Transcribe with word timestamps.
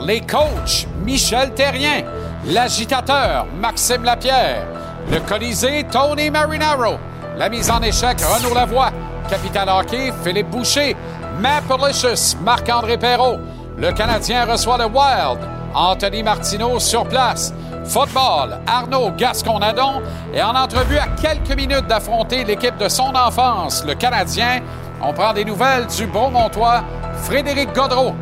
les 0.00 0.20
coachs 0.20 0.86
Michel 1.04 1.52
Terrien, 1.54 2.02
l'agitateur 2.46 3.46
Maxime 3.60 4.04
Lapierre, 4.04 4.66
le 5.10 5.20
Colisée 5.20 5.84
Tony 5.90 6.30
Marinaro, 6.30 6.96
la 7.36 7.48
mise 7.48 7.70
en 7.70 7.80
échec 7.82 8.18
Renaud 8.20 8.54
Lavoie, 8.54 8.90
Capital 9.28 9.68
Hockey 9.68 10.12
Philippe 10.22 10.50
Boucher, 10.50 10.96
Matt 11.40 11.64
Policious 11.64 12.36
Marc-André 12.42 12.96
Perrault, 12.96 13.38
le 13.76 13.92
Canadien 13.92 14.44
reçoit 14.44 14.78
le 14.78 14.86
Wild, 14.86 15.40
Anthony 15.74 16.22
Martineau 16.22 16.78
sur 16.78 17.04
place. 17.04 17.52
Football, 17.84 18.60
Arnaud 18.66 19.10
Gasconadon 19.10 20.00
est 20.32 20.42
en 20.42 20.54
entrevue 20.54 20.96
à 20.96 21.08
quelques 21.20 21.54
minutes 21.54 21.86
d'affronter 21.86 22.44
l'équipe 22.44 22.78
de 22.78 22.88
son 22.88 23.14
enfance, 23.14 23.84
le 23.86 23.94
Canadien. 23.94 24.60
On 25.02 25.12
prend 25.12 25.34
des 25.34 25.44
nouvelles 25.44 25.86
du 25.86 26.06
Beaumontois, 26.06 26.82
Frédéric 27.24 27.74
Godreau. 27.74 28.14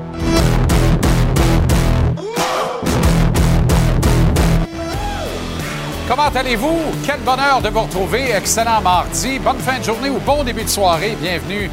Comment 6.15 6.29
allez-vous? 6.29 6.79
Quel 7.07 7.21
bonheur 7.21 7.63
de 7.63 7.71
vous 7.71 7.81
retrouver. 7.81 8.33
Excellent 8.33 8.83
mardi. 8.83 9.39
Bonne 9.39 9.61
fin 9.61 9.79
de 9.79 9.83
journée 9.83 10.11
ou 10.11 10.19
bon 10.19 10.45
début 10.45 10.63
de 10.63 10.69
soirée. 10.69 11.17
Bienvenue 11.19 11.71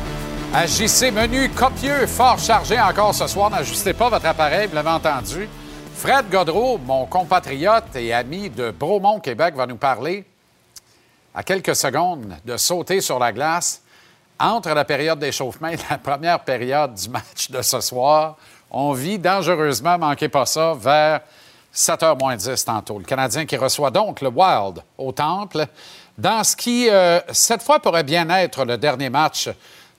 à 0.54 0.66
JC 0.66 1.12
Menu 1.12 1.50
copieux, 1.50 2.08
fort 2.08 2.40
chargé 2.40 2.80
encore 2.80 3.14
ce 3.14 3.28
soir. 3.28 3.50
N'ajustez 3.50 3.92
pas 3.92 4.08
votre 4.08 4.26
appareil, 4.26 4.68
vous 4.68 4.76
l'avez 4.76 4.92
entendu. 4.92 5.50
Fred 5.94 6.30
Godreau, 6.32 6.78
mon 6.78 7.06
compatriote 7.06 7.94
et 7.98 8.14
ami 8.14 8.50
de 8.50 8.72
Bromont, 8.72 9.20
Québec, 9.20 9.56
va 9.58 9.68
nous 9.68 9.76
parler 9.76 10.24
à 11.36 11.44
quelques 11.44 11.76
secondes 11.76 12.34
de 12.46 12.56
sauter 12.56 13.02
sur 13.02 13.20
la 13.20 13.34
glace 13.34 13.82
entre 14.40 14.70
la 14.70 14.86
période 14.86 15.20
d'échauffement 15.20 15.68
et 15.68 15.78
la 15.90 15.98
première 15.98 16.40
période 16.40 16.94
du 16.94 17.10
match 17.10 17.52
de 17.52 17.62
ce 17.62 17.82
soir. 17.82 18.38
On 18.72 18.94
vit 18.94 19.20
dangereusement, 19.20 19.98
manquez 19.98 20.30
pas 20.30 20.46
ça, 20.46 20.76
vers 20.80 21.20
7h 21.74 22.18
moins 22.20 22.36
10 22.36 22.66
tantôt. 22.66 23.00
Le 23.00 23.06
Canadien 23.06 23.46
qui 23.46 23.58
reçoit 23.58 23.92
donc 23.92 24.22
le 24.22 24.30
Wild 24.30 24.84
au 24.98 25.12
Temple 25.12 25.68
dans 26.18 26.44
ce 26.44 26.56
qui, 26.56 26.90
euh, 26.90 27.20
cette 27.32 27.64
fois, 27.64 27.80
pourrait 27.80 28.04
bien 28.04 28.30
être 28.30 28.66
le 28.66 28.78
dernier 28.78 29.10
match 29.10 29.50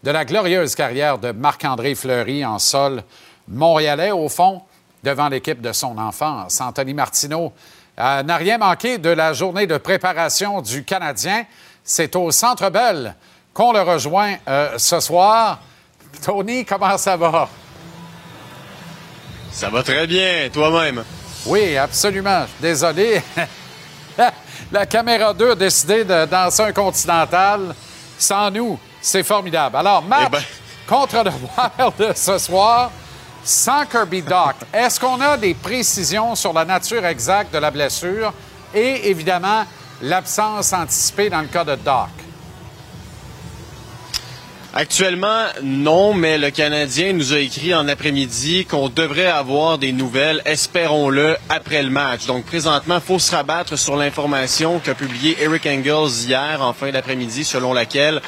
de 0.03 0.11
la 0.11 0.25
glorieuse 0.25 0.75
carrière 0.75 1.19
de 1.19 1.33
Marc-André 1.33 1.95
Fleury 1.95 2.45
en 2.45 2.59
sol 2.59 3.03
montréalais, 3.49 4.11
au 4.11 4.29
fond, 4.29 4.63
devant 5.03 5.29
l'équipe 5.29 5.61
de 5.61 5.73
son 5.73 5.97
enfance. 5.99 6.61
Anthony 6.61 6.95
Martineau 6.95 7.53
euh, 7.99 8.23
n'a 8.23 8.37
rien 8.37 8.59
manqué 8.59 8.99
de 8.99 9.11
la 9.11 9.33
journée 9.33 9.67
de 9.67 9.77
préparation 9.77 10.61
du 10.61 10.85
Canadien. 10.85 11.45
C'est 11.85 12.15
au 12.17 12.31
Centre 12.31 12.71
Bell 12.71 13.15
qu'on 13.53 13.73
le 13.73 13.81
rejoint 13.81 14.37
euh, 14.49 14.79
ce 14.79 15.01
soir. 15.01 15.59
Tony, 16.25 16.65
comment 16.65 16.99
ça 16.99 17.17
va? 17.17 17.49
Ça 19.51 19.69
va 19.69 19.83
très 19.83 20.07
bien, 20.07 20.49
toi-même? 20.53 21.03
Oui, 21.47 21.77
absolument. 21.77 22.45
Désolé. 22.61 23.23
la 24.73 24.87
caméra 24.87 25.33
2 25.33 25.53
a 25.53 25.55
décidé 25.55 26.05
de 26.05 26.27
danser 26.27 26.63
un 26.63 26.73
continental. 26.73 27.75
Sans 28.19 28.51
nous, 28.51 28.79
c'est 29.01 29.23
formidable. 29.23 29.77
Alors, 29.77 30.03
match 30.03 30.25
Eh 30.27 30.31
ben. 30.31 30.43
contre 30.87 31.25
le 31.25 31.31
Wild 32.01 32.17
ce 32.17 32.39
soir, 32.39 32.91
sans 33.43 33.87
Kirby 33.87 34.23
Doc. 34.23 34.57
Est-ce 34.73 35.01
qu'on 35.01 35.21
a 35.21 35.37
des 35.39 35.55
précisions 35.55 36.35
sur 36.35 36.53
la 36.53 36.65
nature 36.65 37.05
exacte 37.07 37.55
de 37.55 37.59
la 37.59 37.71
blessure 37.71 38.33
et, 38.75 39.09
évidemment, 39.09 39.65
l'absence 40.03 40.73
anticipée 40.73 41.31
dans 41.31 41.41
le 41.41 41.49
cas 41.49 41.65
de 41.65 41.75
Doc? 41.77 42.09
Actuellement, 44.73 45.47
non, 45.65 46.15
mais 46.15 46.39
le 46.39 46.51
Canadien 46.53 47.13
nous 47.13 47.33
a 47.33 47.39
écrit 47.41 47.75
en 47.75 47.89
après-midi 47.89 48.67
qu'on 48.67 48.89
devrait 48.89 49.27
avoir 49.27 49.79
des 49.79 49.91
nouvelles, 49.91 50.41
espérons-le, 50.45 51.37
après 51.49 51.83
le 51.83 51.91
match. 51.91 52.27
Donc, 52.27 52.45
présentement, 52.45 52.97
il 52.97 53.01
faut 53.01 53.19
se 53.19 53.35
rabattre 53.35 53.77
sur 53.77 53.97
l'information 53.97 54.79
qu'a 54.79 54.95
publié 54.95 55.37
Eric 55.41 55.67
Engels 55.67 56.29
hier, 56.29 56.61
en 56.63 56.73
fin 56.73 56.93
d'après-midi, 56.93 57.43
selon 57.43 57.73
laquelle 57.73 58.23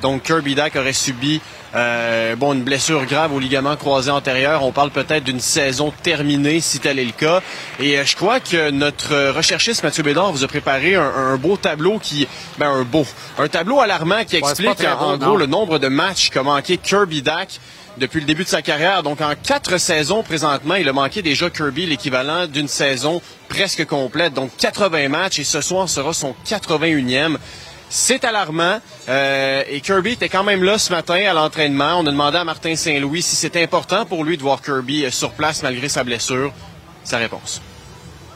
donc 0.00 0.22
Kirby 0.22 0.54
Dak 0.54 0.76
aurait 0.76 0.92
subi 0.92 1.40
euh, 1.74 2.36
bon, 2.36 2.54
une 2.54 2.62
blessure 2.62 3.04
grave 3.04 3.32
au 3.32 3.38
ligament 3.38 3.76
croisé 3.76 4.10
antérieur. 4.10 4.64
On 4.64 4.72
parle 4.72 4.90
peut-être 4.90 5.24
d'une 5.24 5.40
saison 5.40 5.92
terminée 6.02 6.60
si 6.60 6.78
tel 6.78 6.98
est 6.98 7.04
le 7.04 7.12
cas. 7.12 7.42
Et 7.78 7.98
euh, 7.98 8.04
je 8.04 8.16
crois 8.16 8.40
que 8.40 8.70
notre 8.70 9.30
recherchiste 9.30 9.82
Mathieu 9.82 10.02
Bédard 10.02 10.32
vous 10.32 10.44
a 10.44 10.48
préparé 10.48 10.94
un, 10.94 11.02
un 11.02 11.36
beau 11.36 11.56
tableau 11.56 11.98
qui, 11.98 12.26
ben 12.58 12.70
un 12.70 12.82
beau, 12.82 13.06
un 13.38 13.48
tableau 13.48 13.80
alarmant 13.80 14.24
qui 14.24 14.36
explique 14.36 14.82
en, 14.84 15.16
gros 15.16 15.32
non. 15.32 15.36
le 15.36 15.46
nombre 15.46 15.78
de 15.78 15.88
matchs 15.88 16.30
qu'a 16.30 16.42
manqué 16.42 16.78
Kirby 16.78 17.22
Dak 17.22 17.60
depuis 17.98 18.20
le 18.20 18.26
début 18.26 18.44
de 18.44 18.48
sa 18.48 18.62
carrière. 18.62 19.02
Donc 19.02 19.20
en 19.20 19.34
quatre 19.42 19.78
saisons 19.78 20.22
présentement, 20.22 20.76
il 20.76 20.88
a 20.88 20.92
manqué 20.92 21.20
déjà 21.20 21.50
Kirby 21.50 21.86
l'équivalent 21.86 22.46
d'une 22.46 22.68
saison 22.68 23.20
presque 23.48 23.84
complète. 23.84 24.34
Donc 24.34 24.50
80 24.58 25.08
matchs 25.08 25.40
et 25.40 25.44
ce 25.44 25.60
soir 25.60 25.88
sera 25.88 26.12
son 26.12 26.34
81e. 26.46 27.36
C'est 27.90 28.24
alarmant. 28.24 28.80
Euh, 29.08 29.62
et 29.68 29.80
Kirby 29.80 30.12
était 30.12 30.28
quand 30.28 30.44
même 30.44 30.62
là 30.62 30.78
ce 30.78 30.92
matin 30.92 31.14
à 31.14 31.32
l'entraînement. 31.32 31.98
On 31.98 32.06
a 32.06 32.10
demandé 32.10 32.36
à 32.36 32.44
Martin 32.44 32.76
Saint-Louis 32.76 33.22
si 33.22 33.36
c'était 33.36 33.62
important 33.62 34.04
pour 34.04 34.24
lui 34.24 34.36
de 34.36 34.42
voir 34.42 34.60
Kirby 34.60 35.06
euh, 35.06 35.10
sur 35.10 35.30
place 35.32 35.62
malgré 35.62 35.88
sa 35.88 36.04
blessure. 36.04 36.52
Sa 37.04 37.16
réponse. 37.16 37.62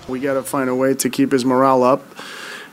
We 0.08 0.20
got 0.20 0.34
to 0.34 0.42
find 0.42 0.68
a 0.68 0.74
way 0.74 0.94
to 0.94 1.08
keep 1.10 1.32
his 1.32 1.44
morale 1.44 1.84
up. 1.84 2.02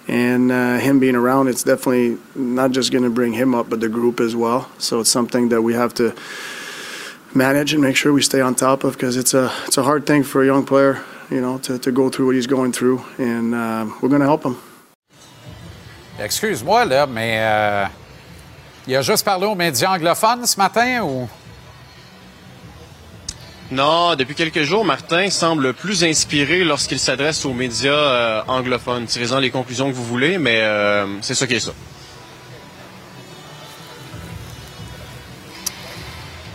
And 0.08 0.52
uh, 0.52 0.80
him 0.80 1.00
being 1.00 1.16
around, 1.16 1.50
it's 1.50 1.64
definitely 1.64 2.18
not 2.36 2.72
just 2.72 2.92
going 2.92 3.04
to 3.04 3.12
bring 3.12 3.34
him 3.34 3.54
up, 3.54 3.70
but 3.70 3.80
the 3.80 3.90
group 3.90 4.20
as 4.20 4.36
well. 4.36 4.68
So 4.80 5.02
it's 5.02 5.12
something 5.12 5.50
that 5.50 5.62
we 5.62 5.76
have 5.76 5.94
to 5.96 6.16
manage 7.36 7.74
and 7.74 7.82
make 7.84 7.96
sure 7.96 8.12
we 8.12 8.24
stay 8.24 8.42
on 8.42 8.56
top 8.56 8.84
of 8.84 8.94
because 8.94 9.18
it's 9.18 9.36
a 9.36 9.52
it's 9.68 9.78
a 9.78 9.84
hard 9.84 10.08
thing 10.08 10.24
for 10.24 10.42
a 10.42 10.46
young 10.48 10.66
player, 10.66 11.04
you 11.30 11.42
know, 11.42 11.60
to, 11.60 11.78
to 11.78 11.92
go 11.92 12.10
through 12.10 12.26
what 12.26 12.36
he's 12.36 12.48
going 12.48 12.72
through. 12.72 13.04
And 13.20 13.54
uh, 13.54 13.86
we're 14.02 14.10
going 14.10 14.22
to 14.22 14.28
help 14.28 14.44
him. 14.44 14.58
Excuse-moi, 16.22 16.86
là, 16.86 17.08
mais 17.08 17.38
euh, 17.40 17.86
il 18.88 18.96
a 18.96 19.02
juste 19.02 19.24
parlé 19.24 19.46
aux 19.46 19.56
médias 19.56 19.92
anglophones 19.92 20.46
ce 20.46 20.58
matin 20.58 21.02
ou? 21.02 21.30
Non, 23.72 24.16
depuis 24.16 24.34
quelques 24.34 24.64
jours, 24.64 24.84
Martin 24.84 25.30
semble 25.30 25.74
plus 25.74 26.04
inspiré 26.04 26.64
lorsqu'il 26.64 27.00
s'adresse 27.00 27.46
aux 27.46 27.54
médias 27.54 27.92
euh, 27.92 28.42
anglophones. 28.48 29.06
Tirez-en 29.06 29.38
les 29.38 29.52
conclusions 29.52 29.90
que 29.90 29.96
vous 29.96 30.04
voulez, 30.04 30.40
mais 30.40 30.60
euh, 30.62 31.06
c'est 31.22 31.36
ça 31.36 31.46
qui 31.46 31.54
est 31.54 31.60
ça. 31.60 31.72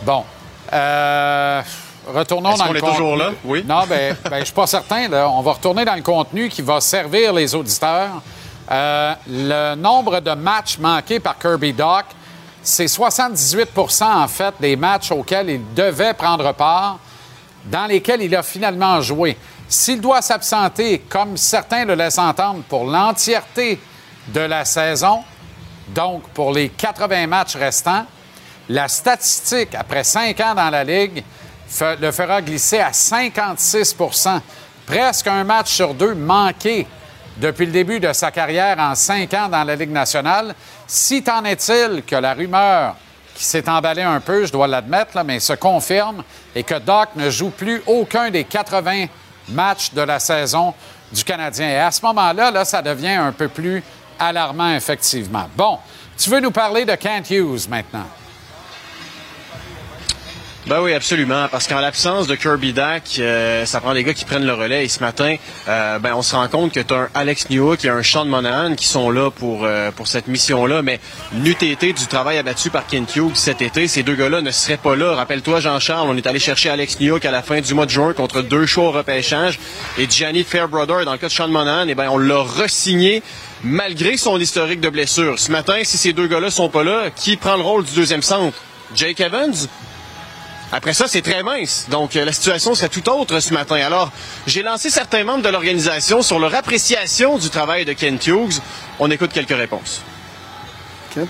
Bon. 0.03 0.25
Euh, 0.73 1.61
retournons 2.05 2.51
Est-ce 2.51 2.59
dans 2.59 2.65
qu'on 2.67 2.73
le 2.73 2.79
est 2.79 2.81
toujours 2.81 3.15
là? 3.15 3.31
Oui. 3.45 3.63
Non, 3.65 3.85
ben, 3.87 4.15
ben, 4.29 4.39
je 4.39 4.45
suis 4.45 4.53
pas 4.53 4.67
certain. 4.67 5.07
Là. 5.07 5.29
On 5.29 5.41
va 5.41 5.53
retourner 5.53 5.85
dans 5.85 5.95
le 5.95 6.01
contenu 6.01 6.49
qui 6.49 6.61
va 6.61 6.81
servir 6.81 7.33
les 7.33 7.55
auditeurs. 7.55 8.21
Euh, 8.71 9.13
le 9.27 9.75
nombre 9.75 10.19
de 10.19 10.31
matchs 10.31 10.77
manqués 10.79 11.19
par 11.19 11.37
Kirby 11.37 11.73
Doc, 11.73 12.05
c'est 12.63 12.85
78% 12.85 14.03
en 14.03 14.27
fait 14.27 14.55
des 14.59 14.75
matchs 14.75 15.11
auxquels 15.11 15.49
il 15.49 15.73
devait 15.73 16.13
prendre 16.13 16.51
part, 16.53 16.99
dans 17.65 17.85
lesquels 17.85 18.21
il 18.21 18.35
a 18.35 18.43
finalement 18.43 19.01
joué. 19.01 19.37
S'il 19.67 20.01
doit 20.01 20.21
s'absenter, 20.21 20.99
comme 21.09 21.37
certains 21.37 21.85
le 21.85 21.95
laissent 21.95 22.17
entendre, 22.17 22.63
pour 22.67 22.85
l'entièreté 22.85 23.79
de 24.27 24.41
la 24.41 24.65
saison, 24.65 25.23
donc 25.89 26.23
pour 26.29 26.51
les 26.51 26.69
80 26.69 27.27
matchs 27.27 27.55
restants, 27.55 28.05
la 28.69 28.87
statistique, 28.87 29.75
après 29.75 30.03
cinq 30.03 30.39
ans 30.39 30.55
dans 30.55 30.69
la 30.69 30.83
Ligue, 30.83 31.23
le 31.99 32.11
fera 32.11 32.41
glisser 32.41 32.79
à 32.79 32.91
56% 32.91 34.41
Presque 34.85 35.27
un 35.27 35.43
match 35.43 35.73
sur 35.73 35.93
deux 35.93 36.13
manqué 36.13 36.85
depuis 37.37 37.65
le 37.65 37.71
début 37.71 37.99
de 37.99 38.11
sa 38.13 38.31
carrière 38.31 38.79
en 38.79 38.95
cinq 38.95 39.33
ans 39.33 39.49
dans 39.49 39.63
la 39.63 39.75
Ligue 39.75 39.91
nationale. 39.91 40.55
Si 40.87 41.23
t'en 41.23 41.43
est-il 41.43 42.03
que 42.03 42.15
la 42.15 42.33
rumeur 42.33 42.95
qui 43.33 43.43
s'est 43.43 43.67
emballée 43.69 44.01
un 44.01 44.21
peu, 44.21 44.45
je 44.45 44.51
dois 44.51 44.67
l'admettre, 44.67 45.21
mais 45.23 45.39
se 45.39 45.53
confirme, 45.53 46.23
et 46.55 46.63
que 46.63 46.79
Doc 46.79 47.09
ne 47.15 47.29
joue 47.29 47.49
plus 47.49 47.83
aucun 47.85 48.29
des 48.29 48.45
80 48.45 49.07
matchs 49.49 49.91
de 49.93 50.01
la 50.01 50.19
saison 50.19 50.73
du 51.11 51.23
Canadien. 51.23 51.69
Et 51.69 51.77
à 51.77 51.91
ce 51.91 52.01
moment-là, 52.05 52.49
là, 52.51 52.63
ça 52.63 52.81
devient 52.81 53.09
un 53.09 53.33
peu 53.33 53.49
plus 53.49 53.83
alarmant, 54.17 54.73
effectivement. 54.73 55.49
Bon, 55.55 55.79
tu 56.17 56.29
veux 56.29 56.39
nous 56.39 56.51
parler 56.51 56.85
de 56.85 56.95
Kent 56.95 57.29
Hughes 57.29 57.67
maintenant? 57.69 58.07
Ben 60.67 60.81
oui, 60.81 60.93
absolument. 60.93 61.47
Parce 61.51 61.67
qu'en 61.67 61.79
l'absence 61.79 62.25
de 62.25 62.33
Kirby 62.33 62.73
Dak, 62.73 63.03
euh, 63.19 63.65
ça 63.65 63.79
prend 63.79 63.93
des 63.93 64.03
gars 64.03 64.15
qui 64.15 64.25
prennent 64.25 64.47
le 64.47 64.53
relais. 64.53 64.83
Et 64.83 64.87
ce 64.87 64.99
matin, 64.99 65.35
euh, 65.67 65.99
ben 65.99 66.15
on 66.15 66.23
se 66.23 66.35
rend 66.35 66.47
compte 66.47 66.71
que 66.73 66.79
tu 66.79 66.91
as 66.91 67.01
un 67.01 67.09
Alex 67.13 67.51
Newhook 67.51 67.85
et 67.85 67.89
un 67.89 68.01
Sean 68.01 68.25
Monahan 68.25 68.73
qui 68.73 68.87
sont 68.87 69.11
là 69.11 69.29
pour 69.29 69.63
euh, 69.63 69.91
pour 69.91 70.07
cette 70.07 70.27
mission-là. 70.27 70.81
Mais 70.81 70.99
n'eût 71.33 71.51
été 71.51 71.93
du 71.93 72.07
travail 72.07 72.39
abattu 72.39 72.71
par 72.71 72.87
Kent 72.87 73.15
Hughes 73.15 73.35
cet 73.35 73.61
été, 73.61 73.87
ces 73.87 74.01
deux 74.01 74.15
gars-là 74.15 74.41
ne 74.41 74.49
seraient 74.49 74.77
pas 74.77 74.95
là. 74.95 75.13
Rappelle-toi, 75.13 75.59
Jean-Charles, 75.59 76.07
on 76.09 76.17
est 76.17 76.25
allé 76.25 76.39
chercher 76.39 76.71
Alex 76.71 76.99
Newhook 76.99 77.25
à 77.25 77.31
la 77.31 77.43
fin 77.43 77.61
du 77.61 77.73
mois 77.75 77.85
de 77.85 77.91
juin 77.91 78.13
contre 78.13 78.41
deux 78.41 78.65
choix 78.65 78.85
au 78.85 78.91
repêchage. 78.91 79.59
Et 79.99 80.09
Gianni 80.09 80.43
Fairbrother, 80.43 81.05
dans 81.05 81.11
le 81.11 81.19
cas 81.19 81.27
de 81.27 81.31
Sean 81.31 81.47
Monahan, 81.47 81.87
eh 81.87 81.93
ben 81.93 82.09
on 82.09 82.17
l'a 82.17 82.39
re-signé 82.39 83.21
malgré 83.63 84.17
son 84.17 84.39
historique 84.39 84.81
de 84.81 84.89
blessure. 84.89 85.37
Ce 85.37 85.51
matin, 85.51 85.77
si 85.83 85.97
ces 85.97 86.13
deux 86.13 86.25
gars-là 86.25 86.49
sont 86.49 86.69
pas 86.69 86.83
là, 86.83 87.11
qui 87.15 87.37
prend 87.37 87.55
le 87.55 87.61
rôle 87.61 87.85
du 87.85 87.93
deuxième 87.93 88.23
centre? 88.23 88.57
Jake 88.95 89.19
Evans? 89.19 89.67
Après 90.75 90.93
ça, 90.93 91.07
c'est 91.07 91.21
très 91.21 91.41
mince. 91.41 91.87
Donc, 91.89 92.17
euh, 92.17 92.25
la 92.25 92.33
situation 92.33 92.75
serait 92.75 92.89
tout 92.89 93.07
autre 93.09 93.39
ce 93.39 93.53
matin. 93.53 93.77
Alors, 93.77 94.11
j'ai 94.45 94.61
lancé 94.61 94.89
certains 94.89 95.23
membres 95.23 95.41
de 95.41 95.47
l'organisation 95.47 96.21
sur 96.21 96.37
leur 96.37 96.53
appréciation 96.53 97.37
du 97.37 97.49
travail 97.49 97.85
de 97.85 97.93
Kent 97.93 98.27
Hughes. 98.27 98.59
On 98.99 99.09
écoute 99.09 99.31
quelques 99.31 99.55
réponses. 99.55 100.01
Kent, 101.13 101.29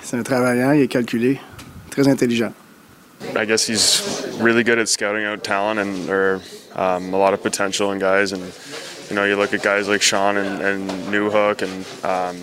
c'est 0.00 0.16
un 0.16 0.22
travaillant, 0.22 0.70
il 0.70 0.82
est 0.82 0.86
calculé, 0.86 1.40
très 1.90 2.06
intelligent. 2.06 2.52
I 3.34 3.46
guess 3.46 3.68
he's 3.68 4.00
really 4.38 4.62
good 4.62 4.78
at 4.78 4.86
scouting 4.86 5.26
out 5.26 5.42
talent 5.42 5.80
and 5.80 6.06
there 6.06 6.38
um, 6.76 7.12
a 7.12 7.18
lot 7.18 7.34
of 7.34 7.42
potential 7.42 7.90
in 7.90 7.98
guys. 7.98 8.32
And 8.32 8.42
you 9.10 9.16
know, 9.16 9.24
you 9.24 9.34
look 9.34 9.54
at 9.54 9.62
guys 9.64 9.88
like 9.88 10.02
Sean 10.02 10.36
and, 10.36 10.62
and 10.62 10.88
Newhook, 11.10 11.62
and 11.62 11.84
um, 12.04 12.36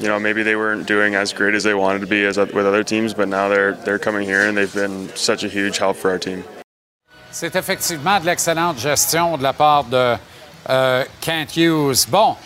you 0.00 0.08
know 0.08 0.18
maybe 0.18 0.42
they 0.42 0.56
weren't 0.56 0.86
doing 0.86 1.14
as 1.14 1.32
great 1.32 1.54
as 1.54 1.62
they 1.62 1.74
wanted 1.74 2.00
to 2.00 2.06
be 2.06 2.24
as 2.24 2.36
with 2.38 2.66
other 2.66 2.84
teams, 2.84 3.14
but 3.14 3.28
now 3.28 3.48
they're 3.48 3.72
they're 3.84 3.98
coming 3.98 4.26
here 4.26 4.48
and 4.48 4.56
they've 4.56 4.74
been 4.74 5.08
such 5.14 5.44
a 5.44 5.48
huge 5.48 5.78
help 5.78 5.96
for 5.96 6.10
our 6.10 6.18
team. 6.18 6.42
C'est 7.30 7.54
effectivement 7.54 8.18
de 8.18 8.26
l'excellente 8.26 8.78
gestion 8.78 9.36
de 9.36 9.42
la 9.42 9.52
part 9.52 9.84
de 9.84 10.16
euh, 10.70 11.04
Kent 11.20 11.56
Hughes. 11.56 12.06
Bon. 12.08 12.36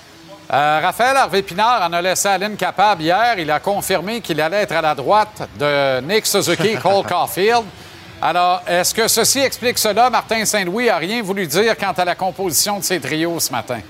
Euh, 0.52 0.80
Raphaël 0.82 1.16
Harvey-Pinard 1.16 1.82
en 1.82 1.92
a 1.92 2.02
laissé 2.02 2.26
Aline 2.26 2.56
capable 2.56 3.02
hier. 3.02 3.38
Il 3.38 3.48
a 3.52 3.60
confirmé 3.60 4.20
qu'il 4.20 4.40
allait 4.40 4.62
être 4.62 4.74
à 4.74 4.82
la 4.82 4.96
droite 4.96 5.48
de 5.56 6.00
Nick 6.00 6.26
Suzuki 6.26 6.70
et 6.70 6.76
Cole 6.76 7.06
Caulfield. 7.08 7.66
Alors, 8.20 8.62
est-ce 8.66 8.92
que 8.92 9.06
ceci 9.06 9.38
explique 9.38 9.78
cela? 9.78 10.10
Martin 10.10 10.44
Saint-Louis 10.44 10.86
n'a 10.86 10.96
rien 10.96 11.22
voulu 11.22 11.46
dire 11.46 11.76
quant 11.78 11.92
à 11.92 12.04
la 12.04 12.16
composition 12.16 12.80
de 12.80 12.84
ces 12.84 12.98
trios 12.98 13.38
ce 13.38 13.52
matin. 13.52 13.80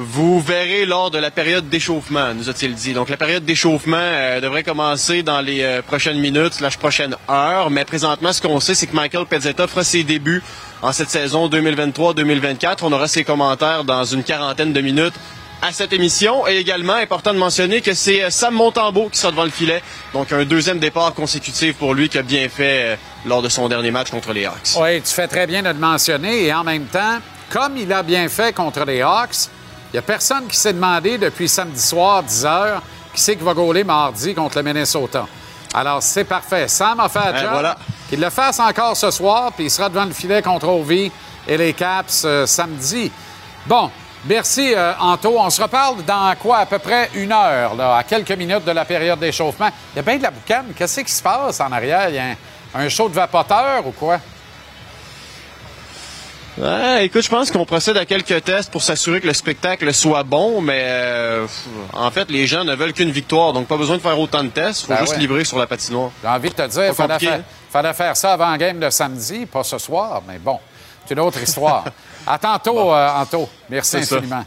Vous 0.00 0.38
verrez 0.38 0.86
lors 0.86 1.10
de 1.10 1.18
la 1.18 1.32
période 1.32 1.68
d'échauffement, 1.68 2.32
nous 2.32 2.48
a-t-il 2.48 2.72
dit. 2.74 2.92
Donc 2.92 3.08
la 3.08 3.16
période 3.16 3.44
d'échauffement 3.44 3.96
euh, 3.98 4.40
devrait 4.40 4.62
commencer 4.62 5.24
dans 5.24 5.40
les 5.40 5.62
euh, 5.62 5.82
prochaines 5.82 6.20
minutes, 6.20 6.54
slash 6.54 6.76
prochaines 6.76 7.16
heures. 7.28 7.68
Mais 7.70 7.84
présentement, 7.84 8.32
ce 8.32 8.40
qu'on 8.40 8.60
sait, 8.60 8.76
c'est 8.76 8.86
que 8.86 8.94
Michael 8.94 9.26
Pezzetta 9.26 9.66
fera 9.66 9.82
ses 9.82 10.04
débuts 10.04 10.40
en 10.82 10.92
cette 10.92 11.10
saison 11.10 11.48
2023-2024. 11.48 12.78
On 12.82 12.92
aura 12.92 13.08
ses 13.08 13.24
commentaires 13.24 13.82
dans 13.82 14.04
une 14.04 14.22
quarantaine 14.22 14.72
de 14.72 14.80
minutes 14.80 15.14
à 15.62 15.72
cette 15.72 15.92
émission. 15.92 16.46
Et 16.46 16.58
également, 16.58 16.94
important 16.94 17.34
de 17.34 17.38
mentionner 17.38 17.80
que 17.80 17.92
c'est 17.92 18.22
euh, 18.22 18.30
Sam 18.30 18.54
Montembeau 18.54 19.08
qui 19.08 19.18
sera 19.18 19.32
devant 19.32 19.44
le 19.44 19.50
filet. 19.50 19.82
Donc, 20.12 20.30
un 20.30 20.44
deuxième 20.44 20.78
départ 20.78 21.12
consécutif 21.12 21.74
pour 21.74 21.92
lui 21.94 22.08
qui 22.08 22.18
a 22.18 22.22
bien 22.22 22.48
fait 22.48 22.96
lors 23.26 23.42
de 23.42 23.48
son 23.48 23.68
dernier 23.68 23.90
match 23.90 24.10
contre 24.10 24.32
les 24.32 24.46
Hawks. 24.46 24.76
Oui, 24.80 25.02
tu 25.02 25.12
fais 25.12 25.26
très 25.26 25.48
bien 25.48 25.62
de 25.62 25.68
le 25.70 25.74
mentionner. 25.74 26.44
Et 26.44 26.54
en 26.54 26.62
même 26.62 26.84
temps, 26.86 27.18
comme 27.50 27.76
il 27.76 27.92
a 27.92 28.04
bien 28.04 28.28
fait 28.28 28.54
contre 28.54 28.84
les 28.84 29.02
Hawks, 29.02 29.48
il 29.92 29.96
n'y 29.96 29.98
a 29.98 30.02
personne 30.02 30.46
qui 30.46 30.56
s'est 30.56 30.72
demandé 30.72 31.16
depuis 31.16 31.48
samedi 31.48 31.80
soir, 31.80 32.22
10 32.22 32.44
h, 32.44 32.80
qui 33.14 33.20
sait 33.22 33.36
qu'il 33.36 33.44
va 33.44 33.54
gauler 33.54 33.84
mardi 33.84 34.34
contre 34.34 34.58
le 34.58 34.62
Minnesota. 34.62 35.26
Alors, 35.72 36.02
c'est 36.02 36.24
parfait. 36.24 36.68
Sam 36.68 37.00
a 37.00 37.08
fait 37.08 37.18
un 37.18 37.32
ben, 37.32 37.40
job. 37.40 37.50
Voilà. 37.52 37.76
Qu'il 38.08 38.20
le 38.20 38.30
fasse 38.30 38.60
encore 38.60 38.96
ce 38.96 39.10
soir, 39.10 39.52
puis 39.52 39.64
il 39.64 39.70
sera 39.70 39.88
devant 39.88 40.04
le 40.04 40.12
filet 40.12 40.42
contre 40.42 40.68
Ovi 40.68 41.10
et 41.46 41.56
les 41.56 41.72
Caps 41.72 42.22
euh, 42.24 42.46
samedi. 42.46 43.10
Bon, 43.66 43.90
merci, 44.26 44.74
euh, 44.74 44.92
Anto. 45.00 45.38
On 45.38 45.48
se 45.48 45.62
reparle 45.62 46.04
dans 46.04 46.34
quoi? 46.36 46.58
À 46.58 46.66
peu 46.66 46.78
près 46.78 47.10
une 47.14 47.32
heure, 47.32 47.74
là, 47.74 47.96
à 47.96 48.02
quelques 48.02 48.32
minutes 48.32 48.64
de 48.64 48.72
la 48.72 48.84
période 48.84 49.18
d'échauffement. 49.18 49.70
Il 49.94 49.96
y 49.96 49.98
a 50.00 50.02
bien 50.02 50.18
de 50.18 50.22
la 50.22 50.30
boucane. 50.30 50.66
Qu'est-ce 50.76 51.00
qui 51.00 51.12
se 51.12 51.22
passe 51.22 51.60
en 51.60 51.72
arrière? 51.72 52.08
Il 52.10 52.14
y 52.14 52.18
a 52.18 52.24
un, 52.24 52.84
un 52.84 52.88
show 52.88 53.08
de 53.08 53.14
vapoteur 53.14 53.86
ou 53.86 53.92
quoi? 53.92 54.18
Ouais, 56.58 57.06
écoute, 57.06 57.22
je 57.22 57.28
pense 57.28 57.52
qu'on 57.52 57.64
procède 57.64 57.96
à 57.96 58.04
quelques 58.04 58.42
tests 58.42 58.72
pour 58.72 58.82
s'assurer 58.82 59.20
que 59.20 59.28
le 59.28 59.32
spectacle 59.32 59.92
soit 59.94 60.24
bon, 60.24 60.60
mais 60.60 60.82
euh, 60.86 61.46
en 61.92 62.10
fait, 62.10 62.28
les 62.30 62.48
gens 62.48 62.64
ne 62.64 62.74
veulent 62.74 62.92
qu'une 62.92 63.12
victoire, 63.12 63.52
donc 63.52 63.68
pas 63.68 63.76
besoin 63.76 63.96
de 63.96 64.02
faire 64.02 64.18
autant 64.18 64.42
de 64.42 64.48
tests. 64.48 64.86
faut 64.86 64.88
Ben 64.88 64.98
juste 65.00 65.12
ouais. 65.12 65.18
livrer 65.20 65.44
sur 65.44 65.56
la 65.58 65.68
patinoire. 65.68 66.10
J'ai 66.20 66.28
envie 66.28 66.48
de 66.48 66.54
te 66.54 66.66
dire, 66.66 66.86
il 66.88 66.94
fallait 66.94 67.18
faire, 67.20 67.40
fallait 67.70 67.92
faire 67.92 68.16
ça 68.16 68.32
avant 68.32 68.50
la 68.50 68.58
game 68.58 68.80
de 68.80 68.90
samedi, 68.90 69.46
pas 69.46 69.62
ce 69.62 69.78
soir, 69.78 70.22
mais 70.26 70.38
bon, 70.38 70.58
c'est 71.06 71.14
une 71.14 71.20
autre 71.20 71.40
histoire. 71.40 71.84
à 72.26 72.38
tantôt, 72.38 72.92
euh, 72.92 73.10
Anto. 73.14 73.48
Merci 73.70 74.04
ça. 74.04 74.16
infiniment. 74.16 74.44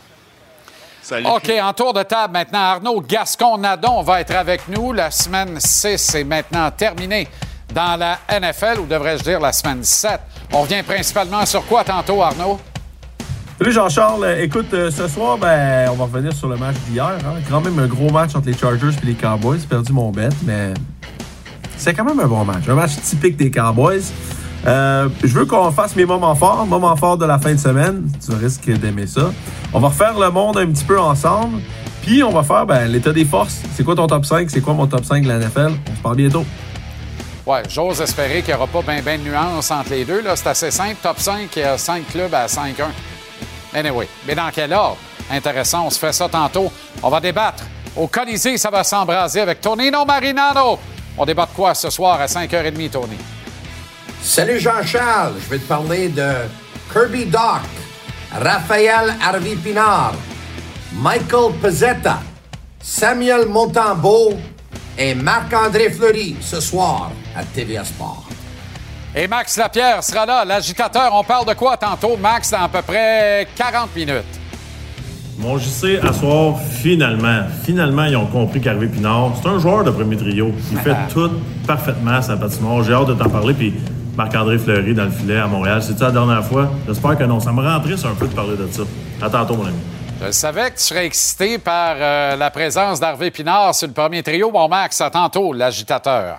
Salut. 1.01 1.27
OK, 1.27 1.49
en 1.61 1.73
tour 1.73 1.93
de 1.93 2.03
table 2.03 2.33
maintenant. 2.33 2.59
Arnaud 2.59 3.01
Gascon-Nadon 3.01 4.01
va 4.03 4.21
être 4.21 4.35
avec 4.35 4.67
nous. 4.67 4.91
La 4.93 5.09
semaine 5.09 5.59
6 5.59 6.15
est 6.15 6.23
maintenant 6.23 6.69
terminée 6.71 7.27
dans 7.73 7.97
la 7.99 8.19
NFL, 8.29 8.79
ou 8.81 8.85
devrais-je 8.85 9.23
dire 9.23 9.39
la 9.39 9.51
semaine 9.51 9.83
7. 9.83 10.19
On 10.53 10.61
revient 10.61 10.83
principalement 10.83 11.45
sur 11.45 11.65
quoi 11.65 11.83
tantôt, 11.83 12.21
Arnaud? 12.21 12.59
Salut 13.57 13.71
Jean-Charles. 13.71 14.23
Euh, 14.23 14.43
Écoute, 14.43 14.73
euh, 14.73 14.89
ce 14.91 15.07
soir, 15.07 15.37
ben, 15.37 15.87
on 15.91 15.95
va 15.95 16.05
revenir 16.05 16.33
sur 16.33 16.47
le 16.49 16.57
match 16.57 16.75
d'hier. 16.89 17.05
hein. 17.25 17.39
Quand 17.49 17.61
même 17.61 17.77
un 17.79 17.87
gros 17.87 18.09
match 18.09 18.35
entre 18.35 18.47
les 18.47 18.57
Chargers 18.57 18.89
et 19.03 19.05
les 19.05 19.13
Cowboys. 19.13 19.59
J'ai 19.59 19.67
perdu 19.67 19.93
mon 19.93 20.11
bet, 20.11 20.29
mais 20.43 20.73
c'est 21.77 21.93
quand 21.93 22.03
même 22.05 22.19
un 22.19 22.27
bon 22.27 22.43
match. 22.43 22.63
Un 22.67 22.73
match 22.75 22.95
typique 23.03 23.37
des 23.37 23.51
Cowboys. 23.51 24.01
Euh, 24.67 25.09
je 25.23 25.27
veux 25.33 25.45
qu'on 25.45 25.71
fasse 25.71 25.95
mes 25.95 26.05
moments 26.05 26.35
forts, 26.35 26.65
moments 26.67 26.95
forts 26.95 27.17
de 27.17 27.25
la 27.25 27.39
fin 27.39 27.53
de 27.53 27.59
semaine. 27.59 28.11
Tu 28.23 28.33
risques 28.35 28.69
d'aimer 28.79 29.07
ça. 29.07 29.31
On 29.73 29.79
va 29.79 29.87
refaire 29.89 30.17
le 30.19 30.29
monde 30.29 30.57
un 30.57 30.67
petit 30.67 30.83
peu 30.83 30.99
ensemble. 30.99 31.61
Puis 32.01 32.23
on 32.23 32.31
va 32.31 32.41
faire 32.43 32.65
ben, 32.65 32.87
l'état 32.91 33.13
des 33.13 33.25
forces. 33.25 33.61
C'est 33.75 33.83
quoi 33.83 33.95
ton 33.95 34.07
top 34.07 34.25
5? 34.25 34.49
C'est 34.49 34.61
quoi 34.61 34.73
mon 34.73 34.87
top 34.87 35.05
5 35.05 35.23
de 35.23 35.27
la 35.27 35.37
NFL? 35.37 35.71
On 35.91 35.95
se 35.95 36.01
parle 36.01 36.15
bientôt. 36.15 36.45
Ouais, 37.51 37.63
j'ose 37.67 37.99
espérer 37.99 38.41
qu'il 38.43 38.53
n'y 38.53 38.61
aura 38.61 38.67
pas 38.67 38.81
bien 38.81 39.01
ben 39.01 39.21
de 39.21 39.27
nuances 39.27 39.71
entre 39.71 39.89
les 39.89 40.05
deux. 40.05 40.23
C'est 40.35 40.47
assez 40.47 40.71
simple. 40.71 40.95
Top 41.03 41.19
5, 41.19 41.49
il 41.57 41.59
y 41.59 41.63
a 41.63 41.77
5 41.77 42.07
clubs 42.07 42.33
à 42.33 42.45
5-1. 42.45 42.85
Anyway, 43.73 44.07
mais 44.25 44.35
dans 44.35 44.49
quel 44.53 44.71
ordre? 44.71 44.95
Intéressant, 45.29 45.87
on 45.87 45.89
se 45.89 45.99
fait 45.99 46.13
ça 46.13 46.29
tantôt. 46.29 46.71
On 47.03 47.09
va 47.09 47.19
débattre. 47.19 47.65
Au 47.97 48.07
Colisée, 48.07 48.57
ça 48.57 48.69
va 48.69 48.85
s'embraser 48.85 49.41
avec 49.41 49.59
Tonino 49.59 50.05
Marinano. 50.05 50.79
On 51.17 51.25
débat 51.25 51.45
de 51.45 51.51
quoi 51.51 51.75
ce 51.75 51.89
soir 51.89 52.21
à 52.21 52.25
5h30, 52.27 52.89
Tony? 52.89 53.17
Salut 54.23 54.57
Jean-Charles, 54.57 55.33
je 55.43 55.49
vais 55.49 55.59
te 55.59 55.67
parler 55.67 56.07
de 56.07 56.31
Kirby 56.93 57.25
Doc, 57.25 57.63
Raphaël 58.31 59.13
Harvey 59.21 59.57
Pinard, 59.57 60.13
Michael 60.93 61.51
Pezzetta, 61.61 62.19
Samuel 62.79 63.47
Montembeau 63.47 64.35
et 64.97 65.15
Marc-André 65.15 65.89
Fleury 65.89 66.37
ce 66.39 66.61
soir 66.61 67.11
à 67.35 67.43
TVA 67.43 67.83
Sport. 67.83 68.25
Et 69.15 69.27
Max 69.27 69.57
Lapierre 69.57 70.03
sera 70.03 70.25
là, 70.25 70.45
l'agitateur. 70.45 71.11
On 71.13 71.23
parle 71.23 71.45
de 71.45 71.53
quoi 71.53 71.75
tantôt, 71.75 72.15
Max, 72.17 72.51
dans 72.51 72.63
à 72.63 72.69
peu 72.69 72.81
près 72.81 73.47
40 73.55 73.95
minutes? 73.95 74.39
Mon 75.37 75.57
JC, 75.57 75.99
à 76.03 76.13
soir, 76.13 76.59
finalement, 76.59 77.41
finalement, 77.63 78.05
ils 78.05 78.15
ont 78.15 78.27
compris 78.27 78.61
qu'Harvey 78.61 78.87
Pinard, 78.87 79.31
c'est 79.41 79.49
un 79.49 79.59
joueur 79.59 79.83
de 79.83 79.91
premier 79.91 80.15
trio. 80.15 80.51
Il 80.71 80.77
fait 80.77 80.95
tout 81.13 81.31
parfaitement 81.65 82.11
à 82.11 82.21
sa 82.21 82.37
patinoire. 82.37 82.83
J'ai 82.83 82.93
hâte 82.93 83.07
de 83.07 83.13
t'en 83.15 83.29
parler. 83.29 83.53
Puis 83.53 83.73
Marc-André 84.15 84.59
Fleury 84.59 84.93
dans 84.93 85.05
le 85.05 85.11
filet 85.11 85.37
à 85.37 85.47
Montréal. 85.47 85.81
C'est-tu 85.81 86.03
la 86.03 86.11
dernière 86.11 86.45
fois? 86.45 86.71
J'espère 86.87 87.17
que 87.17 87.23
non. 87.23 87.39
Ça 87.39 87.51
me 87.51 87.61
rend 87.61 87.79
triste 87.79 88.05
un 88.05 88.13
peu 88.13 88.27
de 88.27 88.33
parler 88.33 88.55
de 88.55 88.67
ça. 88.71 88.83
À 89.21 89.29
tantôt, 89.29 89.55
mon 89.55 89.65
ami. 89.65 89.77
Je 90.23 90.29
savais 90.29 90.69
que 90.69 90.77
tu 90.77 90.83
serais 90.83 91.07
excité 91.07 91.57
par 91.57 91.95
euh, 91.97 92.35
la 92.35 92.51
présence 92.51 92.99
d'Harvey 92.99 93.31
Pinard 93.31 93.73
sur 93.73 93.87
le 93.87 93.93
premier 93.93 94.21
trio. 94.21 94.51
Bon, 94.51 94.67
Max, 94.67 95.01
à 95.01 95.09
tantôt, 95.09 95.51
l'agitateur. 95.51 96.37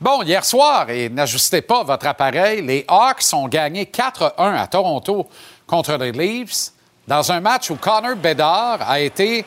Bon, 0.00 0.22
hier 0.22 0.44
soir, 0.44 0.90
et 0.90 1.08
n'ajustez 1.08 1.62
pas 1.62 1.84
votre 1.84 2.08
appareil, 2.08 2.60
les 2.60 2.84
Hawks 2.88 3.32
ont 3.32 3.46
gagné 3.46 3.84
4-1 3.84 4.32
à 4.36 4.66
Toronto 4.66 5.28
contre 5.64 5.92
les 5.92 6.10
Leafs 6.10 6.72
dans 7.06 7.30
un 7.30 7.38
match 7.38 7.70
où 7.70 7.76
Connor 7.76 8.16
Bedard 8.16 8.80
a 8.90 8.98
été 8.98 9.44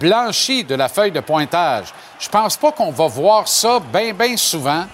blanchi 0.00 0.64
de 0.64 0.74
la 0.74 0.88
feuille 0.88 1.12
de 1.12 1.20
pointage. 1.20 1.92
Je 2.18 2.30
pense 2.30 2.56
pas 2.56 2.72
qu'on 2.72 2.92
va 2.92 3.08
voir 3.08 3.46
ça 3.46 3.78
bien, 3.92 4.14
bien 4.14 4.38
souvent. 4.38 4.86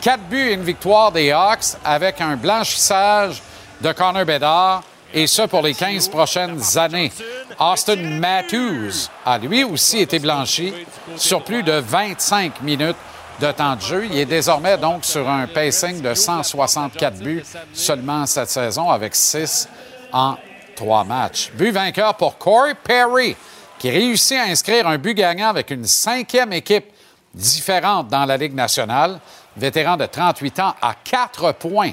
Quatre 0.00 0.22
buts 0.22 0.48
et 0.48 0.54
une 0.54 0.64
victoire 0.64 1.12
des 1.12 1.30
Hawks 1.30 1.76
avec 1.84 2.22
un 2.22 2.36
blanchissage 2.36 3.42
de 3.82 3.92
Connor 3.92 4.24
Bedard, 4.24 4.82
et 5.12 5.26
ce 5.26 5.42
pour 5.42 5.62
les 5.62 5.74
15 5.74 6.08
prochaines 6.08 6.60
années. 6.76 7.12
Austin 7.58 8.18
Matthews 8.18 9.08
a 9.24 9.38
lui 9.38 9.64
aussi 9.64 9.98
été 9.98 10.18
blanchi 10.18 10.72
sur 11.16 11.44
plus 11.44 11.62
de 11.62 11.72
25 11.72 12.62
minutes 12.62 12.96
de 13.40 13.50
temps 13.52 13.76
de 13.76 13.80
jeu. 13.80 14.06
Il 14.10 14.18
est 14.18 14.26
désormais 14.26 14.78
donc 14.78 15.04
sur 15.04 15.28
un 15.28 15.46
pacing 15.46 16.00
de 16.00 16.14
164 16.14 17.18
buts 17.18 17.44
seulement 17.72 18.26
cette 18.26 18.50
saison 18.50 18.90
avec 18.90 19.14
6 19.14 19.68
en 20.12 20.36
trois 20.76 21.04
matchs. 21.04 21.50
But 21.54 21.72
vainqueur 21.72 22.14
pour 22.14 22.38
Corey 22.38 22.74
Perry 22.82 23.36
qui 23.78 23.90
réussit 23.90 24.38
à 24.38 24.44
inscrire 24.44 24.86
un 24.86 24.98
but 24.98 25.14
gagnant 25.14 25.48
avec 25.48 25.70
une 25.70 25.84
cinquième 25.84 26.52
équipe 26.52 26.86
différente 27.34 28.08
dans 28.08 28.24
la 28.24 28.36
Ligue 28.36 28.54
nationale. 28.54 29.18
Vétéran 29.56 29.96
de 29.96 30.06
38 30.06 30.60
ans 30.60 30.74
à 30.80 30.94
4 30.94 31.52
points, 31.52 31.90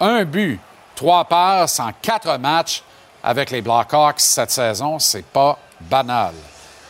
un 0.00 0.24
but, 0.24 0.58
trois 0.96 1.24
passes 1.24 1.78
en 1.78 1.90
quatre 2.02 2.36
matchs 2.38 2.82
avec 3.22 3.50
les 3.50 3.62
Blackhawks 3.62 4.20
cette 4.20 4.50
saison. 4.50 4.98
C'est 4.98 5.24
pas 5.24 5.58
banal. 5.80 6.34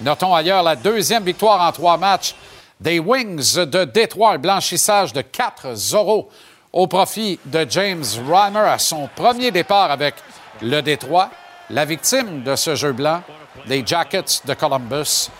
Notons 0.00 0.34
ailleurs 0.34 0.62
la 0.62 0.76
deuxième 0.76 1.24
victoire 1.24 1.60
en 1.60 1.72
trois 1.72 1.98
matchs 1.98 2.34
des 2.80 2.98
Wings 2.98 3.56
de 3.64 3.84
Détroit, 3.84 4.32
un 4.32 4.38
blanchissage 4.38 5.12
de 5.12 5.22
4-0 5.22 6.26
au 6.72 6.86
profit 6.86 7.38
de 7.44 7.66
James 7.68 8.04
Reimer 8.28 8.58
à 8.60 8.78
son 8.78 9.08
premier 9.14 9.50
départ 9.50 9.90
avec 9.90 10.14
le 10.62 10.80
Détroit. 10.80 11.30
la 11.70 11.84
victime 11.84 12.42
de 12.42 12.54
ce 12.54 12.74
jeu 12.74 12.92
blanc, 12.92 13.22
les 13.66 13.84
Jackets 13.84 14.42
de 14.44 14.54
Columbus, 14.54 15.30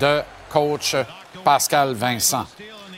de 0.00 0.22
coach 0.48 0.96
Pascal 1.44 1.92
Vincent. 1.92 2.46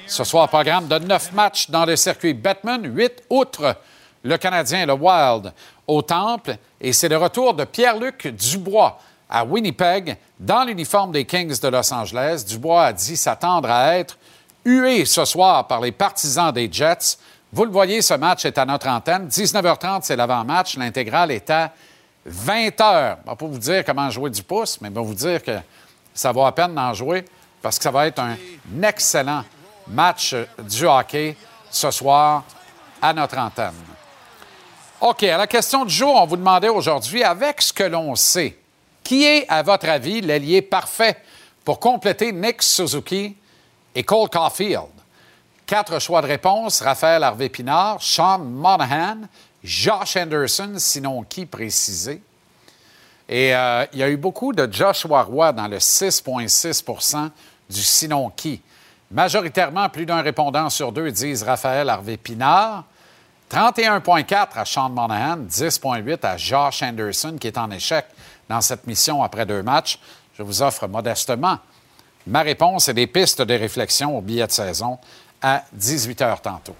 Ce 0.07 0.23
soir, 0.23 0.49
programme 0.49 0.87
de 0.87 0.99
neuf 0.99 1.33
matchs 1.33 1.71
dans 1.71 1.85
le 1.85 1.97
circuit 1.97 2.35
Batman, 2.35 2.81
huit 2.85 3.23
outre 3.29 3.77
le 4.23 4.37
Canadien, 4.37 4.87
le 4.87 4.95
Wild, 4.95 5.53
au 5.87 6.03
Temple. 6.03 6.57
Et 6.81 6.93
c'est 6.93 7.09
le 7.09 7.17
retour 7.17 7.55
de 7.55 7.65
Pierre-Luc 7.65 8.29
Dubois 8.29 8.99
à 9.29 9.45
Winnipeg 9.45 10.17
dans 10.39 10.65
l'uniforme 10.65 11.13
des 11.13 11.25
Kings 11.25 11.61
de 11.61 11.69
Los 11.69 11.93
Angeles. 11.93 12.45
Dubois 12.47 12.87
a 12.87 12.93
dit 12.93 13.17
s'attendre 13.17 13.71
à 13.71 13.97
être 13.97 14.17
hué 14.65 15.05
ce 15.05 15.25
soir 15.25 15.67
par 15.67 15.81
les 15.81 15.93
partisans 15.93 16.53
des 16.53 16.71
Jets. 16.71 17.19
Vous 17.53 17.65
le 17.65 17.71
voyez, 17.71 18.03
ce 18.03 18.15
match 18.15 18.45
est 18.45 18.59
à 18.59 18.67
notre 18.67 18.89
antenne. 18.89 19.29
19h30, 19.29 20.01
c'est 20.03 20.17
l'avant-match. 20.17 20.77
L'intégrale 20.77 21.31
est 21.31 21.49
à 21.51 21.73
20h. 22.29 22.29
Je 22.29 22.51
ne 22.51 22.61
vais 22.61 22.71
pas 22.71 23.37
vous 23.41 23.59
dire 23.59 23.85
comment 23.85 24.11
jouer 24.11 24.31
du 24.31 24.43
pouce, 24.43 24.79
mais 24.81 24.91
vais 24.91 25.01
vous 25.01 25.15
dire 25.15 25.43
que 25.43 25.59
ça 26.13 26.33
vaut 26.33 26.45
à 26.45 26.53
peine 26.53 26.75
d'en 26.75 26.93
jouer 26.93 27.25
parce 27.63 27.79
que 27.79 27.85
ça 27.85 27.91
va 27.91 28.07
être 28.07 28.19
un 28.19 28.37
excellent 28.83 29.45
match 29.89 30.35
du 30.59 30.85
hockey 30.85 31.37
ce 31.71 31.91
soir 31.91 32.45
à 33.01 33.13
notre 33.13 33.39
antenne. 33.39 33.88
OK, 35.01 35.23
à 35.23 35.39
la 35.39 35.47
question 35.47 35.85
du 35.85 35.95
jour, 35.95 36.13
on 36.17 36.27
vous 36.27 36.37
demandait 36.37 36.69
aujourd'hui, 36.69 37.23
avec 37.23 37.63
ce 37.63 37.73
que 37.73 37.85
l'on 37.85 38.17
sait, 38.17 38.59
qui 39.05 39.25
est, 39.25 39.49
à 39.49 39.63
votre 39.63 39.89
avis, 39.89 40.21
l'allié 40.21 40.61
parfait 40.61 41.17
pour 41.65 41.79
compléter 41.79 42.33
Nick 42.33 42.63
Suzuki 42.63 43.37
et 43.95 44.03
Cole 44.03 44.29
Caulfield? 44.29 44.89
Quatre 45.67 46.01
choix 46.01 46.21
de 46.21 46.27
réponse 46.27 46.81
Raphaël 46.81 47.23
Harvey-Pinard, 47.23 48.03
Sean 48.03 48.41
Monahan, 48.41 49.19
Josh 49.63 50.17
Anderson, 50.17 50.75
sinon 50.79 51.23
qui 51.23 51.47
précisé. 51.47 52.21
Et 53.29 53.55
euh, 53.55 53.87
il 53.93 54.01
y 54.01 54.03
a 54.03 54.09
eu 54.09 54.17
beaucoup 54.17 54.53
de 54.53 54.69
Joshua 54.69 55.23
Roy 55.23 55.53
dans 55.53 55.69
le 55.69 55.79
6,6% 55.79 57.31
du 57.71 57.83
sinon 57.83 58.31
qui. 58.31 58.61
Majoritairement, 59.13 59.89
plus 59.91 60.07
d'un 60.07 60.23
répondant 60.23 60.69
sur 60.71 60.91
deux 60.91 61.13
disent 61.13 61.45
Raphaël 61.45 61.89
Harvey-Pinard. 61.89 62.83
31,4 63.51 64.49
à 64.57 64.65
Sean 64.65 64.91
Monahan, 64.91 65.39
10,8 65.39 66.27
à 66.27 66.37
Josh 66.37 66.83
Anderson, 66.83 67.37
qui 67.41 67.47
est 67.47 67.59
en 67.59 67.71
échec 67.71 68.07
dans 68.49 68.61
cette 68.61 68.87
mission 68.87 69.23
après 69.23 69.47
deux 69.47 69.63
matchs. 69.63 69.99
Je 70.37 70.43
vous 70.43 70.63
offre 70.63 70.87
modestement 70.87 71.59
ma 72.27 72.43
réponse 72.43 72.89
et 72.89 72.95
des 72.95 73.07
pistes 73.07 73.43
de 73.43 73.55
réflexion 73.55 74.17
au 74.17 74.21
billet 74.21 74.47
de 74.47 74.53
saison 74.53 74.99
à 75.41 75.65
18 75.73 76.21
h 76.21 76.41
tantôt. 76.41 76.77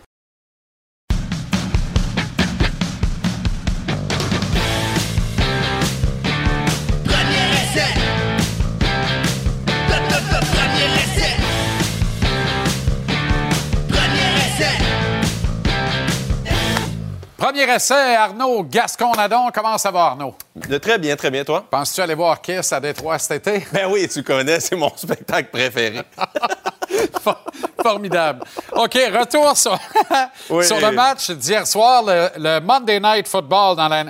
Premier 17.49 17.65
essai, 17.77 18.15
Arnaud 18.15 18.63
Gascon-Nadon. 18.65 19.49
Comment 19.55 19.79
ça 19.79 19.91
va, 19.91 20.01
Arnaud? 20.09 20.35
De 20.55 20.77
très 20.77 20.99
bien, 20.99 21.17
très 21.17 21.31
bien, 21.31 21.45
toi? 21.45 21.65
Penses-tu 21.71 22.03
aller 22.03 22.15
voir 22.15 22.43
Kiss 22.43 22.75
à 22.75 22.79
Détroit 22.79 23.19
cet 23.19 23.47
été? 23.47 23.67
Ben 23.73 23.87
oui, 23.91 24.07
tu 24.07 24.23
connais, 24.23 24.61
c'est 24.61 24.77
mon 24.77 24.95
spectacle 24.95 25.49
préféré. 25.51 26.03
For- 27.23 27.43
Formidable. 27.83 28.45
OK, 28.73 28.93
retour 29.19 29.57
sur, 29.57 29.79
Oui. 30.51 30.63
sur 30.67 30.79
le 30.79 30.91
match 30.93 31.31
d'hier 31.31 31.67
soir, 31.67 32.03
le, 32.07 32.29
le 32.37 32.61
Monday 32.61 33.01
Night 33.01 33.27
Football 33.27 33.77
dans 33.77 33.89
la. 33.89 34.05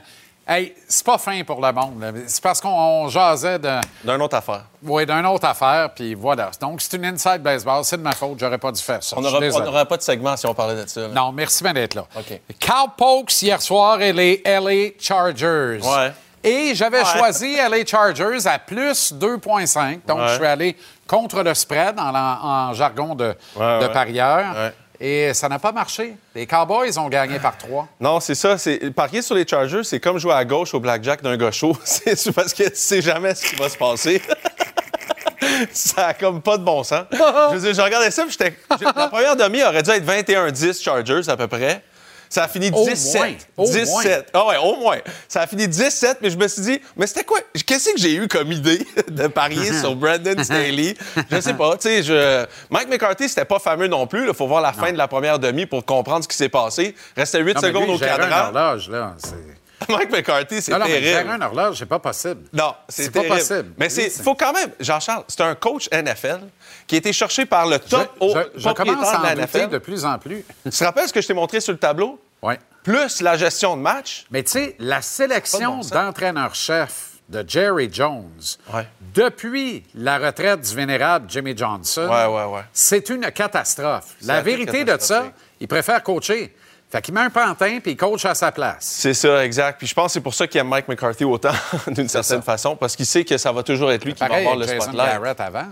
Hey, 0.51 0.75
c'est 0.89 1.05
pas 1.05 1.19
fin 1.19 1.45
pour 1.45 1.61
le 1.61 1.71
monde. 1.73 2.03
C'est 2.27 2.43
parce 2.43 2.59
qu'on 2.59 2.71
on 2.71 3.09
jasait 3.09 3.59
de, 3.59 3.81
D'une 4.03 4.23
autre 4.23 4.37
affaire. 4.37 4.65
oui, 4.83 5.05
d'une 5.05 5.27
autre 5.27 5.47
affaire, 5.47 5.91
puis 5.95 6.15
voilà. 6.15 6.51
Donc, 6.59 6.81
c'est 6.81 6.97
une 6.97 7.05
inside 7.05 7.43
baseball. 7.43 7.85
C'est 7.85 7.99
de 7.99 8.03
ma 8.03 8.13
faute. 8.13 8.39
J'aurais 8.41 8.57
pas 8.57 8.73
dû 8.73 8.81
faire 8.83 9.03
ça. 9.05 9.15
On 9.19 9.21
Je 9.21 9.27
suis 9.27 9.33
n'aura 9.35 9.45
désolé. 9.45 9.63
on 9.63 9.71
n'aura 9.71 9.85
pas 9.85 9.99
de 9.99 10.03
segment 10.03 10.35
si 10.39 10.47
on 10.47 10.55
parlait 10.55 10.83
de 10.83 10.89
ça. 10.89 11.03
là. 11.03 11.09
Non, 11.09 11.33
merci 11.33 11.63
bien 11.63 11.75
d'être 11.75 11.95
là. 11.95 12.07
OK. 12.17 12.41
Cowpokes 12.67 13.43
hier 13.43 13.61
soir 13.61 14.01
et 14.01 14.13
les 14.15 14.43
LA 14.47 14.93
Chargers. 14.99 15.81
Ouais. 15.83 16.13
Et 16.43 16.75
j'avais 16.75 17.01
Ouais. 17.01 17.05
choisi 17.05 17.57
LA 17.57 17.85
Chargers 17.85 18.47
à 18.47 18.59
plus 18.59 19.13
2,5. 19.13 20.01
Donc, 20.07 20.19
Ouais. 20.21 20.29
je 20.29 20.35
suis 20.37 20.47
allé 20.47 20.77
contre 21.07 21.43
le 21.43 21.53
spread 21.53 21.99
en, 22.01 22.15
en 22.15 22.73
jargon 22.73 23.15
de, 23.15 23.35
de 23.57 23.61
ouais. 23.61 23.93
parieur. 23.93 24.73
Et 25.01 25.33
ça 25.33 25.49
n'a 25.49 25.59
pas 25.59 25.71
marché. 25.71 26.17
Les 26.35 26.47
Cowboys 26.47 26.99
ont 26.99 27.09
gagné 27.09 27.39
par 27.39 27.57
3. 27.57 27.89
Non, 28.01 28.19
c'est 28.19 28.35
ça. 28.35 28.59
C'est 28.59 28.91
parier 28.91 29.23
sur 29.23 29.37
les 29.37 29.47
Chargers, 29.47 29.85
c'est 29.85 30.01
comme 30.01 30.19
jouer 30.19 30.35
à 30.35 30.45
gauche 30.45 30.75
au 30.75 30.81
blackjack 30.81 31.23
d'un 31.23 31.37
gars 31.37 31.53
chaud. 31.53 31.77
C'est 31.85 32.33
parce 32.33 32.53
que 32.53 32.65
tu 32.65 32.75
sais 32.75 33.01
jamais 33.01 33.35
ce 33.35 33.47
qui 33.47 33.55
va 33.57 33.69
se 33.69 33.77
passer. 33.77 34.21
ça 35.73 36.09
a 36.09 36.15
comme 36.15 36.43
pas 36.43 36.59
de 36.59 36.65
bon 36.65 36.83
sens. 36.83 37.05
Je 37.13 37.55
veux 37.55 37.61
dire, 37.61 37.75
je 37.75 37.81
regardais 37.81 38.11
ça, 38.11 38.25
puis 38.25 38.33
j'étais. 38.33 38.57
La 38.97 39.09
première 39.09 39.37
demi 39.37 39.63
aurait 39.63 39.83
dû 39.83 39.91
être 39.91 40.05
21-10 40.05 40.83
Chargers 40.83 41.29
à 41.29 41.37
peu 41.37 41.47
près. 41.47 41.83
Ça 42.31 42.45
a 42.45 42.49
fini 42.49 42.71
Au 42.73 42.85
17. 42.85 43.15
moins. 43.21 43.33
Au 43.57 43.65
17. 43.71 44.31
Ah 44.35 44.47
ouais, 44.47 44.57
au 44.59 44.77
moins. 44.77 44.99
Ça 45.29 45.43
a 45.43 45.47
fini 45.47 45.67
17, 45.67 46.19
mais 46.21 46.31
je 46.31 46.37
me 46.37 46.47
suis 46.49 46.63
dit, 46.63 46.81
mais 46.97 47.07
c'était 47.07 47.25
quoi? 47.25 47.39
Qu'est-ce 47.67 47.91
que 47.91 47.99
j'ai 47.99 48.15
eu 48.15 48.29
comme 48.29 48.53
idée 48.53 48.87
de 49.09 49.27
parier 49.29 49.73
sur 49.73 49.95
Brandon 49.97 50.43
Staley? 50.43 50.95
Je 51.31 51.41
sais 51.41 51.55
pas. 51.55 51.77
Tu 51.77 51.89
sais, 51.89 52.03
je... 52.03 52.47
Mike 52.71 52.89
McCarthy, 52.89 53.29
c'était 53.29 53.45
pas 53.45 53.59
fameux 53.59 53.87
non 53.89 54.07
plus. 54.07 54.29
Il 54.29 54.35
faut 54.35 54.47
voir 54.47 54.61
la 54.61 54.73
fin 54.73 54.93
de 54.93 54.99
la 54.99 55.09
première 55.09 55.39
demi 55.39 55.67
pour 55.67 55.85
comprendre 55.85 56.25
ce 56.25 56.29
qui 56.29 56.37
s'est 56.37 56.49
passé. 56.49 56.95
Restait 57.17 57.41
8 57.41 57.55
Non, 57.55 57.61
mais 57.63 57.69
secondes 57.69 57.85
lui, 57.85 57.91
au 57.93 57.95
il 57.95 58.01
cadran. 58.01 58.47
horloge, 58.47 58.89
là. 58.91 59.15
C'est- 59.19 59.35
Mike 59.89 60.11
McCarthy, 60.11 60.61
c'est 60.61 60.73
Non, 60.73 60.81
non, 60.81 60.87
mais 60.89 61.01
terrible. 61.01 61.31
un 61.31 61.41
horloge, 61.41 61.77
c'est 61.79 61.87
pas 61.87 62.01
possible. 62.01 62.43
Non, 62.53 62.75
c'est 62.89 63.05
C'est 63.05 63.11
pas 63.13 63.21
terrible. 63.21 63.39
possible. 63.39 63.69
Mais 63.79 63.89
c'est- 63.89 64.11
faut 64.23 64.35
quand 64.35 64.53
même, 64.53 64.71
Jean-Charles, 64.81 65.23
c'est 65.29 65.41
un 65.41 65.55
coach 65.55 65.89
NFL 65.93 66.41
qui 66.89 66.97
a 66.97 66.99
été 66.99 67.13
cherché 67.13 67.47
par 67.47 67.67
le 67.67 67.79
top 67.79 68.09
je- 68.21 68.27
je 68.61 68.69
commence 68.71 69.11
de 69.13 69.17
à 69.17 69.21
en 69.21 69.25
NFL. 69.37 69.69
de 69.69 69.79
plus 69.79 70.05
en 70.05 70.19
plus. 70.19 70.45
Tu 70.65 70.71
te 70.71 70.85
rappelles 70.85 71.07
ce 71.07 71.13
que 71.13 71.21
je 71.21 71.27
t'ai 71.29 71.35
montré 71.35 71.61
sur 71.61 71.73
le 71.73 71.79
tableau? 71.79 72.19
Oui. 72.43 72.55
Plus 72.83 73.21
la 73.21 73.37
gestion 73.37 73.77
de 73.77 73.83
match. 73.83 74.25
Mais 74.31 74.43
tu 74.43 74.53
sais, 74.53 74.75
la 74.81 75.03
sélection 75.03 75.79
de 75.81 75.89
bon 75.91 75.95
d'entraîneur-chef 75.95 77.05
de 77.29 77.45
Jerry 77.47 77.91
Jones, 77.93 78.31
Ouais. 78.73 78.87
depuis 79.15 79.85
la 79.95 80.19
retraite 80.19 80.63
du 80.63 80.75
vénérable 80.75 81.27
Jimmy 81.29 81.55
Johnson, 81.57 82.09
Ouais, 82.11 82.27
ouais, 82.27 82.45
ouais. 82.55 82.63
c'est 82.73 83.09
une 83.11 83.31
catastrophe. 83.33 84.15
La 84.23 84.41
vérité 84.41 84.85
de 84.85 84.97
ça, 84.99 85.27
il 85.61 85.69
préfère 85.69 86.03
coacher. 86.03 86.55
Fait 86.91 87.03
qu'il 87.03 87.13
met 87.13 87.21
un 87.21 87.29
pantin 87.29 87.81
puis 87.83 87.91
il 87.93 87.97
coach 87.99 88.25
à 88.25 88.35
sa 88.35 88.51
place. 88.51 88.79
C'est 88.81 89.13
ça, 89.13 89.45
exact. 89.45 89.77
Puis 89.77 89.87
je 89.87 89.93
pense 89.95 90.07
que 90.07 90.13
c'est 90.15 90.21
pour 90.23 90.33
ça 90.33 90.47
qu'il 90.47 90.59
aime 90.59 90.69
Mike 90.69 90.89
McCarthy 90.89 91.25
autant, 91.25 91.53
d'une 91.89 92.09
certaine 92.09 92.41
façon, 92.41 92.77
parce 92.77 92.97
qu'il 92.97 93.05
sait 93.05 93.27
que 93.27 93.37
ça 93.37 93.53
va 93.53 93.63
toujours 93.63 93.93
être 93.93 94.07
lui 94.07 94.15
qui 94.15 94.21
va 94.25 94.35
avoir 94.35 94.57
le 94.57 94.67
spotlight. 94.67 95.39
Avant. 95.41 95.59
là. 95.59 95.67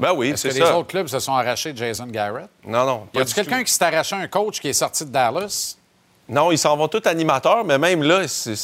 Ben 0.00 0.12
oui, 0.14 0.32
c'est 0.36 0.48
les 0.52 0.60
ça. 0.60 0.76
autres 0.76 0.88
clubs 0.88 1.06
se 1.08 1.18
sont 1.20 1.32
arrachés 1.34 1.72
de 1.72 1.78
Jason 1.78 2.06
Garrett? 2.06 2.48
Non, 2.66 2.84
non. 2.86 3.06
Y 3.14 3.18
a-tu 3.20 3.34
quelqu'un 3.34 3.62
qui 3.62 3.72
s'est 3.72 3.84
arraché 3.84 4.16
un 4.16 4.26
coach 4.28 4.58
qui 4.60 4.68
est 4.68 4.72
sorti 4.72 5.04
de 5.04 5.10
Dallas? 5.10 5.76
Non, 6.28 6.50
ils 6.52 6.58
s'en 6.58 6.76
vont 6.76 6.88
tous 6.88 7.06
animateurs, 7.06 7.64
mais 7.64 7.76
même 7.78 8.02
là, 8.02 8.26
c'est 8.28 8.54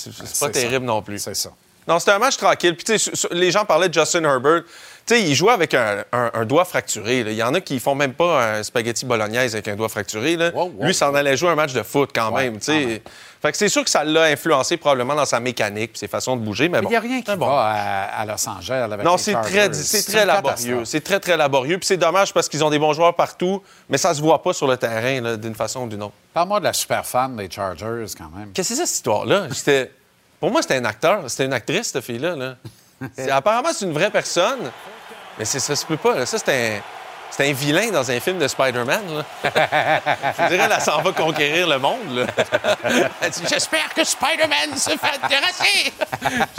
pas 0.40 0.49
terrible 0.50 0.87
ça. 0.87 0.93
non 0.93 1.02
plus. 1.02 1.19
C'est 1.19 1.35
ça. 1.35 1.50
Non, 1.88 1.99
c'était 2.00 2.12
un 2.12 2.19
match 2.19 2.37
tranquille. 2.37 2.76
Puis, 2.76 2.97
les 3.31 3.50
gens 3.50 3.64
parlaient 3.64 3.88
de 3.88 3.95
Justin 3.95 4.25
Herbert. 4.25 4.62
Tu 5.07 5.14
sais, 5.14 5.23
il 5.23 5.35
jouait 5.37 5.52
avec 5.52 5.73
un, 5.75 6.05
un- 6.12 6.31
un 6.35 6.45
doigt 6.45 6.64
fracturé. 6.64 7.23
là. 7.23 7.31
Il 7.31 7.37
y 7.37 7.43
en 7.45 7.55
a 7.55 7.61
qui 7.61 7.78
font 7.78 7.95
même 7.95 8.12
pas 8.12 8.57
un 8.57 8.62
spaghetti 8.64 9.05
bolognaise 9.07 9.55
avec 9.55 9.69
un 9.69 9.76
doigt 9.76 9.88
fracturé. 9.88 10.35
là. 10.37 10.50
Wow, 10.52 10.73
wow. 10.76 10.85
Lui, 10.87 10.95
s'en 10.95 11.14
allait 11.14 11.37
jouer 11.37 11.50
un 11.50 11.55
match 11.55 11.73
de 11.73 11.85
foot 11.85 12.11
quand 12.12 12.33
Ouais, 12.33 12.45
même. 12.50 12.59
tu 12.59 12.64
sais. 12.64 13.02
Fait 13.47 13.53
que 13.53 13.59
c'est 13.59 13.69
sûr 13.69 13.85
que 13.85 13.91
ça 13.91 14.03
l'a 14.03 14.25
influencé 14.25 14.76
probablement 14.76 15.15
dans 15.15 15.25
sa 15.25 15.38
mécanique 15.38 15.93
puis 15.93 16.00
ses 16.00 16.09
façons 16.09 16.35
de 16.37 16.41
bouger. 16.43 16.69
Mais 16.69 16.79
Il 16.79 16.83
bon. 16.83 16.88
n'y 16.91 16.97
a 16.97 17.00
rien 17.00 17.23
qui 17.23 17.37
bon. 17.37 17.47
va 17.47 17.62
à, 17.71 18.21
à 18.23 18.26
Los 18.26 18.49
Angeles 18.49 18.88
avec 18.91 19.05
Non, 19.07 19.17
c'est 19.17 19.35
très, 19.35 19.73
c'est 19.73 20.03
très 20.03 20.26
laborieux. 20.26 20.85
C'est 20.85 21.00
très, 21.00 21.21
très 21.21 21.37
laborieux. 21.37 21.79
Puis 21.79 21.87
c'est 21.87 21.97
dommage 21.97 22.35
parce 22.35 22.49
qu'ils 22.49 22.65
ont 22.65 22.71
des 22.71 22.79
bons 22.81 22.93
joueurs 22.93 23.15
partout, 23.15 23.62
mais 23.88 23.99
ça 23.99 24.15
se 24.15 24.21
voit 24.21 24.43
pas 24.43 24.53
sur 24.53 24.67
le 24.67 24.76
terrain 24.76 25.21
là, 25.21 25.37
d'une 25.37 25.55
façon 25.55 25.83
ou 25.85 25.88
d'une 25.88 26.03
autre. 26.03 26.15
Parle-moi 26.35 26.59
de 26.59 26.65
la 26.65 26.73
super 26.73 27.07
fan 27.07 27.37
des 27.37 27.49
Chargers, 27.49 28.07
quand 28.19 28.31
même. 28.37 28.50
Qu'est-ce 28.53 28.71
que 28.71 28.75
c'est 28.75 28.81
ça, 28.81 28.87
cette 28.87 28.97
histoire-là? 28.97 29.47
Pour 30.41 30.50
moi, 30.50 30.61
c'était 30.61 30.76
un 30.76 30.85
acteur. 30.85 31.21
C'était 31.29 31.45
une 31.45 31.53
actrice, 31.53 31.93
cette 31.93 32.05
fille-là. 32.05 32.35
là. 32.37 32.57
C'est- 33.17 33.31
Apparemment, 33.31 33.69
c'est 33.73 33.85
une 33.85 33.93
vraie 33.93 34.11
personne. 34.11 34.71
Mais 35.38 35.45
c'est- 35.45 35.61
ça 35.61 35.76
se 35.76 35.87
peut 35.87 35.97
pas. 35.99 36.15
là. 36.17 36.26
Ça, 36.26 36.38
c'est 36.38 36.50
un... 36.50 36.81
c'est 37.37 37.49
un 37.49 37.52
vilain 37.52 37.90
dans 37.90 38.11
un 38.11 38.21
film 38.21 38.38
de 38.38 38.49
Spider-Man. 38.49 39.02
là. 39.16 39.25
Je 40.38 40.49
dirais, 40.55 40.69
elle 40.75 40.81
s'en 40.83 41.02
va 41.02 41.12
conquérir 41.12 41.66
le 41.69 41.78
monde. 41.78 41.99
là. 42.14 42.26
Elle 43.21 43.31
dit, 43.31 43.43
J'espère 43.49 43.93
que 43.95 44.05
Spider-Man 44.05 44.76
se 44.76 44.90
fait 44.90 45.23
intéresser. 45.23 45.93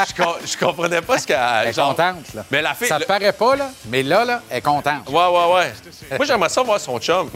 je, 0.09 0.23
com- 0.23 0.35
je 0.45 0.57
comprenais 0.57 1.01
pas 1.01 1.17
ce 1.17 1.27
qu'elle... 1.27 1.39
Elle 1.63 1.69
est 1.69 1.73
genre- 1.73 1.89
contente, 1.95 2.33
là. 2.33 2.43
Mais 2.51 2.61
la 2.61 2.73
fille... 2.73 2.87
Ça 2.87 2.97
le- 2.99 3.03
te 3.03 3.07
paraît 3.07 3.33
pas, 3.33 3.55
là, 3.55 3.69
mais 3.87 4.03
là, 4.03 4.23
là, 4.25 4.41
elle 4.49 4.57
est 4.57 4.61
contente. 4.61 5.09
Ouais, 5.09 5.15
ouais, 5.25 5.53
ouais. 5.55 5.73
Moi, 6.17 6.25
j'aimerais 6.25 6.49
ça 6.49 6.61
voir 6.61 6.79
son 6.79 6.99
chum. 6.99 7.29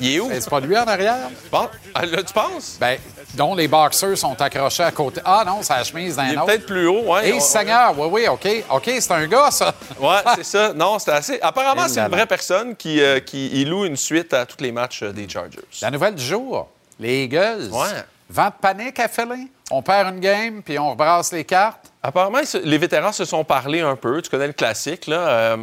Il 0.00 0.16
est 0.16 0.20
où? 0.20 0.30
C'est 0.32 0.48
pas 0.50 0.60
lui 0.60 0.76
en 0.76 0.84
arrière? 0.86 1.16
Tu 1.42 1.48
penses? 1.50 1.68
Ah, 1.94 2.06
là, 2.06 2.22
tu 2.22 2.32
penses? 2.32 2.76
Ben, 2.80 2.98
dont 3.34 3.54
les 3.54 3.68
boxeurs 3.68 4.16
sont 4.16 4.40
accrochés 4.40 4.82
à 4.82 4.90
côté. 4.90 5.20
Ah 5.24 5.44
non, 5.46 5.58
c'est 5.62 5.74
la 5.74 5.84
chemise 5.84 6.16
d'un 6.16 6.26
Il 6.26 6.32
est 6.34 6.36
autre. 6.36 6.46
peut-être 6.46 6.66
plus 6.66 6.86
haut, 6.86 7.02
ouais. 7.12 7.28
Et 7.30 7.32
On- 7.34 7.40
Seigneur, 7.40 7.98
oui, 7.98 8.08
oui, 8.10 8.28
OK. 8.28 8.46
OK, 8.70 8.90
c'est 9.00 9.12
un 9.12 9.26
gars, 9.26 9.50
ça. 9.50 9.74
Ouais, 9.98 10.16
c'est 10.36 10.44
ça. 10.44 10.72
Non, 10.72 10.98
c'est 10.98 11.12
assez. 11.12 11.38
Apparemment, 11.40 11.88
c'est 11.88 12.00
une 12.00 12.08
vraie 12.08 12.26
personne 12.26 12.76
qui, 12.76 13.00
euh, 13.02 13.20
qui 13.20 13.48
il 13.60 13.68
loue 13.70 13.84
une 13.86 13.96
suite 13.96 14.32
à 14.34 14.44
tous 14.46 14.60
les 14.62 14.72
matchs 14.72 15.02
euh, 15.02 15.12
des 15.12 15.28
Chargers. 15.28 15.60
La 15.80 15.90
nouvelle 15.90 16.14
du 16.14 16.24
jour, 16.24 16.68
les 17.00 17.24
Eagles. 17.24 17.68
Ouais. 17.72 17.88
Vent 18.30 18.46
de 18.46 18.52
panique 18.60 18.98
à 18.98 19.08
Philly? 19.08 19.50
On 19.70 19.82
perd 19.82 20.14
une 20.14 20.20
game, 20.20 20.62
puis 20.62 20.78
on 20.78 20.90
rebrasse 20.90 21.32
les 21.32 21.44
cartes. 21.44 21.90
Apparemment, 22.02 22.38
les 22.64 22.78
vétérans 22.78 23.12
se 23.12 23.24
sont 23.24 23.44
parlé 23.44 23.80
un 23.80 23.96
peu. 23.96 24.20
Tu 24.22 24.30
connais 24.30 24.46
le 24.46 24.52
classique, 24.54 25.06
là. 25.06 25.16
Euh, 25.16 25.56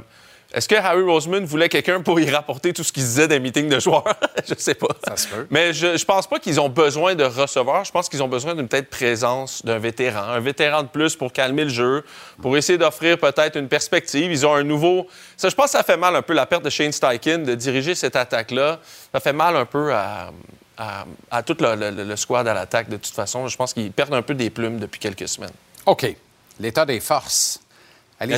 Est-ce 0.51 0.67
que 0.67 0.73
Harry 0.73 1.03
Roseman 1.03 1.45
voulait 1.45 1.69
quelqu'un 1.69 2.01
pour 2.01 2.19
y 2.19 2.27
rapporter 2.29 2.73
tout 2.73 2.83
ce 2.83 2.91
qu'il 2.91 3.03
disait 3.03 3.27
des 3.27 3.39
meetings 3.39 3.69
de 3.69 3.79
joueurs? 3.79 4.03
je 4.47 4.55
sais 4.57 4.73
pas. 4.73 4.87
Ça 5.07 5.15
se 5.15 5.27
peut. 5.27 5.45
Mais 5.51 5.73
je, 5.73 5.95
je 5.95 6.05
pense 6.05 6.25
pas 6.25 6.39
qu'ils 6.39 6.59
ont 6.59 6.69
besoin 6.69 7.13
de 7.13 7.23
receveurs. 7.23 7.85
Je 7.85 7.91
pense 7.91 8.09
qu'ils 8.09 8.23
ont 8.23 8.27
besoin 8.27 8.55
d'une 8.55 8.67
peut-être 8.67 8.89
présence 8.89 9.63
d'un 9.63 9.77
vétéran. 9.77 10.23
Un 10.23 10.39
vétéran 10.39 10.81
de 10.81 10.87
plus 10.87 11.15
pour 11.15 11.31
calmer 11.31 11.65
le 11.65 11.69
jeu, 11.69 12.03
pour 12.41 12.57
essayer 12.57 12.79
d'offrir 12.79 13.19
peut-être 13.19 13.57
une 13.57 13.67
perspective. 13.67 14.31
Ils 14.31 14.43
ont 14.47 14.55
un 14.55 14.63
nouveau... 14.63 15.07
Ça, 15.37 15.49
je 15.49 15.55
pense 15.55 15.65
que 15.67 15.71
ça 15.73 15.83
fait 15.83 15.97
mal 15.97 16.15
un 16.15 16.23
peu, 16.23 16.33
la 16.33 16.47
perte 16.47 16.63
de 16.65 16.69
Shane 16.71 16.91
Steichen, 16.91 17.43
de 17.43 17.53
diriger 17.53 17.93
cette 17.93 18.15
attaque-là. 18.15 18.79
Ça 19.13 19.19
fait 19.19 19.33
mal 19.33 19.55
un 19.55 19.65
peu 19.65 19.93
à, 19.93 20.31
à, 20.79 21.05
à 21.29 21.43
tout 21.43 21.57
le, 21.59 21.75
le- 21.75 22.03
le 22.03 22.15
squad 22.15 22.47
à 22.47 22.55
l'attaque, 22.55 22.89
de 22.89 22.97
toute 22.97 23.13
façon. 23.13 23.47
Je 23.47 23.55
pense 23.55 23.71
qu'ils 23.73 23.91
perdent 23.91 24.15
un 24.15 24.23
peu 24.23 24.33
des 24.33 24.49
plumes 24.49 24.79
depuis 24.79 24.99
quelques 24.99 25.27
semaines. 25.27 25.51
OK. 25.85 26.15
L'état 26.59 26.85
des 26.87 26.99
forces. 26.99 27.61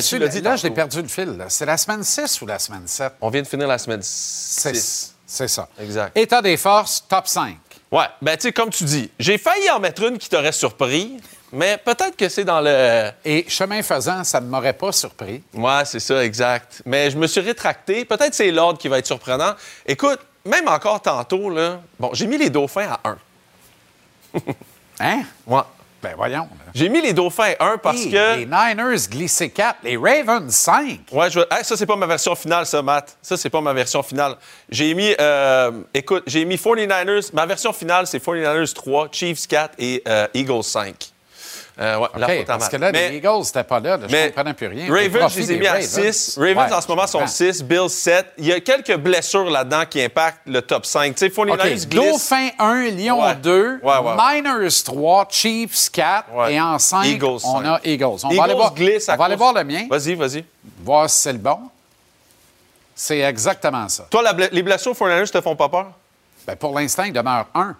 Sur- 0.00 0.18
l'as 0.20 0.28
dit 0.28 0.40
là, 0.40 0.56
j'ai 0.56 0.70
perdu 0.70 1.02
le 1.02 1.08
fil. 1.08 1.36
là. 1.36 1.46
C'est 1.48 1.66
la 1.66 1.76
semaine 1.76 2.04
6 2.04 2.40
ou 2.42 2.46
la 2.46 2.58
semaine 2.58 2.86
7? 2.86 3.14
On 3.20 3.30
vient 3.30 3.42
de 3.42 3.46
finir 3.46 3.66
la 3.66 3.78
semaine 3.78 4.00
6. 4.02 4.72
6. 4.74 5.14
C'est 5.26 5.48
ça. 5.48 5.68
Exact. 5.80 6.16
État 6.16 6.42
des 6.42 6.56
forces, 6.56 7.04
top 7.08 7.26
5. 7.26 7.56
Ouais, 7.90 8.04
ben 8.22 8.36
tu 8.36 8.42
sais, 8.42 8.52
comme 8.52 8.70
tu 8.70 8.84
dis, 8.84 9.10
j'ai 9.18 9.36
failli 9.38 9.68
en 9.70 9.78
mettre 9.80 10.02
une 10.04 10.16
qui 10.18 10.28
t'aurait 10.28 10.52
surpris, 10.52 11.18
mais 11.52 11.76
peut-être 11.76 12.16
que 12.16 12.28
c'est 12.30 12.44
dans 12.44 12.60
le... 12.60 13.10
Et 13.24 13.44
chemin 13.48 13.82
faisant, 13.82 14.24
ça 14.24 14.40
ne 14.40 14.46
m'aurait 14.46 14.72
pas 14.72 14.92
surpris. 14.92 15.42
Ouais, 15.52 15.82
c'est 15.84 16.00
ça, 16.00 16.24
exact. 16.24 16.80
Mais 16.86 17.10
je 17.10 17.18
me 17.18 17.26
suis 17.26 17.40
rétracté. 17.42 18.04
Peut-être 18.06 18.32
c'est 18.34 18.50
l'ordre 18.50 18.78
qui 18.78 18.88
va 18.88 18.98
être 18.98 19.06
surprenant. 19.06 19.54
Écoute, 19.86 20.18
même 20.46 20.68
encore 20.68 21.02
tantôt, 21.02 21.50
là, 21.50 21.80
bon, 22.00 22.10
j'ai 22.14 22.26
mis 22.26 22.38
les 22.38 22.48
dauphins 22.48 22.88
à 22.90 23.00
1. 23.10 23.16
Hein? 25.00 25.22
Ouais. 25.46 25.60
Ben 26.02 26.14
voyons. 26.16 26.48
J'ai 26.74 26.88
mis 26.88 27.00
les 27.00 27.12
dauphins 27.12 27.52
à 27.60 27.66
1 27.72 27.78
parce 27.78 28.00
Hey, 28.00 28.10
que... 28.10 28.36
Les 28.38 28.46
Niners 28.46 29.08
glissés 29.08 29.50
4, 29.50 29.78
les 29.84 29.96
Ravens 29.96 30.50
5. 30.52 31.00
Ouais, 31.12 31.30
je... 31.30 31.38
hey, 31.38 31.62
ça, 31.64 31.76
c'est 31.76 31.86
pas 31.86 31.94
ma 31.96 32.06
version 32.06 32.34
finale, 32.34 32.66
ça, 32.66 32.82
Matt. 32.82 33.16
Ça, 33.22 33.36
c'est 33.36 33.50
pas 33.50 33.60
ma 33.60 33.72
version 33.72 34.02
finale. 34.02 34.34
J'ai 34.68 34.94
mis, 34.94 35.14
euh, 35.20 35.70
écoute, 35.94 36.24
j'ai 36.26 36.44
mis 36.44 36.56
49ers. 36.56 37.30
Ma 37.32 37.46
version 37.46 37.72
finale, 37.72 38.06
c'est 38.08 38.18
49ers 38.24 38.72
3, 38.74 39.08
Chiefs 39.12 39.46
4 39.46 39.74
et 39.78 40.02
euh, 40.08 40.26
Eagles 40.34 40.64
5. 40.64 41.11
Euh, 41.82 41.98
ouais, 41.98 42.08
la 42.16 42.26
OK, 42.28 42.36
faute 42.38 42.50
à 42.50 42.58
parce 42.58 42.68
que 42.68 42.76
là, 42.76 42.92
Mais- 42.92 43.08
les 43.10 43.16
Eagles 43.16 43.38
n'étaient 43.44 43.64
pas 43.64 43.80
là. 43.80 43.96
là, 43.96 44.06
je 44.08 44.14
ne 44.16 44.26
comprenais 44.28 44.54
plus 44.54 44.66
rien. 44.68 44.86
Ravens, 44.88 45.32
je 45.34 45.40
les 45.40 45.52
ai 45.52 45.58
mis 45.58 45.66
à 45.66 45.72
Ravens. 45.72 45.88
6. 45.88 46.38
Ravens, 46.38 46.70
Ouais, 46.70 46.76
en 46.76 46.80
ce 46.80 46.88
moment, 46.88 47.06
sont 47.08 47.18
comprends. 47.18 47.32
6. 47.32 47.62
Bills, 47.64 47.88
7. 47.90 48.26
Il 48.38 48.46
y 48.46 48.52
a 48.52 48.60
quelques 48.60 48.96
blessures 48.96 49.50
là-dedans 49.50 49.82
qui 49.90 50.00
impactent 50.00 50.42
le 50.46 50.62
top 50.62 50.86
5. 50.86 51.14
Tu 51.16 51.18
sais, 51.18 51.28
49ers 51.30 51.54
OK, 51.54 51.88
glissent. 51.88 51.88
Dauphin 51.88 52.48
1, 52.58 52.82
Lyon 52.90 53.24
Ouais. 53.24 53.34
2, 53.34 53.80
Ouais, 53.82 53.92
ouais, 53.98 53.98
ouais. 53.98 54.42
Miners 54.42 54.82
3, 54.84 55.26
Chiefs 55.28 55.90
4, 55.90 56.32
Ouais. 56.32 56.54
et 56.54 56.60
en 56.60 56.78
5, 56.78 57.04
Eagles, 57.06 57.26
on 57.26 57.38
cinq. 57.38 57.64
a 57.66 57.80
Eagles. 57.82 58.04
On 58.04 58.28
Eagles 58.30 58.36
va 58.36 58.44
aller 58.44 58.54
voir, 58.54 58.74
glissent 58.74 59.08
à 59.08 59.14
on 59.14 59.16
va 59.16 59.24
aller 59.24 59.36
voir 59.36 59.52
le 59.52 59.64
mien, 59.64 59.86
Vas-y, 59.90 60.14
vas-y. 60.14 60.44
voir 60.84 61.10
si 61.10 61.18
c'est 61.18 61.32
le 61.32 61.38
bon. 61.38 61.58
C'est 62.94 63.20
exactement 63.20 63.88
ça. 63.88 64.06
Toi, 64.10 64.22
la 64.22 64.32
les 64.52 64.62
blessures 64.62 64.92
49ers 64.94 65.30
te 65.30 65.40
font 65.40 65.56
pas 65.56 65.68
peur? 65.68 65.86
Ben, 66.46 66.56
pour 66.56 66.78
l'instant, 66.78 67.04
il 67.04 67.12
demeure 67.12 67.46
1. 67.54 67.74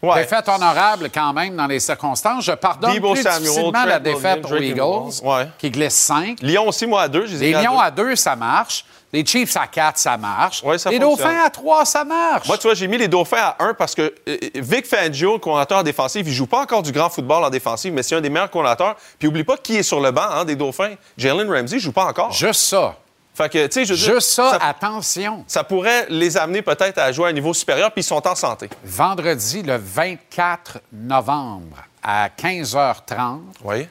Ouais. 0.00 0.20
Défaite 0.20 0.48
honorable 0.48 1.10
quand 1.12 1.32
même 1.32 1.56
dans 1.56 1.66
les 1.66 1.80
circonstances. 1.80 2.44
Je 2.44 2.52
pardonne 2.52 2.94
Debo 2.94 3.14
plus 3.14 3.22
Samuel, 3.22 3.40
difficilement 3.42 3.72
Trent 3.72 3.84
la 3.84 3.98
défaite 3.98 4.44
aux 4.44 4.56
Eagles. 4.56 5.26
Ouais. 5.26 5.48
qui 5.58 5.70
glissent 5.70 5.94
5. 5.96 6.38
Lyon 6.40 6.68
aussi, 6.68 6.86
moi, 6.86 7.02
à 7.02 7.08
2. 7.08 7.24
Les 7.40 7.52
Lions 7.52 7.80
à 7.80 7.90
2, 7.90 8.14
ça 8.14 8.36
marche. 8.36 8.84
Les 9.12 9.24
Chiefs 9.24 9.56
à 9.56 9.66
4, 9.66 9.96
ça 9.98 10.16
marche. 10.18 10.62
Ouais, 10.62 10.76
ça 10.76 10.90
les 10.90 11.00
fonctionne. 11.00 11.26
Dauphins 11.26 11.44
à 11.44 11.50
3, 11.50 11.84
ça 11.86 12.04
marche. 12.04 12.46
Moi, 12.46 12.58
tu 12.58 12.66
vois, 12.66 12.74
j'ai 12.74 12.86
mis 12.86 12.98
les 12.98 13.08
Dauphins 13.08 13.38
à 13.38 13.56
1 13.58 13.74
parce 13.74 13.94
que 13.94 14.14
euh, 14.28 14.36
Vic 14.54 14.86
Fangio, 14.86 15.32
le 15.32 15.38
coordinateur 15.38 15.82
défensif, 15.82 16.22
il 16.26 16.32
joue 16.32 16.46
pas 16.46 16.60
encore 16.60 16.82
du 16.82 16.92
grand 16.92 17.08
football 17.08 17.42
en 17.42 17.50
défensive, 17.50 17.92
mais 17.92 18.02
c'est 18.02 18.14
un 18.14 18.20
des 18.20 18.28
meilleurs 18.28 18.50
coordinateurs. 18.50 18.96
Puis 19.18 19.26
oublie 19.26 19.44
pas 19.44 19.56
qui 19.56 19.76
est 19.78 19.82
sur 19.82 19.98
le 20.00 20.10
banc 20.10 20.28
hein, 20.30 20.44
des 20.44 20.56
Dauphins. 20.56 20.94
Jalen 21.16 21.50
Ramsey 21.50 21.78
joue 21.78 21.92
pas 21.92 22.04
encore. 22.04 22.30
Juste 22.32 22.60
ça. 22.60 22.96
Fait 23.38 23.48
que, 23.48 23.66
tu 23.68 23.72
sais, 23.72 23.84
je 23.84 23.92
veux 23.94 23.98
dire, 24.00 24.14
Juste 24.14 24.30
ça, 24.30 24.58
ça, 24.58 24.66
attention. 24.66 25.44
ça 25.46 25.62
pourrait 25.62 26.06
les 26.08 26.36
amener 26.36 26.60
peut-être 26.60 26.98
à 26.98 27.12
jouer 27.12 27.26
à 27.26 27.28
un 27.28 27.32
niveau 27.32 27.54
supérieur, 27.54 27.92
puis 27.92 28.00
ils 28.00 28.04
sont 28.04 28.26
en 28.26 28.34
santé. 28.34 28.68
Vendredi, 28.84 29.62
le 29.62 29.76
24 29.76 30.78
novembre, 30.92 31.76
à 32.02 32.28
15h30, 32.30 33.38
Oui. 33.62 33.86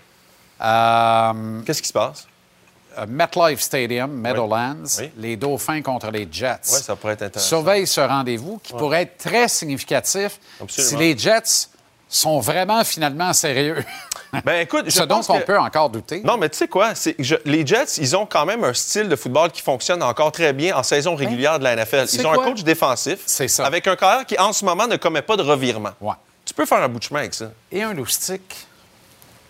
euh, 0.62 1.62
Qu'est-ce 1.66 1.82
qui 1.82 1.88
se 1.88 1.94
passe? 1.94 2.28
euh, 2.98 3.06
MetLife 3.08 3.62
Stadium, 3.62 4.12
Meadowlands, 4.12 4.84
Oui. 5.00 5.12
les 5.16 5.38
Dauphins 5.38 5.82
contre 5.82 6.12
les 6.12 6.28
Jets. 6.30 6.60
Oui, 6.74 6.80
ça 6.82 6.96
pourrait 6.98 7.14
être 7.14 7.22
intéressant. 7.24 7.48
Surveille 7.48 7.88
ce 7.88 8.02
rendez-vous 8.02 8.60
qui 8.62 8.74
pourrait 8.74 9.04
être 9.04 9.18
très 9.18 9.48
significatif 9.48 10.40
Absolument. 10.62 10.90
si 10.90 10.96
les 10.98 11.18
Jets 11.18 11.70
sont 12.10 12.40
vraiment 12.40 12.84
finalement 12.84 13.32
sérieux. 13.34 13.84
Ben 14.46 14.62
écoute, 14.62 14.86
je 14.86 14.92
Ce 14.92 15.04
dont 15.04 15.16
pense 15.16 15.30
on 15.30 15.40
que- 15.40 15.44
peut 15.46 15.60
encore 15.60 15.90
douter. 15.90 16.22
Non, 16.24 16.38
mais 16.38 16.50
tu 16.50 16.58
sais 16.58 16.68
quoi? 16.68 16.94
je- 17.20 17.36
les 17.46 17.66
Jets, 17.66 17.98
ils 18.00 18.16
ont 18.16 18.26
quand 18.26 18.46
même 18.46 18.64
un 18.64 18.74
style 18.74 19.08
de 19.10 19.16
football 19.16 19.52
qui 19.52 19.62
fonctionne 19.62 20.04
encore 20.04 20.32
très 20.32 20.54
bien 20.54 20.76
en 20.76 20.84
saison 20.84 21.16
régulière 21.16 21.60
de 21.60 21.64
la 21.64 21.74
NFL. 21.76 22.06
Ils 22.14 22.26
ont 22.28 22.34
quoi? 22.34 22.44
un 22.44 22.48
coach 22.50 22.64
défensif 22.64 23.20
C'est 23.26 23.48
ça. 23.48 23.66
avec 23.66 23.88
un 23.88 23.96
carrière 23.96 24.26
qui, 24.26 24.38
en 24.38 24.52
ce 24.54 24.66
moment, 24.66 24.88
ne 24.88 24.98
commet 24.98 25.22
pas 25.22 25.38
de 25.38 25.44
revirement. 25.44 25.92
Ouais. 26.02 26.14
Tu 26.46 26.54
peux 26.54 26.66
faire 26.66 26.82
un 26.84 26.88
bout 26.90 27.00
de 27.00 27.04
chemin 27.04 27.20
avec 27.22 27.34
ça. 27.34 27.52
Et 27.72 27.84
un 27.84 27.94
loustique 27.94 28.56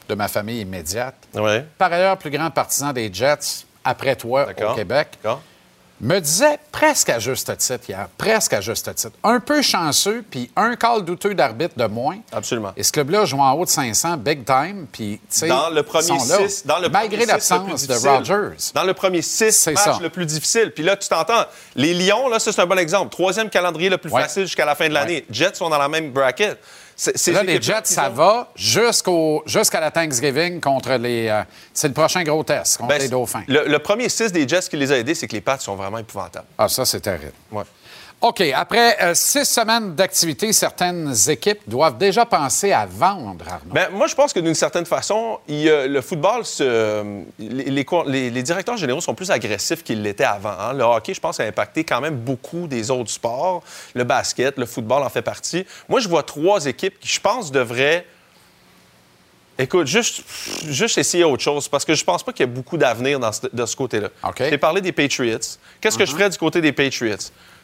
de 0.09 0.15
ma 0.15 0.27
famille 0.27 0.61
immédiate. 0.61 1.15
Par 1.77 1.91
ailleurs, 1.91 2.17
plus 2.17 2.29
grand 2.31 2.49
partisan 2.49 2.93
des 2.93 3.13
Jets 3.13 3.65
après 3.83 4.15
toi 4.15 4.47
au 4.49 4.73
Québec. 4.75 5.09
D'accord. 5.23 5.41
Me 5.99 6.19
disait 6.19 6.59
presque 6.71 7.09
à 7.09 7.19
juste 7.19 7.55
titre 7.57 7.89
hier, 7.89 8.07
presque 8.17 8.53
à 8.53 8.61
juste 8.61 8.93
titre. 8.95 9.13
Un 9.23 9.39
peu 9.39 9.61
chanceux, 9.61 10.23
puis 10.29 10.51
un 10.55 10.75
call 10.75 11.03
douteux 11.03 11.33
d'arbitre 11.33 11.73
de 11.77 11.85
moins. 11.85 12.17
Absolument. 12.31 12.71
Et 12.77 12.83
ce 12.83 12.91
club-là 12.91 13.25
joue 13.25 13.39
en 13.39 13.51
haut 13.53 13.65
de 13.65 13.69
500, 13.69 14.17
big 14.17 14.45
time, 14.45 14.85
puis, 14.91 15.19
tu 15.29 15.37
sais, 15.39 15.47
Dans 15.47 15.69
le 15.69 15.83
premier 15.83 16.19
six, 16.19 16.65
dans 16.65 16.79
le 16.79 16.89
Malgré 16.89 17.25
l'absence 17.25 17.87
de. 17.87 17.93
Rodgers. 17.95 18.57
Dans 18.73 18.83
le 18.83 18.93
premier 18.93 19.21
six 19.21 19.51
C'est 19.51 19.73
matchs 19.73 19.83
ça. 19.83 19.99
le 20.01 20.09
plus 20.09 20.25
difficile. 20.25 20.71
Puis 20.71 20.83
là, 20.83 20.95
tu 20.95 21.07
t'entends. 21.09 21.45
Les 21.75 21.93
Lions, 21.93 22.27
là, 22.29 22.39
c'est 22.39 22.57
un 22.59 22.65
bon 22.65 22.77
exemple. 22.77 23.09
Troisième 23.11 23.49
calendrier 23.49 23.89
le 23.89 23.97
plus 23.97 24.11
Ouais. 24.11 24.21
facile 24.21 24.43
jusqu'à 24.43 24.65
la 24.65 24.75
fin 24.75 24.87
de 24.87 24.93
l'année. 24.93 25.25
Jets 25.31 25.55
sont 25.55 25.69
dans 25.69 25.77
la 25.77 25.89
même 25.89 26.11
bracket. 26.11 26.57
C'est- 26.99 27.31
Là, 27.31 27.43
les 27.43 27.61
Jets, 27.61 27.81
ça 27.83 28.09
ont- 28.09 28.13
va 28.13 28.51
jusqu'au, 28.55 29.43
jusqu'à 29.45 29.79
la 29.79 29.91
Thanksgiving 29.91 30.59
contre 30.59 30.93
les... 30.93 31.27
euh, 31.27 31.43
c'est 31.71 31.87
le 31.89 31.93
prochain 31.93 32.23
gros 32.23 32.43
test 32.43 32.77
contre 32.77 32.89
Ben, 32.89 32.99
les 32.99 33.07
Dauphins. 33.07 33.43
Le, 33.47 33.67
le 33.67 33.79
premier 33.79 34.09
six 34.09 34.31
des 34.31 34.47
Jets 34.47 34.61
qui 34.67 34.77
les 34.77 34.91
a 34.91 34.97
aidés, 34.97 35.13
c'est 35.13 35.27
que 35.27 35.35
les 35.35 35.41
pattes 35.41 35.61
sont 35.61 35.75
vraiment 35.75 35.99
épouvantables. 35.99 36.47
Ah, 36.57 36.67
ça, 36.67 36.85
c'est 36.85 36.99
terrible. 37.01 37.33
Ouais. 37.51 37.63
OK. 38.19 38.41
Après 38.55 38.97
euh, 39.03 39.13
six 39.13 39.45
semaines 39.45 39.93
d'activité, 39.93 40.51
certaines 40.51 41.13
équipes 41.29 41.59
doivent 41.67 41.99
déjà 41.99 42.25
penser 42.25 42.71
à 42.71 42.87
vendre, 42.87 43.45
Arnaud. 43.47 43.71
Ben, 43.73 43.89
moi, 43.91 44.07
je 44.07 44.15
pense 44.15 44.33
que 44.33 44.39
d'une 44.39 44.55
certaine 44.55 44.87
façon, 44.87 45.37
il 45.47 45.65
le 45.67 46.01
football, 46.01 46.43
se- 46.43 47.21
les, 47.37 47.65
les 47.65 47.85
co- 47.85 48.05
les- 48.07 48.31
les 48.31 48.41
directeurs 48.43 48.75
généraux 48.75 49.01
sont 49.01 49.13
plus 49.13 49.29
agressifs 49.29 49.83
qu'ils 49.83 50.01
l'étaient 50.01 50.23
avant. 50.23 50.49
hein. 50.59 50.73
Le 50.73 50.83
hockey, 50.83 51.13
je 51.13 51.19
pense, 51.19 51.39
a 51.39 51.43
impacté 51.43 51.83
quand 51.83 52.01
même 52.01 52.15
beaucoup 52.15 52.65
des 52.67 52.89
autres 52.89 53.11
sports. 53.11 53.61
Le 53.93 54.03
basket, 54.03 54.57
le 54.57 54.65
football 54.65 55.03
en 55.03 55.09
fait 55.09 55.21
partie. 55.21 55.63
Moi, 55.87 55.99
je 55.99 56.09
vois 56.09 56.23
trois 56.23 56.65
équipes 56.65 56.99
qui, 56.99 57.07
je 57.09 57.19
pense, 57.21 57.51
devraient. 57.51 58.03
Écoute, 59.59 59.85
juste, 59.87 60.23
juste 60.67 60.97
essayer 60.97 61.23
autre 61.23 61.41
chose, 61.43 61.67
parce 61.67 61.83
que 61.85 61.93
je 61.95 62.03
pense 62.03 62.21
pas 62.23 62.31
qu'il 62.31 62.45
y 62.45 62.49
a 62.49 62.51
beaucoup 62.51 62.77
d'avenir 62.77 63.19
de 63.19 63.65
ce 63.65 63.75
côté-là. 63.75 64.09
OK. 64.23 64.37
Uh-huh. 64.39 64.45
Je 64.45 64.49
t'ai 64.51 64.57
parlé 64.57 64.81
des 64.81 64.91
Patriots. 64.91 65.37
Qu'est-ce 65.81 65.97
que 65.97 66.05
je 66.05 66.11
ferais 66.11 66.29
du 66.29 66.37
côté 66.37 66.61
des 66.61 66.71
Patriots? 66.71 67.15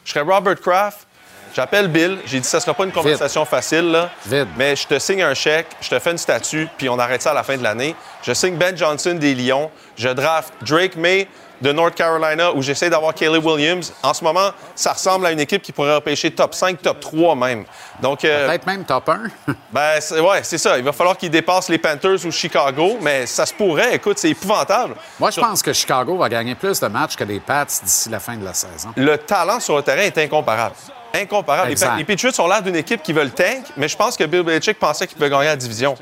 Je 0.04 0.12
serais 0.12 0.20
Robert 0.20 0.60
Kraft, 0.60 1.06
j'appelle 1.54 1.88
Bill, 1.88 2.18
j'ai 2.26 2.40
dit 2.40 2.46
ça 2.48 2.60
sera 2.60 2.74
pas 2.74 2.84
une 2.84 2.92
conversation 2.92 3.44
facile, 3.44 3.90
là, 3.90 4.10
Vite. 4.26 4.48
mais 4.56 4.76
je 4.76 4.86
te 4.86 4.98
signe 4.98 5.22
un 5.22 5.34
chèque, 5.34 5.68
je 5.80 5.88
te 5.88 5.98
fais 5.98 6.10
une 6.10 6.18
statue, 6.18 6.68
puis 6.76 6.88
on 6.88 6.98
arrête 6.98 7.22
ça 7.22 7.30
à 7.30 7.34
la 7.34 7.42
fin 7.42 7.56
de 7.56 7.62
l'année. 7.62 7.94
Je 8.22 8.32
signe 8.32 8.56
Ben 8.56 8.76
Johnson 8.76 9.14
des 9.14 9.34
Lions, 9.34 9.70
je 9.96 10.08
draft 10.08 10.52
Drake 10.62 10.96
May 10.96 11.28
de 11.60 11.72
North 11.72 11.94
Carolina, 11.94 12.52
où 12.52 12.62
j'essaie 12.62 12.90
d'avoir 12.90 13.14
Caleb 13.14 13.44
Williams. 13.44 13.92
En 14.02 14.12
ce 14.12 14.22
moment, 14.24 14.50
ça 14.74 14.92
ressemble 14.92 15.26
à 15.26 15.32
une 15.32 15.40
équipe 15.40 15.62
qui 15.62 15.72
pourrait 15.72 15.94
repêcher 15.94 16.30
top 16.30 16.54
5, 16.54 16.82
top 16.82 17.00
3 17.00 17.34
même. 17.36 17.64
Donc, 18.02 18.24
euh, 18.24 18.46
Peut-être 18.48 18.66
même 18.66 18.84
top 18.84 19.08
1. 19.08 19.22
ben, 19.72 20.00
c'est- 20.00 20.20
ouais, 20.20 20.40
c'est 20.42 20.58
ça. 20.58 20.76
Il 20.78 20.84
va 20.84 20.92
falloir 20.92 21.16
qu'ils 21.16 21.30
dépassent 21.30 21.68
les 21.68 21.78
Panthers 21.78 22.24
ou 22.24 22.30
Chicago, 22.30 22.98
mais 23.00 23.26
ça 23.26 23.46
se 23.46 23.54
pourrait. 23.54 23.94
Écoute, 23.94 24.18
c'est 24.18 24.30
épouvantable. 24.30 24.94
Moi, 25.18 25.30
je 25.30 25.40
pense 25.40 25.62
que 25.62 25.72
Chicago 25.72 26.16
va 26.16 26.28
gagner 26.28 26.54
plus 26.54 26.78
de 26.80 26.86
matchs 26.88 27.16
que 27.16 27.24
les 27.24 27.40
Pats 27.40 27.64
d'ici 27.82 28.08
la 28.08 28.20
fin 28.20 28.36
de 28.36 28.44
la 28.44 28.54
saison. 28.54 28.90
Le 28.96 29.16
talent 29.18 29.60
sur 29.60 29.76
le 29.76 29.82
terrain 29.82 30.02
est 30.02 30.18
incomparable. 30.18 30.74
Incomparable. 31.14 31.68
Les, 31.68 31.72
Exact. 31.72 31.96
Les 31.96 32.04
Patriots 32.04 32.40
ont 32.40 32.48
l'air 32.48 32.62
d'une 32.62 32.74
équipe 32.76 33.02
qui 33.02 33.12
veut 33.12 33.22
le 33.24 33.30
tank, 33.30 33.64
mais 33.76 33.86
je 33.88 33.96
pense 33.96 34.16
que 34.16 34.24
Bill 34.24 34.42
Belichick 34.42 34.78
pensait 34.78 35.06
qu'il 35.06 35.16
pouvait 35.16 35.30
gagner 35.30 35.46
la 35.46 35.56
division. 35.56 35.94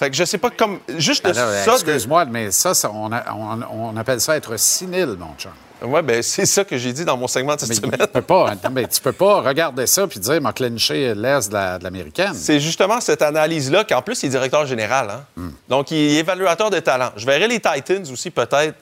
Fait 0.00 0.08
que 0.08 0.16
je 0.16 0.24
sais 0.24 0.38
pas 0.38 0.48
comme. 0.48 0.78
Juste 0.96 1.26
Alors, 1.26 1.36
ça. 1.52 1.66
de- 1.66 1.74
Excuse-moi, 1.74 2.24
mais 2.24 2.50
ça, 2.50 2.72
ça, 2.72 2.90
on, 2.90 3.12
a- 3.12 3.22
on- 3.34 3.90
on 3.92 3.96
appelle 3.98 4.18
ça 4.18 4.34
être 4.34 4.56
cynique, 4.58 5.06
mon 5.18 5.34
chum. 5.36 5.52
Ouais, 5.82 6.00
ben 6.00 6.22
c'est 6.22 6.46
ça 6.46 6.64
que 6.64 6.76
j'ai 6.78 6.92
dit 6.94 7.04
dans 7.04 7.18
mon 7.18 7.26
segment 7.26 7.54
de 7.54 7.60
cette 7.60 7.68
Mais 7.68 7.74
semaine. 7.74 7.98
tu 8.00 8.06
peux 8.06 8.22
pas, 8.22 8.50
non, 8.64 8.70
mais 8.72 8.86
tu 8.88 8.98
peux 9.00 9.12
pas 9.12 9.42
regarder 9.42 9.86
ça 9.86 10.06
puis 10.06 10.18
dire 10.18 10.40
m'a 10.40 10.52
clenché 10.54 11.14
l'Est 11.14 11.48
de 11.50 11.54
la- 11.54 11.78
de 11.78 11.84
l'américaine. 11.84 12.32
C'est 12.34 12.60
justement 12.60 12.98
cette 13.00 13.20
analyse-là 13.20 13.84
qu'en 13.84 14.00
plus, 14.00 14.22
il 14.22 14.26
est 14.26 14.30
directeur 14.30 14.64
général. 14.66 15.10
hein. 15.10 15.20
Hmm. 15.36 15.50
Donc, 15.68 15.90
il 15.90 15.96
est 15.98 16.20
évaluateur 16.20 16.70
de 16.70 16.78
talent. 16.80 17.10
Je 17.16 17.26
verrais 17.26 17.48
les 17.48 17.60
Titans 17.60 18.04
aussi, 18.10 18.30
peut-être, 18.30 18.74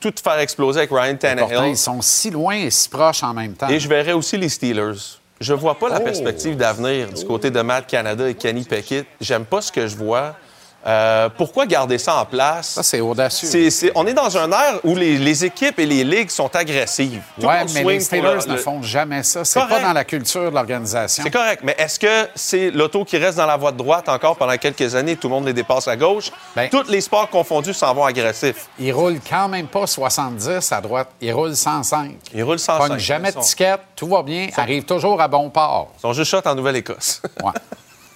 tout 0.00 0.12
faire 0.24 0.38
exploser 0.38 0.78
avec 0.80 0.90
Ryan 0.90 1.16
Pourtant, 1.20 1.46
Tannehill. 1.48 1.70
ils 1.72 1.76
sont 1.76 2.00
si 2.00 2.30
loin 2.30 2.54
et 2.56 2.70
si 2.70 2.88
proches 2.88 3.22
en 3.22 3.34
même 3.34 3.52
temps. 3.52 3.68
Et 3.68 3.78
je 3.78 3.88
verrais 3.88 4.12
aussi 4.12 4.36
les 4.38 4.48
Steelers. 4.48 5.18
je 5.40 5.52
vois 5.54 5.78
pas 5.78 5.88
la 5.90 6.00
Oh. 6.00 6.04
perspective 6.04 6.56
d'avenir 6.56 7.08
du 7.12 7.24
côté 7.26 7.50
de 7.50 7.60
Matt 7.60 7.86
Canada 7.86 8.26
et 8.28 8.34
Kenny 8.34 8.64
Pickett. 8.64 9.06
J'aime 9.20 9.44
pas 9.44 9.60
ce 9.60 9.70
que 9.72 9.86
je 9.86 9.96
vois. 9.96 10.34
Euh, 10.84 11.28
pourquoi 11.36 11.66
garder 11.66 11.96
ça 11.98 12.16
en 12.16 12.24
place? 12.24 12.70
Ça, 12.70 12.82
c'est 12.82 13.00
audacieux. 13.00 13.68
On 13.94 14.04
est 14.06 14.14
dans 14.14 14.36
un 14.36 14.50
air 14.50 14.80
où 14.82 14.96
les, 14.96 15.16
les 15.16 15.44
équipes 15.44 15.78
et 15.78 15.86
les 15.86 16.02
ligues 16.02 16.30
sont 16.30 16.54
agressives. 16.56 17.22
Monde 17.38 17.52
mais 17.74 17.84
les 17.84 18.00
Steelers 18.00 18.38
le- 18.46 18.52
ne 18.54 18.56
font 18.56 18.82
jamais 18.82 19.22
ça. 19.22 19.44
C'est 19.44 19.60
pas 19.60 19.80
dans 19.80 19.92
la 19.92 20.04
culture 20.04 20.50
de 20.50 20.54
l'organisation. 20.56 21.22
C'est 21.22 21.30
correct, 21.30 21.60
mais 21.62 21.76
est-ce 21.78 22.00
que 22.00 22.28
c'est 22.34 22.70
l'auto 22.70 23.04
qui 23.04 23.16
reste 23.16 23.38
dans 23.38 23.46
la 23.46 23.56
voie 23.56 23.70
de 23.70 23.76
droite 23.76 24.08
encore 24.08 24.36
pendant 24.36 24.56
quelques 24.56 24.94
années, 24.96 25.14
tout 25.16 25.28
le 25.28 25.34
monde 25.34 25.46
les 25.46 25.52
dépasse 25.52 25.86
à 25.86 25.96
gauche? 25.96 26.30
Ben- 26.56 26.68
Tous 26.68 26.88
les 26.88 27.00
sports 27.00 27.30
confondus 27.30 27.74
s'en 27.74 27.94
vont 27.94 28.04
agressifs. 28.04 28.66
Ils 28.80 28.92
roulent 28.92 29.20
quand 29.28 29.48
même 29.48 29.68
pas 29.68 29.86
70 29.86 30.72
à 30.72 30.80
droite. 30.80 31.08
Ils 31.20 31.32
roulent 31.32 31.54
105. 31.56 32.16
Ils 32.34 32.42
roulent 32.42 32.58
105. 32.58 32.88
Pognent 32.88 32.98
jamais 32.98 33.28
Ils 33.28 33.34
de 33.36 33.40
sont- 33.40 33.48
ticket. 33.48 33.76
Tout 33.94 34.08
va 34.08 34.22
bien. 34.24 34.48
Arrivent 34.56 34.84
toujours 34.84 35.20
à 35.20 35.28
bon 35.28 35.48
port. 35.50 35.92
Ils 35.98 36.00
sont 36.00 36.12
juste 36.12 36.30
shot 36.30 36.40
en 36.44 36.54
Nouvelle-Écosse. 36.56 37.22
Ouais. 37.42 37.50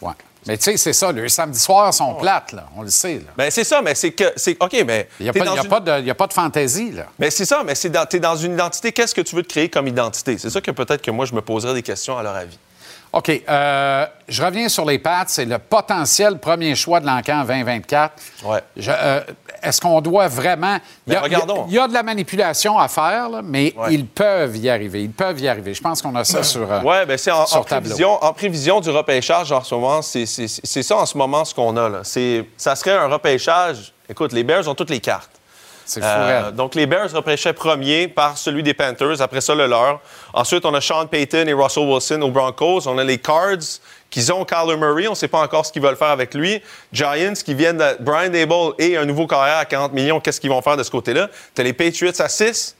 ouais. 0.02 0.12
Mais 0.46 0.56
tu 0.56 0.64
sais, 0.64 0.76
c'est 0.76 0.92
ça. 0.92 1.10
Les 1.12 1.28
samedis 1.28 1.58
soirs 1.58 1.92
sont 1.92 2.14
plates, 2.14 2.52
là. 2.52 2.66
On 2.76 2.82
le 2.82 2.90
sait, 2.90 3.14
là. 3.14 3.32
ben 3.36 3.50
c'est 3.50 3.64
ça, 3.64 3.82
mais 3.82 3.94
c'est 3.94 4.12
que... 4.12 4.32
c'est 4.36 4.56
OK, 4.62 4.76
mais... 4.86 5.08
Il 5.18 5.24
n'y 5.24 5.28
a, 5.30 5.32
une- 5.32 6.10
a 6.10 6.14
pas 6.14 6.26
de 6.26 6.32
fantaisie, 6.32 6.92
là. 6.92 7.06
Mais 7.18 7.30
c'est 7.30 7.44
ça, 7.44 7.62
mais 7.64 7.74
c'est 7.74 7.90
dans, 7.90 8.06
t'es 8.06 8.20
dans 8.20 8.36
une 8.36 8.52
identité. 8.54 8.92
Qu'est-ce 8.92 9.14
que 9.14 9.20
tu 9.22 9.34
veux 9.34 9.42
te 9.42 9.48
créer 9.48 9.68
comme 9.68 9.88
identité? 9.88 10.38
C'est 10.38 10.50
ça 10.50 10.60
que 10.60 10.70
peut-être 10.70 11.02
que 11.02 11.10
moi, 11.10 11.24
je 11.26 11.34
me 11.34 11.40
poserais 11.40 11.74
des 11.74 11.82
questions 11.82 12.16
à 12.16 12.22
leur 12.22 12.34
avis. 12.36 12.58
OK. 13.12 13.30
euh, 13.48 14.06
je 14.28 14.42
reviens 14.42 14.68
sur 14.68 14.84
les 14.84 14.98
Pats. 14.98 15.24
C'est 15.26 15.44
le 15.46 15.58
potentiel 15.58 16.38
premier 16.38 16.74
choix 16.74 17.00
de 17.00 17.06
l'encan 17.06 17.44
2024. 17.44 18.12
Ouais. 18.44 18.60
Euh, 18.88 19.20
Est-ce 19.62 19.80
qu'on 19.80 20.00
doit 20.02 20.28
vraiment. 20.28 20.78
Il 21.06 21.14
y, 21.14 21.16
a, 21.16 21.20
regardons. 21.20 21.64
il 21.68 21.74
y 21.74 21.78
a 21.78 21.88
de 21.88 21.94
la 21.94 22.02
manipulation 22.02 22.78
à 22.78 22.88
faire, 22.88 23.28
là, 23.30 23.40
mais 23.42 23.72
Ouais. 23.76 23.94
ils 23.94 24.06
peuvent 24.06 24.56
y 24.56 24.68
arriver. 24.68 25.02
Ils 25.02 25.10
peuvent 25.10 25.40
y 25.40 25.48
arriver. 25.48 25.72
Je 25.72 25.80
pense 25.80 26.02
qu'on 26.02 26.14
a 26.14 26.24
ça 26.24 26.42
sur. 26.42 26.70
euh, 26.70 26.80
Oui, 26.84 27.06
bien, 27.06 27.16
c'est 27.16 27.30
en, 27.30 27.44
prévision, 27.62 28.22
en 28.22 28.32
prévision 28.34 28.80
du 28.80 28.90
repêchage 28.90 29.50
en 29.50 29.62
ce 29.62 29.74
moment. 29.74 30.02
C'est 30.02 30.26
c'est- 30.26 30.46
c'est 30.64 30.82
ça 30.82 30.96
en 30.96 31.06
ce 31.06 31.16
moment 31.16 31.44
ce 31.44 31.54
qu'on 31.54 31.76
a. 31.76 31.88
Là. 31.88 32.00
C'est- 32.02 32.44
Ça 32.56 32.76
serait 32.76 32.92
un 32.96 33.06
repêchage. 33.08 33.92
Écoute, 34.08 34.32
les 34.32 34.44
Bears 34.44 34.68
ont 34.68 34.74
toutes 34.74 34.90
les 34.90 35.00
cartes. 35.00 35.30
C'est 35.88 36.00
fou, 36.00 36.06
Euh, 36.06 36.42
raide. 36.46 36.56
donc, 36.56 36.74
les 36.74 36.84
Bears 36.86 37.10
repêchaient 37.12 37.52
premier 37.52 38.08
par 38.08 38.36
celui 38.36 38.62
des 38.62 38.74
Panthers, 38.74 39.22
après 39.22 39.40
ça, 39.40 39.54
le 39.54 39.66
leur. 39.66 40.00
Ensuite, 40.34 40.66
on 40.66 40.74
a 40.74 40.80
Sean 40.80 41.06
Payton 41.06 41.46
et 41.46 41.52
Russell 41.52 41.84
Wilson 41.86 42.20
aux 42.22 42.30
Broncos. 42.30 42.86
On 42.86 42.98
a 42.98 43.04
les 43.04 43.18
Cards 43.18 43.56
qui 44.10 44.30
ont 44.32 44.44
Kyler 44.44 44.76
Murray. 44.76 45.06
On 45.06 45.10
ne 45.10 45.14
sait 45.16 45.28
pas 45.28 45.38
encore 45.40 45.64
ce 45.64 45.72
qu'ils 45.72 45.82
veulent 45.82 45.96
faire 45.96 46.08
avec 46.10 46.34
lui. 46.34 46.60
Giants 46.92 47.32
qui 47.44 47.54
viennent 47.54 47.78
de 47.78 47.96
Brian 48.00 48.30
Dable 48.30 48.74
et 48.78 48.96
un 48.96 49.04
nouveau 49.04 49.26
carrière 49.26 49.58
à 49.58 49.64
40 49.64 49.92
millions. 49.92 50.18
Qu'est-ce 50.20 50.40
qu'ils 50.40 50.50
vont 50.50 50.60
faire 50.62 50.76
de 50.76 50.82
ce 50.82 50.90
côté-là? 50.90 51.28
Tu 51.54 51.60
as 51.60 51.64
les 51.64 51.72
Patriots 51.72 52.12
à 52.20 52.28
6. 52.28 52.74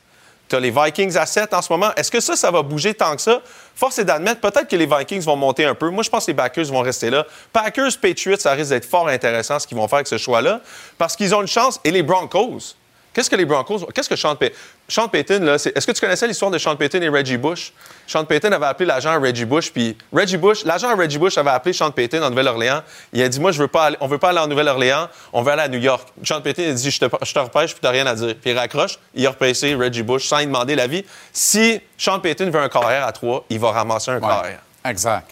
Tu 0.49 0.55
as 0.55 0.61
les 0.61 0.71
Vikings 0.71 1.17
à 1.17 1.27
7 1.27 1.53
en 1.55 1.63
ce 1.63 1.73
moment. 1.73 1.91
Est-ce 1.97 2.11
que 2.11 2.21
ça, 2.21 2.37
ça 2.37 2.53
va 2.53 2.63
bouger 2.63 2.95
tant 2.95 3.17
que 3.17 3.23
ça? 3.23 3.41
Force 3.75 3.99
est 3.99 4.05
d'admettre, 4.05 4.41
peut-être 4.41 4.69
que 4.69 4.77
les 4.77 4.87
Vikings 4.87 5.23
vont 5.23 5.35
monter 5.35 5.65
un 5.65 5.75
peu. 5.75 5.91
Moi, 5.91 6.05
je 6.05 6.09
pense 6.11 6.25
que 6.27 6.31
les 6.31 6.37
Packers 6.37 6.67
vont 6.67 6.83
rester 6.83 7.11
là. 7.11 7.27
Packers, 7.53 7.91
Patriots, 8.01 8.37
ça 8.39 8.53
risque 8.53 8.71
d'être 8.71 8.85
fort 8.85 9.09
intéressant 9.09 9.59
ce 9.59 9.67
qu'ils 9.67 9.77
vont 9.77 9.89
faire 9.89 9.97
avec 9.97 10.07
ce 10.07 10.19
choix-là. 10.19 10.61
Parce 10.99 11.17
qu'ils 11.17 11.35
ont 11.35 11.41
une 11.43 11.49
chance. 11.49 11.81
Et 11.83 11.91
les 11.91 12.05
Broncos, 12.05 12.77
qu'est-ce 13.17 13.31
que 13.31 13.35
les 13.37 13.47
Broncos... 13.47 13.87
Qu'est-ce 13.95 14.09
que 14.11 14.15
Sean, 14.15 14.37
Pay- 14.37 14.53
Sean 14.89 15.09
Payton, 15.09 15.41
là, 15.43 15.57
c'est- 15.59 15.75
est-ce 15.77 15.87
que 15.87 15.93
tu 15.93 16.01
connaissais 16.01 16.27
l'histoire 16.29 16.51
de 16.51 16.59
Sean 16.59 16.77
Payton 16.77 17.01
et 17.01 17.09
Reggie 17.09 17.39
Bush? 17.39 17.73
Sean 18.07 18.25
Payton 18.27 18.53
avait 18.53 18.67
appelé 18.67 18.87
l'agent 18.87 19.19
Reggie 19.21 19.47
Bush, 19.47 19.73
puis 19.73 19.97
Reggie 20.13 20.37
Bush, 20.37 20.65
l'agent 20.65 20.95
Reggie 20.95 21.19
Bush 21.19 21.39
avait 21.39 21.51
appelé 21.51 21.73
Sean 21.73 21.91
Payton 21.91 22.23
en 22.23 22.29
Nouvelle-Orléans. 22.31 22.83
Il 23.15 23.23
a 23.23 23.29
dit, 23.29 23.41
moi, 23.41 23.51
je 23.53 23.59
veux 23.59 23.69
pas 23.69 23.85
aller, 23.87 23.97
on 24.01 24.07
veut 24.07 24.19
pas 24.19 24.29
aller 24.29 24.39
en 24.39 24.47
Nouvelle-Orléans, 24.47 25.09
on 25.33 25.43
veut 25.43 25.53
aller 25.53 25.63
à 25.63 25.69
New 25.69 25.79
York. 25.81 26.07
Sean 26.23 26.41
Payton 26.43 26.63
a 26.69 26.73
dit, 26.73 26.91
je 26.91 27.01
te, 27.01 27.07
je 27.25 27.33
te 27.33 27.39
repêche, 27.39 27.73
puis 27.73 27.81
t'as 27.81 27.91
rien 27.91 28.07
à 28.07 28.15
dire. 28.15 28.35
Puis 28.41 28.51
il 28.51 28.59
raccroche, 28.59 28.99
il 29.15 29.27
a 29.27 29.31
repêché 29.31 29.75
Reggie 29.75 30.03
Bush 30.03 30.29
sans 30.29 30.39
lui 30.39 30.47
demander 30.47 30.77
l'avis. 30.77 31.05
Si 31.33 31.81
Sean 31.97 32.21
Payton 32.21 32.51
veut 32.51 32.61
un 32.61 32.69
carrière 32.69 33.07
à 33.07 33.13
trois, 33.13 33.45
il 33.49 33.59
va 33.59 33.73
ramasser 33.73 34.11
un 34.11 34.17
Ouais, 34.17 34.21
carrière. 34.29 34.61
Exact. 34.85 35.31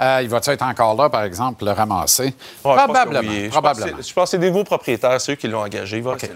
Euh, 0.00 0.20
il 0.22 0.28
va-tu 0.28 0.50
être 0.50 0.62
encore 0.62 0.94
là, 0.96 1.08
par 1.10 1.22
exemple, 1.22 1.64
le 1.64 1.70
ramasser? 1.72 2.24
Ouais, 2.24 2.32
je 2.32 2.60
pense 2.62 2.74
que 2.74 2.84
probablement. 2.84 3.20
oui. 3.30 3.36
Je 3.36 3.40
pense 3.40 3.46
que 3.46 3.50
probablement. 3.52 3.96
c'est- 4.02 4.08
Je 4.08 4.14
pense 4.14 4.24
que 4.24 4.30
c'est 4.30 4.38
des 4.38 4.48
nouveaux 4.50 4.64
propriétaires, 4.64 5.20
ceux 5.20 5.34
qui 5.34 5.48
l'ont 5.48 5.60
engagé. 5.62 5.96
Il 5.98 6.02
va 6.02 6.12
rester 6.12 6.28
là. 6.28 6.34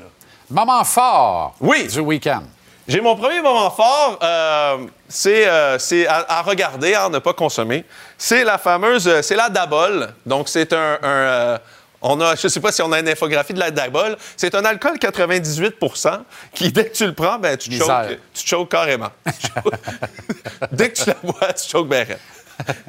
Moment 0.50 0.84
fort 0.84 1.54
Oui. 1.60 1.86
du 1.88 2.00
week-end. 2.00 2.42
J'ai 2.88 3.00
mon 3.00 3.16
premier 3.16 3.40
moment 3.40 3.68
fort, 3.70 4.16
euh, 4.22 4.86
c'est 5.08 5.44
euh, 5.48 5.76
à, 6.08 6.38
à 6.38 6.42
regarder, 6.42 6.94
à 6.94 7.08
ne 7.08 7.18
pas 7.18 7.32
consommer. 7.32 7.84
C'est 8.16 8.44
la 8.44 8.58
fameuse, 8.58 9.08
euh, 9.08 9.22
c'est 9.22 9.34
la 9.34 9.48
Dabol. 9.48 10.08
Donc 10.24 10.48
c'est 10.48 10.72
un, 10.72 10.96
un, 11.02 11.06
euh, 11.08 11.58
on 12.00 12.20
a, 12.20 12.36
je 12.36 12.46
sais 12.46 12.60
pas 12.60 12.70
si 12.70 12.82
on 12.82 12.92
a 12.92 13.00
une 13.00 13.08
infographie 13.08 13.54
de 13.54 13.58
la 13.58 13.72
Dabol. 13.72 14.16
C'est 14.36 14.54
un 14.54 14.64
alcool 14.64 14.98
98% 14.98 16.20
qui 16.54 16.70
dès 16.70 16.84
que 16.88 16.94
tu 16.96 17.06
le 17.06 17.12
prends, 17.12 17.40
ben 17.40 17.56
tu 17.56 17.70
te 17.70 17.74
choques, 17.74 18.18
tu 18.32 18.44
te 18.44 18.48
choques 18.48 18.70
carrément. 18.70 19.10
Dès 20.70 20.90
que 20.92 21.02
tu 21.02 21.08
la 21.10 21.16
bois, 21.24 21.52
tu 21.54 21.64
te 21.66 21.68
choques 21.70 21.88
bien. 21.88 22.06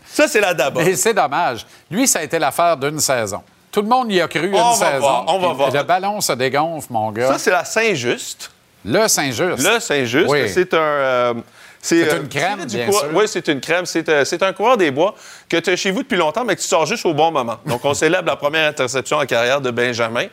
Ça 0.05 0.27
c'est 0.27 0.41
la 0.41 0.53
Dabol. 0.53 0.87
Et 0.87 0.95
c'est 0.95 1.13
dommage. 1.15 1.65
Lui, 1.89 2.07
ça 2.07 2.19
a 2.19 2.21
été 2.23 2.37
l'affaire 2.37 2.77
d'une 2.77 2.99
saison. 2.99 3.41
Tout 3.77 3.83
le 3.83 3.89
monde 3.89 4.11
y 4.11 4.19
a 4.19 4.27
cru 4.27 4.47
une 4.47 4.55
On 4.55 4.73
saison. 4.73 4.99
voir, 4.99 5.25
on 5.27 5.37
va 5.37 5.53
voir. 5.53 5.71
Le 5.71 5.83
ballon 5.83 6.19
se 6.19 6.33
dégonfle, 6.33 6.87
mon 6.91 7.11
gars. 7.11 7.27
Ça 7.27 7.37
c'est 7.37 7.51
la 7.51 7.63
Saint-Just. 7.63 8.49
le 8.83 9.07
Saint-Just. 9.07 9.63
Le 9.63 9.79
Saint-Just, 9.79 10.27
Oui. 10.29 10.49
c'est 10.49 10.73
un. 10.73 10.77
euh, 10.77 11.33
C'est 11.79 12.11
euh, 12.11 12.21
une 12.21 12.27
crème, 12.27 12.65
bien 12.65 12.87
coureur- 12.87 13.01
sûr. 13.03 13.11
Oui, 13.13 13.25
c'est 13.27 13.47
une 13.49 13.61
crème. 13.61 13.85
C'est 13.85 14.09
euh, 14.09 14.23
un 14.41 14.53
coureur 14.53 14.77
des 14.77 14.89
bois 14.89 15.13
que 15.47 15.57
tu 15.57 15.69
as 15.69 15.75
chez 15.75 15.91
vous 15.91 16.01
depuis 16.01 16.17
longtemps, 16.17 16.43
mais 16.43 16.55
que 16.55 16.61
tu 16.61 16.65
sors 16.67 16.87
juste 16.87 17.05
au 17.05 17.13
bon 17.13 17.29
moment. 17.29 17.57
Donc, 17.67 17.85
on 17.85 17.93
célèbre 17.93 18.27
la 18.27 18.35
première 18.35 18.67
interception 18.67 19.17
en 19.17 19.25
carrière 19.27 19.61
de 19.61 19.69
Benjamin. 19.69 20.25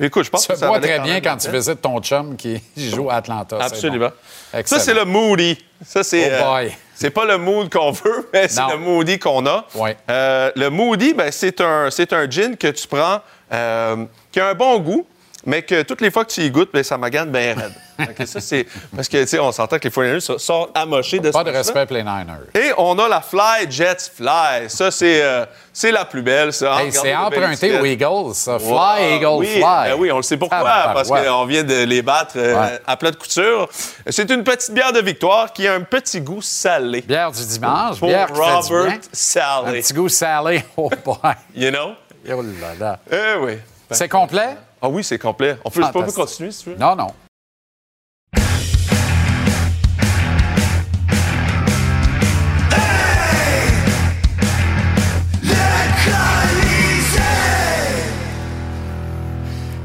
Écoute, 0.00 0.24
je 0.24 0.30
pense 0.30 0.46
Tu 0.46 0.52
que 0.52 0.58
ça 0.58 0.70
valait 0.70 0.88
très 0.96 1.00
bien 1.00 1.20
quand 1.20 1.36
tu 1.36 1.50
visites 1.50 1.82
ton 1.82 2.00
chum 2.00 2.36
qui 2.36 2.58
joue 2.76 3.10
à 3.10 3.16
Atlanta. 3.16 3.58
Absolument. 3.60 4.08
bon. 4.54 4.62
Ça, 4.64 4.78
c'est 4.78 4.94
le 4.94 5.04
Moody. 5.04 5.58
Ça, 5.84 6.02
c'est. 6.02 6.32
Oh 6.40 6.44
boy. 6.52 6.72
C'est 7.00 7.10
pas 7.10 7.24
le 7.24 7.38
mood 7.38 7.70
qu'on 7.72 7.92
veut, 7.92 8.28
mais 8.32 8.48
c'est 8.48 8.66
le 8.66 8.76
Moody 8.76 9.20
qu'on 9.20 9.46
a. 9.46 9.64
Ouais. 9.76 9.96
Euh, 10.10 10.50
le 10.56 10.68
Moody, 10.68 11.14
ben, 11.14 11.30
c'est 11.30 11.60
un, 11.60 11.90
c'est 11.92 12.12
un 12.12 12.28
gin 12.28 12.56
que 12.56 12.66
tu 12.66 12.88
prends 12.88 13.20
euh, 13.52 14.04
qui 14.32 14.40
a 14.40 14.48
un 14.48 14.54
bon 14.54 14.80
goût, 14.80 15.06
mais 15.46 15.62
que 15.62 15.82
toutes 15.82 16.00
les 16.00 16.10
fois 16.10 16.24
que 16.24 16.30
tu 16.32 16.40
y 16.42 16.50
goûtes, 16.50 16.70
ben, 16.72 16.82
ça 16.82 16.98
magane 16.98 17.30
bien 17.30 17.54
raide. 17.54 17.72
Ça, 18.26 18.40
c'est... 18.40 18.64
Parce 18.94 19.08
que, 19.08 19.20
tu 19.22 19.26
sais, 19.26 19.40
on 19.40 19.50
s'entend 19.50 19.76
que 19.78 19.88
les 19.88 19.90
49ers 19.90 20.38
sortent 20.38 20.70
amochés 20.76 21.18
de 21.18 21.30
Pas 21.30 21.42
de 21.42 21.50
respect 21.50 21.84
pour 21.84 21.96
les 21.96 22.04
Niners. 22.04 22.46
Et 22.54 22.70
on 22.78 22.96
a 22.96 23.08
la 23.08 23.20
Fly 23.20 23.68
Jets 23.68 24.10
Fly. 24.14 24.68
Ça, 24.70 24.92
c'est, 24.92 25.20
euh, 25.20 25.44
c'est 25.72 25.90
la 25.90 26.04
plus 26.04 26.22
belle, 26.22 26.52
ça. 26.52 26.80
Hey, 26.82 26.92
c'est 26.92 27.14
emprunté 27.16 27.76
aux. 27.76 27.84
Eagles, 27.84 28.34
ça. 28.34 28.56
Fly, 28.60 28.68
Wow. 28.70 28.98
Eagle, 29.16 29.26
oui, 29.38 29.46
fly. 29.48 29.62
ben 29.62 29.94
oui, 29.98 30.12
on 30.12 30.18
le 30.18 30.22
sait 30.22 30.36
pourquoi, 30.36 30.60
parce 30.94 31.08
qu'on 31.08 31.44
vient 31.46 31.64
de 31.64 31.82
les 31.84 32.02
battre 32.02 32.34
euh, 32.36 32.54
Ouais. 32.60 32.80
à 32.86 32.96
plat 32.96 33.10
de 33.10 33.16
couture. 33.16 33.68
C'est 34.08 34.30
une 34.30 34.44
petite 34.44 34.70
bière 34.72 34.92
de 34.92 35.00
victoire 35.00 35.52
qui 35.52 35.66
a 35.66 35.74
un 35.74 35.80
petit 35.80 36.20
goût 36.20 36.40
salé. 36.42 37.00
Bière 37.00 37.32
du 37.32 37.44
dimanche, 37.44 37.98
Pour 37.98 38.06
bière 38.08 38.30
du 38.30 38.38
Robert 38.40 38.60
bien. 38.86 38.94
Un 38.94 38.98
Salé. 39.12 39.80
petit 39.82 39.92
goût 39.94 40.08
salé. 40.08 40.62
Oh 40.76 40.88
boy. 41.04 41.16
You 41.56 41.70
know? 41.70 41.94
Oh 42.30 42.42
là 42.42 42.74
là. 42.78 42.98
Eh 43.10 43.38
oui. 43.44 43.58
C'est 43.90 44.08
complet? 44.08 44.56
Ah 44.80 44.88
oui, 44.88 45.02
c'est 45.02 45.18
complet. 45.18 45.56
On 45.64 45.70
peut, 45.70 45.82
on 45.82 45.86
peut 45.86 45.92
Fantastique. 45.92 46.14
continuer, 46.24 46.50
si 46.52 46.62
tu 46.64 46.70
veux. 46.70 46.76
Non, 46.76 46.94
non. 46.94 47.08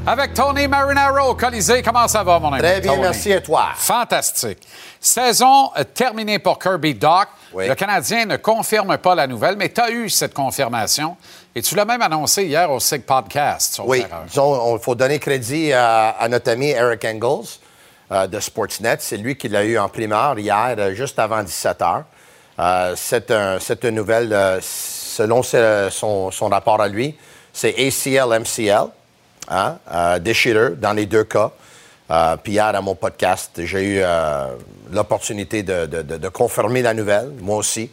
Avec 0.06 0.34
Tony 0.34 0.68
Marinaro, 0.68 1.34
Colisée, 1.36 1.82
comment 1.82 2.10
ça 2.10 2.24
va, 2.24 2.38
mon 2.38 2.52
ami? 2.52 2.60
Très 2.62 2.82
bien, 2.82 2.92
Tony? 2.92 3.04
merci 3.04 3.32
à 3.32 3.40
toi? 3.40 3.70
Fantastique. 3.76 4.68
Saison 5.00 5.72
euh, 5.78 5.84
terminée 5.86 6.40
pour 6.40 6.60
Kirby 6.60 6.94
Doc. 6.94 7.30
Oui. 7.54 7.70
Le 7.70 7.76
Canadien 7.76 8.26
ne 8.26 8.36
confirme 8.36 8.98
pas 8.98 9.16
la 9.16 9.28
nouvelle, 9.28 9.56
mais 9.56 9.70
tu 9.70 9.80
as 9.80 9.90
eu 9.92 10.10
cette 10.10 10.34
confirmation. 10.34 11.16
Et 11.56 11.62
tu 11.62 11.76
l'as 11.76 11.86
même 11.86 12.02
annoncé 12.02 12.46
hier 12.46 12.70
au 12.72 12.80
SIG 12.80 13.04
Podcast. 13.04 13.80
Oui, 13.86 14.04
il 14.76 14.80
faut 14.82 14.96
donner 14.96 15.20
crédit 15.20 15.72
à, 15.72 16.10
à 16.10 16.28
notre 16.28 16.50
ami 16.52 16.70
Eric 16.70 17.06
Engels 17.06 17.48
euh, 18.12 18.26
de 18.28 18.40
Sportsnet. 18.40 18.98
C'est 19.00 19.18
lui 19.18 19.36
qui 19.38 19.50
l'a 19.50 19.64
eu 19.64 19.78
en 19.78 19.88
primeur 19.88 20.38
hier, 20.40 20.76
euh, 20.80 20.94
juste 20.96 21.20
avant 21.20 21.44
17 21.44 21.82
heures. 21.84 22.04
Euh, 22.60 22.94
c'est 22.96 23.30
un- 23.32 23.60
c'est 23.60 23.84
une 23.84 23.96
nouvelle, 23.96 24.34
euh, 24.34 24.60
selon 24.62 25.44
ce- 25.44 25.90
son, 25.92 26.32
son 26.32 26.48
rapport 26.50 26.82
à 26.82 26.88
lui, 26.88 27.16
c'est 27.52 27.76
ACL-MCL, 27.78 28.88
hein, 29.50 29.78
dans 30.80 30.94
les 30.94 31.06
deux 31.06 31.24
cas. 31.24 31.52
Puis 32.44 32.54
hier, 32.54 32.66
à 32.76 32.82
mon 32.82 32.96
podcast, 32.96 33.52
j'ai 33.58 33.84
eu 33.98 34.02
l'opportunité 34.92 35.62
de, 35.64 35.86
de- 35.86 36.02
de- 36.02 36.18
de 36.18 36.28
confirmer 36.30 36.82
la 36.82 36.94
nouvelle, 36.96 37.32
moi 37.42 37.58
aussi. 37.58 37.90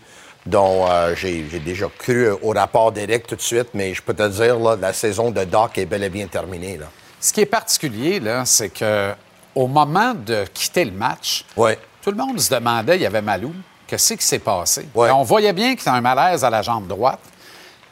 Dont 0.46 0.86
euh, 0.90 1.14
j'ai 1.14 1.42
déjà 1.64 1.86
cru 1.98 2.30
au 2.42 2.50
rapport 2.50 2.92
d'Éric 2.92 3.26
tout 3.26 3.36
de 3.36 3.40
suite, 3.42 3.68
mais 3.74 3.92
je 3.94 4.02
peux 4.02 4.14
te 4.14 4.26
dire, 4.28 4.58
là, 4.58 4.76
la 4.80 4.92
saison 4.92 5.30
de 5.30 5.44
Doc 5.44 5.76
est 5.78 5.86
bel 5.86 6.02
et 6.02 6.08
bien 6.08 6.26
terminée. 6.26 6.78
Là. 6.78 6.86
Ce 7.20 7.32
qui 7.32 7.40
est 7.42 7.46
particulier, 7.46 8.20
c'est 8.44 8.70
que 8.70 9.12
au 9.54 9.66
moment 9.66 10.14
de 10.14 10.44
quitter 10.54 10.84
le 10.84 10.92
match, 10.92 11.44
Ouais. 11.56 11.78
tout 12.02 12.10
le 12.10 12.16
monde 12.16 12.38
se 12.40 12.54
demandait, 12.54 12.96
il 12.96 13.02
y 13.02 13.06
avait 13.06 13.20
Malou, 13.20 13.52
qu'est-ce 13.86 14.14
qui 14.14 14.24
s'est 14.24 14.38
passé? 14.38 14.88
Ouais. 14.94 15.10
On 15.10 15.22
voyait 15.24 15.52
bien 15.52 15.74
qu'il 15.76 15.86
y 15.86 15.88
a 15.88 15.94
un 15.94 16.00
malaise 16.00 16.42
à 16.44 16.48
la 16.50 16.62
jambe 16.62 16.86
droite, 16.86 17.18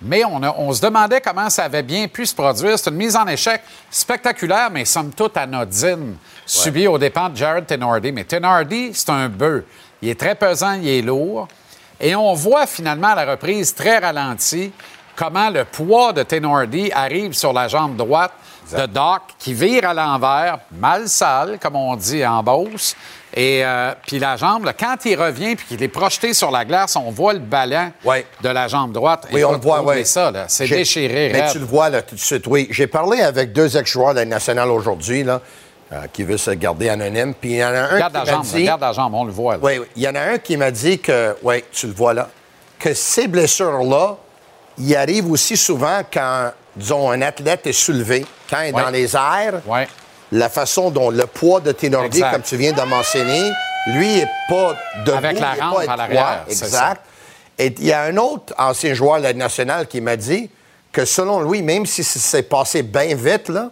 mais 0.00 0.24
on, 0.24 0.42
a- 0.42 0.54
on 0.56 0.72
se 0.72 0.80
demandait 0.80 1.20
comment 1.20 1.50
ça 1.50 1.64
avait 1.64 1.82
bien 1.82 2.06
pu 2.08 2.24
se 2.24 2.34
produire. 2.34 2.78
C'est 2.78 2.88
une 2.88 2.96
mise 2.96 3.16
en 3.16 3.26
échec 3.26 3.60
spectaculaire, 3.90 4.70
mais 4.70 4.84
somme 4.84 5.10
toute 5.12 5.36
anodine, 5.36 6.16
subie 6.46 6.86
aux 6.86 6.96
dépens 6.98 7.28
de 7.28 7.36
Jared 7.36 7.66
Tenardy. 7.66 8.12
Mais 8.12 8.24
Tenardy, 8.24 8.92
c'est 8.94 9.10
un 9.10 9.28
bœuf. 9.28 9.64
Il 10.00 10.08
est 10.08 10.18
très 10.18 10.36
pesant, 10.36 10.74
il 10.74 10.88
est 10.88 11.02
lourd. 11.02 11.48
Et 12.00 12.14
on 12.14 12.32
voit 12.34 12.66
finalement 12.66 13.08
à 13.08 13.24
la 13.24 13.32
reprise 13.32 13.74
très 13.74 13.98
ralentie 13.98 14.72
comment 15.16 15.50
le 15.50 15.64
poids 15.64 16.12
de 16.12 16.22
Tenordi 16.22 16.92
arrive 16.92 17.32
sur 17.32 17.52
la 17.52 17.66
jambe 17.66 17.96
droite 17.96 18.32
de 18.76 18.86
Doc 18.86 19.22
qui 19.38 19.54
vire 19.54 19.88
à 19.88 19.94
l'envers, 19.94 20.58
mal 20.72 21.08
sale, 21.08 21.58
comme 21.60 21.74
on 21.74 21.96
dit 21.96 22.24
en 22.24 22.42
Beauce. 22.42 22.94
Et 23.34 23.64
euh, 23.64 23.92
puis 24.06 24.18
la 24.18 24.36
jambe, 24.36 24.64
là, 24.64 24.72
quand 24.74 24.96
il 25.06 25.20
revient 25.20 25.56
puis 25.56 25.66
qu'il 25.66 25.82
est 25.82 25.88
projeté 25.88 26.34
sur 26.34 26.50
la 26.50 26.64
glace, 26.64 26.94
on 26.96 27.10
voit 27.10 27.32
le 27.32 27.38
ballon 27.40 27.92
Ouais. 28.04 28.26
de 28.42 28.48
la 28.48 28.68
jambe 28.68 28.92
droite. 28.92 29.26
Oui, 29.32 29.42
on 29.44 29.52
le 29.52 29.58
voit, 29.58 29.82
oui. 29.82 30.04
ça. 30.04 30.32
C'est 30.48 30.68
déchiré. 30.68 31.30
Mais 31.32 31.42
raide. 31.42 31.52
tu 31.52 31.58
le 31.58 31.64
vois 31.64 31.88
là 31.90 32.02
tout 32.02 32.14
de 32.14 32.20
suite, 32.20 32.46
oui. 32.46 32.68
J'ai 32.70 32.86
parlé 32.86 33.20
avec 33.20 33.52
deux 33.52 33.76
ex-joueurs 33.76 34.12
de 34.14 34.20
la 34.20 34.24
nationale 34.24 34.68
aujourd'hui, 34.70 35.24
là, 35.24 35.40
euh, 35.92 36.02
qui 36.12 36.22
veulent 36.22 36.38
se 36.38 36.50
garder 36.52 36.88
anonyme. 36.88 37.34
Puis 37.34 37.52
il 37.52 37.56
y 37.56 37.64
en 37.64 37.68
a 37.68 37.78
un 37.80 37.88
qui 37.88 38.12
m'a 38.12 38.42
dit... 38.42 38.52
regarde 38.62 38.80
la 38.80 38.92
jambe, 38.92 39.14
on 39.14 39.24
le 39.24 39.32
voit. 39.32 39.54
là. 39.54 39.60
Oui, 39.62 39.78
oui. 39.78 39.86
il 39.96 40.02
y 40.02 40.08
en 40.08 40.14
a 40.14 40.20
un 40.20 40.38
qui 40.38 40.56
m'a 40.56 40.70
dit 40.70 40.98
que, 40.98 41.36
oui, 41.42 41.64
tu 41.72 41.86
le 41.86 41.92
vois 41.94 42.14
là, 42.14 42.28
que 42.78 42.92
ces 42.94 43.26
blessures-là, 43.28 44.16
il 44.78 44.94
arrive 44.96 45.30
aussi 45.30 45.56
souvent 45.56 46.00
quand, 46.12 46.52
disons, 46.76 47.10
un 47.10 47.22
athlète 47.22 47.66
est 47.66 47.72
soulevé, 47.72 48.24
quand 48.48 48.60
il 48.60 48.68
est 48.68 48.72
Ouais. 48.74 48.82
dans 48.82 48.90
les 48.90 49.16
airs, 49.16 49.60
Ouais. 49.66 49.88
la 50.30 50.48
façon 50.48 50.90
dont 50.90 51.10
le 51.10 51.26
poids 51.26 51.60
de 51.60 51.72
tes 51.72 51.90
nordiques, 51.90 52.30
comme 52.30 52.42
tu 52.42 52.56
viens 52.56 52.72
de 52.72 52.82
mentionner, 52.82 53.50
lui 53.88 54.06
n'est 54.18 54.28
pas 54.48 54.76
debout, 55.06 55.16
Avec 55.16 55.40
la 55.40 55.56
est 55.56 55.60
rampe 55.60 55.88
à 55.88 55.96
l'arrière, 55.96 56.44
c'est 56.48 56.66
Exact. 56.66 57.00
Et 57.58 57.74
il 57.78 57.86
y 57.86 57.92
a 57.92 58.02
un 58.02 58.16
autre 58.18 58.54
ancien 58.56 58.94
joueur 58.94 59.16
de 59.18 59.22
la 59.24 59.32
nationale 59.32 59.86
qui 59.88 60.00
m'a 60.00 60.14
dit 60.16 60.48
que 60.92 61.04
selon 61.04 61.40
lui, 61.42 61.60
même 61.62 61.86
si 61.86 62.04
ça 62.04 62.20
s'est 62.20 62.42
passé 62.44 62.82
bien 62.82 63.16
vite, 63.16 63.48
là, 63.48 63.70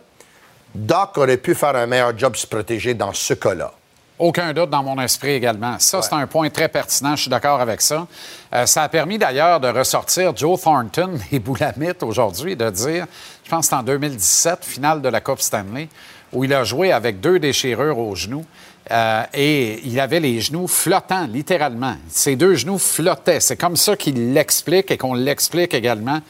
Doc 0.77 1.17
aurait 1.17 1.39
pu 1.39 1.55
faire 1.55 1.75
un 1.75 1.87
meilleur 1.87 2.17
job 2.17 2.33
de 2.33 2.37
se 2.39 2.47
protéger 2.47 2.95
dans 2.95 3.13
ce 3.13 3.35
cas-là. 3.35 3.73
Aucun 4.19 4.55
doute 4.55 4.71
dans 4.71 4.83
mon 4.83 4.99
esprit 5.01 5.33
également. 5.33 5.79
Ça, 5.79 6.01
c'est 6.01 6.15
un 6.15 6.27
point 6.27 6.49
très 6.49 6.69
pertinent. 6.69 7.17
Je 7.17 7.23
suis 7.23 7.31
d'accord 7.31 7.61
avec 7.61 7.83
ça. 7.83 8.07
Euh, 8.55 8.65
ça 8.65 8.83
a 8.83 8.89
permis 8.89 9.19
d'ailleurs 9.19 9.61
de 9.61 9.69
ressortir 9.69 10.35
Joe 10.35 10.61
Thornton 10.61 11.19
des 11.31 11.39
Boulamites 11.39 12.03
aujourd'hui, 12.03 12.57
de 12.57 12.71
dire, 12.71 13.07
je 13.45 13.51
pense 13.51 13.67
que 13.67 13.71
c'est 13.71 13.77
en 13.77 13.83
2017, 13.83 14.65
finale 14.65 15.03
de 15.03 15.09
la 15.09 15.21
Coupe 15.21 15.41
Stanley, 15.41 15.89
où 16.33 16.45
il 16.45 16.55
a 16.55 16.65
joué 16.65 16.93
avec 16.93 17.21
deux 17.21 17.39
déchirures 17.39 17.99
aux 17.99 18.15
genoux. 18.15 18.45
Euh, 18.91 19.23
et 19.35 19.81
il 19.85 19.99
avait 20.01 20.21
les 20.21 20.41
genoux 20.41 20.67
flottants, 20.67 21.27
littéralement. 21.27 21.97
Ses 22.09 22.37
deux 22.37 22.55
genoux 22.55 22.79
flottaient. 22.79 23.41
C'est 23.41 23.57
comme 23.57 23.77
ça 23.77 23.97
qu'il 23.97 24.33
l'explique 24.33 24.91
et 24.91 24.97
qu'on 24.97 25.15
l'explique 25.15 25.75
également 25.75 26.21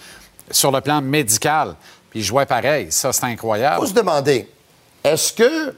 sur 0.50 0.72
le 0.72 0.80
plan 0.80 1.00
médical. 1.02 1.74
Il 2.16 2.22
jouait 2.22 2.46
pareil. 2.46 2.90
Ça, 2.90 3.12
c'est 3.12 3.26
incroyable. 3.26 3.76
faut 3.76 3.87
se 3.87 3.92
demander, 3.92 4.48
est-ce 5.05 5.35
que 5.35 5.74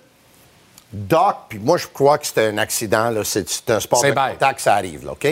Doc, 0.92 1.37
puis 1.48 1.59
moi 1.59 1.77
je 1.77 1.87
crois 1.88 2.16
que 2.16 2.27
c'était 2.27 2.46
un 2.46 2.59
accident, 2.59 3.11
là, 3.11 3.22
c'est, 3.24 3.44
un 3.70 3.81
sport 3.81 4.01
C'est 4.01 4.11
de 4.11 4.14
bête. 4.14 4.33
contact, 4.38 4.61
ça 4.61 4.74
arrive, 4.74 5.05
là, 5.05 5.12
OK? 5.12 5.27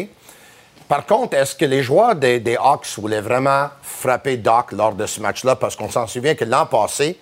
Par 0.89 1.07
contre, 1.07 1.37
est-ce 1.37 1.55
que 1.55 1.65
les 1.65 1.83
joueurs 1.83 2.15
des, 2.17 2.41
des 2.41 2.57
Hawks 2.57 2.87
voulaient 2.99 3.21
vraiment 3.21 3.69
frapper 3.83 4.37
Doc 4.37 4.73
lors 4.73 4.95
de 4.95 5.07
ce 5.07 5.21
match-là? 5.21 5.57
Parce 5.57 5.77
qu'on 5.77 5.91
s'en 5.91 6.07
souvient 6.09 6.35
que 6.35 6.45
l'an 6.45 6.67
passé, 6.67 7.19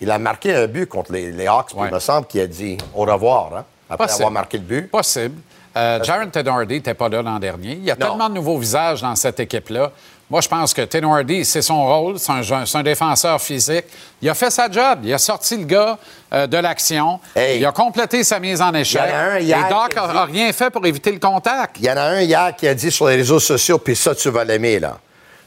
il 0.00 0.10
a 0.10 0.18
marqué 0.18 0.54
un 0.54 0.66
but 0.66 0.86
contre 0.86 1.12
les, 1.12 1.30
les 1.32 1.46
Hawks, 1.46 1.68
puis 1.70 1.86
il 1.88 1.94
me 1.94 1.98
semble 2.00 2.26
qu'il 2.26 2.40
a 2.40 2.46
dit 2.46 2.76
au 2.94 3.04
revoir, 3.04 3.50
hein, 3.56 3.64
après 3.88 4.06
Possible. 4.06 4.22
avoir 4.24 4.32
marqué 4.32 4.58
le 4.58 4.64
but. 4.64 4.90
Possible. 4.90 5.40
Euh, 5.78 6.02
Jaron 6.02 6.28
Tenordi 6.28 6.74
n'était 6.74 6.94
pas 6.94 7.08
là 7.08 7.22
l'an 7.22 7.38
dernier. 7.38 7.72
Il 7.74 7.84
y 7.84 7.90
a 7.90 7.94
Non. 7.94 8.06
tellement 8.08 8.28
de 8.28 8.34
nouveaux 8.34 8.58
visages 8.58 9.00
dans 9.00 9.14
cette 9.14 9.38
équipe-là. 9.38 9.92
Moi, 10.28 10.40
je 10.42 10.48
pense 10.48 10.74
que 10.74 10.82
Tenordi, 10.82 11.44
c'est 11.44 11.62
son 11.62 11.86
rôle. 11.86 12.18
C'est 12.18 12.32
un, 12.76 12.82
défenseur 12.82 13.40
physique. 13.40 13.84
Il 14.20 14.28
a 14.28 14.34
fait 14.34 14.50
sa 14.50 14.70
job. 14.70 14.98
Il 15.04 15.14
a 15.14 15.18
sorti 15.18 15.56
le 15.56 15.64
gars 15.64 15.96
euh, 16.32 16.46
de 16.46 16.56
l'action. 16.58 17.20
Hey. 17.34 17.60
Il 17.60 17.64
a 17.64 17.72
complété 17.72 18.24
sa 18.24 18.38
mise 18.40 18.60
en 18.60 18.74
échec. 18.74 19.00
Il 19.06 19.10
y 19.10 19.14
en 19.14 19.16
a 19.16 19.22
un 19.22 19.36
Et 19.38 19.44
hier 19.44 19.68
Doc 19.70 19.92
qui 19.92 19.98
a 19.98 20.06
n'a 20.12 20.26
dit- 20.26 20.32
rien 20.32 20.52
fait 20.52 20.68
pour 20.70 20.84
éviter 20.84 21.12
le 21.12 21.18
contact. 21.20 21.76
Il 21.78 21.84
y 21.86 21.90
en 21.90 21.96
a 21.96 22.02
un 22.02 22.20
hier 22.20 22.54
qui 22.56 22.66
a 22.68 22.74
dit 22.74 22.90
sur 22.90 23.06
les 23.08 23.16
réseaux 23.16 23.40
sociaux, 23.40 23.78
puis 23.78 23.94
ça, 23.96 24.14
tu 24.14 24.28
vas 24.30 24.44
l'aimer, 24.44 24.80
là. 24.80 24.98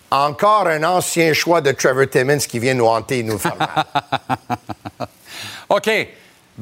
Encore 0.10 0.68
un 0.68 0.84
ancien 0.84 1.32
choix 1.34 1.62
de 1.62 1.72
Trevor 1.72 2.10
Timmons 2.10 2.38
qui 2.40 2.58
vient 2.60 2.74
nous 2.74 2.88
hanter 2.88 3.20
et 3.20 3.24
nous 3.24 3.38
faire 3.38 3.56
mal. 3.58 3.86
OK. 5.70 5.90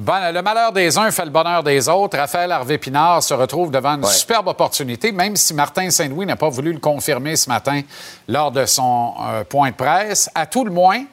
Bon, 0.02 0.32
le 0.34 0.42
malheur 0.42 0.72
des 0.72 0.98
uns 0.98 1.12
fait 1.12 1.26
le 1.26 1.30
bonheur 1.30 1.62
des 1.62 1.90
autres. 1.90 2.18
Raphaël 2.18 2.50
Harvey-Pinard 2.54 3.22
se 3.22 3.34
retrouve 3.34 3.70
devant 3.70 3.96
une 3.96 4.06
Ouais. 4.06 4.12
superbe 4.12 4.48
opportunité, 4.48 5.12
même 5.12 5.36
si 5.36 5.54
Martin 5.54 5.90
Saint-Louis 5.90 6.26
n'a 6.26 6.38
pas 6.38 6.48
voulu 6.48 6.72
le 6.72 6.80
confirmer 6.80 7.36
ce 7.36 7.50
matin 7.50 7.82
lors 8.26 8.50
de 8.50 8.66
son 8.66 9.14
euh, 9.20 9.44
point 9.44 9.72
de 9.72 9.76
presse. 9.76 10.30
À 10.34 10.46
tout 10.46 10.64
le 10.64 10.72
moins, 10.72 11.00
euh, 11.00 11.04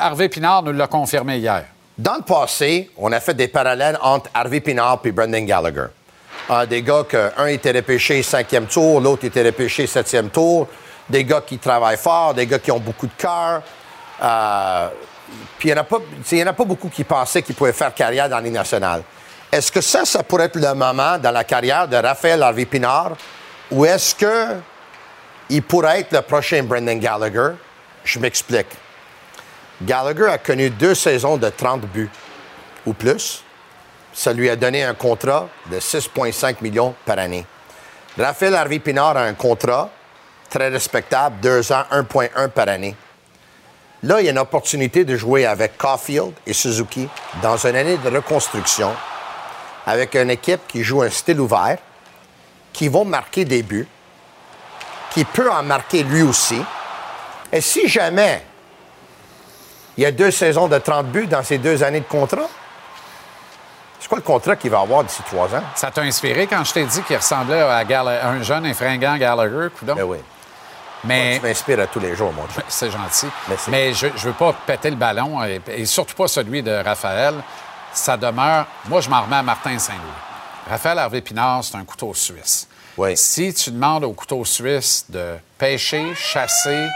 Harvey-Pinard 0.00 0.62
nous 0.62 0.72
l'a 0.72 0.86
confirmé 0.86 1.36
hier. 1.36 1.64
Dans 1.98 2.14
le 2.14 2.22
passé, 2.22 2.90
on 2.96 3.12
a 3.12 3.20
fait 3.20 3.34
des 3.34 3.48
parallèles 3.48 3.98
entre 4.00 4.30
Harvey 4.32 4.60
Pinard 4.60 5.00
et 5.04 5.12
Brendan 5.12 5.44
Gallagher. 5.44 5.88
Des 6.70 6.80
gars 6.82 7.02
que 7.06 7.32
un 7.36 7.46
était 7.48 7.72
repêché 7.72 8.22
cinquième 8.22 8.64
tour, 8.66 8.98
l'autre 9.02 9.26
était 9.26 9.42
repêché 9.44 9.86
septième 9.86 10.30
tour. 10.30 10.68
Des 11.10 11.22
gars 11.24 11.42
qui 11.46 11.58
travaillent 11.58 11.96
fort, 11.98 12.32
des 12.32 12.46
gars 12.46 12.58
qui 12.60 12.70
ont 12.70 12.78
beaucoup 12.78 13.06
de 13.08 13.12
cœur. 13.18 13.62
Euh, 14.22 14.88
puis 15.58 15.70
il 15.70 15.74
n'y 15.74 15.78
en, 16.42 16.46
en 16.46 16.50
a 16.50 16.52
pas 16.52 16.64
beaucoup 16.64 16.88
qui 16.88 17.04
pensaient 17.04 17.42
qu'ils 17.42 17.54
pouvaient 17.54 17.72
faire 17.72 17.94
carrière 17.94 18.28
dans 18.28 18.38
les 18.38 18.50
nationales. 18.50 19.02
Est-ce 19.50 19.70
que 19.70 19.80
ça, 19.80 20.04
ça 20.04 20.22
pourrait 20.22 20.46
être 20.46 20.56
le 20.56 20.74
moment 20.74 21.18
dans 21.18 21.30
la 21.30 21.44
carrière 21.44 21.88
de 21.88 21.96
Raphaël 21.96 22.42
Harvey 22.42 22.66
Pinard 22.66 23.12
ou 23.70 23.84
est-ce 23.84 24.14
que 24.14 24.56
il 25.48 25.62
pourrait 25.62 26.00
être 26.00 26.12
le 26.12 26.22
prochain 26.22 26.62
Brendan 26.62 26.98
Gallagher? 26.98 27.50
Je 28.04 28.18
m'explique. 28.18 28.66
Gallagher 29.82 30.26
a 30.26 30.38
connu 30.38 30.70
deux 30.70 30.94
saisons 30.94 31.36
de 31.36 31.48
30 31.48 31.82
buts 31.82 32.10
ou 32.84 32.92
plus. 32.92 33.42
Ça 34.12 34.32
lui 34.32 34.48
a 34.48 34.56
donné 34.56 34.82
un 34.82 34.94
contrat 34.94 35.48
de 35.70 35.78
6,5 35.78 36.56
millions 36.62 36.94
par 37.04 37.18
année. 37.18 37.44
Raphaël 38.18 38.54
Harvey 38.54 38.78
Pinard 38.78 39.16
a 39.16 39.22
un 39.22 39.34
contrat 39.34 39.90
très 40.48 40.68
respectable, 40.68 41.36
deux 41.40 41.70
ans, 41.72 41.84
1,1 41.92 42.48
par 42.48 42.68
année. 42.68 42.96
Là, 44.06 44.20
il 44.20 44.26
y 44.26 44.28
a 44.28 44.30
une 44.30 44.38
opportunité 44.38 45.04
de 45.04 45.16
jouer 45.16 45.46
avec 45.46 45.76
Caulfield 45.76 46.32
et 46.46 46.52
Suzuki 46.52 47.08
dans 47.42 47.56
une 47.66 47.74
année 47.74 47.96
de 47.96 48.08
reconstruction 48.08 48.92
avec 49.84 50.14
une 50.14 50.30
équipe 50.30 50.60
qui 50.68 50.84
joue 50.84 51.02
un 51.02 51.10
style 51.10 51.40
ouvert, 51.40 51.78
qui 52.72 52.86
vont 52.86 53.04
marquer 53.04 53.44
des 53.44 53.64
buts, 53.64 53.88
qui 55.10 55.24
peut 55.24 55.50
en 55.50 55.64
marquer 55.64 56.04
lui 56.04 56.22
aussi. 56.22 56.62
Et 57.50 57.60
si 57.60 57.88
jamais 57.88 58.44
il 59.96 60.04
y 60.04 60.06
a 60.06 60.12
deux 60.12 60.30
saisons 60.30 60.68
de 60.68 60.78
30 60.78 61.06
buts 61.06 61.26
dans 61.26 61.42
ces 61.42 61.58
deux 61.58 61.82
années 61.82 62.00
de 62.00 62.04
contrat, 62.04 62.48
c'est 63.98 64.08
quoi 64.08 64.18
le 64.18 64.22
contrat 64.22 64.54
qu'il 64.54 64.70
va 64.70 64.82
avoir 64.82 65.02
d'ici 65.02 65.20
trois 65.26 65.52
ans? 65.52 65.64
Ça 65.74 65.90
t'a 65.90 66.02
inspiré 66.02 66.46
quand 66.46 66.62
je 66.62 66.74
t'ai 66.74 66.84
dit 66.84 67.02
qu'il 67.02 67.16
ressemblait 67.16 67.60
à, 67.60 67.80
un 68.28 68.40
jeune 68.40 68.66
et 68.66 68.74
fringant 68.74 69.16
Gallagher, 69.16 69.66
coudonc? 69.76 69.96
Ben 69.96 70.04
oui. 70.04 70.18
Mais 71.04 71.38
Tu 71.38 71.46
m'inspires 71.46 71.80
à 71.80 71.86
tous 71.86 72.00
les 72.00 72.16
jours, 72.16 72.32
mon 72.32 72.46
chum. 72.48 72.62
c'est 72.68 72.90
gentil. 72.90 73.26
Merci. 73.48 73.70
Mais 73.70 73.92
je 73.92 74.06
ne 74.06 74.12
veux 74.12 74.32
pas 74.32 74.52
péter 74.66 74.90
le 74.90 74.96
ballon, 74.96 75.42
et, 75.44 75.60
et 75.68 75.84
surtout 75.86 76.14
pas 76.16 76.26
celui 76.28 76.62
de 76.62 76.72
Raphaël. 76.72 77.34
Ça 77.92 78.16
demeure. 78.16 78.66
Moi, 78.88 79.00
je 79.00 79.08
m'en 79.08 79.22
remets 79.22 79.36
à 79.36 79.42
Martin 79.42 79.78
Saint-Louis. 79.78 80.68
Raphaël 80.68 80.98
Harvey-Pinard, 80.98 81.64
c'est 81.64 81.76
un 81.76 81.84
couteau 81.84 82.12
suisse. 82.14 82.66
Oui. 82.96 83.16
Si 83.16 83.52
tu 83.54 83.70
demandes 83.70 84.04
au 84.04 84.12
couteau 84.12 84.44
suisse 84.44 85.04
de 85.08 85.36
pêcher, 85.58 86.12
chasser, 86.14 86.86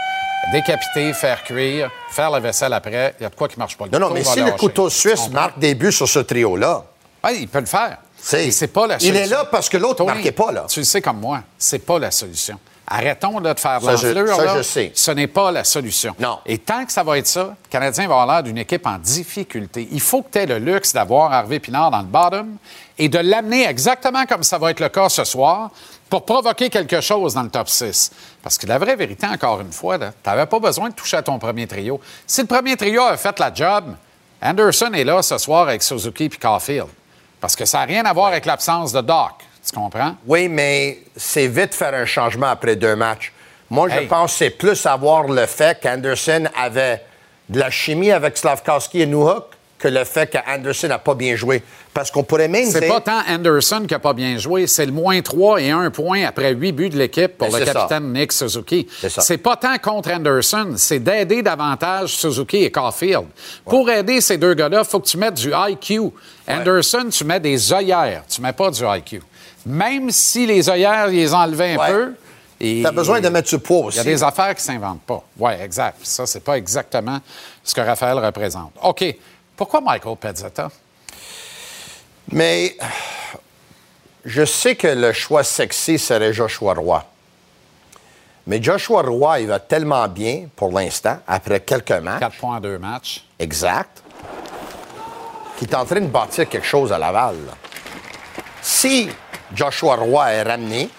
décapiter, 0.51 1.13
faire 1.13 1.43
cuire, 1.43 1.89
faire 2.09 2.29
la 2.31 2.39
vaisselle 2.39 2.73
après, 2.73 3.15
il 3.19 3.23
y 3.23 3.25
a 3.25 3.29
de 3.29 3.35
quoi 3.35 3.47
qui 3.47 3.57
marche 3.57 3.77
pas. 3.77 3.85
Le 3.85 3.91
Non, 3.91 3.99
non, 3.99 4.09
mais 4.13 4.23
si 4.23 4.41
le 4.41 4.51
couteau 4.51 4.89
suisse 4.89 5.29
marque 5.29 5.57
des 5.59 5.75
buts 5.75 5.91
sur 5.91 6.07
ce 6.07 6.19
trio-là, 6.19 6.83
Oui, 7.23 7.37
il 7.41 7.47
peut 7.47 7.59
le 7.59 7.65
faire. 7.67 7.97
C'est- 8.17 8.67
pas 8.67 8.85
la 8.87 8.95
il 8.95 9.01
solution. 9.01 9.23
est 9.23 9.27
là 9.27 9.45
parce 9.45 9.69
que 9.69 9.77
l'autre 9.77 9.97
Tony, 9.97 10.09
marquait 10.11 10.31
pas, 10.31 10.51
là. 10.51 10.65
Tu 10.69 10.79
le 10.81 10.85
sais 10.85 11.01
comme 11.01 11.19
moi, 11.19 11.41
c'est 11.57 11.79
pas 11.85 11.97
la 11.99 12.11
solution. 12.11 12.59
Arrêtons 12.93 13.39
là, 13.39 13.53
de 13.53 13.59
faire 13.59 13.79
je- 13.79 13.85
l'enflure. 13.87 14.35
ça, 14.35 14.43
là. 14.45 14.57
je 14.57 14.61
sais. 14.63 14.91
Ce 14.93 15.11
n'est 15.11 15.27
pas 15.27 15.49
la 15.51 15.63
solution. 15.63 16.13
Non. 16.19 16.39
Et 16.45 16.57
tant 16.57 16.85
que 16.85 16.91
ça 16.91 17.03
va 17.03 17.17
être 17.17 17.27
ça, 17.27 17.43
le 17.43 17.69
Canadien 17.69 18.07
va 18.07 18.21
avoir 18.21 18.27
l'air 18.27 18.43
d'une 18.43 18.57
équipe 18.57 18.85
en 18.85 18.97
difficulté. 18.97 19.87
Il 19.91 20.01
faut 20.01 20.21
que 20.23 20.31
tu 20.31 20.39
aies 20.39 20.45
le 20.45 20.57
luxe 20.59 20.91
d'avoir 20.93 21.31
Harvey 21.31 21.59
Pinard 21.59 21.89
dans 21.91 21.99
le 21.99 22.05
bottom 22.05 22.57
et 22.97 23.07
de 23.07 23.19
l'amener 23.19 23.65
exactement 23.65 24.25
comme 24.25 24.43
ça 24.43 24.57
va 24.57 24.71
être 24.71 24.81
le 24.81 24.89
cas 24.89 25.07
ce 25.09 25.23
soir 25.23 25.69
pour 26.09 26.25
provoquer 26.25 26.69
quelque 26.69 26.99
chose 26.99 27.33
dans 27.35 27.43
le 27.43 27.49
top 27.49 27.69
6. 27.69 28.11
Parce 28.43 28.57
que 28.57 28.67
la 28.67 28.77
vraie 28.77 28.97
vérité, 28.97 29.25
encore 29.25 29.61
une 29.61 29.71
fois, 29.71 29.97
tu 29.97 30.05
n'avais 30.25 30.45
pas 30.45 30.59
besoin 30.59 30.89
de 30.89 30.93
toucher 30.93 31.15
à 31.17 31.21
ton 31.23 31.39
premier 31.39 31.67
trio. 31.67 32.01
Si 32.27 32.41
le 32.41 32.47
premier 32.47 32.75
trio 32.75 33.01
a 33.03 33.15
fait 33.15 33.39
la 33.39 33.53
job, 33.53 33.85
Anderson 34.41 34.91
est 34.93 35.05
là 35.05 35.21
ce 35.21 35.37
soir 35.37 35.69
avec 35.69 35.81
Suzuki 35.83 36.25
et 36.25 36.29
Caulfield. 36.29 36.87
Parce 37.39 37.55
que 37.55 37.63
ça 37.65 37.79
n'a 37.79 37.85
rien 37.85 38.03
à 38.05 38.11
voir 38.13 38.27
avec 38.27 38.45
l'absence 38.45 38.91
de 38.91 39.01
Doc. 39.01 39.31
Tu 39.65 39.75
comprends? 39.75 40.15
oui, 40.25 40.47
mais 40.49 40.99
c'est 41.15 41.47
vite 41.47 41.73
faire 41.75 41.93
un 41.93 42.05
changement 42.05 42.47
après 42.47 42.75
deux 42.75 42.95
matchs. 42.95 43.31
Moi, 43.69 43.87
je 43.89 43.99
Hey. 43.99 44.07
pense 44.07 44.31
que 44.33 44.37
c'est 44.39 44.49
plus 44.49 44.85
avoir 44.85 45.23
le 45.27 45.45
fait 45.45 45.79
qu'Anderson 45.81 46.45
avait 46.57 47.01
de 47.47 47.59
la 47.59 47.69
chimie 47.69 48.11
avec 48.11 48.37
Slavkowski 48.37 49.01
et 49.01 49.05
Newhook 49.05 49.45
que 49.79 49.87
le 49.87 50.03
fait 50.03 50.27
qu'Anderson 50.29 50.87
n'a 50.89 50.99
pas 50.99 51.15
bien 51.15 51.35
joué. 51.35 51.63
Parce 51.93 52.11
qu'on 52.11 52.23
pourrait 52.23 52.47
même 52.47 52.65
C'est 52.69 52.87
pas 52.87 53.01
tant 53.01 53.21
Anderson 53.27 53.83
qui 53.87 53.93
n'a 53.93 53.99
pas 53.99 54.13
bien 54.13 54.37
joué, 54.37 54.67
c'est 54.67 54.85
le 54.85 54.91
moins 54.91 55.19
3 55.21 55.59
et 55.61 55.71
1 55.71 55.89
point 55.89 56.23
après 56.25 56.53
8 56.53 56.71
buts 56.71 56.89
de 56.89 56.97
l'équipe 56.97 57.37
pour 57.37 57.49
Ben, 57.49 57.59
le 57.59 57.65
capitaine 57.65 58.13
Nick 58.13 58.31
Suzuki. 58.31 58.87
C'est 59.19 59.37
pas 59.39 59.55
tant 59.55 59.77
contre 59.79 60.11
Anderson, 60.11 60.73
c'est 60.77 60.99
d'aider 60.99 61.41
davantage 61.41 62.15
Suzuki 62.15 62.63
et 62.63 62.71
Caulfield. 62.71 63.25
Pour 63.65 63.89
aider 63.89 64.21
ces 64.21 64.37
deux 64.37 64.53
gars-là, 64.53 64.81
il 64.83 64.89
faut 64.89 64.99
que 64.99 65.07
tu 65.07 65.17
mettes 65.17 65.33
du 65.35 65.51
IQ. 65.53 66.11
Anderson, 66.47 67.07
tu 67.11 67.23
mets 67.25 67.39
des 67.39 67.73
œillères, 67.73 68.23
tu 68.29 68.41
mets 68.41 68.53
pas 68.53 68.69
du 68.69 68.83
IQ. 68.85 69.21
Même 69.65 70.09
si 70.11 70.45
les 70.45 70.69
œillères, 70.69 71.09
ils 71.09 71.17
les 71.17 71.33
enlevaient 71.33 71.73
un 71.73 71.77
Ouais. 71.77 71.87
peu. 71.91 72.15
Tu 72.59 72.85
as 72.85 72.91
besoin 72.91 73.19
de 73.19 73.29
mettre 73.29 73.49
du 73.49 73.57
poids 73.59 73.85
aussi. 73.87 73.97
Il 73.97 74.05
y 74.05 74.07
a 74.07 74.13
des 74.13 74.23
affaires 74.23 74.53
qui 74.55 74.61
ne 74.61 74.73
s'inventent 74.75 75.01
pas. 75.01 75.23
Oui, 75.37 75.51
exact. 75.61 75.97
Ça, 76.03 76.27
c'est 76.27 76.41
pas 76.43 76.57
exactement 76.57 77.19
ce 77.63 77.73
que 77.73 77.81
Raphaël 77.81 78.19
représente. 78.19 78.71
OK. 78.83 79.03
Pourquoi 79.57 79.81
Michael 79.81 80.15
Pezzetta? 80.17 80.69
Mais 82.31 82.77
je 84.23 84.45
sais 84.45 84.75
que 84.75 84.87
le 84.87 85.11
choix 85.11 85.43
sexy 85.43 85.97
serait 85.97 86.33
Joshua 86.33 86.73
Roy. 86.75 87.03
Mais 88.47 88.61
Joshua 88.61 89.01
Roy, 89.01 89.41
il 89.41 89.47
va 89.47 89.59
tellement 89.59 90.07
bien 90.07 90.45
pour 90.55 90.71
l'instant, 90.71 91.19
après 91.27 91.59
quelques 91.61 91.91
matchs. 91.91 92.19
4 92.19 92.37
points 92.37 92.57
en 92.57 92.59
deux 92.59 92.77
matchs. 92.77 93.25
Exact. 93.39 94.01
Qu'il 95.57 95.69
est 95.69 95.75
en 95.75 95.85
train 95.85 96.01
de 96.01 96.07
bâtir 96.07 96.47
quelque 96.49 96.65
chose 96.65 96.91
à 96.91 96.97
Laval. 96.97 97.35
là. 97.45 97.53
Si 98.61 99.09
Joshua 99.53 99.95
Roy 99.95 100.31
est 100.31 100.43
ramené, 100.43 100.89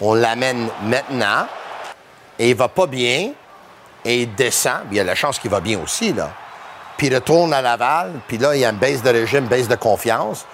on 0.00 0.14
l'amène 0.14 0.68
maintenant, 0.82 1.46
et 2.38 2.50
il 2.50 2.56
va 2.56 2.68
pas 2.68 2.86
bien, 2.86 3.32
et 4.04 4.22
il 4.22 4.34
descend, 4.34 4.82
il 4.90 4.96
y 4.96 5.00
a 5.00 5.04
la 5.04 5.14
chance 5.14 5.38
qu'il 5.38 5.50
va 5.50 5.60
bien 5.60 5.78
aussi, 5.80 6.12
là. 6.12 6.30
Puis 6.96 7.06
il 7.06 7.14
retourne 7.14 7.54
à 7.54 7.62
Laval, 7.62 8.12
puis 8.26 8.38
là, 8.38 8.56
il 8.56 8.60
y 8.60 8.64
a 8.64 8.70
une 8.70 8.76
baisse 8.76 9.02
de 9.02 9.10
régime, 9.10 9.46
baisse 9.46 9.68
de 9.68 9.76
confiance. 9.76 10.44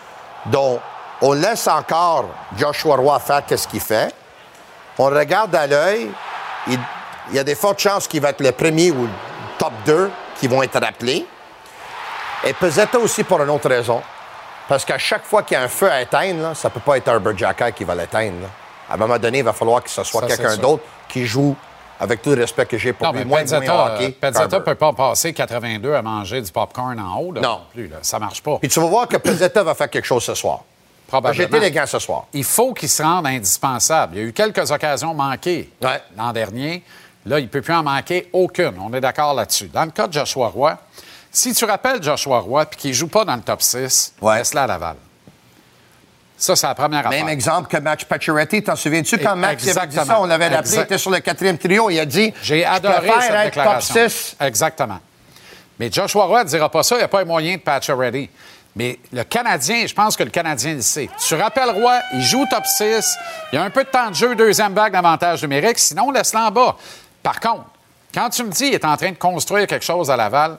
Donc, 0.47 0.81
on 1.23 1.33
laisse 1.33 1.67
encore 1.69 2.27
Joshua 2.59 2.97
Roy 2.97 3.19
faire 3.19 3.43
ce 3.49 3.67
qu'il 3.67 3.81
fait. 3.81 4.15
On 4.99 5.07
regarde 5.07 5.55
à 5.55 5.67
l'œil. 5.67 6.11
Il, 6.67 6.79
y 7.33 7.39
a 7.39 7.45
des 7.45 7.55
fortes 7.55 7.79
chances 7.81 8.07
qu'il 8.07 8.21
va 8.21 8.31
être 8.31 8.43
le 8.43 8.53
premier 8.53 8.91
ou 8.91 9.05
le 9.05 9.11
top 9.59 9.73
2 9.87 10.11
qui 10.39 10.47
vont 10.47 10.63
être 10.63 10.79
rappelés. 10.79 11.27
Et 12.45 12.53
Pezzetta 12.53 12.99
aussi 12.99 13.25
pour 13.25 13.41
une 13.41 13.49
autre 13.49 13.69
raison. 13.71 14.03
Parce 14.69 14.85
qu'à 14.85 14.99
chaque 14.99 15.25
fois 15.25 15.43
qu'il 15.43 15.57
y 15.57 15.61
a 15.61 15.63
un 15.63 15.69
feu 15.69 15.91
à 15.91 16.01
éteindre, 16.03 16.43
là, 16.43 16.55
ça 16.55 16.69
ne 16.69 16.75
peut 16.75 16.81
pas 16.81 16.97
être 16.97 17.09
Herbert 17.09 17.37
Jacky 17.37 17.73
qui 17.75 17.85
va 17.85 17.95
l'éteindre. 17.95 18.41
là. 18.43 18.49
À 18.91 18.95
un 18.95 18.97
moment 18.97 19.19
donné, 19.19 19.39
il 19.39 19.45
va 19.45 19.53
falloir 19.53 19.83
que 19.83 19.91
ce 19.91 20.03
soit 20.05 20.23
Ça, 20.23 20.29
c'est 20.29 20.37
quelqu'un 20.37 20.53
sûr. 20.55 20.63
d'autre 20.63 20.83
qui 21.09 21.27
joue 21.27 21.55
avec 22.01 22.23
tout 22.23 22.31
le 22.31 22.41
respect 22.43 22.67
que 22.67 22.77
j'ai 22.77 22.93
pour 22.93 23.07
Non, 23.07 23.13
lui. 23.13 23.19
mais 23.21 23.25
Moins, 23.25 23.39
moins 23.39 23.43
Pezzetta 23.45 23.95
hockey 23.95 24.15
ne 24.57 24.59
peut 24.59 24.75
pas 24.75 24.93
passer 24.93 25.33
82 25.33 25.95
à 25.95 26.03
manger 26.03 26.41
du 26.43 26.51
popcorn 26.51 26.99
en 26.99 27.19
haut. 27.19 27.33
là, 27.33 27.41
Non. 27.41 27.61
plus. 27.73 27.89
Là. 27.89 27.99
Ça 28.03 28.19
marche 28.19 28.43
pas. 28.43 28.59
Puis 28.59 28.69
tu 28.69 28.81
vas 28.81 28.87
voir 28.87 29.07
que 29.09 29.17
Pezzetta 29.17 29.63
va 29.63 29.75
faire 29.75 29.89
quelque 29.91 30.05
chose 30.07 30.25
ce 30.25 30.35
soir. 30.35 30.61
Probablement. 31.07 31.35
J'ai 31.37 31.45
été 31.45 31.57
élégant 31.59 31.87
ce 31.87 31.99
soir. 31.99 32.25
Il 32.33 32.45
faut 32.45 32.73
qu'il 32.73 32.89
se 32.89 33.03
rende 33.03 33.27
indispensable. 33.27 34.17
Il 34.17 34.23
y 34.23 34.25
a 34.25 34.29
eu 34.29 34.33
quelques 34.33 34.71
occasions 34.71 35.15
manquées 35.15 35.71
Ouais. 35.83 36.01
l'an 36.17 36.33
dernier. 36.33 36.83
Là, 37.27 37.39
il 37.39 37.45
ne 37.45 37.49
peut 37.49 37.63
plus 37.63 37.75
en 37.75 37.83
manquer 37.83 38.29
aucune. 38.33 38.75
On 38.81 38.93
est 38.93 39.01
d'accord 39.01 39.33
là-dessus. 39.35 39.69
Dans 39.69 39.85
le 39.85 39.91
cas 39.93 40.07
de 40.07 40.13
Joshua 40.15 40.49
Roy, 40.49 40.77
si 41.35 41.53
tu 41.53 41.65
rappelles 41.65 42.03
Joshua 42.03 42.39
Roy 42.39 42.65
puis 42.67 42.79
qu'il 42.81 42.91
ne 42.91 42.95
joue 42.97 43.09
pas 43.09 43.25
dans 43.25 43.37
le 43.37 43.43
top 43.43 43.61
6, 43.61 44.15
Ouais. 44.21 44.39
laisse-le 44.39 44.61
à 44.61 44.67
Laval. 44.67 44.97
Ça, 46.37 46.57
c'est 46.57 46.67
la 46.67 46.75
première 46.75 47.07
affaire. 47.07 47.25
Même 47.25 47.29
exemple 47.33 47.69
que 47.69 47.77
Max 47.77 48.05
Pacioretty. 48.05 48.63
T'en 48.63 48.75
souviens-tu 48.77 49.19
quand 49.19 49.37
Max 49.37 49.67
avait 49.77 49.87
dit 49.87 49.97
ça? 49.97 50.21
On 50.21 50.27
l'avait 50.27 50.49
rappelé, 50.49 50.75
il 50.75 50.81
était 50.81 50.99
sur 50.99 51.11
le 51.11 51.21
quatrième 51.21 51.57
trio. 51.59 51.91
Il 51.91 51.99
a 52.01 52.05
dit 52.05 52.35
J'ai 52.43 52.65
adoré 52.65 53.09
cette 53.21 53.31
être 53.31 53.45
déclaration. 53.45 53.95
top 53.95 54.11
6. 54.11 54.37
Exactement. 54.41 54.99
Mais 55.79 55.91
Joshua 55.91 56.25
Roy 56.25 56.45
ne 56.45 56.49
dira 56.49 56.69
pas 56.71 56.83
ça, 56.83 56.97
il 56.97 56.99
n'y 56.99 57.05
a 57.05 57.09
pas 57.09 57.21
les 57.21 57.25
moyens 57.25 57.59
de 57.59 57.63
patch 57.63 57.89
ready. 57.91 58.29
Mais 58.77 58.99
le 59.13 59.23
Canadien, 59.23 59.87
je 59.87 59.95
pense 59.95 60.17
que 60.17 60.25
le 60.25 60.31
Canadien 60.31 60.75
le 60.75 60.83
sait. 60.83 61.09
Tu 61.27 61.35
rappelles 61.37 61.71
Roy, 61.71 62.01
il 62.15 62.23
joue 62.23 62.45
top 62.51 62.67
6, 62.67 63.17
il 63.53 63.57
y 63.57 63.59
a 63.59 63.63
un 63.63 63.71
peu 63.71 63.85
de 63.85 63.89
temps 63.89 64.11
de 64.11 64.15
jeu, 64.15 64.35
deuxième 64.35 64.75
vague 64.75 64.93
d'avantage 64.93 65.43
numérique, 65.43 65.79
sinon 65.79 66.11
laisse-le 66.11 66.41
en 66.41 66.51
bas. 66.51 66.77
Par 67.23 67.39
contre, 67.41 67.65
quand 68.15 68.31
tu 68.31 68.45
me 68.45 68.51
dis 68.51 68.65
qu'il 68.67 68.75
est 68.75 68.85
en 68.85 68.97
train 68.97 69.11
de 69.11 69.17
construire 69.17 69.67
quelque 69.67 69.85
chose 69.85 70.11
à 70.11 70.17
Laval, 70.17 70.59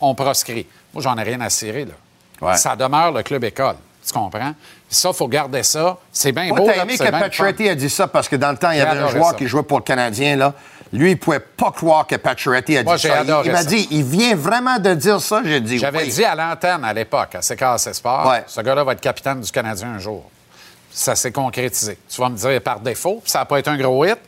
on 0.00 0.14
proscrit. 0.14 0.66
Moi, 0.92 1.02
j'en 1.02 1.16
ai 1.18 1.22
rien 1.22 1.40
à 1.42 1.50
cirer, 1.50 1.84
là. 1.84 1.92
Ouais. 2.40 2.56
Ça 2.56 2.74
demeure 2.76 3.12
le 3.12 3.22
club 3.22 3.44
école. 3.44 3.76
Tu 4.06 4.12
comprends? 4.12 4.52
Ça, 4.88 5.08
il 5.10 5.14
faut 5.14 5.28
garder 5.28 5.62
ça. 5.62 5.96
C'est 6.12 6.32
bien 6.32 6.48
Moi, 6.48 6.58
beau. 6.58 6.66
t'as 6.66 6.82
aimé 6.82 6.98
que. 6.98 7.10
Pacioretty 7.10 7.68
a 7.70 7.74
dit 7.74 7.88
ça 7.88 8.06
parce 8.06 8.28
que 8.28 8.36
dans 8.36 8.50
le 8.50 8.56
temps, 8.58 8.70
il 8.70 8.78
y 8.78 8.80
avait 8.80 8.98
un 9.00 9.08
joueur 9.08 9.30
ça. 9.30 9.34
qui 9.34 9.46
jouait 9.46 9.62
pour 9.62 9.78
le 9.78 9.84
Canadien. 9.84 10.36
Là. 10.36 10.52
Lui, 10.92 11.12
il 11.12 11.18
pouvait 11.18 11.40
pas 11.40 11.72
croire 11.72 12.06
que 12.06 12.16
Pacioretty 12.16 12.76
a 12.76 12.82
dit 12.82 12.86
Moi, 12.88 12.98
ça. 12.98 13.08
Il- 13.08 13.12
adoré 13.12 13.48
il 13.48 13.52
m'a 13.52 13.64
dit, 13.64 13.88
il 13.90 14.04
vient 14.04 14.36
vraiment 14.36 14.78
de 14.78 14.92
dire 14.94 15.20
ça. 15.20 15.40
J'ai 15.44 15.60
dit 15.60 15.78
J'avais 15.78 16.02
oui. 16.04 16.08
dit 16.10 16.24
à 16.24 16.34
l'antenne 16.34 16.84
à 16.84 16.92
l'époque, 16.92 17.34
à 17.34 17.40
CKC 17.40 17.94
Sport, 17.94 18.26
Ouais. 18.28 18.44
ce 18.46 18.60
gars-là 18.60 18.84
va 18.84 18.92
être 18.92 19.00
capitaine 19.00 19.40
du 19.40 19.50
Canadien 19.50 19.88
un 19.94 19.98
jour. 19.98 20.22
Ça 20.92 21.16
s'est 21.16 21.32
concrétisé. 21.32 21.98
Tu 22.08 22.20
vas 22.20 22.28
me 22.28 22.36
dire 22.36 22.60
par 22.60 22.78
défaut, 22.80 23.20
puis 23.22 23.30
ça 23.30 23.40
n'a 23.40 23.44
pas 23.46 23.58
été 23.58 23.70
un 23.70 23.76
gros 23.78 24.04
hit, 24.04 24.18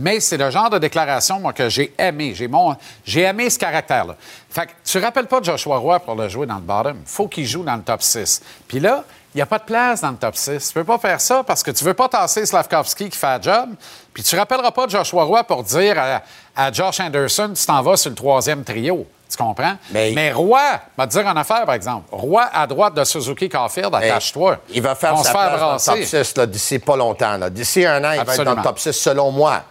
mais 0.00 0.18
c'est 0.18 0.36
le 0.38 0.50
genre 0.50 0.70
de 0.70 0.78
déclaration, 0.78 1.38
moi, 1.40 1.52
que 1.52 1.68
j'ai 1.68 1.92
aimé. 1.98 2.32
J'ai, 2.34 2.48
mon... 2.48 2.74
j'ai 3.04 3.22
aimé 3.22 3.50
ce 3.50 3.58
caractère-là. 3.58 4.16
Fait 4.48 4.66
que 4.66 4.72
tu 4.84 4.98
rappelles 4.98 5.26
pas 5.26 5.40
Joshua 5.42 5.76
Roy 5.76 6.00
pour 6.00 6.14
le 6.14 6.28
jouer 6.28 6.46
dans 6.46 6.56
le 6.56 6.60
bottom? 6.62 6.96
faut 7.04 7.28
qu'il 7.28 7.46
joue 7.46 7.62
dans 7.62 7.76
le 7.76 7.82
top 7.82 8.02
6. 8.02 8.42
Puis 8.66 8.80
là, 8.80 9.04
il 9.34 9.38
n'y 9.38 9.42
a 9.42 9.46
pas 9.46 9.58
de 9.58 9.64
place 9.64 10.00
dans 10.00 10.10
le 10.10 10.16
top 10.16 10.34
6. 10.36 10.68
Tu 10.68 10.74
peux 10.74 10.84
pas 10.84 10.98
faire 10.98 11.20
ça 11.20 11.44
parce 11.44 11.62
que 11.62 11.70
tu 11.70 11.84
veux 11.84 11.94
pas 11.94 12.08
tasser 12.08 12.46
Slavkovski 12.46 13.10
qui 13.10 13.18
fait 13.18 13.26
la 13.26 13.40
job. 13.40 13.70
Puis 14.12 14.22
tu 14.22 14.36
rappelleras 14.36 14.70
pas 14.72 14.88
Joshua 14.88 15.22
Roy 15.24 15.44
pour 15.44 15.62
dire 15.62 15.96
à, 15.98 16.22
à 16.56 16.72
Josh 16.72 16.98
Anderson, 16.98 17.52
tu 17.54 17.64
t'en 17.66 17.82
vas 17.82 17.96
sur 17.96 18.10
le 18.10 18.16
troisième 18.16 18.64
trio. 18.64 19.06
Tu 19.30 19.36
comprends? 19.36 19.76
Mais- 19.92 20.32
Roy, 20.32 20.60
va 20.96 21.06
te 21.06 21.12
dire 21.12 21.26
en 21.26 21.36
affaire, 21.36 21.64
par 21.64 21.76
exemple. 21.76 22.08
Roy 22.10 22.42
à 22.52 22.66
droite 22.66 22.94
de 22.94 23.04
Suzuki 23.04 23.48
Caulfield, 23.48 23.94
attache-toi. 23.94 24.56
Il 24.70 24.82
va 24.82 24.96
faire 24.96 25.14
On 25.14 25.22
sa 25.22 25.30
place 25.30 25.60
dans 25.60 25.72
le 25.74 25.78
top 25.78 25.86
brasser. 25.86 26.24
6 26.24 26.36
là, 26.36 26.46
d'ici 26.46 26.78
pas 26.80 26.96
longtemps. 26.96 27.38
D'ici 27.50 27.86
un 27.86 28.02
an, 28.02 28.12
il 28.12 28.24
va 28.24 28.34
être 28.34 28.42
dans 28.42 28.56
le 28.56 28.62
top 28.62 28.80
6, 28.80 28.92
selon 28.92 29.30
moi. 29.30 29.62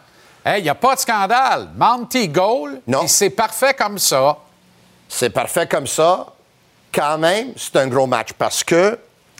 Hey, 0.45 0.61
il 0.61 0.63
n'y 0.63 0.69
a 0.69 0.75
pas 0.75 0.95
de 0.95 0.99
scandale. 0.99 1.69
Monty 1.75 2.29
Goal, 2.29 2.81
c'est 3.07 3.29
parfait 3.29 3.73
comme 3.73 3.97
ça. 3.97 4.37
C'est 5.09 5.29
parfait 5.31 5.67
comme 5.67 5.87
ça. 5.87 6.27
Quand 6.93 7.17
même, 7.17 7.53
c'est 7.57 7.75
un 7.75 7.87
gros 7.87 8.07
match 8.07 8.29
parce 8.37 8.63
que, 8.63 8.97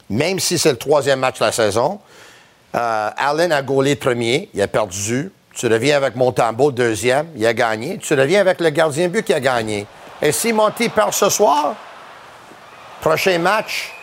même 0.09 0.39
si 0.39 0.59
c'est 0.59 0.71
le 0.71 0.77
troisième 0.77 1.19
match 1.19 1.39
de 1.39 1.45
la 1.45 1.51
saison, 1.51 1.99
euh, 2.75 3.09
Allen 3.15 3.51
a 3.51 3.61
gaulé 3.61 3.95
premier, 3.95 4.49
il 4.53 4.61
a 4.61 4.67
perdu. 4.67 5.31
Tu 5.55 5.67
reviens 5.67 5.97
avec 5.97 6.15
Montembeau, 6.15 6.71
deuxième, 6.71 7.27
il 7.35 7.45
a 7.45 7.53
gagné. 7.53 7.97
Tu 7.97 8.13
reviens 8.13 8.41
avec 8.41 8.59
le 8.59 8.69
gardien 8.69 9.07
de 9.07 9.13
but 9.13 9.25
qui 9.25 9.33
a 9.33 9.39
gagné. 9.39 9.87
Et 10.21 10.31
si 10.31 10.51
Monty 10.51 10.89
perd 10.89 11.13
ce 11.13 11.29
soir, 11.29 11.75
prochain 13.01 13.39
match, 13.39 13.93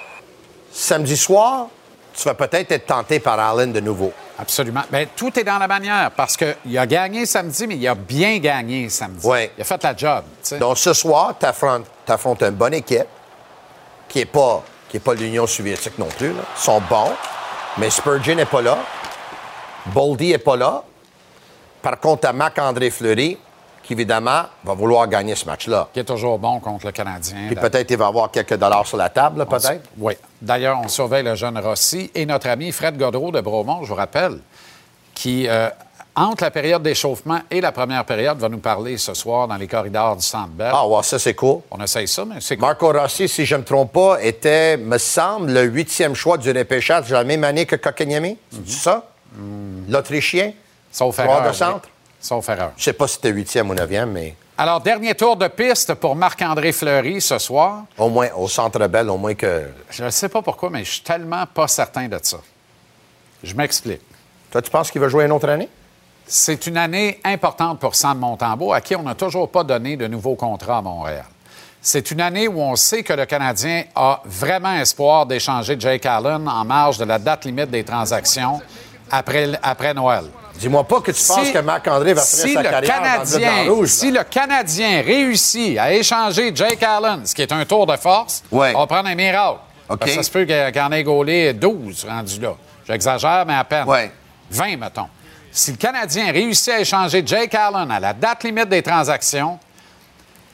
samedi 0.73 1.17
soir, 1.17 1.69
tu 2.15 2.25
vas 2.25 2.35
peut-être 2.35 2.73
être 2.73 2.87
tenté 2.87 3.21
par 3.21 3.39
Allen 3.39 3.73
de 3.73 3.81
nouveau. 3.81 4.13
Absolument. 4.39 4.83
Mais 4.91 5.09
tout 5.17 5.39
est 5.39 5.45
dans 5.45 5.59
la 5.59 5.67
manière 5.67 6.11
parce 6.11 6.37
qu'il 6.37 6.79
a 6.79 6.87
gagné 6.87 7.25
samedi, 7.27 7.67
mais 7.67 7.77
il 7.77 7.89
a 7.89 7.95
bien 7.95 8.39
gagné 8.39 8.89
samedi. 8.89 9.27
Ouais. 9.27 9.51
Il 9.57 9.63
a 9.63 9.65
fait 9.65 9.83
la 9.83 9.97
job. 9.97 10.25
Donc, 10.61 10.79
ce 10.79 10.93
soir, 10.93 11.35
tu 11.39 11.47
affrontes, 11.47 12.43
une 12.43 12.51
bonne 12.51 12.75
équipe 12.75 13.07
qui 14.09 14.19
n'est 14.19 14.25
pas, 14.27 14.63
qui 14.89 14.99
est 14.99 15.01
pas 15.01 15.15
l'Union 15.15 15.47
soviétique 15.47 15.99
non 15.99 16.09
plus. 16.09 16.29
là. 16.33 16.43
Ils 16.57 16.63
sont 16.63 16.81
bons, 16.89 17.13
mais 17.79 17.89
Spurgeon 17.91 18.35
n'est 18.35 18.45
pas 18.47 18.63
là. 18.63 18.79
Boldy 19.87 20.31
n'est 20.33 20.39
pas 20.39 20.57
là. 20.57 20.83
Par 21.81 21.99
contre, 22.01 22.23
tu 22.23 22.27
as 22.27 22.33
Marc-André 22.33 22.91
Fleury, 22.91 23.39
qui 23.87 23.93
évidemment 23.93 24.43
va 24.65 24.75
vouloir 24.75 25.07
gagner 25.07 25.37
ce 25.37 25.47
match-là. 25.47 25.89
Qui 25.93 26.01
est 26.01 26.05
toujours 26.05 26.41
bon 26.41 26.59
contre 26.59 26.87
le 26.87 26.93
Canadien. 26.93 27.47
Puis 27.47 27.55
peut-être 27.55 27.89
il 27.89 27.97
va 27.97 28.09
avoir 28.09 28.31
quelques 28.33 28.57
dollars 28.57 28.85
sur 28.85 28.97
la 28.97 29.09
table, 29.11 29.47
peut-être. 29.47 29.89
Oui. 29.99 30.15
D'ailleurs, 30.43 30.81
on 30.83 30.89
surveille 30.89 31.23
le 31.23 31.37
jeune 31.37 31.57
Rossi 31.59 32.11
et 32.15 32.27
notre 32.27 32.49
ami 32.49 32.73
Fred 32.73 32.99
Godreau 32.99 33.31
de 33.31 33.41
Bromont, 33.41 33.85
je 33.85 33.89
vous 33.89 33.95
rappelle, 33.95 34.39
qui, 35.15 35.47
euh, 35.49 35.71
entre 36.17 36.43
la 36.43 36.51
période 36.51 36.83
d'échauffement 36.83 37.39
et 37.49 37.61
la 37.61 37.71
première 37.71 38.05
période, 38.05 38.39
va 38.39 38.49
nous 38.49 38.59
parler 38.59 38.99
ce 38.99 39.15
soir 39.15 39.47
dans 39.47 39.57
les 39.57 39.69
corridors 39.69 40.17
du 40.17 40.23
Centre 40.23 40.49
Bell. 40.49 40.73
Ah, 40.73 40.87
ouais, 40.87 41.03
ça, 41.05 41.21
c'est 41.21 41.35
cool. 41.35 41.61
On 41.71 41.81
essaye 41.81 42.09
ça, 42.09 42.25
mais 42.25 42.41
c'est 42.41 42.57
cool. 42.57 42.67
Marco 42.67 42.91
Rossi, 42.91 43.29
si 43.29 43.47
je 43.47 43.55
ne 43.55 43.61
me 43.61 43.65
trompe 43.65 43.93
pas, 43.93 44.19
était, 44.21 44.77
me 44.77 44.99
semble, 44.99 45.53
le 45.53 45.63
huitième 45.63 46.15
choix 46.15 46.39
du 46.39 46.51
repêchage 46.51 47.09
de 47.09 47.13
la 47.13 47.23
même 47.23 47.45
année 47.45 47.67
que 47.67 47.77
Kokanyemi. 47.77 48.37
C'est 48.51 48.83
ça? 48.83 49.05
L'Autrichien? 49.89 50.53
Sauf 50.91 51.19
erreur. 51.19 51.43
de 51.43 51.49
oui. 51.51 51.81
Sauf 52.27 52.49
erreur. 52.49 52.73
Je 52.77 52.81
ne 52.81 52.85
sais 52.87 52.93
pas 52.93 53.07
si 53.07 53.15
c'était 53.15 53.31
huitième 53.31 53.71
ou 53.71 53.75
neuvième, 53.75 54.11
mais 54.11 54.35
Alors, 54.59 54.81
dernier 54.81 55.15
tour 55.15 55.37
de 55.37 55.47
piste 55.47 55.95
pour 55.95 56.17
Marc-André 56.17 56.73
Fleury 56.73 57.21
ce 57.21 57.39
soir. 57.39 57.85
au 57.97 58.09
moins, 58.09 58.31
au 58.37 58.49
Centre 58.49 58.85
Bell, 58.89 59.09
au 59.11 59.17
moins 59.17 59.35
que... 59.35 59.71
Je 59.91 60.03
ne 60.03 60.11
sais 60.11 60.29
pas 60.29 60.43
pourquoi, 60.43 60.69
mais 60.69 60.85
je 60.85 60.91
suis 60.91 61.03
tellement 61.03 61.47
pas 61.47 61.69
certain 61.69 62.09
de 62.09 62.19
ça. 62.21 62.39
Je 63.45 63.55
m'explique. 63.55 64.01
Toi, 64.51 64.61
tu 64.61 64.73
penses 64.73 64.91
qu'il 64.91 65.01
va 65.01 65.07
jouer 65.07 65.27
une 65.27 65.31
autre 65.31 65.49
année? 65.49 65.69
C'est 66.27 66.67
une 66.67 66.79
année 66.79 67.21
importante 67.23 67.79
pour 67.79 67.95
Sam 67.95 68.19
Montembeau, 68.19 68.73
à 68.73 68.81
qui 68.81 68.97
on 68.97 69.05
n'a 69.05 69.15
toujours 69.15 69.49
pas 69.49 69.63
donné 69.63 69.97
de 69.97 70.09
nouveau 70.09 70.35
contrat 70.35 70.79
à 70.79 70.83
Montréal. 70.83 71.27
C'est 71.81 72.11
une 72.11 72.21
année 72.21 72.49
où 72.49 72.61
on 72.61 72.75
sait 72.75 73.05
que 73.05 73.13
le 73.13 73.27
Canadien 73.27 73.85
a 73.95 74.21
vraiment 74.25 74.75
espoir 74.75 75.27
d'échanger 75.27 75.77
Jake 75.79 76.05
Allen 76.05 76.49
en 76.49 76.65
marge 76.65 76.99
de 76.99 77.05
la 77.05 77.21
date 77.21 77.45
limite 77.45 77.71
des 77.71 77.85
transactions 77.85 78.61
après, 79.11 79.51
après 79.63 79.95
Noël. 79.95 80.25
Dis-moi 80.59 80.85
pas 80.85 81.01
que 81.01 81.11
tu 81.13 81.23
penses 81.25 81.51
que 81.51 81.59
Marc-André 81.59 82.15
va 82.15 82.23
finir 82.23 82.47
si 82.47 82.55
sa 82.55 82.63
carrière 82.63 83.03
Canadien, 83.03 83.57
dans 83.59 83.65
le 83.65 83.73
rouge. 83.73 83.89
Si 83.89 84.11
le 84.11 84.23
Canadien 84.25 85.03
réussit 85.03 85.79
à 85.79 85.93
échanger 85.93 86.51
Jake 86.55 86.83
Allen, 86.83 87.27
ce 87.27 87.35
qui 87.35 87.43
est 87.43 87.53
un 87.53 87.65
tour 87.67 87.87
de 87.87 87.97
force, 87.97 88.43
Ouais. 88.51 88.73
on 88.75 88.81
va 88.81 88.87
prendre 88.87 89.09
un 89.09 89.15
miracle. 89.15 89.59
OK. 89.89 89.99
Parce 89.99 90.11
que 90.11 90.17
ça 90.17 90.23
se 90.23 90.31
peut 90.31 90.45
qu'il 90.45 90.81
en 90.81 90.93
ait 90.93 91.03
gaulé 91.05 91.53
12 91.53 92.07
rendus 92.09 92.41
là. 92.41 92.55
J'exagère, 92.89 93.45
mais 93.47 93.55
à 93.55 93.65
peine. 93.65 93.87
Ouais. 93.87 94.11
20, 94.51 94.77
mettons. 94.79 95.09
Si 95.53 95.73
le 95.73 95.77
Canadien 95.77 96.33
réussit 96.33 96.71
à 96.73 96.81
échanger 96.81 97.23
Jake 97.25 97.55
Allen 97.55 97.91
à 97.91 98.01
la 98.01 98.13
date 98.15 98.43
limite 98.45 98.69
des 98.69 98.83
transactions, 98.83 99.59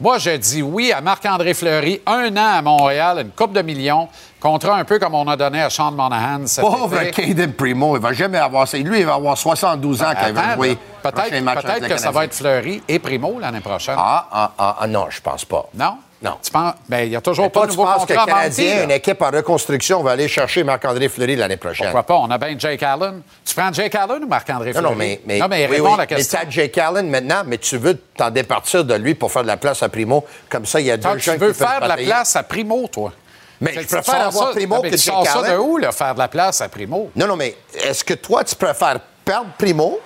moi, 0.01 0.19
je 0.19 0.31
dis 0.31 0.63
oui 0.63 0.91
à 0.91 1.01
Marc-André 1.01 1.55
Fleury, 1.55 2.01
un 2.07 2.37
an 2.37 2.59
à 2.59 2.63
Montréal, 2.63 3.19
une 3.21 3.31
coupe 3.31 3.53
de 3.53 3.63
millions, 3.63 4.09
contrat 4.43 4.77
un 4.77 4.85
peu 4.85 4.99
comme 4.99 5.15
on 5.15 5.27
a 5.29 5.37
donné 5.37 5.63
à 5.63 5.71
Sean 5.71 5.93
Monahan 5.93 6.47
cet 6.47 6.65
Pauvre. 6.65 7.03
Caden 7.11 7.53
Primo, 7.53 7.97
il 7.97 8.03
va 8.03 8.13
jamais 8.13 8.39
avoir 8.39 8.67
ça. 8.67 8.77
Lui, 8.77 9.01
il 9.01 9.07
va 9.07 9.15
avoir 9.15 9.39
72 9.39 10.03
ans 10.03 10.13
quand 10.21 10.27
il 10.27 10.35
va 10.35 10.55
jouer. 10.55 10.79
Peut-être 11.03 11.89
que 11.89 11.97
ça 11.97 12.11
va 12.11 12.25
être 12.25 12.35
Fleury 12.35 12.83
et 12.89 12.99
Primo 12.99 13.39
l'année 13.41 13.61
prochaine. 13.61 13.95
Ah, 13.97 14.27
ah, 14.31 14.53
ah, 14.59 14.77
ah, 14.81 14.87
non, 14.87 15.07
je 15.09 15.21
pense 15.21 15.45
pas. 15.45 15.67
Non? 15.75 15.97
Non. 16.23 16.37
Tu 16.41 16.53
penses? 16.53 16.75
Bien, 16.89 17.01
il 17.01 17.11
n'y 17.11 17.17
a 17.17 17.21
toujours 17.21 17.51
pas 17.51 17.61
toi, 17.61 17.67
de 17.67 17.73
tu 17.73 17.79
nouveau 17.79 17.91
penses 17.93 18.07
que 18.07 18.15
Canadien, 18.15 18.85
une 18.85 18.93
équipe 18.93 19.21
en 19.21 19.31
reconstruction, 19.31 20.03
va 20.03 20.13
aller 20.13 20.29
chercher 20.29 20.63
Marc-André 20.63 21.09
Fleury 21.09 21.35
l'année 21.35 21.57
prochaine? 21.57 21.87
Pourquoi 21.87 22.05
pas? 22.05 22.15
On 22.15 22.31
a 22.31 22.39
bien 22.39 22.55
Jake 22.57 22.83
Allen. 22.83 23.23
Tu 23.45 23.55
prends 23.55 23.73
Jake 23.73 23.95
Allen 23.95 24.23
ou 24.23 24.29
Marc-André 24.29 24.73
Fleury? 24.73 24.89
non, 24.89 24.95
mais, 24.95 25.21
mais, 25.27 25.39
non, 25.39 25.49
mais 25.49 25.67
oui, 25.67 25.77
réponds 25.77 25.87
oui, 25.87 25.95
à 25.95 25.97
la 25.97 26.03
mais 26.03 26.07
question. 26.07 26.39
t'as 26.41 26.49
Jake 26.49 26.79
Allen 26.79 27.11
maintenant, 27.11 27.43
mais 27.45 27.59
tu 27.59 27.77
veux 27.77 28.01
t'en 28.17 28.31
départir 28.31 28.85
de 28.85 28.95
lui 28.95 29.17
pour 29.17 29.33
faire 29.33 29.43
de 29.43 29.49
la 29.49 29.57
place 29.57 29.83
à 29.83 29.89
Primo. 29.89 30.25
Comme 30.49 30.65
ça, 30.65 30.81
il 30.81 30.87
y 30.87 30.93
a 30.93 30.97
deux 30.97 31.09
que 31.11 31.17
tu 31.17 31.23
jeunes 31.23 31.39
veux 31.39 31.53
qui 31.53 31.59
faire 31.59 31.81
de 31.81 31.89
la 31.89 31.97
place 31.97 32.37
à 32.37 32.45
Primo, 32.45 32.87
toi. 32.87 33.13
Mais 33.63 33.73
je 33.83 33.87
préfère 33.87 34.27
avoir 34.27 34.49
ça- 34.49 34.53
Primo 34.55 34.77
non, 34.77 34.83
mais 34.83 34.91
que 34.91 34.97
tu 34.97 35.03
sors 35.03 35.27
ça 35.27 35.43
de 35.51 35.57
où, 35.57 35.77
là, 35.79 35.93
faire 35.93 36.15
de 36.15 36.19
la 36.19 36.29
place 36.29 36.61
à 36.61 36.69
Primo? 36.69 37.11
Non, 37.17 37.27
non, 37.27 37.37
mais 37.37 37.57
est-ce 37.75 38.03
que 38.05 38.15
toi, 38.15 38.43
tu 38.45 38.55
préfères 38.57 38.99
perdre 39.25 39.51
Primo 39.57 40.01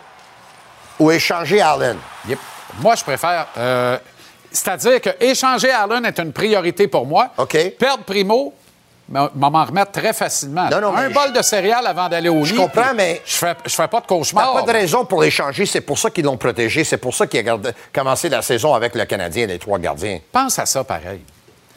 ou 0.99 1.11
échanger 1.11 1.61
Allen? 1.61 1.97
Yep. 2.29 2.39
Moi, 2.81 2.95
je 2.95 3.03
préfère. 3.05 3.47
euh, 3.57 3.99
C'est-à-dire 4.53 5.01
que 5.01 5.11
échanger 5.21 5.71
Allen 5.71 6.05
est 6.05 6.19
une 6.19 6.33
priorité 6.33 6.87
pour 6.89 7.07
moi. 7.07 7.31
OK. 7.39 7.57
Perdre 7.79 8.05
Primo, 8.05 8.53
m'en 9.09 9.29
m'en 9.35 9.65
remettre 9.65 9.93
très 9.93 10.13
facilement. 10.13 10.69
Non, 10.71 10.81
non, 10.81 10.97
un 10.97 11.09
mais 11.09 11.15
bol 11.15 11.33
de 11.33 11.41
céréales 11.43 11.87
avant 11.87 12.09
d'aller 12.09 12.29
au 12.29 12.45
lit. 12.45 12.55
comprends, 12.57 12.83
puis 12.89 12.97
mais- 12.97 13.23
Je 13.25 13.35
fais, 13.37 13.55
je 13.65 13.75
fais 13.75 13.89
pas 13.89 14.01
de 14.01 14.07
T'as 14.07 14.15
cauchemar. 14.15 14.53
pas 14.53 14.63
de 14.63 14.73
raison 14.73 15.05
pour 15.05 15.23
l'échanger. 15.23 15.65
C'est 15.67 15.81
pour 15.83 15.99
ça 15.99 16.11
qu'ils 16.11 16.25
l'ont 16.25 16.37
protégé. 16.37 16.85
C'est 16.85 16.97
pour 16.99 17.15
ça 17.15 17.27
qu'il 17.27 17.39
a 17.41 17.43
gardé- 17.43 17.71
commencé 17.93 18.29
la 18.29 18.43
saison 18.43 18.75
avec 18.75 18.95
le 18.95 19.05
Canadien, 19.05 19.47
les 19.47 19.59
trois 19.59 19.79
gardiens. 19.79 20.21
Pense 20.33 20.59
à 20.59 20.67
ça 20.67 20.83
pareil. 20.85 21.21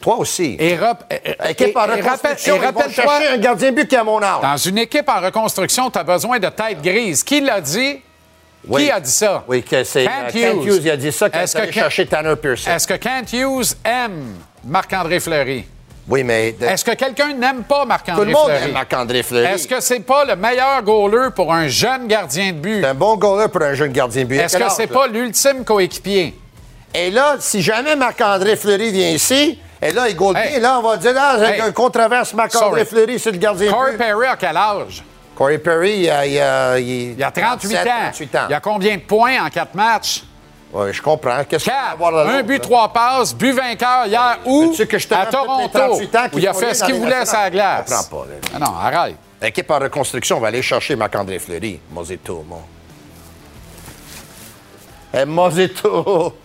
Toi 0.00 0.16
aussi. 0.16 0.56
Et, 0.58 0.72
Équipe 0.72 1.76
en 1.76 1.86
et- 1.94 1.98
et 1.98 2.00
rappelle- 2.00 2.02
reconstruction, 2.02 2.56
et 2.56 2.58
rappelle-toi, 2.58 3.04
chercher 3.04 3.28
un 3.28 3.36
gardien 3.38 3.72
but 3.72 3.86
qui 3.88 3.96
a 3.96 4.04
mon 4.04 4.22
âge. 4.22 4.40
dans 4.42 4.56
une 4.56 4.78
équipe 4.78 5.08
en 5.08 5.20
reconstruction, 5.20 5.90
tu 5.90 5.98
as 5.98 6.04
besoin 6.04 6.38
de 6.38 6.48
tête 6.48 6.80
grise. 6.82 7.22
Qui 7.22 7.40
l'a 7.40 7.60
dit? 7.60 8.00
Oui. 8.68 8.84
Qui 8.84 8.90
a 8.90 9.00
dit 9.00 9.10
ça? 9.10 9.42
Oui, 9.48 9.62
que 9.62 9.84
c'est 9.84 10.04
Kent 10.04 10.12
euh, 10.36 10.52
Kent 10.54 10.64
Hughes. 10.66 10.80
Il 10.84 10.90
a 10.90 10.96
dit 10.96 11.12
ça 11.12 11.30
quand 11.30 11.38
allait 11.38 11.46
Kent- 11.48 11.72
chercher 11.72 12.06
Tanner 12.06 12.36
Pearson. 12.36 12.70
Est-ce 12.70 12.86
que 12.86 12.94
Kent 12.94 13.32
Hughes 13.32 13.74
aime 13.84 14.34
Marc-André 14.64 15.18
Fleury? 15.20 15.64
Oui, 16.08 16.24
mais 16.24 16.52
de- 16.52 16.66
Est-ce 16.66 16.84
que 16.84 16.90
quelqu'un 16.92 17.32
n'aime 17.34 17.62
pas 17.62 17.82
tout 17.82 17.88
Marc-André 17.88 18.26
le 18.26 18.32
monde 18.32 18.46
Fleury? 18.50 18.64
aime 18.64 18.72
Marc-André 18.72 19.22
Fleury. 19.22 19.46
Est-ce 19.46 19.66
que 19.68 19.80
c'est 19.80 20.00
pas 20.00 20.24
le 20.26 20.36
meilleur 20.36 20.82
goaler 20.82 21.28
pour 21.34 21.52
un 21.54 21.68
jeune 21.68 22.06
gardien 22.06 22.48
de 22.52 22.58
but? 22.58 22.80
C'est 22.82 22.88
un 22.88 22.94
bon 22.94 23.16
goaler 23.16 23.48
pour 23.48 23.62
un 23.62 23.74
jeune 23.74 23.92
gardien 23.92 24.22
de 24.24 24.28
but. 24.28 24.38
Est-ce 24.38 24.58
que 24.58 24.68
c'est 24.70 24.86
pas 24.88 25.06
l'ultime 25.06 25.64
coéquipier? 25.64 26.34
Et 26.92 27.10
là, 27.10 27.36
si 27.38 27.62
jamais 27.62 27.96
Marc-André 27.96 28.56
Fleury 28.56 28.90
vient 28.90 29.10
ici, 29.10 29.58
et 29.82 29.92
là, 29.92 30.08
il 30.08 30.16
goal 30.16 30.36
Hey. 30.36 30.60
là, 30.60 30.78
on 30.78 30.82
va 30.82 30.96
dire, 30.96 31.12
là, 31.12 31.38
Hey. 31.38 31.60
un 31.60 31.72
controverse 31.72 32.34
Sorry. 32.50 32.84
Fleury, 32.84 33.18
c'est 33.18 33.30
le 33.32 33.38
gardien 33.38 33.70
Corey. 33.72 33.96
Perry 33.96 34.26
a 34.26 34.36
quel 34.36 34.56
âge? 34.56 35.02
Corey 35.34 35.58
Perry, 35.58 36.00
il 36.00 36.10
a, 36.10 36.26
il 36.26 36.38
a, 36.38 36.78
il 36.78 37.12
Il 37.18 37.22
a 37.24 37.30
38 37.30 37.76
ans. 37.78 37.82
38 38.12 38.36
ans. 38.36 38.46
Il 38.50 38.54
a 38.54 38.60
combien 38.60 38.96
de 38.96 39.02
points 39.02 39.42
en 39.44 39.48
quatre 39.48 39.74
matchs? 39.74 40.22
Oui, 40.72 40.92
je 40.92 41.02
comprends. 41.02 41.42
Qu'est-ce 41.48 41.64
qu'il 41.64 41.72
va 41.72 41.90
avoir 41.92 42.12
là 42.12 42.30
Un 42.36 42.42
but, 42.42 42.60
trois 42.60 42.92
passes, 42.92 43.34
but 43.34 43.52
vainqueur 43.52 44.06
hier 44.06 44.38
où? 44.44 44.72
Que 44.88 44.98
je 44.98 45.08
te 45.08 45.14
à 45.14 45.26
Toronto, 45.26 45.68
38 45.72 46.16
ans 46.16 46.26
où 46.32 46.38
il 46.38 46.46
a 46.46 46.54
fait 46.54 46.74
ce 46.74 46.84
qu'il 46.84 46.94
voulait 46.94 47.24
sur 47.26 47.38
la 47.38 47.50
glace? 47.50 47.86
Je 47.88 47.94
comprends 48.08 48.18
pas, 48.20 48.26
là. 48.30 48.36
Ah 48.54 48.58
non, 48.60 48.76
arrête. 48.98 49.16
L'équipe 49.42 49.68
en 49.70 49.78
reconstruction 49.78 50.38
va 50.38 50.48
aller 50.48 50.62
chercher 50.62 50.94
Marc-André 50.94 51.38
Fleury. 51.38 51.80
Mosito, 51.90 52.44
mon. 52.48 52.60
Eh, 55.12 55.24
Mosito! 55.24 56.36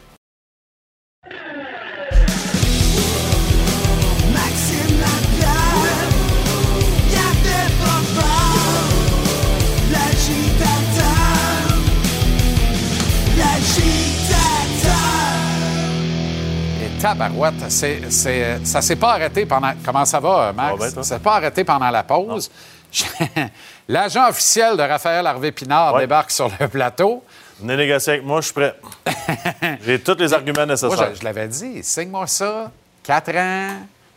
Tabarouette, 17.09 17.69
c'est, 17.69 18.09
c'est- 18.11 18.65
ça 18.65 18.81
s'est 18.81 18.95
pas 18.95 19.13
arrêté 19.13 19.45
pendant... 19.45 19.71
Comment 19.85 20.05
ça 20.05 20.19
va, 20.19 20.51
Max? 20.53 20.69
Ça 20.69 20.75
va 20.75 20.77
bien, 20.85 20.91
toi? 20.93 21.03
ça 21.03 21.15
s'est 21.15 21.21
pas 21.21 21.35
arrêté 21.35 21.63
pendant 21.63 21.89
la 21.91 22.03
pause. 22.03 22.49
L'agent 23.87 24.27
officiel 24.29 24.75
de 24.77 24.81
Raphaël 24.81 25.27
Harvey-Pinard 25.27 25.93
Ouais. 25.93 26.01
débarque 26.01 26.31
sur 26.31 26.49
le 26.59 26.67
plateau. 26.67 27.23
Venez 27.59 27.77
négocier 27.77 28.13
avec 28.13 28.25
moi, 28.25 28.41
je 28.41 28.45
suis 28.45 28.53
prêt. 28.53 28.75
J'ai 29.85 29.99
tous 29.99 30.17
les 30.17 30.33
arguments 30.33 30.55
Moi, 30.61 30.65
nécessaires. 30.65 31.11
je, 31.13 31.19
je 31.19 31.23
l'avais 31.23 31.47
dit, 31.47 31.83
signe-moi 31.83 32.25
ça, 32.27 32.71
4 33.03 33.35
ans, 33.37 33.69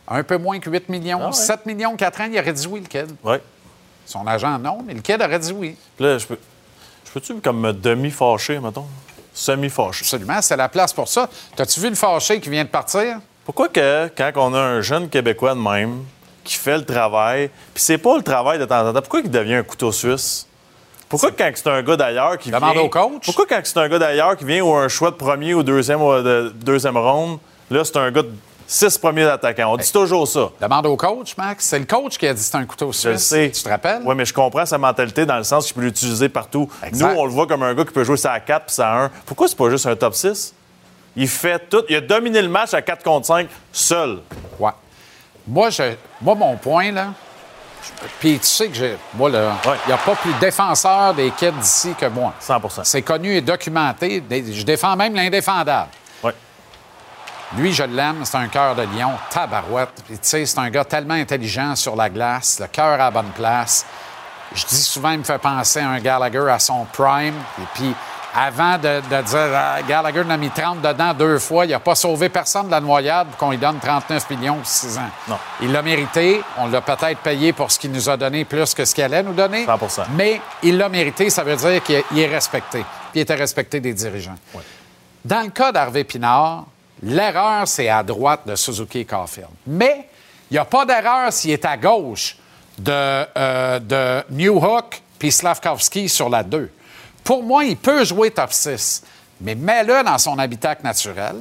un 0.07 0.23
peu 0.23 0.37
moins 0.37 0.59
que 0.59 0.69
8 0.69 0.89
millions, 0.89 1.19
Ah 1.21 1.27
ouais. 1.27 1.33
7 1.33 1.65
millions, 1.67 1.95
4 1.95 2.21
ans, 2.21 2.27
il 2.31 2.39
aurait 2.39 2.53
dit 2.53 2.67
oui, 2.67 2.79
le 2.81 2.87
kid. 2.87 3.15
Oui. 3.23 3.35
Son 4.05 4.25
agent, 4.25 4.57
non, 4.57 4.79
mais 4.85 4.95
le 4.95 5.01
kid 5.01 5.21
aurait 5.21 5.39
dit 5.39 5.53
oui. 5.53 5.75
Là, 5.99 6.17
je 6.17 6.25
peux. 6.25 6.39
Je 7.05 7.11
peux-tu 7.11 7.35
comme 7.35 7.59
me 7.61 7.71
demi-fâcher, 7.73 8.59
mettons? 8.59 8.85
Semi-fâché. 9.39 10.03
Absolument, 10.03 10.41
c'est 10.41 10.57
la 10.57 10.67
place 10.67 10.91
pour 10.91 11.07
ça. 11.07 11.29
T'as-tu 11.55 11.79
vu 11.79 11.89
le 11.89 11.95
fâché 11.95 12.41
qui 12.41 12.49
vient 12.49 12.65
de 12.65 12.69
partir? 12.69 13.19
Pourquoi 13.45 13.69
que 13.69 14.11
quand 14.17 14.31
on 14.35 14.53
a 14.53 14.59
un 14.59 14.81
jeune 14.81 15.07
Québécois 15.09 15.55
de 15.55 15.59
même 15.59 16.03
qui 16.43 16.55
fait 16.55 16.77
le 16.77 16.83
travail, 16.83 17.49
puis 17.73 17.81
c'est 17.81 17.97
pas 17.97 18.17
le 18.17 18.23
travail 18.23 18.59
de 18.59 18.65
temps 18.65 18.85
en 18.85 18.91
temps, 18.93 19.01
pourquoi 19.01 19.21
il 19.21 19.31
devient 19.31 19.55
un 19.55 19.63
couteau 19.63 19.91
suisse? 19.91 20.45
Pourquoi 21.07 21.31
quand 21.31 21.49
c'est 21.55 21.69
un 21.69 21.81
gars 21.81 21.95
d'ailleurs 21.95 22.37
qui 22.37 22.51
Demande 22.51 22.73
vient... 22.73 22.81
au 22.81 22.89
coach. 22.89 23.25
Pourquoi 23.25 23.45
quand 23.47 23.61
c'est 23.63 23.77
un 23.77 23.87
gars 23.87 23.97
d'ailleurs 23.97 24.35
qui 24.35 24.43
vient 24.43 24.61
ou 24.61 24.75
un 24.75 24.89
choix 24.89 25.09
de 25.09 25.15
premier 25.15 25.53
ou 25.53 25.63
deuxième, 25.63 26.01
ou 26.01 26.21
de 26.21 26.53
deuxième 26.55 26.97
ronde, 26.97 27.39
là, 27.71 27.83
c'est 27.85 27.97
un 27.97 28.11
gars 28.11 28.23
de 28.23 28.31
six 28.71 28.97
premiers 28.97 29.25
attaquants? 29.25 29.73
On 29.73 29.77
dit 29.77 29.91
toujours 29.91 30.27
ça. 30.27 30.49
Demande 30.61 30.85
au 30.85 30.95
coach, 30.95 31.35
Max. 31.35 31.65
C'est 31.65 31.79
le 31.79 31.85
coach 31.85 32.17
qui 32.17 32.27
a 32.27 32.33
dit 32.33 32.41
c'est 32.41 32.55
un 32.55 32.65
couteau 32.65 32.93
suisse. 32.93 33.03
Je 33.03 33.09
le 33.09 33.17
sais. 33.17 33.51
Tu 33.51 33.63
te 33.63 33.69
rappelles? 33.69 34.01
Oui, 34.05 34.13
mais 34.15 34.25
je 34.25 34.33
comprends 34.33 34.65
sa 34.65 34.77
mentalité 34.77 35.25
dans 35.25 35.37
le 35.37 35.43
sens 35.43 35.65
qu'il 35.65 35.75
peut 35.75 35.81
l'utiliser 35.81 36.29
partout. 36.29 36.69
Exact. 36.83 37.13
Nous, 37.13 37.19
on 37.19 37.25
le 37.25 37.31
voit 37.31 37.47
comme 37.47 37.63
un 37.63 37.73
gars 37.73 37.83
qui 37.83 37.91
peut 37.93 38.03
jouer 38.03 38.17
ça 38.17 38.31
à 38.31 38.39
4 38.39 38.65
puis 38.67 38.75
ça 38.75 38.89
à 38.91 38.97
1. 39.05 39.11
Pourquoi 39.25 39.47
c'est 39.47 39.57
pas 39.57 39.69
juste 39.69 39.87
un 39.87 39.95
top 39.95 40.13
6? 40.13 40.53
Il 41.15 41.27
fait 41.27 41.59
tout. 41.69 41.81
Il 41.89 41.95
a 41.95 42.01
dominé 42.01 42.41
le 42.41 42.49
match 42.49 42.73
à 42.73 42.81
4 42.81 43.03
contre 43.03 43.25
5 43.25 43.47
seul. 43.73 44.19
Ouais. 44.59 44.71
Moi, 45.47 45.71
je, 45.71 45.93
moi, 46.21 46.35
mon 46.35 46.55
point, 46.55 46.91
là, 46.91 47.07
puis 48.19 48.37
tu 48.37 48.45
sais 48.45 48.67
que 48.67 48.75
j'ai. 48.75 48.97
Moi, 49.15 49.29
là, 49.29 49.55
il 49.65 49.69
Ouais. 49.69 49.77
n'y 49.87 49.93
a 49.93 49.97
pas 49.97 50.13
plus 50.15 50.33
défenseur 50.39 51.13
des 51.15 51.31
kids 51.31 51.51
d'ici 51.59 51.95
que 51.99 52.05
moi. 52.05 52.33
100% 52.39 52.81
C'est 52.83 53.01
connu 53.01 53.35
et 53.35 53.41
documenté. 53.41 54.21
Je 54.29 54.63
défends 54.63 54.95
même 54.95 55.15
l'indéfendable. 55.15 55.89
Oui. 57.55 57.61
Lui, 57.61 57.73
je 57.73 57.83
l'aime, 57.83 58.21
c'est 58.25 58.37
un 58.37 58.47
cœur 58.47 58.75
de 58.75 58.83
lion, 58.83 59.11
tabarouette. 59.29 59.89
Puis, 60.05 60.15
Tu 60.17 60.19
sais, 60.23 60.45
c'est 60.45 60.59
un 60.59 60.69
gars 60.69 60.85
tellement 60.85 61.13
intelligent 61.15 61.75
sur 61.75 61.95
la 61.95 62.09
glace, 62.09 62.59
le 62.59 62.67
cœur 62.67 62.93
à 62.93 62.97
la 62.97 63.11
bonne 63.11 63.31
place. 63.35 63.85
Je 64.55 64.65
dis 64.65 64.81
souvent, 64.81 65.11
il 65.11 65.19
me 65.19 65.23
fait 65.23 65.37
penser 65.37 65.79
à 65.79 65.89
un 65.89 65.99
Gallagher 65.99 66.47
à 66.49 66.57
son 66.59 66.85
prime. 66.91 67.35
Et 67.59 67.65
puis, 67.75 67.93
avant 68.35 68.77
de, 68.77 69.01
de 69.09 69.21
dire 69.23 69.49
Ah, 69.55 69.77
Gallagher 69.87 70.21
en 70.21 70.29
a 70.31 70.37
mis 70.37 70.49
30 70.49 70.81
dedans 70.81 71.13
deux 71.13 71.37
fois, 71.39 71.65
il 71.65 71.71
n'a 71.71 71.79
pas 71.79 71.93
sauvé 71.95 72.29
personne 72.29 72.65
de 72.67 72.71
la 72.71 72.79
noyade 72.81 73.27
pour 73.27 73.37
qu'on 73.37 73.51
lui 73.51 73.57
donne 73.57 73.77
39 73.79 74.29
millions 74.31 74.55
pour 74.57 74.65
6 74.67 74.97
ans. 74.97 75.09
Non. 75.27 75.37
Il 75.61 75.71
l'a 75.71 75.81
mérité. 75.83 76.41
On 76.57 76.67
l'a 76.67 76.81
peut-être 76.81 77.19
payé 77.19 77.53
pour 77.53 77.71
ce 77.71 77.77
qu'il 77.79 77.91
nous 77.91 78.09
a 78.09 78.17
donné 78.17 78.43
plus 78.45 78.73
que 78.73 78.85
ce 78.85 78.93
qu'il 78.95 79.03
allait 79.03 79.23
nous 79.23 79.33
donner. 79.33 79.65
100 79.65 80.03
Mais 80.15 80.41
il 80.63 80.77
l'a 80.77 80.89
mérité, 80.89 81.29
ça 81.29 81.43
veut 81.43 81.55
dire 81.55 81.81
qu'il 81.83 82.19
est- 82.19 82.27
respecté. 82.27 82.79
Puis 83.11 83.19
il 83.19 83.21
était 83.21 83.35
respecté 83.35 83.79
des 83.79 83.93
dirigeants. 83.93 84.35
Dans 85.25 85.41
le 85.41 85.49
cas 85.49 85.71
d'Harvey 85.71 86.03
Pinard, 86.05 86.65
l'erreur, 87.03 87.67
c'est 87.67 87.89
à 87.89 88.03
droite 88.03 88.41
de 88.45 88.55
Suzuki 88.55 89.05
et. 89.05 89.49
Mais 89.67 90.07
il 90.49 90.53
n'y 90.53 90.59
a 90.59 90.65
pas 90.65 90.85
d'erreur 90.85 91.31
s'il 91.31 91.51
est 91.51 91.65
à 91.65 91.77
gauche 91.77 92.37
de, 92.77 92.91
euh, 93.37 94.23
Newhook 94.29 95.01
puis 95.17 95.31
Slavkovski 95.31 96.07
sur 96.07 96.29
la 96.29 96.43
2. 96.43 96.71
Pour 97.23 97.43
moi, 97.43 97.65
il 97.65 97.77
peut 97.77 98.03
jouer 98.05 98.31
top 98.31 98.53
6, 98.53 99.03
mais 99.41 99.53
mets-le 99.53 100.03
dans 100.03 100.17
son 100.17 100.39
habitacle 100.39 100.83
naturel, 100.83 101.35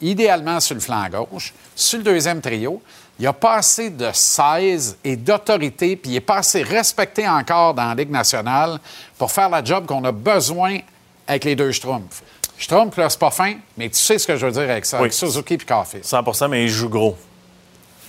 idéalement 0.00 0.60
sur 0.60 0.74
le 0.74 0.80
flanc 0.80 1.08
gauche, 1.08 1.52
sur 1.74 1.98
le 1.98 2.04
deuxième 2.04 2.40
trio. 2.40 2.82
Il 3.18 3.26
a 3.26 3.32
pas 3.32 3.54
assez 3.54 3.90
de 3.90 4.10
16 4.12 4.98
et 5.04 5.16
d'autorité, 5.16 5.96
puis 5.96 6.10
il 6.10 6.14
n'est 6.14 6.20
pas 6.20 6.38
assez 6.38 6.62
respecté 6.62 7.28
encore 7.28 7.72
dans 7.72 7.88
la 7.88 7.94
Ligue 7.94 8.10
nationale 8.10 8.78
pour 9.16 9.30
faire 9.30 9.48
la 9.48 9.64
job 9.64 9.86
qu'on 9.86 10.04
a 10.04 10.12
besoin 10.12 10.78
avec 11.26 11.44
les 11.44 11.56
deux 11.56 11.72
Schtroumpfs. 11.72 12.22
Schtroumpf, 12.58 12.96
là, 12.96 13.10
c'est 13.10 13.18
pas 13.18 13.30
fin, 13.30 13.54
mais 13.76 13.88
tu 13.88 13.96
sais 13.98 14.18
ce 14.18 14.26
que 14.26 14.36
je 14.36 14.46
veux 14.46 14.52
dire 14.52 14.62
avec 14.62 14.84
ça, 14.84 14.96
Oui. 14.98 15.02
avec 15.02 15.12
Suzuki 15.12 15.54
et 15.54 15.58
Caulfield. 15.58 16.04
100% 16.04 16.48
mais 16.48 16.62
il 16.64 16.68
joue 16.68 16.88
gros. 16.88 17.16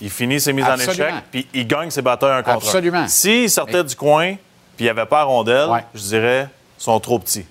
Il 0.00 0.10
finit 0.10 0.40
ses 0.40 0.52
mises 0.52 0.64
Absolument. 0.66 1.04
en 1.04 1.08
échec, 1.08 1.24
puis 1.30 1.48
il 1.54 1.66
gagne 1.66 1.90
ses 1.90 2.02
batteurs 2.02 2.36
un 2.36 2.42
contre 2.42 2.64
un. 2.66 2.68
Absolument. 2.68 3.08
S'il 3.08 3.50
sortait 3.50 3.82
du 3.82 3.96
coin, 3.96 4.34
puis 4.76 4.80
il 4.80 4.84
n'y 4.84 4.90
avait 4.90 5.06
pas 5.06 5.22
rondelle, 5.24 5.68
Ouais. 5.70 5.84
je 5.94 6.00
dirais 6.02 6.48
sont 6.78 7.00
trop 7.00 7.18
petits. 7.18 7.40
Puis 7.42 7.48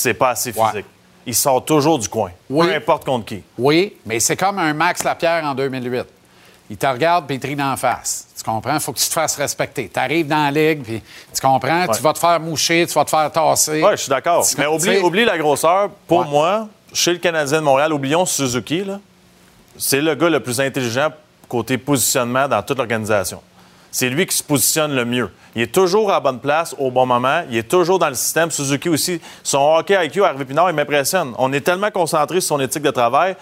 c'est 0.00 0.14
pas 0.14 0.30
assez 0.30 0.52
Ouais. 0.56 0.70
physique. 0.70 0.86
Il 1.26 1.34
sort 1.34 1.64
toujours 1.64 1.98
du 1.98 2.08
coin. 2.08 2.30
Oui. 2.48 2.66
Peu 2.68 2.74
importe 2.74 3.04
contre 3.04 3.26
qui. 3.26 3.42
Oui, 3.58 3.96
mais 4.06 4.20
c'est 4.20 4.36
comme 4.36 4.58
un 4.58 4.72
Max 4.72 5.02
Lapierre 5.04 5.44
en 5.44 5.54
2008. 5.54 6.06
Il 6.70 6.76
te 6.76 6.86
regarde 6.86 7.26
puis 7.26 7.34
il 7.36 7.40
te 7.40 7.46
rit 7.48 7.56
d'en 7.56 7.76
face. 7.76 8.28
Tu 8.38 8.44
comprends? 8.44 8.74
Il 8.74 8.80
faut 8.80 8.92
que 8.92 8.98
tu 8.98 9.08
te 9.08 9.12
fasses 9.12 9.36
respecter. 9.36 9.90
Tu 9.92 9.98
arrives 9.98 10.28
dans 10.28 10.44
la 10.44 10.50
ligue, 10.52 10.82
puis 10.84 11.02
tu 11.34 11.40
comprends? 11.40 11.86
Tu 11.88 12.00
vas 12.00 12.12
te 12.12 12.18
faire 12.20 12.38
moucher, 12.40 12.86
tu 12.86 12.94
vas 12.94 13.04
te 13.04 13.10
faire 13.10 13.30
tasser. 13.32 13.82
Oui, 13.82 13.90
je 13.92 13.96
suis 13.96 14.08
d'accord. 14.08 14.46
Mais 14.56 14.66
oublie, 14.66 15.24
la 15.24 15.36
grosseur. 15.36 15.90
Pour 16.06 16.20
Ouais. 16.20 16.26
moi, 16.28 16.68
chez 16.92 17.12
le 17.12 17.18
Canadien 17.18 17.58
de 17.58 17.64
Montréal, 17.64 17.92
oublions 17.92 18.24
Suzuki. 18.24 18.84
C'est 19.76 20.00
le 20.00 20.14
gars 20.14 20.28
le 20.30 20.40
plus 20.40 20.60
intelligent 20.60 21.08
côté 21.48 21.76
positionnement 21.76 22.46
dans 22.46 22.62
toute 22.62 22.78
l'organisation. 22.78 23.42
C'est 23.90 24.08
lui 24.08 24.24
qui 24.24 24.36
se 24.36 24.42
positionne 24.44 24.94
le 24.94 25.04
mieux. 25.04 25.28
Il 25.56 25.62
est 25.62 25.72
toujours 25.74 26.10
à 26.10 26.14
la 26.14 26.20
bonne 26.20 26.38
place 26.38 26.76
au 26.78 26.92
bon 26.92 27.04
moment. 27.06 27.42
Il 27.50 27.56
est 27.56 27.68
toujours 27.68 27.98
dans 27.98 28.08
le 28.08 28.14
système. 28.14 28.48
Suzuki 28.50 28.88
aussi. 28.88 29.20
Son 29.42 29.58
hockey 29.76 30.06
IQ, 30.06 30.22
Harvey 30.22 30.44
Pinard, 30.44 30.70
il 30.70 30.76
m'impressionne. 30.76 31.32
On 31.38 31.52
est 31.52 31.60
tellement 31.60 31.90
concentré 31.90 32.40
sur 32.40 32.56
son 32.56 32.60
éthique 32.60 32.82
de 32.84 32.92
travail. 32.92 33.34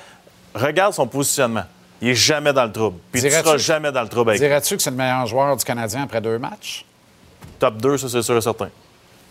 Regarde 0.55 0.95
son 0.95 1.07
positionnement. 1.07 1.65
Il 2.01 2.09
est 2.09 2.15
jamais 2.15 2.53
dans 2.53 2.65
le 2.65 2.73
trouble. 2.73 2.99
Puis 3.11 3.23
tu 3.23 3.31
seras 3.31 3.57
jamais 3.57 3.91
dans 3.91 4.03
le 4.03 4.09
trouble 4.09 4.31
avec. 4.31 4.41
Dirais-tu 4.41 4.77
que 4.77 4.83
c'est 4.83 4.91
le 4.91 4.97
meilleur 4.97 5.27
joueur 5.27 5.57
du 5.57 5.65
Canadien 5.65 6.03
après 6.05 6.21
deux 6.21 6.39
matchs? 6.39 6.85
Top 7.59 7.77
2, 7.77 7.99
ça, 7.99 8.09
c'est 8.09 8.23
sûr 8.23 8.37
et 8.37 8.41
certain. 8.41 8.69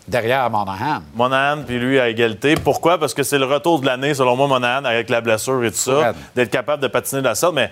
Derrière 0.06 0.48
Monahan. 0.50 1.02
Monahan 1.14 1.62
puis 1.66 1.78
lui 1.78 1.98
à 1.98 2.08
égalité. 2.08 2.54
Pourquoi? 2.56 2.98
Parce 2.98 3.12
que 3.12 3.22
c'est 3.22 3.38
le 3.38 3.44
retour 3.44 3.80
de 3.80 3.86
l'année, 3.86 4.14
selon 4.14 4.36
moi, 4.36 4.46
Monahan, 4.46 4.84
avec 4.84 5.10
la 5.10 5.20
blessure 5.20 5.62
et 5.64 5.70
tout 5.70 5.76
ça, 5.76 6.14
d'être 6.34 6.50
capable 6.50 6.82
de 6.82 6.88
patiner 6.88 7.20
de 7.20 7.26
la 7.26 7.34
sorte. 7.34 7.54
Mais 7.54 7.70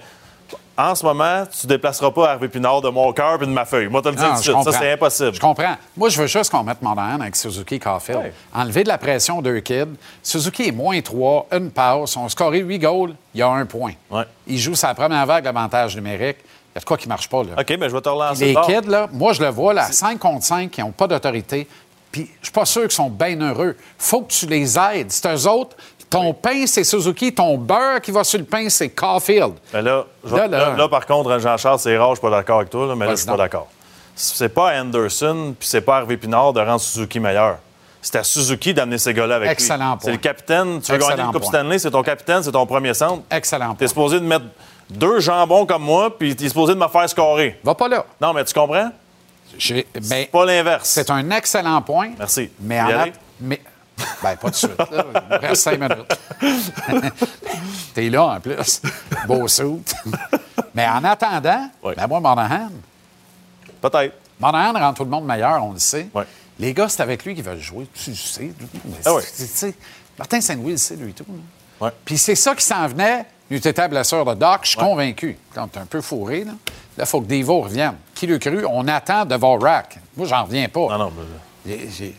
en 0.79 0.95
ce 0.95 1.05
moment, 1.05 1.45
tu 1.59 1.67
déplaceras 1.67 2.11
pas 2.11 2.33
Harvey 2.33 2.49
Pinard 2.49 2.83
de 2.83 2.91
mon 2.91 3.13
cœur 3.13 3.43
et 3.43 3.47
de 3.47 3.51
ma 3.51 3.65
feuille. 3.65 3.89
Moi, 3.89 4.03
te 4.03 4.09
le 4.09 4.15
dis 4.15 4.23
tout 4.23 4.33
de 4.33 4.39
suite. 4.39 4.63
Ça, 4.63 4.73
c'est 4.73 4.93
impossible. 4.93 5.35
Je 5.35 5.41
comprends. 5.41 5.77
Moi, 5.97 6.09
je 6.09 6.21
veux 6.21 6.27
juste 6.27 6.51
qu'on 6.51 6.63
mette 6.63 6.83
Monahan 6.83 7.21
avec 7.21 7.35
Suzuki 7.35 7.79
Caulfield. 7.79 8.21
Ouais. 8.21 8.33
Enlever 8.55 8.83
de 8.83 8.89
la 8.89 8.99
pression 8.99 9.39
aux 9.39 9.43
deux 9.43 9.61
kids. 9.61 9.97
Suzuki 10.23 10.69
est 10.69 10.73
moins 10.73 11.01
3, 11.01 11.49
une 11.53 11.71
passe. 11.71 12.17
On 12.17 12.27
a 12.27 12.29
scoré 12.29 12.59
8 12.59 12.79
goals, 12.79 13.15
il 13.35 13.41
y 13.41 13.43
a 13.43 13.49
un 13.49 13.65
point. 13.65 13.93
Ouais. 14.11 14.25
Il 14.47 14.59
joue 14.59 14.75
sa 14.75 14.95
première 14.95 15.25
vague 15.25 15.45
d'avantage 15.45 15.97
numérique. 15.97 16.39
Il 16.43 16.77
y 16.77 16.79
a 16.79 16.81
de 16.81 16.85
quoi 16.85 16.99
qui 16.99 17.09
marche 17.09 17.29
pas, 17.29 17.43
là. 17.43 17.53
OK, 17.59 17.77
mais 17.81 17.89
je 17.89 17.95
vais 17.95 18.03
te 18.03 18.09
relancer. 18.09 18.45
Les 18.45 18.55
kids, 18.67 18.89
là, 18.89 19.09
moi, 19.11 19.33
je 19.33 19.43
le 19.43 19.49
vois, 19.49 19.73
là, 19.73 19.91
5 19.91 20.19
contre 20.19 20.45
5, 20.45 20.71
qui 20.71 20.83
n'ont 20.83 20.93
pas 20.93 21.07
d'autorité. 21.07 21.67
Puis, 22.13 22.31
je 22.41 22.47
suis 22.47 22.53
pas 22.53 22.65
sûr 22.67 22.83
qu'ils 22.83 22.93
sont 22.93 23.11
bien 23.11 23.39
heureux. 23.41 23.77
faut 23.99 24.23
que 24.23 24.33
tu 24.33 24.47
les 24.47 24.79
aides. 24.79 25.11
C'est 25.11 25.27
eux 25.35 25.49
autres. 25.49 25.77
Ton 26.09 26.33
pain, 26.33 26.67
c'est 26.67 26.85
Suzuki. 26.85 27.35
Ton 27.35 27.59
beurre 27.59 28.01
qui 28.01 28.11
va 28.13 28.23
sur 28.25 28.39
le 28.39 28.45
pain, 28.45 28.69
c'est 28.69 28.89
Caulfield. 28.91 29.55
Mais 29.75 29.83
là, 29.83 30.05
je 30.25 30.31
vais- 30.35 30.49
Là, 30.49 30.49
là. 30.49 30.77
là, 30.77 30.89
par 30.89 31.05
contre, 31.07 31.39
Jean-Charles, 31.39 31.79
c'est 31.81 31.97
rare, 31.97 32.11
je 32.11 32.15
suis 32.17 32.21
pas 32.23 32.31
d'accord 32.31 32.59
avec 32.59 32.71
toi, 32.71 32.95
mais 32.97 33.07
là, 33.07 33.11
je 33.13 33.17
suis 33.17 33.27
pas 33.27 33.37
d'accord. 33.37 33.69
C'est 34.15 34.49
pas 34.49 34.73
Anderson 34.81 35.55
puis 35.59 35.69
c'est 35.69 35.81
pas 35.83 35.99
Harvey 35.99 36.17
Pinard 36.17 36.53
de 36.53 36.61
rendre 36.61 36.81
Suzuki 36.81 37.21
meilleur. 37.21 37.59
C'est 38.01 38.17
à 38.17 38.23
Suzuki 38.23 38.73
d'amener 38.73 38.99
ces 38.99 39.13
gars-là 39.13 39.37
avec 39.37 39.51
Excellent 39.51 39.91
lui. 39.93 39.99
point. 39.99 39.99
C'est 40.05 40.13
le 40.13 40.17
capitaine. 40.19 40.81
Tu 40.81 40.91
veux 40.93 40.97
Excellent 40.97 41.09
gagner 41.17 41.23
une 41.25 41.33
Coupe 41.33 41.43
point. 41.43 41.51
Stanley, 41.51 41.79
c'est 41.81 41.91
ton 41.91 42.03
capitaine, 42.03 42.43
c'est 42.43 42.53
ton 42.53 42.65
premier 42.65 42.95
centre. 42.95 43.23
Excellent. 43.31 43.75
T'es 43.75 43.89
supposé 43.89 44.21
de 44.21 44.25
mettre 44.25 44.45
deux 44.89 45.19
jambons 45.21 45.67
comme 45.67 45.83
moi, 45.83 46.17
puis 46.17 46.35
t'es 46.37 46.49
supposé 46.49 46.75
de 46.75 46.79
me 46.79 46.87
faire 46.89 47.09
scorer. 47.11 47.59
Va 47.65 47.75
pas 47.75 47.89
là. 47.89 48.07
Non, 48.21 48.33
mais 48.33 48.45
tu 48.45 48.55
comprends? 48.55 48.91
J'ai- 49.59 49.87
mais 50.09 50.27
Pas 50.33 50.45
l'inverse. 50.45 50.89
c'est 50.89 51.11
un 51.11 51.29
excellent 51.31 51.83
point. 51.83 52.11
Merci. 52.19 52.51
Mais 52.61 52.81
en 52.81 52.89
att- 52.89 53.13
mais 53.41 53.61
ben, 54.23 54.37
pas 54.37 54.51
de 54.51 54.55
suite. 54.55 54.79
Là. 54.79 55.05
Il 55.31 55.37
me 55.37 55.41
reste 55.49 55.63
cinq 55.63 55.81
minutes. 55.81 56.19
T'es 57.95 58.09
là 58.11 58.25
en 58.25 58.41
plus. 58.41 58.83
Beau 59.27 59.49
suit. 59.49 59.83
mais 60.75 60.87
en 60.87 61.03
attendant, 61.05 61.71
Oui. 61.83 61.95
ben 61.97 62.07
moi, 62.07 62.21
Monahan, 62.21 62.69
Peut-être. 63.81 64.15
Monahan 64.41 64.73
rend 64.73 64.93
tout 64.93 65.05
le 65.05 65.11
monde 65.11 65.25
meilleur, 65.27 65.63
on 65.65 65.73
le 65.73 65.79
sait. 65.79 66.09
Les 66.59 66.73
gars, 66.75 66.89
c'est 66.89 67.03
avec 67.03 67.25
lui 67.25 67.35
qu'ils 67.35 67.45
veulent 67.45 67.61
jouer. 67.61 67.87
Tu 67.95 68.15
sais. 68.15 68.51
Ah 69.05 69.15
oui. 69.15 69.23
tu 69.37 69.47
sais, 69.47 69.75
Martin 70.19 70.41
Saint-Louis 70.41 70.73
le 70.73 70.77
sait, 70.79 70.97
lui, 70.97 71.13
tout. 71.13 71.25
là. 71.81 71.93
Puis 72.05 72.17
c'est 72.19 72.35
ça 72.35 72.55
qui 72.55 72.65
s'en 72.65 72.87
venait. 72.89 73.27
Lui, 73.51 73.61
t'étais 73.61 73.83
à 73.83 73.89
blessure 73.89 74.25
de 74.25 74.35
Doc, 74.35 74.61
je 74.63 74.71
suis 74.71 74.79
convaincu. 74.79 75.39
Quand 75.55 75.69
t'es 75.69 75.79
un 75.79 75.87
peu 75.87 76.01
fourré, 76.01 76.45
là, 76.45 76.53
il 76.99 77.07
faut 77.07 77.21
que 77.21 77.27
Devo 77.27 77.61
revienne. 77.61 77.95
Qui 78.15 78.27
le 78.27 78.39
cru? 78.39 78.65
On 78.69 78.89
attend 78.89 79.25
de 79.25 79.37
Vorak. 79.37 79.99
Moi, 80.17 80.27
j'en 80.27 80.45
reviens 80.45 80.69
pas. 80.69 80.81
Non, 80.81 80.99
non. 80.99 81.13
mais- 81.17 81.23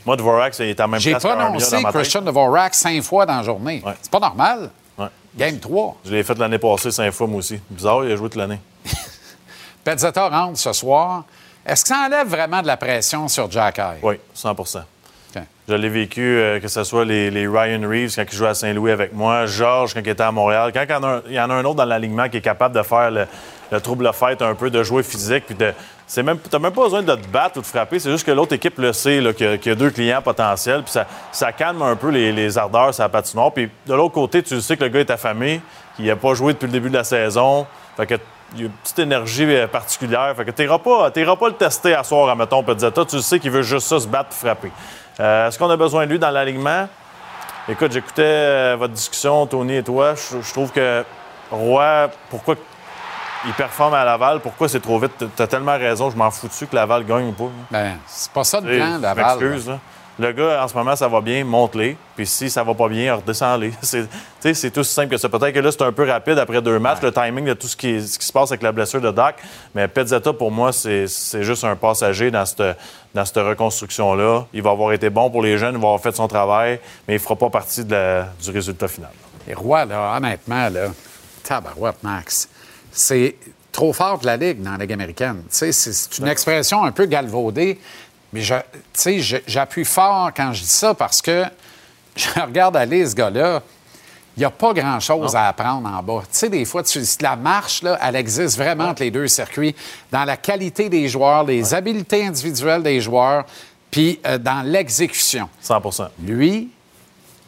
Moi, 0.06 0.16
Dvorak, 0.18 0.58
il 0.60 0.66
est 0.66 0.82
en 0.82 0.88
même 0.88 1.00
J'ai 1.00 1.16
prononcé 1.16 1.76
dans 1.76 1.82
ma 1.82 1.92
tête. 1.92 2.02
Christian 2.02 2.22
Dvorak 2.22 2.74
cinq 2.74 3.02
fois 3.02 3.26
dans 3.26 3.38
la 3.38 3.44
journée. 3.44 3.82
Ouais. 3.86 3.94
C'est 4.02 4.12
pas 4.12 4.20
normal. 4.20 4.70
Ouais. 4.98 5.08
Game 5.36 5.60
3. 5.60 5.98
Je 6.06 6.12
l'ai 6.12 6.24
fait 6.24 6.38
l'année 6.38 6.58
passée 6.58 6.92
cinq 6.92 7.12
fois, 7.12 7.28
moi 7.28 7.40
aussi. 7.40 7.60
Bizarre, 7.70 8.06
il 8.06 8.12
a 8.12 8.16
joué 8.16 8.30
toute 8.30 8.36
l'année. 8.40 8.60
Pezzetta 9.84 10.28
rentre 10.30 10.58
ce 10.60 10.74
soir. 10.74 11.24
Est-ce 11.66 11.84
que 11.84 11.90
ça 11.90 12.06
enlève 12.06 12.28
vraiment 12.28 12.62
de 12.62 12.68
la 12.68 12.78
pression 12.78 13.28
sur 13.28 13.50
Jack 13.52 13.80
Eye? 13.80 14.00
Oui, 14.02 14.16
100 14.34 14.52
OK. 14.52 15.42
Je 15.68 15.74
l'ai 15.74 15.90
vécu, 15.90 16.22
euh, 16.22 16.60
que 16.62 16.68
ce 16.70 16.84
soit 16.86 17.04
les, 17.04 17.30
les 17.30 17.46
Ryan 17.46 17.82
Reeves 17.88 18.16
quand 18.16 18.24
il 18.32 18.36
jouait 18.36 18.48
à 18.48 18.54
Saint-Louis 18.54 18.92
avec 18.92 19.14
moi, 19.14 19.46
Georges 19.46 19.94
quand 19.94 20.00
il 20.00 20.10
était 20.10 20.24
à 20.24 20.32
Montréal. 20.32 20.72
Quand 20.74 20.84
il 20.88 20.92
y 20.92 20.96
en 20.96 21.04
a 21.04 21.08
un, 21.08 21.46
en 21.46 21.50
a 21.50 21.54
un 21.56 21.66
autre 21.66 21.76
dans 21.76 21.86
l'alignement 21.86 22.30
qui 22.30 22.38
est 22.38 22.42
capable 22.42 22.76
de 22.76 22.84
faire 22.84 23.12
le, 23.12 23.28
le 23.72 23.82
trouble 23.82 24.10
fête 24.14 24.42
un 24.42 24.56
peu, 24.56 24.70
de 24.70 24.82
jouer 24.84 25.04
physique, 25.04 25.46
puis 25.46 25.56
de. 25.56 25.74
C'est 26.10 26.24
même, 26.24 26.40
t'as 26.40 26.58
même 26.58 26.72
pas 26.72 26.84
besoin 26.84 27.04
de 27.04 27.16
te 27.16 27.28
battre 27.28 27.58
ou 27.58 27.62
de 27.62 27.66
frapper, 27.66 28.00
c'est 28.00 28.10
juste 28.10 28.26
que 28.26 28.32
l'autre 28.32 28.54
équipe 28.54 28.78
le 28.80 28.94
sait, 28.94 29.22
qu'il 29.36 29.60
y 29.66 29.70
a- 29.70 29.76
deux 29.76 29.90
clients 29.90 30.22
potentiels, 30.22 30.82
puis 30.84 30.94
ça, 31.32 31.52
calme 31.52 31.82
un 31.82 31.98
peu 31.98 32.10
les, 32.10 32.32
les 32.32 32.58
ardeurs 32.58 32.94
sur 32.94 33.04
la 33.04 33.10
patinoire. 33.10 33.52
Puis 33.52 33.70
de 33.86 33.94
l'autre 33.94 34.14
côté, 34.14 34.42
tu 34.42 34.62
sais 34.62 34.78
que 34.78 34.84
le 34.86 34.90
gars 34.90 35.02
est 35.02 35.12
affamé, 35.12 35.60
qu'il 35.98 36.06
n'a 36.06 36.16
pas 36.16 36.34
joué 36.34 36.54
depuis 36.54 36.68
le 36.68 36.72
début 36.72 36.90
de 36.90 36.96
la 36.98 37.04
saison. 37.04 37.68
Fait 37.98 38.06
que 38.08 38.16
il 38.54 38.60
y 38.62 38.64
a 38.64 38.66
une 38.68 38.72
petite 38.72 39.00
énergie 39.00 39.44
euh, 39.44 39.68
particulière. 39.68 40.34
Fait 40.38 40.46
que 40.46 40.52
t'iras 40.52 40.78
pas, 40.80 41.12
t'iras 41.12 41.36
pas 41.36 41.50
le 41.50 41.56
tester 41.56 41.94
à 41.94 42.06
soir, 42.06 42.30
à 42.30 42.36
mettons, 42.36 42.64
Pezzetta. 42.64 43.04
Tu 43.04 43.20
sais 43.20 43.40
qu'il 43.42 43.52
veut 43.52 43.62
juste 43.62 43.88
ça, 43.88 44.00
se 44.00 44.08
battre 44.08 44.32
frapper. 44.32 44.72
Euh, 45.20 45.50
Est-ce 45.50 45.60
qu'on 45.60 45.70
a 45.70 45.76
besoin 45.76 46.06
de 46.06 46.12
lui 46.12 46.20
dans 46.20 46.30
l'alignement? 46.30 46.88
Écoute, 47.68 47.92
j'écoutais 47.92 48.22
euh, 48.24 48.76
votre 48.80 48.94
discussion, 48.94 49.46
Tony 49.48 49.76
et 49.76 49.84
toi. 49.84 50.14
Je, 50.16 50.40
je 50.42 50.54
trouve 50.54 50.72
que 50.72 51.04
Roy, 51.52 52.10
pourquoi 52.30 52.56
il 53.46 53.54
performe 53.54 53.94
à 53.94 54.04
Laval? 54.04 54.40
Pourquoi 54.40 54.68
c'est 54.70 54.80
trop 54.80 55.00
vite? 55.00 55.12
Tu 55.36 55.42
as 55.42 55.48
tellement 55.48 55.78
raison, 55.78 56.10
je 56.10 56.16
m'en 56.18 56.32
fous 56.32 56.48
dessus 56.48 56.68
que 56.68 56.76
Laval 56.76 57.06
gagne 57.06 57.28
ou 57.30 57.32
pas. 57.34 57.50
Ben, 57.72 57.98
c'est 58.08 58.32
pas 58.32 58.44
ça 58.44 58.60
sais, 58.62 58.78
plan, 58.78 58.98
Laval. 59.00 59.40
m'excuse, 59.40 59.68
là. 59.70 59.80
Le 60.20 60.32
gars, 60.32 60.64
en 60.64 60.68
ce 60.68 60.74
moment, 60.74 60.96
ça 60.96 61.08
va 61.08 61.22
bien, 61.22 61.46
monte-les. 61.46 61.96
Puis 62.16 62.26
si 62.26 62.50
ça 62.50 62.64
va 62.64 62.74
pas 62.74 62.88
bien, 62.88 63.14
redescends-les. 63.18 63.72
C'est, 64.42 64.72
tout 64.72 64.80
aussi 64.80 64.92
simple 64.92 65.10
que 65.10 65.18
ça. 65.18 65.30
Peut-être 65.30 65.54
que 65.54 65.60
là, 65.60 65.70
c'est 65.72 65.84
un 65.84 65.92
peu 65.92 66.10
rapide 66.10 66.40
après 66.40 66.60
deux 66.60 66.80
matchs, 66.80 67.02
le 67.04 67.12
timing 67.12 67.46
de 67.46 67.54
tout 67.54 67.68
ce 67.68 67.76
qui, 67.76 68.02
ce 68.02 68.18
qui 68.18 68.26
se 68.26 68.34
passe 68.34 68.50
avec 68.50 68.64
la 68.64 68.72
blessure 68.72 69.00
de 69.02 69.12
Doc. 69.12 69.36
Mais 69.76 69.88
Pezzetta, 69.88 70.34
pour 70.34 70.50
moi, 70.50 70.72
c'est, 70.74 71.06
c'est 71.08 71.44
juste 71.44 71.64
un 71.66 71.76
passager 71.76 72.32
dans 72.32 72.46
cette, 72.48 72.64
dans 73.14 73.26
cette 73.26 73.38
reconstruction-là. 73.38 74.46
Il 74.54 74.64
va 74.64 74.72
avoir 74.72 74.92
été 74.94 75.10
bon 75.12 75.30
pour 75.30 75.44
les 75.44 75.58
jeunes, 75.60 75.76
il 75.76 75.82
va 75.82 75.88
avoir 75.90 76.02
fait 76.02 76.16
son 76.16 76.28
travail, 76.28 76.80
mais 77.08 77.14
il 77.16 77.20
fera 77.20 77.36
pas 77.36 77.50
partie 77.52 77.86
de 77.86 77.92
la- 77.94 78.28
du 78.42 78.50
résultat 78.50 78.88
final. 78.88 79.12
Et 79.48 79.54
Roy, 79.54 79.86
là, 79.86 80.16
honnêtement, 80.18 80.70
là, 80.70 80.88
tabarouette, 81.44 82.02
Max, 82.02 82.50
c'est 82.98 83.36
trop 83.72 83.94
fort 83.94 84.18
de 84.20 84.26
la 84.26 84.38
Ligue 84.38 84.62
dans 84.62 84.72
la 84.72 84.78
Ligue 84.80 84.94
américaine. 84.94 85.44
C'est 85.50 85.72
une 86.18 86.28
expression 86.28 86.84
un 86.84 86.92
peu 86.92 87.06
galvaudée, 87.06 87.80
mais 88.34 88.42
j'appuie 88.42 89.86
fort 89.86 90.32
quand 90.36 90.52
je 90.54 90.62
dis 90.62 90.68
ça 90.68 90.94
parce 90.94 91.22
que 91.22 91.46
je 92.16 92.28
regarde 92.40 92.76
aller 92.76 93.06
ce 93.06 93.14
gars-là. 93.16 93.62
Il 94.36 94.42
n'y 94.42 94.46
a 94.46 94.52
pas 94.52 94.74
grand-chose 94.74 95.36
à 95.36 95.48
apprendre 95.48 95.88
en 95.88 96.04
bas. 96.04 96.22
Tu 96.24 96.28
sais, 96.32 96.50
des 96.50 96.64
fois, 96.66 96.84
tu, 96.84 97.02
la 97.22 97.36
marche, 97.36 97.82
là, 97.82 97.98
elle 98.04 98.16
existe 98.16 98.58
vraiment 98.58 98.90
entre 98.90 99.02
les 99.02 99.10
deux 99.10 99.28
circuits, 99.28 99.76
dans 100.12 100.26
la 100.26 100.38
qualité 100.38 100.90
des 100.90 101.08
joueurs, 101.08 101.44
les 101.44 101.74
habiletés 101.74 102.26
individuelles 102.26 102.84
des 102.84 103.02
joueurs, 103.02 103.46
puis 103.90 104.20
euh, 104.28 104.38
dans 104.38 104.62
l'exécution. 104.62 105.50
100% 105.64 106.10
Lui, 106.24 106.70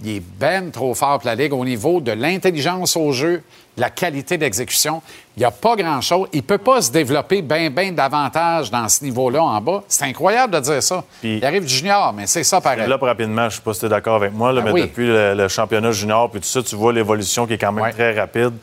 il 0.03 0.09
est 0.15 0.19
ben 0.19 0.71
trop 0.71 0.95
fort 0.95 1.19
pour 1.19 1.27
la 1.27 1.35
Ligue 1.35 1.53
au 1.53 1.65
niveau 1.65 2.01
de 2.01 2.11
l'intelligence 2.11 2.95
au 2.95 3.11
jeu, 3.11 3.43
la 3.79 3.89
qualité 3.89 4.37
d'exécution. 4.37 5.01
Il 5.35 5.39
n'y 5.39 5.45
a 5.45 5.51
pas 5.51 5.75
grand-chose. 5.75 6.27
Il 6.33 6.37
ne 6.37 6.41
peut 6.41 6.57
pas 6.57 6.81
se 6.81 6.91
développer 6.91 7.41
bien, 7.41 7.69
bien 7.69 7.91
davantage 7.91 8.69
dans 8.69 8.87
ce 8.89 9.03
niveau-là 9.03 9.41
en 9.41 9.61
bas. 9.61 9.83
C'est 9.87 10.05
incroyable 10.05 10.53
de 10.53 10.59
dire 10.59 10.83
ça. 10.83 11.03
Puis- 11.21 11.37
il 11.37 11.45
arrive 11.45 11.63
du 11.65 11.73
junior, 11.73 12.11
mais 12.13 12.27
c'est 12.27 12.43
ça 12.43 12.59
pareil. 12.61 12.79
Développe 12.81 13.01
rapidement, 13.03 13.43
je 13.43 13.45
ne 13.45 13.49
sais 13.51 13.61
pas 13.61 13.73
si 13.73 13.79
tu 13.79 13.85
es 13.85 13.89
d'accord 13.89 14.15
avec 14.15 14.33
moi, 14.33 14.51
là, 14.51 14.61
Ah 14.61 14.65
mais 14.65 14.71
oui. 14.73 14.81
depuis 14.81 15.07
le, 15.07 15.33
le 15.33 15.47
championnat 15.47 15.91
junior, 15.91 16.29
puis 16.29 16.41
tout 16.41 16.47
ça, 16.47 16.61
tu 16.61 16.75
vois 16.75 16.91
l'évolution 16.93 17.47
qui 17.47 17.53
est 17.53 17.57
quand 17.57 17.71
même 17.71 17.85
Ouais. 17.85 17.91
très 17.93 18.19
rapide. 18.19 18.53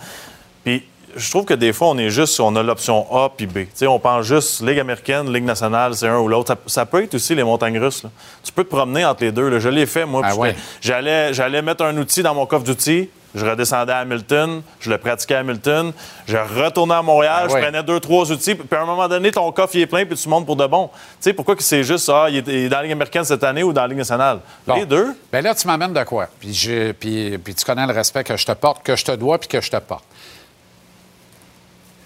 Puis 0.64 0.84
je 1.16 1.30
trouve 1.30 1.46
que 1.46 1.54
des 1.54 1.72
fois, 1.72 1.88
on 1.88 1.96
est 1.96 2.10
juste, 2.10 2.38
on 2.40 2.54
a 2.56 2.62
l'option 2.62 3.06
A 3.10 3.30
puis 3.34 3.46
B. 3.46 3.60
Tu 3.60 3.68
sais, 3.74 3.86
on 3.86 3.98
pense 3.98 4.26
juste 4.26 4.60
Ligue 4.60 4.80
américaine, 4.80 5.32
Ligue 5.32 5.44
nationale, 5.44 5.94
c'est 5.94 6.08
un 6.08 6.18
ou 6.18 6.28
l'autre. 6.28 6.48
Ça, 6.48 6.58
ça 6.66 6.84
peut 6.84 7.02
être 7.02 7.14
aussi 7.14 7.34
les 7.34 7.42
montagnes 7.42 7.78
russes. 7.78 8.02
là. 8.02 8.10
Tu 8.44 8.52
peux 8.52 8.64
te 8.64 8.68
promener 8.68 9.02
entre 9.06 9.24
les 9.24 9.32
deux. 9.32 9.48
là. 9.48 9.58
Je 9.58 9.70
l'ai 9.70 9.86
fait, 9.86 10.04
moi. 10.04 10.20
Ah 10.22 10.34
ouais. 10.36 10.54
j'allais 10.82 11.62
mettre 11.62 11.84
un 11.84 11.96
outil 11.96 12.22
dans 12.22 12.34
mon 12.34 12.44
coffre 12.44 12.64
d'outils. 12.64 13.08
Je 13.36 13.44
redescendais 13.46 13.92
à 13.92 13.98
Hamilton, 13.98 14.62
je 14.80 14.90
le 14.90 14.98
pratiquais 14.98 15.34
à 15.34 15.40
Hamilton, 15.40 15.92
je 16.26 16.36
retournais 16.38 16.94
à 16.94 17.02
Montréal, 17.02 17.42
Ah 17.44 17.48
je 17.48 17.62
prenais 17.62 17.82
deux, 17.82 18.00
trois 18.00 18.32
outils, 18.32 18.54
puis 18.54 18.66
à 18.76 18.82
un 18.82 18.86
moment 18.86 19.06
donné, 19.06 19.30
ton 19.30 19.52
coffre 19.52 19.74
il 19.76 19.82
est 19.82 19.86
plein, 19.86 20.04
puis 20.06 20.16
tu 20.16 20.28
montes 20.28 20.46
pour 20.46 20.56
de 20.56 20.66
bon. 20.66 20.88
Tu 20.88 20.94
sais, 21.20 21.32
pourquoi 21.34 21.54
que 21.54 21.62
c'est 21.62 21.84
juste 21.84 22.06
ça, 22.06 22.30
il 22.30 22.36
est, 22.38 22.68
dans 22.70 22.78
la 22.78 22.82
Ligue 22.84 22.92
américaine 22.92 23.24
cette 23.24 23.44
année 23.44 23.62
ou 23.62 23.72
dans 23.74 23.82
la 23.82 23.88
Ligue 23.88 23.98
nationale? 23.98 24.40
Bon. 24.66 24.74
Les 24.76 24.86
deux? 24.86 25.14
Ben 25.30 25.44
là, 25.44 25.54
tu 25.54 25.66
m'amènes 25.66 25.92
de 25.92 26.02
quoi? 26.04 26.28
Puis, 26.40 26.54
je- 26.54 26.92
puis, 26.92 27.36
puis 27.38 27.54
tu 27.54 27.64
connais 27.64 27.86
le 27.86 27.92
respect 27.92 28.24
que 28.24 28.36
je 28.36 28.46
te 28.46 28.52
porte, 28.52 28.82
que 28.82 28.96
je 28.96 29.04
te 29.04 29.12
dois, 29.12 29.38
puis 29.38 29.48
que 29.48 29.60
je 29.60 29.70
te 29.70 29.76
porte. 29.76 30.04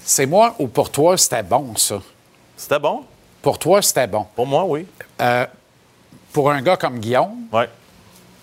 C'est 0.04 0.26
moi 0.26 0.54
ou 0.58 0.66
pour 0.66 0.90
toi, 0.90 1.16
c'était 1.16 1.42
bon, 1.42 1.76
ça? 1.76 2.00
C'était 2.56 2.78
bon. 2.80 3.04
Pour 3.42 3.58
toi, 3.58 3.80
c'était 3.80 4.06
bon. 4.06 4.26
Pour 4.34 4.46
moi, 4.46 4.64
oui. 4.64 4.86
Pour 6.32 6.50
un 6.50 6.60
gars 6.62 6.76
comme 6.76 6.98
Guillaume, 6.98 7.36
Ouais. 7.52 7.68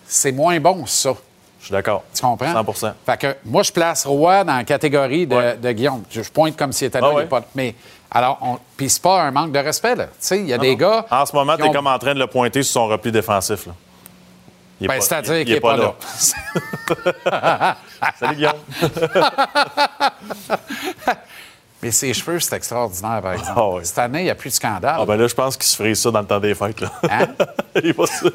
c'est 0.08 0.32
moins 0.32 0.60
bon, 0.60 0.86
ça. 0.86 1.12
Je 1.68 1.74
suis 1.74 1.74
d'accord. 1.74 2.04
Tu 2.16 2.22
comprends? 2.22 2.64
100 2.74 2.94
Fait 3.06 3.18
que 3.18 3.36
moi, 3.44 3.62
je 3.62 3.74
place 3.74 4.06
Roy 4.06 4.46
dans 4.46 4.56
la 4.56 4.64
catégorie 4.64 5.28
de, 5.28 5.36
Ouais. 5.36 5.58
de 5.58 5.70
Guillaume. 5.74 6.02
Je, 6.10 6.22
je 6.24 6.32
pointe 6.32 6.56
comme 6.56 6.72
s'il 6.72 6.88
était 6.88 7.02
là. 7.02 7.10
Ah 7.12 7.16
ouais? 7.16 7.26
pas- 7.26 7.42
mais 7.56 7.76
alors, 8.10 8.38
on- 8.42 8.58
puis 8.78 8.90
c'est 8.90 9.02
pas 9.02 9.22
un 9.24 9.32
manque 9.32 9.52
de 9.52 9.60
respect, 9.60 9.94
là. 9.98 10.06
Tu 10.06 10.12
sais, 10.20 10.40
il 10.40 10.48
y 10.48 10.54
a 10.54 10.58
des 10.58 10.78
gars. 10.78 11.06
En 11.12 11.26
ce 11.26 11.36
moment, 11.36 11.58
tu 11.58 11.64
es 11.64 11.68
ont- 11.68 11.74
comme 11.74 11.88
en 11.88 12.00
train 12.00 12.14
de 12.14 12.20
le 12.20 12.28
pointer 12.28 12.64
sur 12.64 12.72
son 12.72 12.88
repli 12.88 13.12
défensif. 13.12 13.66
Là. 13.66 13.74
Il 14.80 14.86
est 14.86 14.88
Ben, 14.88 14.96
pas- 14.96 15.02
c'est-à-dire 15.02 15.34
il- 15.36 15.40
il 15.42 15.46
qu'il 15.46 15.54
n'est 15.56 15.60
pas, 15.60 15.76
là. 15.76 15.94
Salut, 18.18 18.36
Guillaume. 18.38 18.54
mais 21.84 21.92
ses 21.92 22.14
cheveux, 22.14 22.40
c'est 22.40 22.56
extraordinaire, 22.56 23.22
par 23.22 23.34
exemple. 23.34 23.60
Ah. 23.60 23.80
Cette 23.84 23.98
année, 24.00 24.22
il 24.22 24.26
n'y 24.26 24.30
a 24.30 24.36
plus 24.36 24.50
de 24.52 24.56
scandale. 24.56 24.96
Ah, 25.00 25.06
ben 25.06 25.18
là, 25.18 25.28
je 25.28 25.36
pense 25.36 25.58
qu'il 25.58 25.66
se 25.68 25.76
frise 25.76 26.00
ça 26.02 26.12
dans 26.12 26.22
le 26.22 26.28
temps 26.28 26.40
des 26.40 26.56
fêtes. 26.56 26.80
Là. 26.82 26.92
Hein? 27.12 27.28
il 27.84 27.94
va 27.94 28.06
se- 28.08 28.26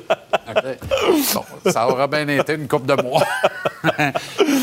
Bon, 1.34 1.70
ça 1.70 1.88
aura 1.88 2.06
bien 2.06 2.26
été 2.28 2.54
une 2.54 2.68
coupe 2.68 2.86
de 2.86 3.00
mois. 3.02 3.24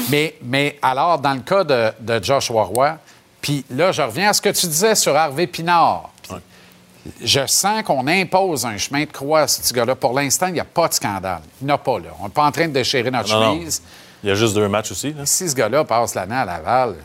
mais, 0.09 0.35
mais 0.43 0.77
alors, 0.81 1.19
dans 1.19 1.33
le 1.33 1.41
cas 1.41 1.63
de, 1.63 1.91
de 1.99 2.23
Joshua 2.23 2.63
Roy, 2.63 2.97
puis 3.41 3.65
là, 3.69 3.91
je 3.91 4.01
reviens 4.01 4.29
à 4.29 4.33
ce 4.33 4.41
que 4.41 4.49
tu 4.49 4.67
disais 4.67 4.95
sur 4.95 5.15
Harvey 5.15 5.47
Pinard. 5.47 6.09
Je 7.23 7.45
sens 7.47 7.81
qu'on 7.83 8.05
impose 8.07 8.65
un 8.65 8.77
chemin 8.77 9.01
de 9.01 9.11
croix 9.11 9.41
à 9.41 9.47
ce 9.47 9.61
petit 9.61 9.73
gars-là. 9.73 9.95
Pour 9.95 10.13
l'instant, 10.13 10.47
il 10.47 10.53
n'y 10.53 10.59
a 10.59 10.65
pas 10.65 10.87
de 10.87 10.93
scandale. 10.93 11.41
Il 11.61 11.65
n'y 11.65 11.71
en 11.71 11.75
a 11.75 11.77
pas, 11.77 11.97
là. 11.97 12.09
On 12.19 12.25
n'est 12.25 12.29
pas 12.29 12.43
en 12.43 12.51
train 12.51 12.67
de 12.67 12.73
déchirer 12.73 13.09
notre 13.09 13.33
Non, 13.33 13.39
non. 13.39 13.53
chemise. 13.53 13.81
Il 14.21 14.29
y 14.29 14.31
a 14.31 14.35
juste 14.35 14.53
deux 14.53 14.67
matchs 14.67 14.91
aussi. 14.91 15.13
Là. 15.13 15.25
Si 15.25 15.49
ce 15.49 15.55
gars-là 15.55 15.85
passe 15.85 16.13
l'année 16.13 16.35
à 16.35 16.43
Laval, 16.45 16.95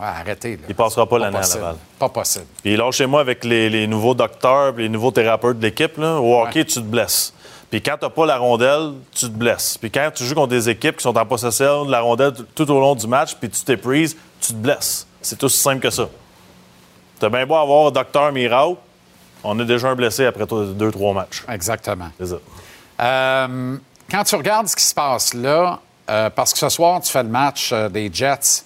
arrêtez. 0.00 0.52
Là. 0.56 0.62
Il 0.68 0.74
passera 0.76 1.06
pas 1.08 1.18
l'année 1.18 1.36
à. 1.36 1.40
Laval. 1.40 1.76
Pas 1.98 2.08
possible. 2.08 2.46
Puis 2.62 2.76
lâchez-moi 2.76 3.20
avec 3.20 3.44
les, 3.44 3.68
les 3.68 3.86
nouveaux 3.88 4.14
docteurs 4.14 4.72
les 4.72 4.88
nouveaux 4.88 5.10
thérapeutes 5.10 5.58
de 5.58 5.62
l'équipe. 5.66 5.98
là. 5.98 6.14
Au 6.20 6.42
hockey, 6.42 6.64
tu 6.64 6.74
te 6.74 6.80
blesses. 6.80 7.34
Puis 7.70 7.82
quand 7.82 7.96
t'as 8.00 8.10
pas 8.10 8.26
la 8.26 8.38
rondelle, 8.38 8.92
tu 9.12 9.26
te 9.26 9.32
blesses. 9.32 9.76
Puis 9.78 9.90
quand 9.90 10.10
tu 10.14 10.24
joues 10.24 10.34
contre 10.34 10.48
des 10.48 10.68
équipes 10.68 10.96
qui 10.96 11.02
sont 11.02 11.16
en 11.16 11.26
possession 11.26 11.84
de 11.84 11.90
la 11.90 12.00
rondelle 12.00 12.32
tout 12.54 12.70
au 12.70 12.80
long 12.80 12.94
du 12.94 13.06
match, 13.06 13.34
puis 13.34 13.50
tu 13.50 13.62
t'épuises, 13.62 14.16
tu 14.40 14.52
te 14.52 14.58
blesses. 14.58 15.06
C'est 15.20 15.42
aussi 15.42 15.58
simple 15.58 15.80
que 15.80 15.90
ça. 15.90 16.08
T'as 17.18 17.28
bien 17.28 17.46
beau 17.46 17.56
avoir 17.56 17.90
docteur 17.90 18.30
miracle, 18.30 18.76
on 19.42 19.58
a 19.58 19.64
déjà 19.64 19.88
un 19.88 19.94
blessé 19.94 20.26
après 20.26 20.46
deux, 20.46 20.90
trois 20.90 21.14
matchs. 21.14 21.44
Exactement. 21.48 22.08
C'est 22.18 22.26
ça. 22.26 22.36
Euh, 23.00 23.76
quand 24.10 24.24
tu 24.24 24.34
regardes 24.34 24.68
ce 24.68 24.76
qui 24.76 24.84
se 24.84 24.94
passe 24.94 25.34
là, 25.34 25.80
euh, 26.08 26.30
parce 26.30 26.52
que 26.52 26.58
ce 26.58 26.68
soir, 26.68 27.00
tu 27.00 27.10
fais 27.10 27.22
le 27.22 27.28
match 27.28 27.70
euh, 27.72 27.88
des 27.88 28.10
Jets 28.12 28.64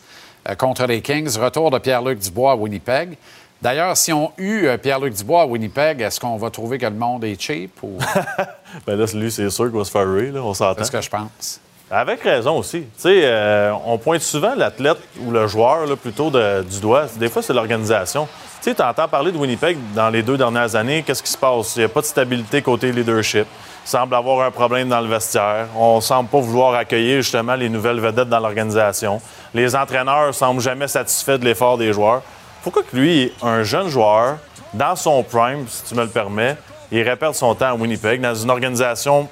contre 0.58 0.86
les 0.86 1.02
Kings, 1.02 1.36
retour 1.38 1.70
de 1.70 1.78
Pierre-Luc 1.78 2.18
Dubois 2.18 2.52
à 2.52 2.56
Winnipeg. 2.56 3.16
D'ailleurs, 3.62 3.96
si 3.96 4.12
on 4.12 4.32
eut 4.38 4.66
euh, 4.66 4.78
Pierre-Luc 4.78 5.14
Dubois 5.14 5.42
à 5.42 5.46
Winnipeg, 5.46 6.00
est-ce 6.00 6.18
qu'on 6.18 6.36
va 6.38 6.48
trouver 6.50 6.78
que 6.78 6.86
le 6.86 6.92
monde 6.94 7.24
est 7.24 7.40
cheap 7.40 7.82
ou? 7.82 7.98
Ben 8.86 8.96
là, 8.98 9.04
lui, 9.14 9.30
c'est 9.30 9.50
sûr 9.50 9.66
qu'il 9.68 9.76
va 9.78 9.84
se 9.84 9.90
faire 9.90 10.06
là, 10.06 10.40
on 10.42 10.54
s'entend. 10.54 10.76
c'est 10.78 10.84
ce 10.84 10.90
que 10.92 11.00
je 11.00 11.10
pense? 11.10 11.60
Avec 11.90 12.22
raison 12.22 12.56
aussi. 12.58 12.82
Tu 12.82 12.86
sais, 12.98 13.20
euh, 13.24 13.72
on 13.84 13.98
pointe 13.98 14.20
souvent 14.22 14.54
l'athlète 14.54 14.98
ou 15.20 15.32
le 15.32 15.48
joueur 15.48 15.86
là, 15.86 15.96
plutôt 15.96 16.30
de- 16.30 16.62
du 16.62 16.78
doigt. 16.80 17.06
Des 17.16 17.28
fois, 17.28 17.42
c'est 17.42 17.52
l'organisation. 17.52 18.28
Tu 18.62 18.70
sais, 18.70 18.74
tu 18.76 18.82
entends 18.82 19.08
parler 19.08 19.32
de 19.32 19.36
Winnipeg 19.38 19.76
dans 19.94 20.08
les 20.08 20.22
deux 20.22 20.36
dernières 20.38 20.76
années. 20.76 21.02
Qu'est-ce 21.02 21.22
qui 21.22 21.32
se 21.32 21.36
passe? 21.36 21.74
Il 21.76 21.80
n'y 21.80 21.84
a 21.86 21.88
pas 21.88 22.00
de 22.00 22.06
stabilité 22.06 22.62
côté 22.62 22.92
leadership. 22.92 23.46
Il 23.84 23.88
semble 23.88 24.14
avoir 24.14 24.46
un 24.46 24.52
problème 24.52 24.88
dans 24.88 25.00
le 25.00 25.08
vestiaire. 25.08 25.66
On 25.76 26.00
semble 26.00 26.28
pas 26.28 26.38
vouloir 26.38 26.74
accueillir 26.74 27.22
justement 27.22 27.56
les 27.56 27.68
nouvelles 27.68 27.98
vedettes 27.98 28.28
dans 28.28 28.38
l'organisation. 28.38 29.20
Les 29.52 29.74
entraîneurs 29.74 30.32
semblent 30.32 30.60
jamais 30.60 30.86
satisfaits 30.86 31.38
de 31.38 31.44
l'effort 31.44 31.76
des 31.76 31.92
joueurs. 31.92 32.22
Pourquoi 32.62 32.82
que 32.82 32.96
lui, 32.96 33.32
un 33.42 33.62
jeune 33.62 33.88
joueur, 33.88 34.38
dans 34.74 34.94
son 34.94 35.22
prime, 35.22 35.66
si 35.68 35.82
tu 35.84 35.94
me 35.94 36.02
le 36.02 36.10
permets, 36.10 36.56
il 36.92 37.04
perdre 37.04 37.34
son 37.34 37.54
temps 37.54 37.68
à 37.68 37.74
Winnipeg, 37.74 38.20
dans 38.20 38.34
une 38.34 38.50
organisation 38.50 39.28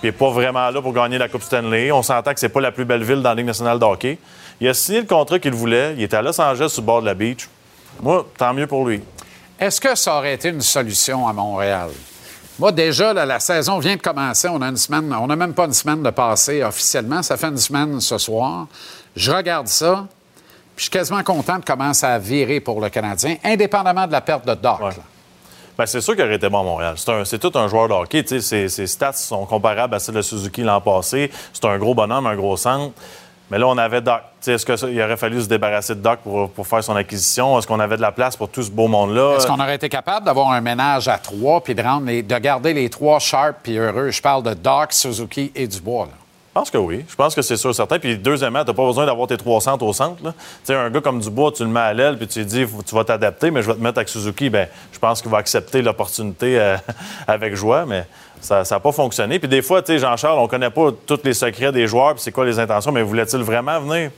qui 0.00 0.06
n'est 0.06 0.12
pas 0.12 0.30
vraiment 0.30 0.70
là 0.70 0.80
pour 0.80 0.92
gagner 0.92 1.18
la 1.18 1.28
Coupe 1.28 1.42
Stanley. 1.42 1.92
On 1.92 2.02
s'entend 2.02 2.32
que 2.32 2.40
c'est 2.40 2.48
pas 2.48 2.60
la 2.60 2.72
plus 2.72 2.84
belle 2.84 3.04
ville 3.04 3.22
dans 3.22 3.30
la 3.30 3.34
Ligue 3.34 3.46
nationale 3.46 3.78
de 3.78 3.84
hockey. 3.84 4.18
Il 4.60 4.68
a 4.68 4.74
signé 4.74 5.00
le 5.00 5.06
contrat 5.06 5.38
qu'il 5.38 5.54
voulait. 5.54 5.94
Il 5.96 6.02
était 6.02 6.16
à 6.16 6.22
Los 6.22 6.40
Angeles, 6.40 6.70
sur 6.70 6.82
le 6.82 6.86
bord 6.86 7.00
de 7.00 7.06
la 7.06 7.14
beach. 7.14 7.48
Moi, 8.00 8.26
tant 8.36 8.54
mieux 8.54 8.66
pour 8.66 8.86
lui. 8.86 9.02
Est-ce 9.58 9.80
que 9.80 9.94
ça 9.96 10.16
aurait 10.16 10.34
été 10.34 10.48
une 10.48 10.60
solution 10.60 11.26
à 11.26 11.32
Montréal? 11.32 11.90
Moi, 12.58 12.72
déjà, 12.72 13.12
la 13.12 13.38
saison 13.40 13.78
vient 13.78 13.96
de 13.96 14.00
commencer. 14.00 14.48
On 14.48 14.60
a 14.62 14.66
une 14.66 14.76
semaine, 14.76 15.14
on 15.20 15.26
n'a 15.26 15.36
même 15.36 15.54
pas 15.54 15.66
une 15.66 15.72
semaine 15.72 16.02
de 16.02 16.10
passé 16.10 16.62
officiellement. 16.62 17.22
Ça 17.22 17.36
fait 17.36 17.46
une 17.46 17.58
semaine 17.58 18.00
ce 18.00 18.18
soir. 18.18 18.66
Je 19.14 19.30
regarde 19.30 19.68
ça, 19.68 20.06
puis 20.78 20.84
je 20.84 20.90
suis 20.90 20.90
quasiment 20.92 21.24
content 21.24 21.58
de 21.58 21.64
comment 21.64 21.92
ça 21.92 22.14
a 22.14 22.18
viré 22.20 22.60
pour 22.60 22.80
le 22.80 22.88
Canadien, 22.88 23.34
indépendamment 23.42 24.06
de 24.06 24.12
la 24.12 24.20
perte 24.20 24.46
de 24.46 24.54
Doc. 24.54 24.80
Ouais. 24.80 24.90
Ben, 25.76 25.86
c'est 25.86 26.00
sûr 26.00 26.14
qu'il 26.14 26.24
aurait 26.24 26.36
été 26.36 26.48
bon 26.48 26.60
à 26.60 26.62
Montréal. 26.62 26.94
C'est, 27.24 27.38
tout 27.40 27.50
un 27.56 27.66
joueur 27.66 27.88
de 27.88 27.94
hockey. 27.94 28.22
Ses, 28.24 28.68
ses 28.68 28.86
stats 28.86 29.12
sont 29.14 29.44
comparables 29.44 29.92
à 29.96 29.98
celles 29.98 30.14
de 30.14 30.22
Suzuki 30.22 30.62
l'an 30.62 30.80
passé. 30.80 31.32
C'est 31.52 31.64
un 31.64 31.76
gros 31.78 31.96
bonhomme, 31.96 32.28
un 32.28 32.36
gros 32.36 32.56
centre. 32.56 32.94
Mais 33.50 33.58
là, 33.58 33.66
on 33.66 33.76
avait 33.76 34.00
Doc. 34.00 34.20
Est-ce 34.46 34.64
qu'il 34.64 35.02
aurait 35.02 35.16
fallu 35.16 35.40
se 35.42 35.48
débarrasser 35.48 35.96
de 35.96 36.00
Doc 36.00 36.20
pour, 36.20 36.48
pour 36.50 36.64
faire 36.64 36.84
son 36.84 36.94
acquisition? 36.94 37.58
Est-ce 37.58 37.66
qu'on 37.66 37.80
avait 37.80 37.96
de 37.96 38.02
la 38.02 38.12
place 38.12 38.36
pour 38.36 38.48
tout 38.48 38.62
ce 38.62 38.70
beau 38.70 38.86
monde-là? 38.86 39.34
Est-ce 39.36 39.48
qu'on 39.48 39.58
aurait 39.58 39.74
été 39.74 39.88
capable 39.88 40.26
d'avoir 40.26 40.52
un 40.52 40.60
ménage 40.60 41.08
à 41.08 41.18
trois 41.18 41.60
puis 41.60 41.74
de, 41.74 41.82
rendre 41.82 42.06
les- 42.06 42.22
de 42.22 42.38
garder 42.38 42.72
les 42.72 42.88
trois 42.88 43.18
sharp 43.18 43.56
puis 43.64 43.78
heureux? 43.78 44.10
Je 44.12 44.22
parle 44.22 44.44
de 44.44 44.54
Doc, 44.54 44.92
Suzuki 44.92 45.50
et 45.56 45.66
Dubois. 45.66 46.06
Là. 46.06 46.12
Je 46.48 46.60
pense 46.60 46.70
que 46.70 46.78
oui. 46.78 47.04
Je 47.08 47.14
pense 47.14 47.34
que 47.34 47.42
c'est 47.42 47.56
sûr 47.56 47.72
certain. 47.74 47.98
Puis 47.98 48.16
deuxièmement, 48.18 48.62
tu 48.64 48.68
n'as 48.70 48.74
pas 48.74 48.84
besoin 48.86 49.06
d'avoir 49.06 49.28
tes 49.28 49.36
trois 49.36 49.60
centres 49.60 49.84
au 49.84 49.92
centre. 49.92 50.16
Tu 50.22 50.28
sais, 50.64 50.74
un 50.74 50.90
gars 50.90 51.00
comme 51.00 51.20
Dubois, 51.20 51.52
tu 51.52 51.62
le 51.62 51.68
mets 51.68 51.78
à 51.80 51.92
l'aile, 51.92 52.16
puis 52.18 52.26
tu 52.26 52.40
lui 52.40 52.46
dis, 52.46 52.66
tu 52.84 52.94
vas 52.94 53.04
t'adapter, 53.04 53.50
mais 53.50 53.62
je 53.62 53.68
vais 53.68 53.74
te 53.76 53.80
mettre 53.80 53.98
avec 53.98 54.08
Suzuki. 54.08 54.50
Ben, 54.50 54.66
je 54.92 54.98
pense 54.98 55.22
qu'il 55.22 55.30
va 55.30 55.38
accepter 55.38 55.82
l'opportunité 55.82 56.58
euh, 56.58 56.76
avec 57.28 57.54
joie, 57.54 57.84
mais 57.86 58.06
ça 58.40 58.62
n'a 58.68 58.80
pas 58.80 58.92
fonctionné. 58.92 59.38
Puis 59.38 59.48
des 59.48 59.62
fois, 59.62 59.82
tu 59.82 59.92
sais, 59.92 59.98
Jean-Charles, 60.00 60.38
on 60.38 60.48
connaît 60.48 60.70
pas 60.70 60.90
tous 61.06 61.20
les 61.22 61.34
secrets 61.34 61.70
des 61.70 61.86
joueurs, 61.86 62.14
puis 62.14 62.22
c'est 62.22 62.32
quoi 62.32 62.44
les 62.44 62.58
intentions, 62.58 62.90
mais 62.90 63.02
voulait-il 63.02 63.40
vraiment 63.42 63.78
venir? 63.80 64.10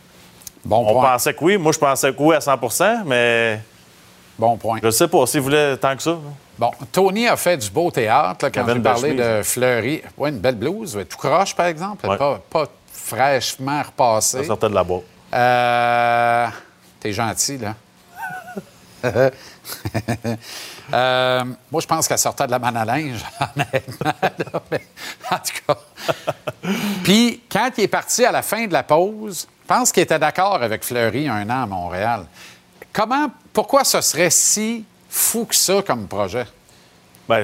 Bon 0.64 0.85
On 0.87 0.93
point. 0.95 1.12
pensait 1.12 1.35
que 1.35 1.45
oui. 1.45 1.57
Moi, 1.59 1.72
je 1.72 1.78
pensais 1.78 2.12
que 2.12 2.22
oui 2.22 2.35
à 2.37 2.39
100% 2.39 3.03
mais 3.07 3.61
Bon 4.39 4.57
point. 4.57 4.78
je 4.81 4.87
ne 4.87 4.91
sais 4.91 5.09
pas 5.09 5.26
s'il 5.26 5.41
voulait 5.41 5.76
tant 5.76 5.95
que 5.97 6.03
ça. 6.03 6.16
Bon, 6.61 6.72
Tony 6.92 7.26
a 7.26 7.38
fait 7.38 7.56
du 7.56 7.70
beau 7.70 7.90
théâtre 7.90 8.44
là, 8.44 8.50
quand 8.50 8.82
parlé 8.82 9.12
chemise. 9.12 9.24
de 9.24 9.42
Fleury. 9.42 10.02
Oui, 10.18 10.28
une 10.28 10.40
belle 10.40 10.56
blouse, 10.56 10.94
ouais, 10.94 11.06
tout 11.06 11.16
croche, 11.16 11.56
par 11.56 11.64
exemple. 11.64 12.06
Ouais. 12.06 12.18
Pas, 12.18 12.38
pas 12.50 12.66
fraîchement 12.92 13.80
repassée. 13.80 14.42
Ça 14.42 14.44
sortait 14.44 14.68
de 14.68 14.74
la 14.74 14.84
boîte. 14.84 15.04
Euh, 15.32 16.46
T'es 17.00 17.12
gentil, 17.12 17.58
là. 17.58 17.74
Euh, 20.92 21.44
moi, 21.70 21.80
je 21.80 21.86
pense 21.86 22.08
qu'elle 22.08 22.18
sortait 22.18 22.46
de 22.46 22.50
la 22.50 22.58
manne 22.58 22.76
à 22.76 22.84
linge, 22.84 23.24
honnêtement. 23.56 24.12
là, 24.20 24.62
mais 24.72 24.84
en 25.30 25.36
tout 25.36 25.52
cas. 25.64 25.76
Puis, 27.04 27.42
quand 27.48 27.70
il 27.78 27.84
est 27.84 27.88
parti 27.88 28.24
à 28.24 28.32
la 28.32 28.42
fin 28.42 28.66
de 28.66 28.72
la 28.72 28.82
pause, 28.82 29.46
je 29.62 29.66
pense 29.68 29.92
qu'il 29.92 30.02
était 30.02 30.18
d'accord 30.18 30.61
avec 30.61 30.82
Fleury 30.82 31.28
un 31.28 31.48
an 31.48 31.62
à 31.62 31.66
Montréal. 31.66 32.24
Comment, 32.92 33.28
pourquoi 33.52 33.84
ce 33.84 34.00
serait 34.00 34.30
si 34.30 34.84
fou 35.11 35.44
que 35.44 35.54
ça 35.54 35.82
comme 35.82 36.06
projet? 36.06 36.46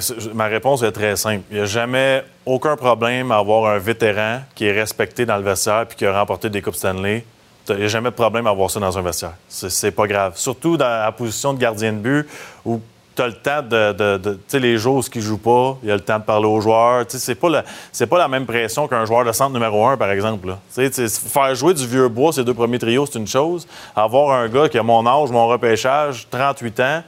C'est- 0.01 0.35
ma 0.35 0.47
réponse 0.47 0.83
est 0.83 0.93
très 0.93 1.17
simple. 1.17 1.45
Il 1.51 1.59
n'y 1.59 1.63
a 1.63 1.67
jamais 1.67 2.25
aucun 2.45 2.77
problème 2.77 3.31
à 3.31 3.37
avoir 3.37 3.73
un 3.73 3.79
vétéran 3.79 4.41
qui 4.55 4.67
est 4.67 4.73
respecté 4.73 5.25
dans 5.27 5.37
le 5.37 5.45
vestiaire 5.45 5.87
puis 5.87 5.97
qui 5.97 6.07
a 6.07 6.19
remporté 6.19 6.51
des 6.51 6.61
Coupes 6.61 6.75
Stanley. 6.75 7.25
Il 7.69 7.77
n'y 7.77 7.85
a 7.85 7.89
jamais 7.89 8.11
de 8.11 8.15
problème 8.15 8.47
à 8.47 8.51
avoir 8.51 8.71
ça 8.71 8.81
dans 8.81 8.97
un 8.97 9.03
vestiaire. 9.03 9.35
C'est, 9.49 9.91
pas 9.91 10.07
grave. 10.07 10.33
Surtout 10.37 10.77
dans 10.77 10.89
la 10.89 11.13
position 11.13 11.53
de 11.53 11.59
gardien 11.59 11.93
de 11.93 11.99
but 11.99 12.29
où 12.65 12.81
tu 13.15 13.23
as 13.23 13.27
le 13.29 13.33
temps 13.35 13.63
de. 13.63 14.19
tu 14.23 14.39
sais, 14.47 14.59
les 14.59 14.77
jours 14.77 14.97
où 14.97 15.03
ils 15.15 15.19
ne 15.19 15.23
jouent 15.23 15.39
pas, 15.39 15.79
il 15.83 15.89
y 15.89 15.93
a 15.93 15.95
le 15.95 16.01
temps 16.01 16.19
de 16.19 16.25
parler 16.25 16.47
aux 16.47 16.61
joueurs. 16.61 17.07
Tu 17.07 17.13
sais, 17.13 17.25
c'est 17.25 17.35
pas, 17.35 17.49
la, 17.49 17.65
pas 18.07 18.19
la 18.19 18.29
même 18.29 18.47
pression 18.47 18.87
qu'un 18.87 19.05
joueur 19.05 19.25
de 19.25 19.33
centre 19.33 19.53
numéro 19.53 19.87
un, 19.87 19.97
par 19.97 20.11
exemple. 20.11 20.49
là. 20.49 20.59
Tu 20.75 20.93
sais, 20.93 21.09
faire 21.09 21.55
jouer 21.55 21.75
du 21.75 21.87
vieux 21.87 22.09
bois, 22.09 22.33
ces 22.33 22.45
deux 22.45 22.55
premiers 22.55 22.79
trios, 22.79 23.07
c'est 23.07 23.19
une 23.19 23.27
chose. 23.27 23.67
Avoir 23.95 24.39
un 24.39 24.49
gars 24.49 24.69
qui 24.69 24.79
a 24.79 24.83
mon 24.83 25.05
âge, 25.07 25.31
mon 25.31 25.47
repêchage, 25.49 26.27
38 26.31 26.81
ans, 26.81 27.03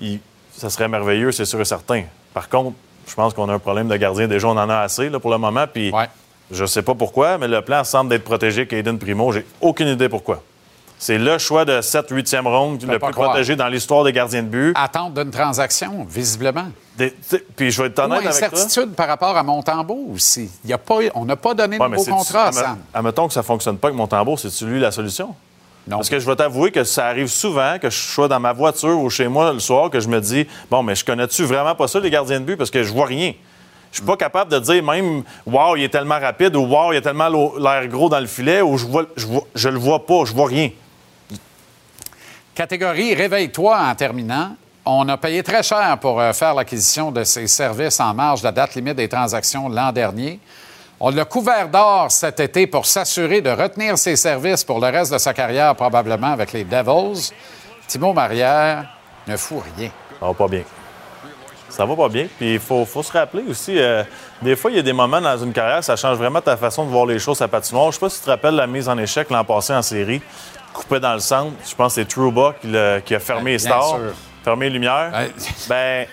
il- 0.00 0.20
ça 0.56 0.70
serait 0.70 0.88
merveilleux, 0.88 1.32
c'est 1.32 1.44
sûr 1.44 1.60
et 1.60 1.64
certain. 1.64 2.02
Par 2.34 2.48
contre, 2.48 2.76
je 3.06 3.14
pense 3.14 3.32
qu'on 3.34 3.48
a 3.48 3.54
un 3.54 3.58
problème 3.58 3.88
de 3.88 3.96
gardien. 3.96 4.28
Déjà, 4.28 4.48
on 4.48 4.52
en 4.56 4.68
a 4.68 4.78
assez 4.78 5.08
là, 5.08 5.18
pour 5.20 5.30
le 5.30 5.38
moment. 5.38 5.64
Puis 5.72 5.90
Ouais. 5.92 6.08
je 6.50 6.64
sais 6.66 6.82
pas 6.82 6.94
pourquoi, 6.94 7.38
mais 7.38 7.48
le 7.48 7.62
plan 7.62 7.84
semble 7.84 8.10
d'être 8.10 8.24
protégé 8.24 8.66
Caden 8.66 8.98
Primo. 8.98 9.32
J'ai 9.32 9.46
aucune 9.60 9.88
idée 9.88 10.08
pourquoi. 10.08 10.42
C'est 11.00 11.16
le 11.16 11.38
choix 11.38 11.64
de 11.64 11.80
7-8e 11.80 12.44
ronde, 12.48 12.82
le 12.82 12.98
plus 12.98 13.12
croire. 13.12 13.30
protégé 13.30 13.54
dans 13.54 13.68
l'histoire 13.68 14.02
des 14.02 14.12
gardiens 14.12 14.42
de 14.42 14.48
but. 14.48 14.72
Attente 14.74 15.14
d'une 15.14 15.30
transaction, 15.30 16.04
visiblement. 16.10 16.66
Des- 16.96 17.14
puis 17.54 17.70
je 17.70 17.80
vais 17.80 17.86
être 17.88 18.00
Ou 18.00 18.02
honnête 18.02 18.26
avec 18.26 18.36
toi. 18.36 18.48
incertitude 18.58 18.94
par 18.96 19.06
rapport 19.06 19.36
à 19.36 19.42
Montembeau 19.44 20.08
aussi. 20.12 20.50
Y 20.64 20.72
a 20.72 20.78
pas, 20.78 20.96
on 21.14 21.24
n'a 21.24 21.36
pas 21.36 21.54
donné 21.54 21.78
de 21.78 21.82
Ouais, 21.84 21.88
nouveau 21.88 22.04
contrat 22.16 22.46
à 22.48 22.52
Sam. 22.52 22.78
Admettons 22.92 23.28
que 23.28 23.32
ça 23.34 23.44
fonctionne 23.44 23.78
pas 23.78 23.88
avec 23.88 23.96
mon 23.96 24.08
tambour, 24.08 24.40
c'est-tu 24.40 24.66
lui 24.66 24.80
la 24.80 24.90
solution? 24.90 25.36
Non. 25.88 25.96
Parce 25.96 26.10
que 26.10 26.18
je 26.18 26.26
vais 26.26 26.36
t'avouer 26.36 26.70
que 26.70 26.84
ça 26.84 27.06
arrive 27.06 27.28
souvent 27.28 27.78
que 27.80 27.88
je 27.88 27.96
sois 27.96 28.28
dans 28.28 28.38
ma 28.38 28.52
voiture 28.52 29.00
ou 29.00 29.08
chez 29.08 29.26
moi 29.26 29.54
le 29.54 29.58
soir 29.58 29.88
que 29.88 30.00
je 30.00 30.08
me 30.08 30.20
dis 30.20 30.46
bon 30.70 30.82
mais 30.82 30.94
je 30.94 31.02
connais-tu 31.02 31.44
vraiment 31.44 31.74
pas 31.74 31.88
ça 31.88 31.98
les 31.98 32.10
gardiens 32.10 32.40
de 32.40 32.44
but? 32.44 32.56
Parce 32.56 32.70
que 32.70 32.82
je 32.82 32.92
vois 32.92 33.06
rien. 33.06 33.32
Je 33.90 33.96
suis 33.96 34.04
pas 34.04 34.18
capable 34.18 34.52
de 34.52 34.58
dire 34.58 34.82
même 34.82 35.22
wow 35.46 35.76
il 35.76 35.84
est 35.84 35.88
tellement 35.88 36.20
rapide 36.20 36.54
ou 36.56 36.66
wow 36.66 36.92
il 36.92 36.98
a 36.98 37.00
tellement 37.00 37.30
l'air 37.58 37.88
gros 37.88 38.10
dans 38.10 38.20
le 38.20 38.26
filet 38.26 38.60
ou 38.60 38.76
je 38.76 38.84
vois 38.84 39.06
je 39.16 39.26
vois 39.26 39.44
je 39.54 39.70
le 39.70 39.78
vois 39.78 40.04
pas 40.04 40.26
je 40.26 40.34
vois 40.34 40.48
rien. 40.48 40.68
Catégorie 42.54 43.14
Réveille-toi 43.14 43.78
en 43.78 43.94
terminant. 43.94 44.56
On 44.84 45.08
a 45.08 45.16
payé 45.16 45.42
très 45.42 45.62
cher 45.62 45.96
pour 46.00 46.20
euh, 46.20 46.34
faire 46.34 46.54
l'acquisition 46.54 47.10
de 47.10 47.24
ces 47.24 47.46
services 47.46 47.98
en 48.00 48.12
marge 48.12 48.40
de 48.40 48.46
la 48.46 48.52
date 48.52 48.74
limite 48.74 48.96
des 48.96 49.08
transactions 49.08 49.70
l'an 49.70 49.92
dernier. 49.92 50.38
On 51.00 51.10
l'a 51.10 51.24
couvert 51.24 51.68
d'or 51.68 52.10
cet 52.10 52.40
été 52.40 52.66
pour 52.66 52.84
s'assurer 52.84 53.40
de 53.40 53.50
retenir 53.50 53.96
ses 53.96 54.16
services 54.16 54.64
pour 54.64 54.80
le 54.80 54.88
reste 54.88 55.12
de 55.12 55.18
sa 55.18 55.32
carrière, 55.32 55.76
probablement 55.76 56.32
avec 56.32 56.52
les 56.52 56.64
Devils. 56.64 57.32
Timo 57.86 58.12
Marrière 58.12 58.84
ne 59.28 59.36
fout 59.36 59.62
rien. 59.76 59.90
Ça 60.18 60.26
va 60.26 60.34
pas 60.34 60.48
bien. 60.48 60.62
Ça 61.68 61.86
va 61.86 61.94
pas 61.94 62.08
bien. 62.08 62.26
Puis 62.36 62.54
il 62.54 62.58
faut, 62.58 62.84
faut 62.84 63.04
se 63.04 63.12
rappeler 63.12 63.44
aussi, 63.48 63.78
euh, 63.78 64.02
des 64.42 64.56
fois, 64.56 64.72
il 64.72 64.76
y 64.76 64.80
a 64.80 64.82
des 64.82 64.92
moments 64.92 65.20
dans 65.20 65.38
une 65.38 65.52
carrière, 65.52 65.84
ça 65.84 65.94
change 65.94 66.16
vraiment 66.16 66.40
ta 66.40 66.56
façon 66.56 66.84
de 66.84 66.90
voir 66.90 67.06
les 67.06 67.20
choses 67.20 67.40
à 67.42 67.46
patinoire. 67.46 67.92
Je 67.92 67.92
sais 67.92 68.00
pas 68.00 68.10
si 68.10 68.18
tu 68.18 68.24
te 68.24 68.30
rappelles 68.30 68.56
la 68.56 68.66
mise 68.66 68.88
en 68.88 68.98
échec 68.98 69.30
l'an 69.30 69.44
passé 69.44 69.72
en 69.72 69.82
série, 69.82 70.20
coupé 70.72 70.98
dans 70.98 71.14
le 71.14 71.20
centre. 71.20 71.52
Je 71.64 71.76
pense 71.76 71.94
que 71.94 72.00
c'est 72.00 72.08
Trouba 72.08 72.54
qui, 72.60 73.14
a 73.14 73.20
fermé 73.20 73.52
les 73.52 73.58
Bien 73.58 73.66
stars, 73.66 73.88
sûr. 73.88 74.14
Fermé 74.48 74.66
les 74.66 74.72
lumières. 74.74 75.10
Ouais. 75.14 75.30
Ben, 75.68 76.06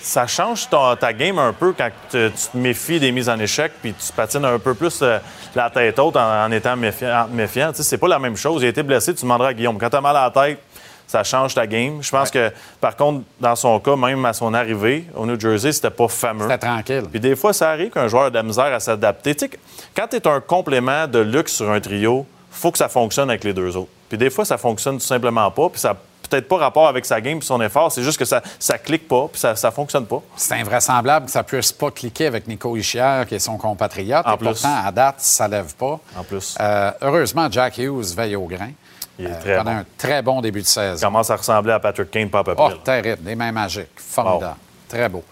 ça 0.00 0.26
change 0.26 0.68
ton- 0.68 0.96
ta 0.96 1.12
game 1.12 1.38
un 1.38 1.52
peu 1.52 1.72
quand 1.72 1.88
tu 2.10 2.30
te 2.30 2.56
méfies 2.56 2.98
des 2.98 3.12
mises 3.12 3.28
en 3.28 3.38
échec 3.38 3.72
puis 3.80 3.92
tu 3.94 4.12
patines 4.12 4.44
un 4.44 4.58
peu 4.58 4.74
plus 4.74 4.98
euh, 5.02 5.18
la 5.54 5.70
tête 5.70 5.98
haute 5.98 6.16
en, 6.16 6.44
en 6.46 6.50
étant 6.50 6.76
méfiant. 6.76 7.28
méfiant. 7.30 7.70
C'est 7.74 7.98
pas 7.98 8.08
la 8.08 8.18
même 8.18 8.36
chose. 8.36 8.62
Il 8.62 8.66
a 8.66 8.68
été 8.70 8.82
blessé, 8.82 9.14
tu 9.14 9.22
demanderas 9.22 9.50
à 9.50 9.54
Guillaume. 9.54 9.78
Quand 9.78 9.90
tu 9.90 9.96
as 9.96 10.00
mal 10.00 10.16
à 10.16 10.24
la 10.24 10.30
tête, 10.30 10.58
ça 11.06 11.22
change 11.24 11.54
ta 11.54 11.66
game. 11.66 12.02
Je 12.02 12.10
pense 12.10 12.30
que, 12.30 12.50
par 12.80 12.96
contre, 12.96 13.22
dans 13.40 13.56
son 13.56 13.78
cas, 13.80 13.94
même 13.96 14.24
à 14.24 14.32
son 14.32 14.54
arrivée 14.54 15.04
au 15.14 15.26
New 15.26 15.38
Jersey, 15.38 15.72
c'était 15.72 15.90
pas 15.90 16.08
fameux. 16.08 16.44
C'était 16.48 16.58
tranquille. 16.66 17.02
Puis 17.10 17.20
des 17.20 17.34
fois, 17.36 17.52
ça 17.52 17.70
arrive 17.70 17.90
qu'un 17.90 18.06
joueur 18.08 18.24
a 18.26 18.30
de 18.30 18.34
la 18.36 18.42
misère 18.44 18.72
à 18.72 18.80
s'adapter. 18.80 19.34
Tu 19.34 19.46
sais, 19.46 19.50
quand 19.94 20.06
tu 20.08 20.16
es 20.16 20.26
un 20.28 20.40
complément 20.40 21.06
de 21.08 21.18
luxe 21.18 21.52
sur 21.54 21.70
un 21.70 21.80
trio, 21.80 22.26
faut 22.50 22.70
que 22.72 22.78
ça 22.78 22.88
fonctionne 22.88 23.28
avec 23.28 23.44
les 23.44 23.52
deux 23.52 23.76
autres. 23.76 23.90
Puis 24.08 24.18
des 24.18 24.30
fois, 24.30 24.44
ça 24.44 24.56
fonctionne 24.56 24.98
tout 24.98 25.04
simplement 25.06 25.50
pas. 25.50 25.68
Puis 25.68 25.80
ça 25.80 25.94
peut-être 26.30 26.48
pas 26.48 26.56
rapport 26.58 26.88
avec 26.88 27.04
sa 27.04 27.20
game 27.20 27.38
et 27.38 27.42
son 27.42 27.60
effort. 27.60 27.92
C'est 27.92 28.02
juste 28.02 28.18
que 28.18 28.24
ça, 28.24 28.40
ça 28.58 28.78
clique 28.78 29.06
pas, 29.08 29.28
puis 29.30 29.40
ça, 29.40 29.54
ça 29.56 29.70
fonctionne 29.70 30.06
pas. 30.06 30.22
C'est 30.36 30.54
invraisemblable 30.54 31.26
que 31.26 31.32
ça 31.32 31.42
puisse 31.42 31.72
pas 31.72 31.90
cliquer 31.90 32.26
avec 32.26 32.46
Nico 32.46 32.76
Ischier, 32.76 33.22
qui 33.28 33.34
est 33.34 33.38
son 33.40 33.56
compatriote. 33.58 34.26
En 34.26 34.34
et 34.34 34.36
plus. 34.38 34.46
pourtant, 34.48 34.76
à 34.84 34.90
date, 34.92 35.16
ça 35.18 35.46
lève 35.48 35.74
pas. 35.74 35.98
En 36.16 36.24
plus. 36.24 36.56
Euh, 36.60 36.90
heureusement, 37.02 37.48
Jack 37.50 37.76
Hughes 37.78 38.14
veille 38.16 38.36
au 38.36 38.46
grain. 38.46 38.70
Il 39.18 39.26
est 39.26 39.30
Euh, 39.30 39.40
très 39.40 39.56
pendant 39.58 39.72
bon. 39.72 39.78
un 39.78 39.84
très 39.98 40.22
bon 40.22 40.40
début 40.40 40.60
de 40.60 40.64
Il 40.64 40.68
saison. 40.68 41.06
commence 41.08 41.28
à 41.30 41.36
ressembler 41.36 41.72
à 41.72 41.78
Patrick 41.80 42.10
Kane, 42.10 42.30
pas 42.30 42.38
à 42.38 42.44
peu 42.44 42.52
Oh, 42.52 42.66
près. 42.66 42.70
là. 42.70 42.76
terrible. 42.82 43.22
Des 43.22 43.34
mains 43.34 43.52
magiques. 43.52 43.90
Formidable. 43.96 44.56
Très 44.88 45.08
beau. 45.08 45.22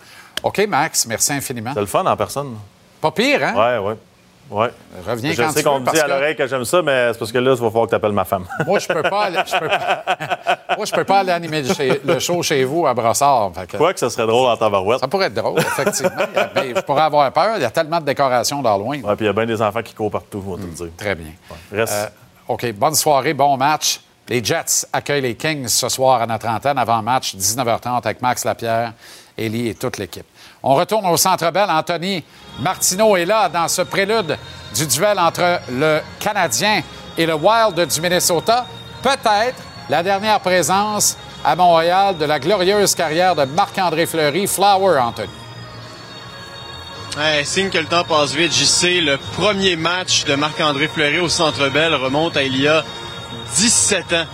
OK, 0.43 0.59
Max, 0.69 1.07
merci 1.07 1.33
infiniment. 1.33 1.71
C'est 1.75 1.81
le 1.81 1.87
fun 1.87 2.05
en 2.05 2.17
personne. 2.17 2.57
Pas 3.01 3.11
pire, 3.13 3.43
hein? 3.45 3.55
Ouais, 3.55 3.89
ouais. 3.89 3.97
Ouais. 4.51 4.71
Reviens 5.07 5.33
Je 5.33 5.43
quand 5.43 5.51
sais 5.51 5.63
qu'on 5.63 5.81
me 5.81 5.91
dit 5.93 6.01
à 6.01 6.09
l'oreille 6.09 6.35
que 6.35 6.47
j'aime 6.47 6.65
ça, 6.65 6.81
mais 6.81 7.13
c'est 7.13 7.19
parce 7.19 7.31
que 7.31 7.39
là, 7.39 7.53
il 7.55 7.61
va 7.61 7.67
falloir 7.69 7.85
que 7.85 7.91
tu 7.91 7.97
appelles 7.97 8.13
ma 8.13 8.25
femme. 8.25 8.47
Moi, 8.67 8.79
je 8.79 8.89
peux 8.89 9.03
pas 9.03 9.25
aller, 9.25 9.39
je 9.47 9.59
peux 9.59 9.69
pas, 9.69 10.05
moi, 10.77 10.87
je 10.87 10.93
peux 10.93 11.05
pas 11.05 11.19
aller 11.19 11.33
animer 11.33 11.63
le, 11.63 11.75
chez- 11.75 12.01
le 12.05 12.19
show 12.19 12.43
chez 12.43 12.65
vous 12.65 12.87
à 12.87 12.95
Brossard. 12.95 13.53
Que- 13.71 13.77
Quoi 13.77 13.93
que 13.93 14.01
ça 14.01 14.09
serait 14.09 14.27
drôle 14.27 14.49
en 14.49 14.57
tabarouette. 14.57 15.01
ça 15.01 15.09
pourrait 15.09 15.27
être 15.27 15.35
drôle, 15.35 15.61
effectivement. 15.61 16.25
Ben, 16.55 16.73
je 16.77 16.81
pourrais 16.81 17.03
avoir 17.03 17.31
peur. 17.33 17.57
Il 17.57 17.63
y 17.63 17.67
a 17.67 17.71
tellement 17.71 18.01
de 18.01 18.07
décorations 18.07 18.63
d'Halloween. 18.63 19.05
Ouais, 19.05 19.17
puis 19.17 19.25
il 19.25 19.29
y 19.29 19.31
a 19.31 19.35
bien 19.35 19.45
des 19.47 19.61
enfants 19.61 19.83
qui 19.83 19.93
courent 19.95 20.11
partout, 20.11 20.43
on 20.47 20.53
va 20.55 20.63
te 20.63 20.67
le 20.67 20.73
dire. 20.73 20.89
Très 20.97 21.15
bien. 21.15 21.33
Reste. 21.71 21.93
Euh, 21.93 22.07
OK, 22.49 22.73
bonne 22.73 22.95
soirée, 22.95 23.35
bon 23.35 23.57
match. 23.59 24.01
Les 24.31 24.43
Jets 24.45 24.87
accueillent 24.93 25.23
les 25.23 25.35
Kings 25.37 25.69
ce 25.69 25.89
soir 25.89 26.21
à 26.23 26.27
notre 26.27 26.47
antenne 26.49 26.79
avant 26.79 27.03
match, 27.03 27.35
19h30 27.35 27.99
avec 28.05 28.21
Max 28.23 28.45
Lapierre, 28.45 28.93
Élie 29.37 29.69
et 29.69 29.75
toute 29.75 29.99
l'équipe. 29.99 30.27
On 30.63 30.75
retourne 30.75 31.07
au 31.07 31.17
Centre 31.17 31.51
Bell. 31.51 31.69
Anthony 31.69 32.25
Martineau 32.61 33.17
est 33.17 33.25
là 33.25 33.49
dans 33.49 33.69
ce 33.69 33.83
prélude 33.83 34.37
du 34.75 34.87
duel 34.87 35.19
entre 35.19 35.61
le 35.71 36.01
Canadien 36.19 36.83
et 37.17 37.27
le 37.27 37.35
Wild 37.35 37.87
du 37.87 38.01
Minnesota. 38.01 38.67
Peut-être 39.03 39.57
la 39.89 40.03
dernière 40.03 40.41
présence 40.41 41.17
à 41.45 41.55
Montréal 41.55 42.19
de 42.19 42.25
la 42.25 42.41
glorieuse 42.41 42.95
carrière 42.95 43.37
de 43.37 43.45
Marc-André 43.45 44.07
Fleury. 44.07 44.47
Flower, 44.47 44.99
Anthony. 44.99 45.31
Signe 47.45 47.71
que 47.71 47.79
le 47.79 47.87
temps 47.87 48.05
passe 48.05 48.33
vite. 48.33 48.53
J'y 48.53 48.67
sais, 48.67 49.01
le 49.01 49.17
premier 49.37 49.77
match 49.77 50.25
de 50.25 50.35
Marc-André 50.35 50.89
Fleury 50.89 51.19
au 51.21 51.29
Centre 51.29 51.69
Bell 51.69 51.95
remonte 51.95 52.37
à 52.37 52.43
il 52.43 52.61
y 52.61 52.69
a 52.69 52.85
17 53.57 54.13
ans. 54.13 54.25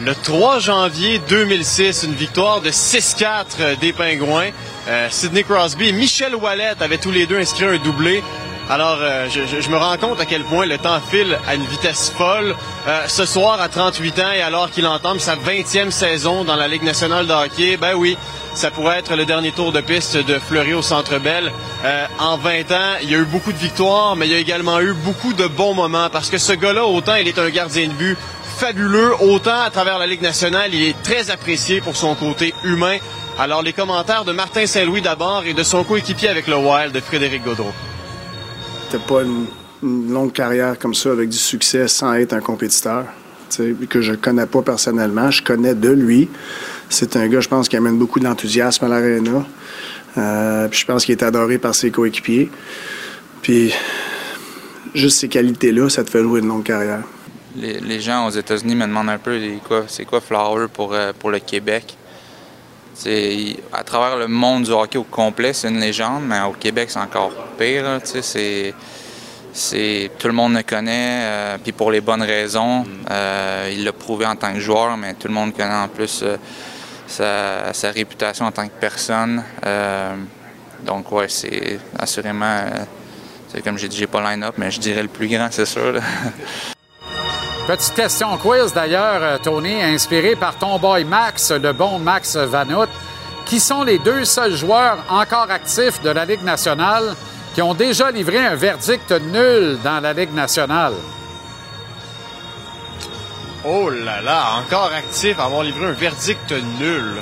Le 0.00 0.14
3 0.14 0.58
janvier 0.58 1.20
2006, 1.28 2.02
une 2.02 2.14
victoire 2.14 2.60
de 2.60 2.70
6-4 2.70 3.78
des 3.80 3.92
Pingouins. 3.92 4.50
Euh, 4.88 5.08
Sidney 5.10 5.44
Crosby 5.44 5.88
et 5.88 5.92
Michel 5.92 6.34
Wallet 6.34 6.74
avaient 6.80 6.98
tous 6.98 7.12
les 7.12 7.26
deux 7.26 7.38
inscrit 7.38 7.64
un 7.64 7.78
doublé. 7.78 8.22
Alors, 8.68 8.98
euh, 9.00 9.28
je, 9.30 9.68
me 9.68 9.76
rends 9.76 9.96
compte 9.98 10.20
à 10.20 10.24
quel 10.24 10.42
point 10.42 10.64
le 10.66 10.78
temps 10.78 10.98
file 11.10 11.38
à 11.46 11.54
une 11.54 11.64
vitesse 11.64 12.10
folle. 12.16 12.56
Euh, 12.88 13.04
ce 13.06 13.26
soir, 13.26 13.60
à 13.60 13.68
38 13.68 14.18
ans, 14.20 14.32
et 14.34 14.42
alors 14.42 14.70
qu'il 14.70 14.86
entame 14.86 15.20
sa 15.20 15.36
20e 15.36 15.90
saison 15.90 16.44
dans 16.44 16.56
la 16.56 16.66
Ligue 16.66 16.82
nationale 16.82 17.26
de 17.26 17.32
hockey, 17.32 17.76
ben 17.76 17.94
oui, 17.94 18.16
ça 18.54 18.70
pourrait 18.70 18.98
être 18.98 19.16
le 19.16 19.26
dernier 19.26 19.52
tour 19.52 19.70
de 19.70 19.80
piste 19.80 20.16
de 20.16 20.38
Fleury 20.38 20.72
au 20.74 20.82
Centre 20.82 21.18
Bell. 21.18 21.52
Euh, 21.84 22.06
en 22.18 22.38
20 22.38 22.72
ans, 22.72 22.94
il 23.02 23.10
y 23.10 23.14
a 23.14 23.18
eu 23.18 23.24
beaucoup 23.24 23.52
de 23.52 23.58
victoires, 23.58 24.16
mais 24.16 24.26
il 24.26 24.32
y 24.32 24.36
a 24.36 24.38
également 24.38 24.80
eu 24.80 24.94
beaucoup 24.94 25.34
de 25.34 25.46
bons 25.46 25.74
moments 25.74 26.08
parce 26.10 26.30
que 26.30 26.38
ce 26.38 26.52
gars-là, 26.52 26.86
autant 26.86 27.16
il 27.16 27.28
est 27.28 27.38
un 27.38 27.50
gardien 27.50 27.88
de 27.88 27.92
but 27.92 28.16
fabuleux, 28.54 29.12
autant 29.20 29.60
à 29.60 29.70
travers 29.70 29.98
la 29.98 30.06
Ligue 30.06 30.22
nationale, 30.22 30.72
il 30.72 30.88
est 30.88 31.02
très 31.02 31.30
apprécié 31.30 31.80
pour 31.80 31.96
son 31.96 32.14
côté 32.14 32.54
humain. 32.64 32.96
Alors, 33.38 33.62
les 33.62 33.72
commentaires 33.72 34.24
de 34.24 34.32
Martin 34.32 34.64
Saint-Louis 34.66 35.02
d'abord 35.02 35.42
et 35.44 35.54
de 35.54 35.62
son 35.62 35.82
coéquipier 35.82 36.28
avec 36.28 36.46
le 36.46 36.56
Wild, 36.56 36.92
de 36.92 37.00
Frédéric 37.00 37.44
Gaudreau. 37.44 37.72
C'était 38.86 39.04
pas 39.04 39.22
une, 39.22 39.46
longue 39.82 40.32
carrière 40.32 40.78
comme 40.78 40.94
ça 40.94 41.10
avec 41.10 41.28
du 41.28 41.36
succès 41.36 41.88
sans 41.88 42.14
être 42.14 42.32
un 42.32 42.40
compétiteur. 42.40 43.04
Que 43.88 44.00
je 44.00 44.14
connais 44.14 44.46
pas 44.46 44.62
personnellement. 44.62 45.30
Je 45.30 45.42
connais 45.42 45.74
de 45.74 45.90
lui. 45.90 46.28
C'est 46.88 47.16
un 47.16 47.28
gars, 47.28 47.40
je 47.40 47.48
pense, 47.48 47.68
qui 47.68 47.76
amène 47.76 47.98
beaucoup 47.98 48.18
d'enthousiasme 48.18 48.84
à 48.86 48.88
l'aréna. 48.88 49.44
Euh, 50.16 50.68
puis 50.68 50.80
je 50.80 50.86
pense 50.86 51.04
qu'il 51.04 51.12
est 51.12 51.22
adoré 51.22 51.58
par 51.58 51.74
ses 51.74 51.90
coéquipiers. 51.90 52.50
Puis 53.42 53.74
juste 54.94 55.18
ces 55.18 55.28
qualités-là, 55.28 55.90
ça 55.90 56.02
te 56.02 56.10
fait 56.10 56.22
jouer 56.22 56.40
une 56.40 56.48
longue 56.48 56.64
carrière. 56.64 57.02
Les, 57.56 57.78
les 57.80 58.00
gens 58.00 58.26
aux 58.26 58.30
États-Unis 58.30 58.74
me 58.74 58.86
demandent 58.86 59.10
un 59.10 59.18
peu 59.18 59.40
c'est 59.86 60.04
quoi 60.04 60.20
Flower 60.20 60.66
pour, 60.72 60.92
euh, 60.92 61.12
pour 61.16 61.30
le 61.30 61.38
Québec? 61.38 61.96
C'est, 62.94 63.34
il- 63.34 63.60
à 63.72 63.82
travers 63.84 64.16
le 64.16 64.26
monde 64.26 64.64
du 64.64 64.70
hockey 64.72 64.98
au 64.98 65.04
complet, 65.04 65.52
c'est 65.52 65.68
une 65.68 65.78
légende, 65.80 66.24
mais 66.26 66.40
au 66.42 66.52
Québec, 66.52 66.90
c'est 66.90 66.98
encore 66.98 67.30
pire. 67.58 67.84
là, 67.84 68.00
sais, 68.02 68.22
c'est, 68.22 68.74
c'est, 69.52 70.10
tout 70.18 70.26
le 70.26 70.32
monde 70.32 70.54
le 70.54 70.62
connaît, 70.64 71.20
euh, 71.22 71.58
puis 71.62 71.72
pour 71.72 71.92
les 71.92 72.00
bonnes 72.00 72.22
raisons. 72.22 72.84
Euh, 73.10 73.70
il 73.72 73.84
l'a 73.84 73.92
prouvé 73.92 74.26
en 74.26 74.34
tant 74.36 74.52
que 74.52 74.60
joueur, 74.60 74.96
mais 74.96 75.14
tout 75.14 75.28
le 75.28 75.34
monde 75.34 75.54
connaît 75.56 75.74
en 75.74 75.88
plus 75.88 76.22
euh, 76.22 76.36
sa, 77.06 77.72
sa 77.72 77.90
réputation 77.90 78.46
en 78.46 78.52
tant 78.52 78.66
que 78.66 78.72
personne. 78.80 79.44
Donc, 80.82 81.10
ouais, 81.12 81.28
c'est 81.28 81.78
assurément, 81.98 82.64
c'est 83.48 83.62
comme 83.62 83.78
j'ai 83.78 83.88
dit, 83.88 83.96
j'ai 83.96 84.06
pas 84.08 84.20
line-up, 84.32 84.54
mais 84.58 84.70
je 84.70 84.80
dirais 84.80 85.02
le 85.02 85.08
plus 85.08 85.28
grand, 85.28 85.48
c'est 85.50 85.66
sûr. 85.66 85.94
Petite 87.66 87.94
question 87.94 88.36
quiz 88.36 88.74
d'ailleurs, 88.74 89.22
euh, 89.22 89.38
Tony, 89.42 89.82
inspiré 89.82 90.36
par 90.36 90.56
ton 90.56 90.78
boy 90.78 91.04
Max, 91.04 91.50
le 91.50 91.72
bon 91.72 91.98
Max 91.98 92.36
Vanout. 92.36 92.88
Qui 93.46 93.58
sont 93.60 93.82
les 93.84 93.98
deux 93.98 94.24
seuls 94.24 94.54
joueurs 94.54 94.98
encore 95.08 95.50
actifs 95.50 96.00
de 96.02 96.10
la 96.10 96.24
Ligue 96.24 96.42
nationale 96.42 97.14
qui 97.54 97.62
ont 97.62 97.74
déjà 97.74 98.10
livré 98.10 98.38
un 98.38 98.54
verdict 98.54 99.10
nul 99.12 99.78
dans 99.82 100.00
la 100.00 100.12
Ligue 100.12 100.32
nationale? 100.34 100.94
Oh 103.66 103.88
là 103.88 104.20
là, 104.20 104.44
encore 104.58 104.90
actif, 104.94 105.38
avoir 105.38 105.62
livré 105.62 105.86
un 105.86 105.92
verdict 105.92 106.52
nul. 106.78 107.14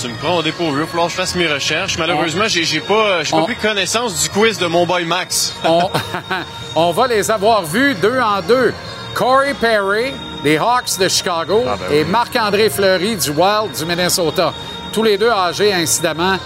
Tu 0.00 0.08
me 0.08 0.14
prends 0.16 0.36
au 0.36 0.42
dépourvu, 0.42 0.82
il 0.84 0.86
que 1.02 1.08
je 1.08 1.14
fasse 1.14 1.34
mes 1.34 1.46
recherches. 1.46 1.98
Malheureusement, 1.98 2.44
j'ai 2.46 2.64
j'ai 2.64 2.80
pas, 2.80 3.22
j'ai 3.22 3.32
pas 3.32 3.38
On- 3.38 3.44
pris 3.44 3.56
connaissance 3.56 4.22
du 4.22 4.28
quiz 4.30 4.58
de 4.58 4.66
mon 4.66 4.86
boy 4.86 5.04
Max. 5.04 5.52
On, 5.64 5.90
on 6.76 6.90
va 6.92 7.06
les 7.06 7.30
avoir 7.30 7.64
vus 7.64 7.94
deux 7.96 8.18
en 8.20 8.40
deux. 8.40 8.72
Corey 9.14 9.54
Perry, 9.54 10.12
des 10.42 10.56
Hawks 10.58 10.98
de 10.98 11.08
Chicago, 11.08 11.62
Ah, 11.66 11.76
ben 11.76 11.92
et. 11.94 12.04
Marc-André 12.04 12.70
Fleury 12.70 13.16
du 13.16 13.30
Wild 13.30 13.72
du 13.76 13.84
Minnesota. 13.84 14.52
Tous 14.92 15.02
les 15.02 15.18
deux 15.18 15.30
âgés, 15.30 15.72
incidemment, 15.72 16.36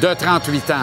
de 0.00 0.14
38 0.14 0.70
ans. 0.70 0.74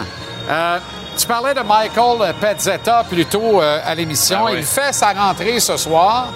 Euh, 0.48 0.78
tu 1.16 1.26
parlais 1.26 1.54
de 1.54 1.60
Michael 1.60 2.34
Pezzetta 2.40 3.04
plus 3.08 3.24
tôt 3.26 3.62
euh, 3.62 3.80
à 3.84 3.94
l'émission. 3.94 4.38
Ah 4.40 4.50
oui. 4.50 4.58
Il 4.58 4.64
fait 4.64 4.92
sa 4.92 5.12
rentrée 5.12 5.60
ce 5.60 5.76
soir. 5.76 6.28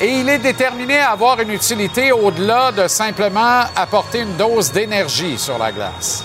Et 0.00 0.20
il 0.20 0.28
est 0.28 0.38
déterminé 0.38 0.98
à 1.00 1.10
avoir 1.10 1.40
une 1.40 1.50
utilité 1.50 2.12
au-delà 2.12 2.70
de 2.70 2.86
simplement 2.86 3.62
apporter 3.74 4.20
une 4.20 4.36
dose 4.36 4.70
d'énergie 4.70 5.36
sur 5.36 5.58
la 5.58 5.72
glace. 5.72 6.24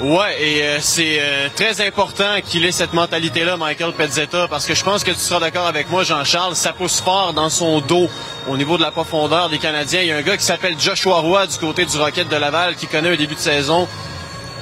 Ouais, 0.00 0.40
et 0.40 0.62
euh, 0.62 0.78
c'est 0.80 1.18
euh, 1.20 1.48
très 1.56 1.84
important 1.84 2.40
qu'il 2.46 2.64
ait 2.64 2.70
cette 2.70 2.92
mentalité-là, 2.92 3.56
Michael 3.56 3.92
Pezzetta, 3.94 4.46
parce 4.46 4.64
que 4.64 4.76
je 4.76 4.84
pense 4.84 5.02
que 5.02 5.10
tu 5.10 5.18
seras 5.18 5.40
d'accord 5.40 5.66
avec 5.66 5.90
moi, 5.90 6.04
Jean-Charles, 6.04 6.54
ça 6.54 6.72
pousse 6.72 7.00
fort 7.00 7.32
dans 7.32 7.48
son 7.48 7.80
dos 7.80 8.08
au 8.48 8.56
niveau 8.56 8.76
de 8.76 8.82
la 8.82 8.92
profondeur 8.92 9.48
des 9.48 9.58
Canadiens. 9.58 10.00
Il 10.02 10.06
y 10.06 10.12
a 10.12 10.16
un 10.16 10.22
gars 10.22 10.36
qui 10.36 10.44
s'appelle 10.44 10.76
Joshua 10.78 11.18
Roy 11.18 11.48
du 11.48 11.58
côté 11.58 11.84
du 11.84 11.96
Rocket 11.98 12.28
de 12.28 12.36
Laval 12.36 12.76
qui 12.76 12.86
connaît 12.86 13.08
un 13.08 13.16
début 13.16 13.34
de 13.34 13.40
saison 13.40 13.88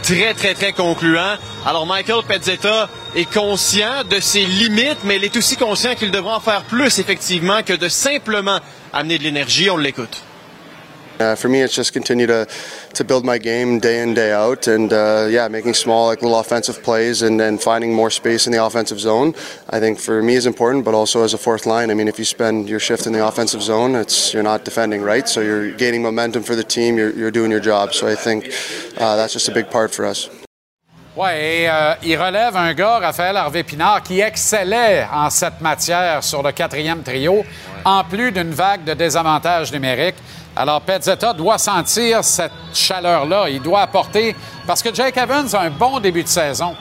très, 0.02 0.32
très, 0.32 0.54
très 0.54 0.72
concluant. 0.72 1.36
Alors, 1.66 1.84
Michael 1.84 2.22
Pezzetta 2.26 2.88
est 3.14 3.30
conscient 3.30 4.04
de 4.08 4.20
ses 4.20 4.46
limites, 4.46 5.04
mais 5.04 5.16
il 5.16 5.24
est 5.24 5.36
aussi 5.36 5.56
conscient 5.56 5.94
qu'il 5.96 6.10
devra 6.10 6.36
en 6.36 6.40
faire 6.40 6.62
plus, 6.62 6.98
effectivement, 6.98 7.62
que 7.62 7.74
de 7.74 7.88
simplement 7.90 8.58
amener 8.90 9.18
de 9.18 9.24
l'énergie. 9.24 9.68
On 9.68 9.76
l'écoute. 9.76 10.22
Uh, 11.20 11.34
for 11.34 11.48
me, 11.48 11.60
it's 11.60 11.74
just 11.74 11.92
continue 11.92 12.26
to, 12.26 12.46
to 12.94 13.04
build 13.04 13.24
my 13.24 13.38
game 13.38 13.78
day 13.78 14.02
in, 14.02 14.14
day 14.14 14.32
out, 14.32 14.66
and 14.66 14.92
uh, 14.92 15.26
yeah, 15.30 15.48
making 15.48 15.74
small, 15.74 16.06
like 16.06 16.22
little 16.22 16.38
offensive 16.38 16.82
plays 16.82 17.22
and 17.22 17.40
then 17.40 17.58
finding 17.58 17.92
more 17.92 18.10
space 18.10 18.46
in 18.46 18.52
the 18.52 18.64
offensive 18.64 19.00
zone. 19.00 19.34
I 19.70 19.80
think 19.80 19.98
for 19.98 20.22
me 20.22 20.34
is 20.34 20.46
important, 20.46 20.84
but 20.84 20.94
also 20.94 21.22
as 21.24 21.34
a 21.34 21.38
fourth 21.38 21.66
line. 21.66 21.90
I 21.90 21.94
mean, 21.94 22.08
if 22.08 22.18
you 22.18 22.24
spend 22.24 22.68
your 22.68 22.80
shift 22.80 23.06
in 23.06 23.12
the 23.12 23.26
offensive 23.26 23.62
zone, 23.62 23.94
it's 23.94 24.34
you're 24.34 24.42
not 24.42 24.64
defending 24.64 25.02
right, 25.02 25.28
so 25.28 25.40
you're 25.40 25.72
gaining 25.72 26.02
momentum 26.02 26.42
for 26.42 26.54
the 26.54 26.64
team. 26.64 26.98
You're, 26.98 27.12
you're 27.12 27.30
doing 27.30 27.50
your 27.50 27.60
job. 27.60 27.94
So 27.94 28.06
I 28.06 28.14
think 28.14 28.46
uh, 28.98 29.16
that's 29.16 29.32
just 29.32 29.48
a 29.48 29.52
big 29.52 29.70
part 29.70 29.94
for 29.94 30.04
us. 30.04 30.28
Oui, 31.18 31.30
et 31.30 31.66
euh, 31.66 31.94
il 32.02 32.14
relève 32.18 32.54
un 32.58 32.74
gars, 32.74 32.98
Raphaël 32.98 33.38
Harvey-Pinard, 33.38 34.02
qui 34.02 34.20
excellait 34.20 35.06
en 35.10 35.30
cette 35.30 35.62
matière 35.62 36.22
sur 36.22 36.42
le 36.42 36.52
quatrième 36.52 37.02
trio, 37.02 37.42
en 37.86 38.04
plus 38.04 38.32
d'une 38.32 38.50
vague 38.50 38.84
de 38.84 38.92
désavantages 38.92 39.72
numériques. 39.72 40.16
Alors, 40.56 40.80
Pezzetta 40.80 41.34
doit 41.34 41.58
sentir 41.58 42.24
cette 42.24 42.52
chaleur-là. 42.72 43.48
Il 43.50 43.60
doit 43.60 43.82
apporter. 43.82 44.34
Parce 44.66 44.82
que 44.82 44.94
Jake 44.94 45.16
Evans 45.16 45.46
a 45.54 45.60
un 45.60 45.70
bon 45.70 46.00
début 46.00 46.22
de 46.22 46.28
saison. 46.28 46.74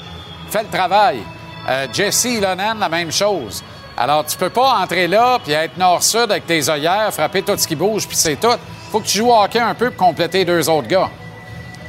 Fait 0.49 0.63
le 0.63 0.69
travail. 0.69 1.19
Euh, 1.67 1.87
Jesse 1.91 2.25
Ilonen, 2.25 2.79
la 2.79 2.89
même 2.89 3.11
chose. 3.11 3.61
Alors, 3.97 4.25
tu 4.25 4.37
peux 4.37 4.49
pas 4.49 4.77
entrer 4.81 5.07
là 5.07 5.39
puis 5.43 5.53
être 5.53 5.77
nord-sud 5.77 6.29
avec 6.31 6.45
tes 6.45 6.69
œillères, 6.69 7.13
frapper 7.13 7.41
tout 7.43 7.57
ce 7.57 7.67
qui 7.67 7.75
bouge, 7.75 8.07
puis 8.07 8.17
c'est 8.17 8.35
tout. 8.35 8.47
faut 8.91 8.99
que 8.99 9.07
tu 9.07 9.19
joues 9.19 9.31
hockey 9.31 9.59
un 9.59 9.73
peu 9.73 9.89
pour 9.89 10.07
compléter 10.07 10.43
deux 10.45 10.69
autres 10.69 10.87
gars. 10.87 11.09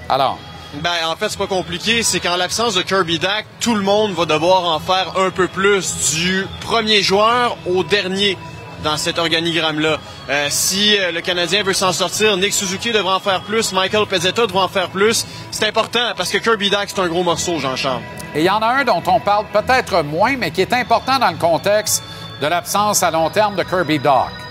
Alors, 0.09 0.39
Ben, 0.75 0.91
en 1.09 1.17
fait, 1.17 1.29
c'est 1.29 1.39
pas 1.39 1.47
compliqué. 1.47 2.03
C'est 2.03 2.21
qu'en 2.21 2.37
l'absence 2.37 2.75
de 2.75 2.83
Kirby 2.83 3.19
Dack, 3.19 3.47
tout 3.61 3.75
le 3.75 3.83
monde 3.83 4.13
va 4.13 4.25
devoir 4.25 4.65
en 4.65 4.79
faire 4.79 5.13
un 5.19 5.31
peu 5.31 5.49
plus 5.49 6.11
du 6.15 6.47
premier 6.61 7.03
joueur 7.03 7.57
au 7.67 7.83
dernier 7.83 8.37
dans 8.83 8.97
cet 8.97 9.19
organigramme-là. 9.19 9.99
Euh, 10.29 10.47
si 10.51 10.97
euh, 10.99 11.13
le 11.13 11.21
Canadien 11.21 11.63
veut 11.63 11.73
s'en 11.73 11.93
sortir, 11.93 12.37
Nick 12.37 12.53
Suzuki 12.53 12.93
devra 12.93 13.17
en 13.17 13.21
faire 13.21 13.43
plus, 13.43 13.73
Michael 13.73 14.07
Pezzetta 14.07 14.47
devra 14.47 14.65
en 14.65 14.69
faire 14.69 14.89
plus. 14.89 15.27
C'est 15.51 15.67
important 15.67 16.13
parce 16.17 16.31
que 16.31 16.39
Kirby 16.39 16.71
Dack, 16.71 16.91
c'est 16.91 17.01
un 17.01 17.09
gros 17.09 17.23
morceau, 17.23 17.59
Jean-Charles. 17.59 18.03
Et 18.35 18.41
il 18.41 18.45
y 18.45 18.51
en 18.51 18.61
a 18.61 18.67
un 18.67 18.85
dont 18.85 19.03
on 19.07 19.21
parle 19.21 19.47
peut-être 19.53 20.03
moins, 20.03 20.37
mais 20.37 20.51
qui 20.51 20.61
est 20.61 20.73
important 20.73 21.19
dans 21.19 21.31
le 21.31 21.39
contexte 21.39 22.03
de 22.41 22.47
l'absence 22.47 23.03
à 23.03 23.11
long 23.11 23.31
terme 23.31 23.57
de 23.57 23.63
Kirby 23.63 23.99
Doc. 23.99 24.46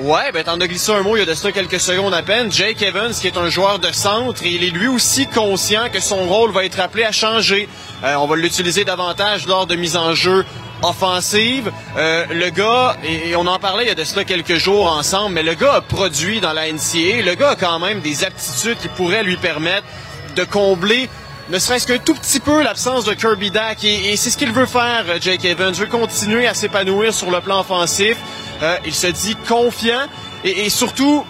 Ouais, 0.00 0.30
ben 0.32 0.44
t'en 0.44 0.60
as 0.60 0.68
glissé 0.68 0.92
un 0.92 1.02
mot 1.02 1.16
il 1.16 1.20
y 1.20 1.22
a 1.22 1.26
de 1.26 1.34
ça 1.34 1.50
quelques 1.50 1.80
secondes 1.80 2.14
à 2.14 2.22
peine. 2.22 2.52
Jake 2.52 2.80
Evans, 2.82 3.12
qui 3.12 3.26
est 3.26 3.36
un 3.36 3.48
joueur 3.50 3.80
de 3.80 3.90
centre, 3.90 4.44
et 4.44 4.50
il 4.50 4.62
est 4.62 4.70
lui 4.70 4.86
aussi 4.86 5.26
conscient 5.26 5.88
que 5.92 5.98
son 5.98 6.24
rôle 6.28 6.52
va 6.52 6.64
être 6.64 6.78
appelé 6.78 7.02
à 7.02 7.10
changer. 7.10 7.68
Euh, 8.04 8.14
on 8.14 8.28
va 8.28 8.36
l'utiliser 8.36 8.84
davantage 8.84 9.48
lors 9.48 9.66
de 9.66 9.74
mise 9.74 9.96
en 9.96 10.14
jeu 10.14 10.44
offensive. 10.82 11.72
Euh, 11.96 12.26
le 12.30 12.50
gars, 12.50 12.96
et, 13.02 13.30
et 13.30 13.36
on 13.36 13.46
en 13.48 13.58
parlait 13.58 13.84
il 13.84 13.88
y 13.88 13.90
a 13.90 13.96
de 13.96 14.04
cela 14.04 14.22
quelques 14.24 14.54
jours 14.54 14.86
ensemble, 14.86 15.34
mais 15.34 15.42
le 15.42 15.54
gars 15.54 15.74
a 15.74 15.80
produit 15.80 16.40
dans 16.40 16.52
la 16.52 16.72
NCA. 16.72 17.22
Le 17.24 17.34
gars 17.34 17.50
a 17.50 17.56
quand 17.56 17.80
même 17.80 17.98
des 17.98 18.22
aptitudes 18.22 18.78
qui 18.78 18.88
pourraient 18.88 19.24
lui 19.24 19.36
permettre 19.36 19.86
de 20.36 20.44
combler 20.44 21.08
ne 21.50 21.58
serait-ce 21.58 21.86
qu'un 21.86 21.98
tout 21.98 22.14
petit 22.14 22.40
peu 22.40 22.62
l'absence 22.62 23.04
de 23.04 23.14
Kirby 23.14 23.50
Dack. 23.50 23.82
Et, 23.84 24.16
c'est 24.16 24.30
ce 24.30 24.36
qu'il 24.36 24.52
veut 24.52 24.66
faire, 24.66 25.04
euh, 25.08 25.18
Jake 25.20 25.44
Evans. 25.44 25.72
Il 25.74 25.80
veut 25.80 25.86
continuer 25.86 26.46
à 26.46 26.54
s'épanouir 26.54 27.14
sur 27.14 27.30
le 27.30 27.40
plan 27.40 27.60
offensif. 27.60 28.16
Euh, 28.62 28.76
il 28.84 28.94
se 28.94 29.06
dit 29.06 29.36
confiant 29.48 30.06
et, 30.44 30.68
surtout, 30.68 31.24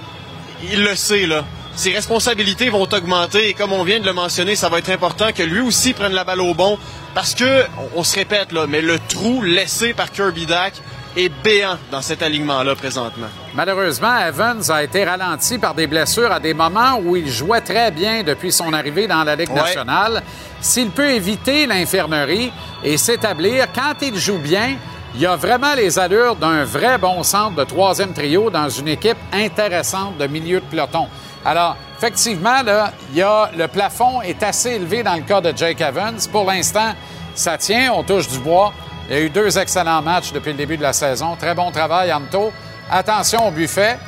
il 0.70 0.82
le 0.82 0.94
sait, 0.96 1.26
là. 1.26 1.44
Ses 1.76 1.92
responsabilités 1.92 2.70
vont 2.70 2.82
augmenter 2.82 3.50
et 3.50 3.54
comme 3.54 3.72
on 3.72 3.84
vient 3.84 4.00
de 4.00 4.04
le 4.04 4.12
mentionner, 4.12 4.56
ça 4.56 4.68
va 4.68 4.78
être 4.78 4.90
important 4.90 5.30
que 5.32 5.44
lui 5.44 5.60
aussi 5.60 5.92
prenne 5.92 6.12
la 6.12 6.24
balle 6.24 6.40
au 6.40 6.52
bon 6.52 6.76
parce 7.14 7.34
que, 7.34 7.62
on, 7.78 8.00
on 8.00 8.04
se 8.04 8.16
répète 8.16 8.50
là, 8.50 8.66
mais 8.66 8.80
le 8.80 8.98
trou 8.98 9.42
laissé 9.42 9.94
par 9.94 10.10
Kirby 10.10 10.46
Dack 10.46 10.74
est 11.18 11.28
béant 11.42 11.76
dans 11.90 12.00
cet 12.00 12.22
alignement-là 12.22 12.74
présentement. 12.76 13.26
Malheureusement, 13.54 14.16
Evans 14.18 14.62
a 14.70 14.82
été 14.84 15.04
ralenti 15.04 15.58
par 15.58 15.74
des 15.74 15.86
blessures 15.86 16.30
à 16.30 16.38
des 16.38 16.54
moments 16.54 16.98
où 17.02 17.16
il 17.16 17.28
jouait 17.28 17.60
très 17.60 17.90
bien 17.90 18.22
depuis 18.22 18.52
son 18.52 18.72
arrivée 18.72 19.06
dans 19.08 19.24
la 19.24 19.34
Ligue 19.34 19.50
Ouais. 19.50 19.56
nationale. 19.62 20.22
S'il 20.60 20.90
peut 20.90 21.10
éviter 21.10 21.66
l'infirmerie 21.66 22.52
et 22.84 22.96
s'établir, 22.96 23.66
quand 23.74 23.94
il 24.02 24.16
joue 24.16 24.38
bien, 24.38 24.76
il 25.16 25.26
a 25.26 25.34
vraiment 25.36 25.74
les 25.74 25.98
allures 25.98 26.36
d'un 26.36 26.64
vrai 26.64 26.98
bon 26.98 27.22
centre 27.24 27.56
de 27.56 27.64
troisième 27.64 28.12
trio 28.12 28.50
dans 28.50 28.68
une 28.68 28.88
équipe 28.88 29.16
intéressante 29.32 30.18
de 30.18 30.26
milieu 30.28 30.60
de 30.60 30.64
peloton. 30.66 31.08
Alors, 31.44 31.76
effectivement, 31.96 32.62
là, 32.62 32.92
il 33.10 33.18
y 33.18 33.22
a, 33.22 33.50
le 33.56 33.66
plafond 33.66 34.22
est 34.22 34.42
assez 34.42 34.70
élevé 34.70 35.02
dans 35.02 35.14
le 35.14 35.22
cas 35.22 35.40
de 35.40 35.52
Jake 35.56 35.80
Evans. 35.80 36.18
Pour 36.30 36.44
l'instant, 36.44 36.92
ça 37.34 37.56
tient, 37.58 37.92
on 37.94 38.02
touche 38.04 38.28
du 38.28 38.38
bois. 38.38 38.72
Il 39.08 39.16
y 39.16 39.20
a 39.20 39.22
eu 39.22 39.30
deux 39.30 39.58
excellents 39.58 40.02
matchs 40.02 40.32
depuis 40.32 40.52
le 40.52 40.58
début 40.58 40.76
de 40.76 40.82
la 40.82 40.92
saison. 40.92 41.34
Très 41.34 41.54
bon 41.54 41.70
travail, 41.70 42.12
Anto. 42.12 42.52
Attention 42.90 43.48
au 43.48 43.50
buffet 43.50 43.98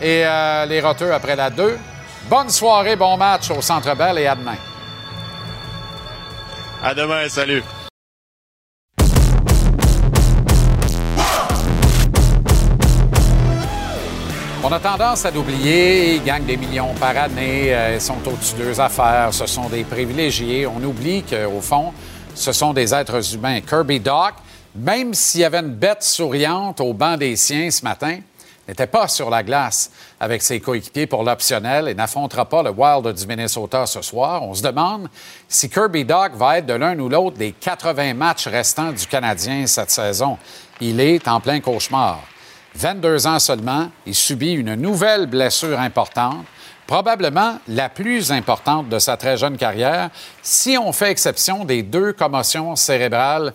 et 0.00 0.24
euh, 0.24 0.66
les 0.66 0.80
roteux 0.80 1.12
après 1.12 1.34
la 1.34 1.50
2. 1.50 1.76
Bonne 2.30 2.48
soirée, 2.50 2.94
bon 2.94 3.16
match 3.16 3.50
au 3.50 3.60
Centre 3.60 3.96
Bell 3.96 4.18
et 4.18 4.26
à 4.28 4.36
demain. 4.36 4.54
À 6.80 6.94
demain, 6.94 7.28
salut. 7.28 7.64
On 14.62 14.72
a 14.72 14.80
tendance 14.80 15.24
à 15.24 15.30
l'oublier, 15.32 16.14
ils 16.16 16.24
gagnent 16.24 16.44
des 16.44 16.56
millions 16.56 16.94
par 16.94 17.16
année, 17.16 17.74
euh, 17.74 17.94
ils 17.94 18.00
sont 18.00 18.18
au-dessus 18.26 18.56
de 18.56 18.64
leurs 18.64 18.80
affaires, 18.80 19.28
ce 19.32 19.46
sont 19.46 19.68
des 19.68 19.84
privilégiés. 19.84 20.66
On 20.66 20.82
oublie 20.82 21.22
qu'au 21.22 21.60
fond, 21.60 21.92
ce 22.36 22.52
sont 22.52 22.72
des 22.72 22.94
êtres 22.94 23.34
humains. 23.34 23.60
Kirby 23.62 23.98
Doc, 23.98 24.34
même 24.74 25.14
s'il 25.14 25.40
y 25.40 25.44
avait 25.44 25.60
une 25.60 25.74
bête 25.74 26.02
souriante 26.02 26.80
au 26.80 26.92
banc 26.92 27.16
des 27.16 27.34
siens 27.34 27.70
ce 27.70 27.82
matin, 27.82 28.18
n'était 28.68 28.86
pas 28.86 29.08
sur 29.08 29.30
la 29.30 29.42
glace 29.42 29.90
avec 30.20 30.42
ses 30.42 30.60
coéquipiers 30.60 31.06
pour 31.06 31.22
l'optionnel 31.22 31.88
et 31.88 31.94
n'affrontera 31.94 32.44
pas 32.44 32.62
le 32.62 32.70
Wild 32.70 33.10
du 33.14 33.26
Minnesota 33.26 33.86
ce 33.86 34.02
soir. 34.02 34.42
On 34.42 34.52
se 34.54 34.62
demande 34.62 35.08
si 35.48 35.70
Kirby 35.70 36.04
Doc 36.04 36.32
va 36.34 36.58
être 36.58 36.66
de 36.66 36.74
l'un 36.74 36.98
ou 36.98 37.08
l'autre 37.08 37.38
des 37.38 37.52
80 37.52 38.14
matchs 38.14 38.48
restants 38.48 38.92
du 38.92 39.06
Canadien 39.06 39.66
cette 39.66 39.90
saison. 39.90 40.36
Il 40.80 41.00
est 41.00 41.26
en 41.28 41.40
plein 41.40 41.60
cauchemar. 41.60 42.20
22 42.74 43.26
ans 43.26 43.38
seulement, 43.38 43.88
il 44.04 44.14
subit 44.14 44.52
une 44.52 44.74
nouvelle 44.74 45.26
blessure 45.26 45.80
importante, 45.80 46.44
probablement 46.86 47.58
la 47.68 47.88
plus 47.88 48.30
importante 48.32 48.88
de 48.88 48.98
sa 48.98 49.16
très 49.16 49.36
jeune 49.36 49.56
carrière, 49.56 50.10
si 50.42 50.78
on 50.78 50.92
fait 50.92 51.10
exception 51.10 51.64
des 51.64 51.82
deux 51.82 52.12
commotions 52.12 52.76
cérébrales 52.76 53.52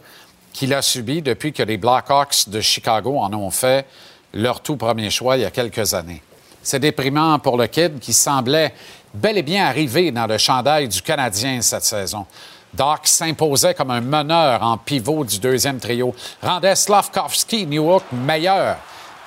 qu'il 0.53 0.73
a 0.73 0.81
subies 0.81 1.21
depuis 1.21 1.53
que 1.53 1.63
les 1.63 1.77
Blackhawks 1.77 2.49
de 2.49 2.59
Chicago 2.59 3.17
en 3.17 3.33
ont 3.33 3.51
fait 3.51 3.85
leur 4.33 4.61
tout 4.61 4.75
premier 4.75 5.09
choix 5.09 5.37
il 5.37 5.43
y 5.43 5.45
a 5.45 5.51
quelques 5.51 5.93
années. 5.93 6.21
C'est 6.61 6.79
déprimant 6.79 7.39
pour 7.39 7.57
le 7.57 7.67
kid 7.67 7.99
qui 7.99 8.13
semblait 8.13 8.73
bel 9.13 9.37
et 9.37 9.43
bien 9.43 9.65
arriver 9.65 10.11
dans 10.11 10.27
le 10.27 10.37
chandail 10.37 10.87
du 10.87 11.01
Canadien 11.01 11.61
cette 11.61 11.83
saison. 11.83 12.25
Doc 12.73 12.99
s'imposait 13.03 13.73
comme 13.73 13.91
un 13.91 14.01
meneur 14.01 14.63
en 14.63 14.77
pivot 14.77 15.25
du 15.25 15.39
deuxième 15.39 15.79
trio, 15.79 16.15
rendait 16.41 16.75
Slavkovski, 16.75 17.65
Newhook 17.65 18.03
meilleur. 18.11 18.77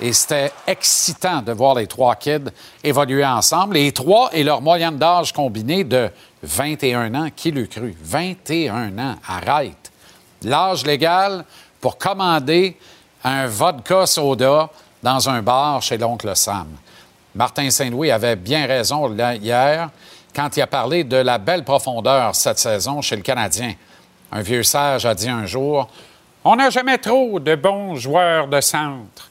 Et 0.00 0.12
c'était 0.12 0.52
excitant 0.66 1.40
de 1.40 1.52
voir 1.52 1.76
les 1.76 1.86
trois 1.86 2.16
kids 2.16 2.50
évoluer 2.82 3.24
ensemble. 3.24 3.74
Les 3.74 3.92
trois 3.92 4.30
et 4.32 4.42
leur 4.42 4.60
moyenne 4.60 4.98
d'âge 4.98 5.32
combinée 5.32 5.84
de 5.84 6.10
21 6.42 7.14
ans. 7.14 7.28
Qui 7.34 7.52
l'eût 7.52 7.68
cru? 7.68 7.94
21 8.02 8.98
ans. 8.98 9.14
Arrête. 9.26 9.92
L'âge 10.42 10.84
légal 10.84 11.44
pour 11.80 11.96
commander 11.96 12.76
un 13.22 13.46
vodka 13.46 14.06
soda 14.06 14.68
dans 15.02 15.28
un 15.28 15.42
bar 15.42 15.80
chez 15.80 15.96
l'oncle 15.96 16.34
Sam. 16.34 16.68
Martin 17.34 17.70
Saint-Louis 17.70 18.10
avait 18.10 18.36
bien 18.36 18.66
raison 18.66 19.12
hier 19.14 19.90
quand 20.34 20.56
il 20.56 20.62
a 20.62 20.66
parlé 20.66 21.04
de 21.04 21.16
la 21.16 21.38
belle 21.38 21.64
profondeur 21.64 22.34
cette 22.34 22.58
saison 22.58 23.00
chez 23.00 23.16
le 23.16 23.22
Canadien. 23.22 23.74
Un 24.32 24.42
vieux 24.42 24.62
sage 24.62 25.06
a 25.06 25.14
dit 25.14 25.28
un 25.28 25.46
jour 25.46 25.88
On 26.44 26.56
n'a 26.56 26.70
jamais 26.70 26.98
trop 26.98 27.38
de 27.38 27.54
bons 27.54 27.96
joueurs 27.96 28.48
de 28.48 28.60
centre. 28.60 29.30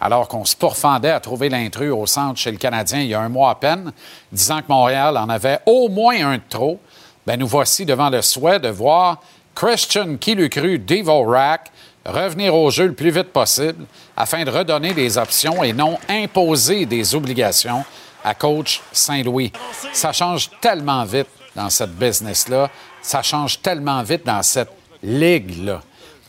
Alors 0.00 0.28
qu'on 0.28 0.44
se 0.44 0.56
pourfendait 0.56 1.10
à 1.10 1.20
trouver 1.20 1.48
l'intrus 1.48 1.92
au 1.92 2.06
centre 2.06 2.38
chez 2.38 2.50
le 2.50 2.56
Canadien 2.56 3.00
il 3.00 3.08
y 3.08 3.14
a 3.14 3.20
un 3.20 3.28
mois 3.28 3.50
à 3.50 3.54
peine, 3.54 3.92
disant 4.32 4.60
que 4.62 4.68
Montréal 4.68 5.16
en 5.16 5.28
avait 5.28 5.60
au 5.66 5.88
moins 5.88 6.24
un 6.24 6.36
de 6.36 6.42
trop, 6.48 6.80
ben 7.26 7.38
nous 7.38 7.46
voici 7.46 7.84
devant 7.84 8.08
le 8.08 8.22
souhait 8.22 8.58
de 8.58 8.68
voir 8.68 9.20
Christian 9.54 10.16
Kilucru 10.16 10.78
Devorak 10.78 11.70
revenir 12.06 12.54
au 12.54 12.70
jeu 12.70 12.86
le 12.86 12.94
plus 12.94 13.10
vite 13.10 13.32
possible 13.32 13.84
afin 14.16 14.44
de 14.44 14.50
redonner 14.50 14.94
des 14.94 15.18
options 15.18 15.62
et 15.62 15.72
non 15.72 15.98
imposer 16.08 16.86
des 16.86 17.14
obligations 17.14 17.84
à 18.24 18.34
coach 18.34 18.80
Saint-Louis. 18.92 19.52
Ça 19.92 20.12
change 20.12 20.50
tellement 20.60 21.04
vite 21.04 21.28
dans 21.54 21.68
cette 21.68 21.94
business-là, 21.94 22.70
ça 23.02 23.22
change 23.22 23.60
tellement 23.60 24.02
vite 24.02 24.24
dans 24.24 24.42
cette 24.42 24.70
ligue-là. 25.02 25.82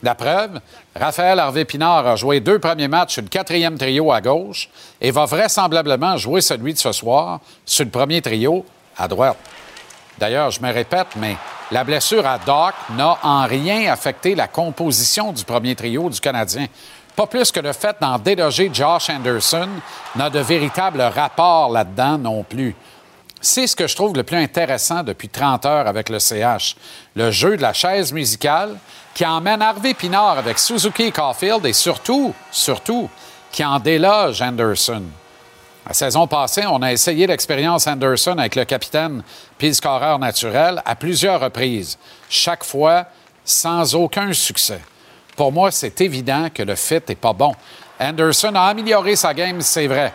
La 0.03 0.15
preuve, 0.15 0.59
Raphaël 0.95 1.39
Harvey-Pinard 1.39 2.05
a 2.05 2.15
joué 2.17 2.41
deux 2.41 2.59
premiers 2.59 2.89
matchs 2.89 3.13
sur 3.13 3.21
le 3.21 3.29
quatrième 3.29 3.77
trio 3.77 4.11
à 4.11 4.19
gauche 4.19 4.69
et 4.99 5.11
va 5.11 5.25
vraisemblablement 5.25 6.17
jouer 6.17 6.41
celui 6.41 6.73
de 6.73 6.79
ce 6.79 6.91
soir 6.91 7.39
sur 7.65 7.85
le 7.85 7.91
premier 7.91 8.21
trio 8.21 8.65
à 8.97 9.07
droite. 9.07 9.37
D'ailleurs, 10.19 10.51
je 10.51 10.61
me 10.61 10.71
répète, 10.71 11.07
mais 11.15 11.37
la 11.71 11.85
blessure 11.85 12.27
à 12.27 12.37
Doc 12.37 12.73
n'a 12.95 13.17
en 13.23 13.45
rien 13.47 13.91
affecté 13.91 14.35
la 14.35 14.47
composition 14.47 15.31
du 15.31 15.45
premier 15.45 15.75
trio 15.75 16.09
du 16.09 16.19
Canadien. 16.19 16.67
pas 17.15 17.25
plus 17.25 17.51
que 17.51 17.61
le 17.61 17.71
fait 17.71 17.95
d'en 18.01 18.19
déloger 18.19 18.69
Josh 18.73 19.09
Anderson 19.09 19.69
n'a 20.15 20.29
de 20.29 20.39
véritable 20.39 21.01
rapport 21.01 21.71
là-dedans 21.71 22.17
non 22.17 22.43
plus. 22.43 22.75
C'est 23.39 23.65
ce 23.65 23.75
que 23.75 23.87
je 23.87 23.95
trouve 23.95 24.15
le 24.15 24.23
plus 24.23 24.37
intéressant 24.37 25.01
depuis 25.01 25.29
30 25.29 25.65
heures 25.65 25.87
avec 25.87 26.09
le 26.09 26.19
CH. 26.19 26.75
Le 27.15 27.31
jeu 27.31 27.57
de 27.57 27.61
la 27.61 27.73
chaise 27.73 28.13
musicale 28.13 28.77
qui 29.13 29.25
emmène 29.25 29.61
Harvey 29.61 29.93
Pinard 29.93 30.37
avec 30.37 30.57
Suzuki 30.59 31.03
et 31.03 31.11
Caulfield 31.11 31.65
et 31.65 31.73
surtout, 31.73 32.33
surtout, 32.51 33.09
qui 33.51 33.63
en 33.63 33.79
déloge 33.79 34.41
Anderson. 34.41 35.03
La 35.87 35.93
saison 35.93 36.27
passée, 36.27 36.63
on 36.65 36.81
a 36.81 36.91
essayé 36.91 37.27
l'expérience 37.27 37.87
Anderson 37.87 38.37
avec 38.37 38.55
le 38.55 38.65
capitaine 38.65 39.23
puis 39.57 39.73
scoreur 39.73 40.19
naturel 40.19 40.81
à 40.85 40.95
plusieurs 40.95 41.41
reprises, 41.41 41.97
chaque 42.29 42.63
fois 42.63 43.05
sans 43.43 43.95
aucun 43.95 44.31
succès. 44.33 44.81
Pour 45.35 45.51
moi, 45.51 45.71
c'est 45.71 45.99
évident 46.01 46.49
que 46.53 46.63
le 46.63 46.75
fit 46.75 46.99
n'est 47.07 47.15
pas 47.15 47.33
bon. 47.33 47.53
Anderson 47.99 48.53
a 48.55 48.63
amélioré 48.63 49.15
sa 49.15 49.33
game, 49.33 49.61
c'est 49.61 49.87
vrai. 49.87 50.13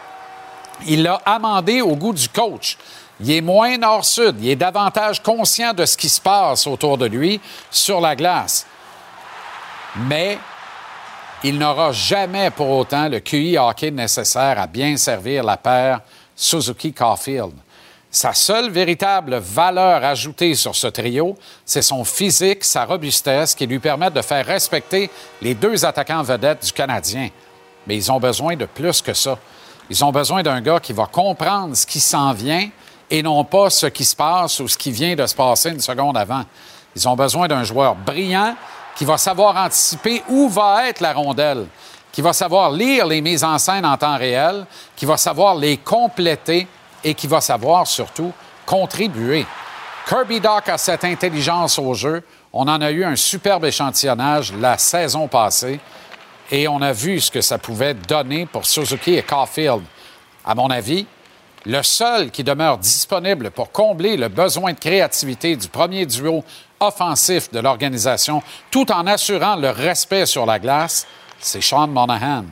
Il 0.86 1.02
l'a 1.02 1.20
amendé 1.24 1.80
au 1.80 1.96
goût 1.96 2.12
du 2.12 2.28
coach. 2.28 2.76
Il 3.20 3.30
est 3.30 3.40
moins 3.40 3.78
nord-sud, 3.78 4.36
il 4.40 4.50
est 4.50 4.56
davantage 4.56 5.22
conscient 5.22 5.72
de 5.72 5.86
ce 5.86 5.96
qui 5.96 6.08
se 6.08 6.20
passe 6.20 6.66
autour 6.66 6.98
de 6.98 7.06
lui 7.06 7.40
sur 7.70 8.00
la 8.00 8.14
glace. 8.14 8.66
Mais 10.00 10.38
il 11.42 11.58
n'aura 11.58 11.92
jamais 11.92 12.50
pour 12.50 12.68
autant 12.70 13.08
le 13.08 13.20
QI 13.20 13.56
hockey 13.58 13.90
nécessaire 13.90 14.58
à 14.60 14.66
bien 14.66 14.96
servir 14.96 15.44
la 15.44 15.56
paire 15.56 16.00
Suzuki-Caulfield. 16.34 17.52
Sa 18.10 18.32
seule 18.32 18.70
véritable 18.70 19.36
valeur 19.36 20.02
ajoutée 20.04 20.54
sur 20.54 20.74
ce 20.74 20.86
trio, 20.86 21.36
c'est 21.64 21.82
son 21.82 22.04
physique, 22.04 22.64
sa 22.64 22.84
robustesse 22.84 23.54
qui 23.54 23.66
lui 23.66 23.78
permettent 23.78 24.14
de 24.14 24.22
faire 24.22 24.46
respecter 24.46 25.10
les 25.42 25.54
deux 25.54 25.84
attaquants 25.84 26.22
vedettes 26.22 26.64
du 26.64 26.72
Canadien. 26.72 27.28
Mais 27.86 27.96
ils 27.96 28.10
ont 28.10 28.20
besoin 28.20 28.56
de 28.56 28.64
plus 28.64 29.02
que 29.02 29.12
ça. 29.12 29.38
Ils 29.90 30.04
ont 30.04 30.12
besoin 30.12 30.42
d'un 30.42 30.60
gars 30.60 30.80
qui 30.80 30.92
va 30.92 31.06
comprendre 31.06 31.76
ce 31.76 31.86
qui 31.86 32.00
s'en 32.00 32.32
vient 32.32 32.68
et 33.10 33.22
non 33.22 33.44
pas 33.44 33.70
ce 33.70 33.86
qui 33.86 34.04
se 34.04 34.16
passe 34.16 34.60
ou 34.60 34.68
ce 34.68 34.78
qui 34.78 34.90
vient 34.90 35.14
de 35.14 35.26
se 35.26 35.34
passer 35.34 35.70
une 35.70 35.80
seconde 35.80 36.16
avant. 36.16 36.44
Ils 36.94 37.06
ont 37.08 37.16
besoin 37.16 37.46
d'un 37.46 37.62
joueur 37.62 37.94
brillant 37.94 38.56
qui 38.96 39.04
va 39.04 39.18
savoir 39.18 39.56
anticiper 39.56 40.22
où 40.28 40.48
va 40.48 40.88
être 40.88 41.00
la 41.00 41.12
rondelle, 41.12 41.66
qui 42.10 42.22
va 42.22 42.32
savoir 42.32 42.70
lire 42.70 43.06
les 43.06 43.20
mises 43.20 43.44
en 43.44 43.58
scène 43.58 43.84
en 43.84 43.96
temps 43.96 44.16
réel, 44.16 44.64
qui 44.96 45.04
va 45.04 45.16
savoir 45.16 45.54
les 45.54 45.76
compléter 45.76 46.66
et 47.04 47.14
qui 47.14 47.26
va 47.26 47.40
savoir 47.40 47.86
surtout 47.86 48.32
contribuer. 48.64 49.46
Kirby 50.08 50.40
Doc 50.40 50.68
a 50.68 50.78
cette 50.78 51.04
intelligence 51.04 51.78
au 51.78 51.92
jeu. 51.92 52.22
On 52.52 52.62
en 52.62 52.80
a 52.80 52.90
eu 52.90 53.04
un 53.04 53.16
superbe 53.16 53.66
échantillonnage 53.66 54.52
la 54.54 54.78
saison 54.78 55.28
passée 55.28 55.78
et 56.50 56.68
on 56.68 56.80
a 56.80 56.92
vu 56.92 57.20
ce 57.20 57.30
que 57.30 57.40
ça 57.40 57.58
pouvait 57.58 57.94
donner 57.94 58.46
pour 58.46 58.64
Suzuki 58.64 59.14
et 59.14 59.22
Caulfield. 59.22 59.82
À 60.44 60.54
mon 60.54 60.70
avis, 60.70 61.06
le 61.66 61.82
seul 61.82 62.30
qui 62.30 62.44
demeure 62.44 62.78
disponible 62.78 63.50
pour 63.50 63.72
combler 63.72 64.16
le 64.16 64.28
besoin 64.28 64.72
de 64.72 64.78
créativité 64.78 65.56
du 65.56 65.68
premier 65.68 66.06
duo 66.06 66.44
offensif 66.80 67.50
de 67.50 67.58
l'organisation, 67.58 68.42
tout 68.70 68.90
en 68.92 69.06
assurant 69.06 69.56
le 69.56 69.70
respect 69.70 70.26
sur 70.26 70.46
la 70.46 70.58
glace, 70.58 71.06
c'est 71.38 71.60
Sean 71.60 71.86
Monahan. 71.86 72.44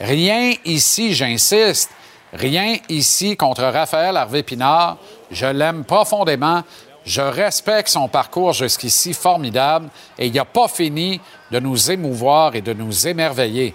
Rien 0.00 0.52
ici, 0.64 1.14
j'insiste, 1.14 1.90
rien 2.32 2.76
ici 2.88 3.36
contre 3.36 3.62
Raphaël 3.62 4.16
Harvey-Pinard. 4.16 4.98
Je 5.30 5.46
l'aime 5.46 5.84
profondément. 5.84 6.62
Je 7.04 7.22
respecte 7.22 7.88
son 7.88 8.08
parcours 8.08 8.52
jusqu'ici 8.52 9.14
formidable 9.14 9.88
et 10.18 10.26
il 10.26 10.32
n'a 10.32 10.44
pas 10.44 10.68
fini 10.68 11.20
de 11.52 11.60
nous 11.60 11.90
émouvoir 11.90 12.56
et 12.56 12.62
de 12.62 12.72
nous 12.72 13.06
émerveiller. 13.06 13.74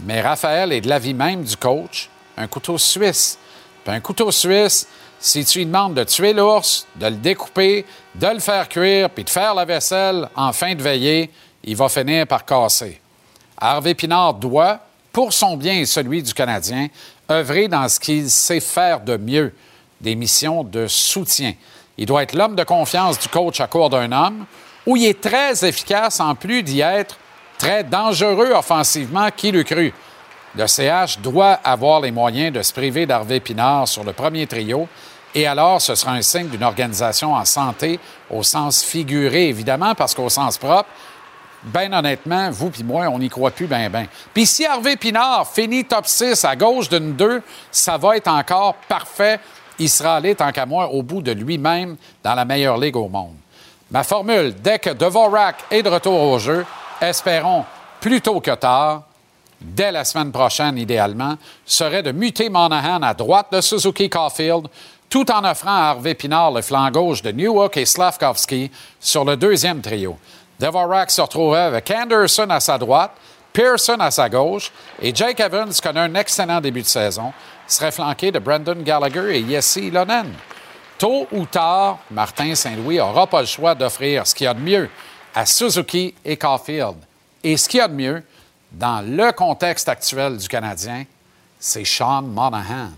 Mais 0.00 0.20
Raphaël 0.20 0.72
est 0.72 0.80
de 0.80 0.88
l'avis 0.88 1.14
même 1.14 1.44
du 1.44 1.56
coach, 1.56 2.08
un 2.36 2.46
couteau 2.46 2.78
suisse. 2.78 3.38
Un 3.88 4.00
couteau 4.00 4.32
suisse, 4.32 4.88
si 5.26 5.44
tu 5.44 5.58
lui 5.58 5.66
demandes 5.66 5.94
de 5.94 6.04
tuer 6.04 6.32
l'ours, 6.32 6.86
de 6.94 7.06
le 7.06 7.16
découper, 7.16 7.84
de 8.14 8.26
le 8.28 8.38
faire 8.38 8.68
cuire, 8.68 9.10
puis 9.10 9.24
de 9.24 9.30
faire 9.30 9.54
la 9.54 9.64
vaisselle 9.64 10.28
en 10.36 10.52
fin 10.52 10.72
de 10.74 10.80
veillée, 10.80 11.30
il 11.64 11.74
va 11.74 11.88
finir 11.88 12.28
par 12.28 12.44
casser. 12.44 13.00
Harvey 13.58 13.94
Pinard 13.94 14.34
doit, 14.34 14.78
pour 15.12 15.32
son 15.32 15.56
bien 15.56 15.74
et 15.80 15.84
celui 15.84 16.22
du 16.22 16.32
Canadien, 16.32 16.86
œuvrer 17.28 17.66
dans 17.66 17.88
ce 17.88 17.98
qu'il 17.98 18.30
sait 18.30 18.60
faire 18.60 19.00
de 19.00 19.16
mieux, 19.16 19.52
des 20.00 20.14
missions 20.14 20.62
de 20.62 20.86
soutien. 20.86 21.54
Il 21.98 22.06
doit 22.06 22.22
être 22.22 22.34
l'homme 22.34 22.54
de 22.54 22.62
confiance 22.62 23.18
du 23.18 23.26
coach 23.26 23.60
à 23.60 23.66
court 23.66 23.90
d'un 23.90 24.12
homme, 24.12 24.46
où 24.86 24.96
il 24.96 25.06
est 25.06 25.20
très 25.20 25.64
efficace 25.64 26.20
en 26.20 26.36
plus 26.36 26.62
d'y 26.62 26.82
être 26.82 27.18
très 27.58 27.82
dangereux 27.82 28.52
offensivement, 28.52 29.28
qui 29.36 29.50
le 29.50 29.64
cru. 29.64 29.92
Le 30.54 30.68
CH 30.68 31.18
doit 31.18 31.58
avoir 31.64 32.00
les 32.00 32.12
moyens 32.12 32.52
de 32.52 32.62
se 32.62 32.72
priver 32.72 33.06
d'Harvey 33.06 33.40
Pinard 33.40 33.88
sur 33.88 34.04
le 34.04 34.12
premier 34.12 34.46
trio, 34.46 34.88
et 35.36 35.46
alors 35.46 35.82
ce 35.82 35.94
sera 35.94 36.12
un 36.12 36.22
signe 36.22 36.48
d'une 36.48 36.62
organisation 36.62 37.34
en 37.34 37.44
santé 37.44 38.00
au 38.30 38.42
sens 38.42 38.82
figuré, 38.82 39.50
évidemment, 39.50 39.94
parce 39.94 40.14
qu'au 40.14 40.30
sens 40.30 40.56
propre, 40.56 40.88
ben 41.62 41.92
honnêtement, 41.92 42.50
vous 42.50 42.70
puis 42.70 42.82
moi, 42.82 43.06
on 43.08 43.18
n'y 43.18 43.28
croit 43.28 43.50
plus 43.50 43.66
ben 43.66 43.90
ben. 43.90 44.06
Puis 44.32 44.46
si 44.46 44.64
Harvey 44.64 44.96
Pinard 44.96 45.46
finit 45.46 45.84
top 45.84 46.06
6 46.06 46.42
à 46.46 46.56
gauche 46.56 46.88
d'une 46.88 47.12
2, 47.12 47.42
ça 47.70 47.98
va 47.98 48.16
être 48.16 48.28
encore 48.28 48.76
parfait. 48.88 49.38
Il 49.78 49.90
sera 49.90 50.16
allé, 50.16 50.34
tant 50.34 50.50
qu'à 50.52 50.64
moi, 50.64 50.88
au 50.88 51.02
bout 51.02 51.20
de 51.20 51.32
lui-même 51.32 51.96
dans 52.24 52.34
la 52.34 52.46
meilleure 52.46 52.78
ligue 52.78 52.96
au 52.96 53.08
monde. 53.08 53.34
Ma 53.90 54.04
formule, 54.04 54.54
dès 54.62 54.78
que 54.78 54.90
Dvorak 54.90 55.64
est 55.70 55.82
de 55.82 55.90
retour 55.90 56.18
au 56.18 56.38
jeu, 56.38 56.64
espérons 56.98 57.66
plus 58.00 58.22
tôt 58.22 58.40
que 58.40 58.54
tard, 58.54 59.02
dès 59.60 59.92
la 59.92 60.04
semaine 60.04 60.32
prochaine 60.32 60.78
idéalement, 60.78 61.36
serait 61.64 62.02
de 62.02 62.12
muter 62.12 62.48
Monahan 62.48 63.02
à 63.02 63.12
droite 63.12 63.48
de 63.52 63.60
Suzuki 63.60 64.08
Caulfield, 64.08 64.68
tout 65.08 65.30
en 65.30 65.44
offrant 65.44 65.76
à 65.76 65.90
Harvey 65.90 66.14
Pinard 66.14 66.52
le 66.52 66.62
flanc 66.62 66.90
gauche 66.90 67.22
de 67.22 67.30
Newhook 67.30 67.76
et 67.76 67.86
Slavkovski 67.86 68.70
sur 69.00 69.24
le 69.24 69.36
deuxième 69.36 69.80
trio. 69.80 70.18
Dvorak 70.58 71.10
se 71.10 71.20
retrouverait 71.20 71.62
avec 71.62 71.90
Anderson 71.90 72.48
à 72.48 72.60
sa 72.60 72.78
droite, 72.78 73.12
Pearson 73.52 73.98
à 74.00 74.10
sa 74.10 74.28
gauche, 74.28 74.70
et 75.00 75.14
Jake 75.14 75.40
Evans, 75.40 75.72
connaît 75.82 76.00
un 76.00 76.14
excellent 76.14 76.60
début 76.60 76.82
de 76.82 76.86
saison, 76.86 77.32
serait 77.66 77.90
flanqué 77.90 78.30
de 78.30 78.38
Brandon 78.38 78.76
Gallagher 78.82 79.38
et 79.38 79.48
Jesse 79.48 79.90
Lonen. 79.92 80.32
Tôt 80.98 81.26
ou 81.30 81.44
tard, 81.44 81.98
Martin 82.10 82.54
Saint-Louis 82.54 82.96
n'aura 82.96 83.26
pas 83.26 83.40
le 83.40 83.46
choix 83.46 83.74
d'offrir 83.74 84.26
ce 84.26 84.34
qu'il 84.34 84.44
y 84.44 84.48
a 84.48 84.54
de 84.54 84.60
mieux 84.60 84.88
à 85.34 85.44
Suzuki 85.44 86.14
et 86.24 86.36
Caulfield. 86.36 86.96
Et 87.44 87.56
ce 87.56 87.68
qu'il 87.68 87.78
y 87.78 87.82
a 87.82 87.88
de 87.88 87.94
mieux, 87.94 88.22
dans 88.72 89.04
le 89.06 89.32
contexte 89.32 89.88
actuel 89.88 90.38
du 90.38 90.48
Canadien, 90.48 91.04
c'est 91.58 91.84
Sean 91.84 92.22
Monahan. 92.22 92.90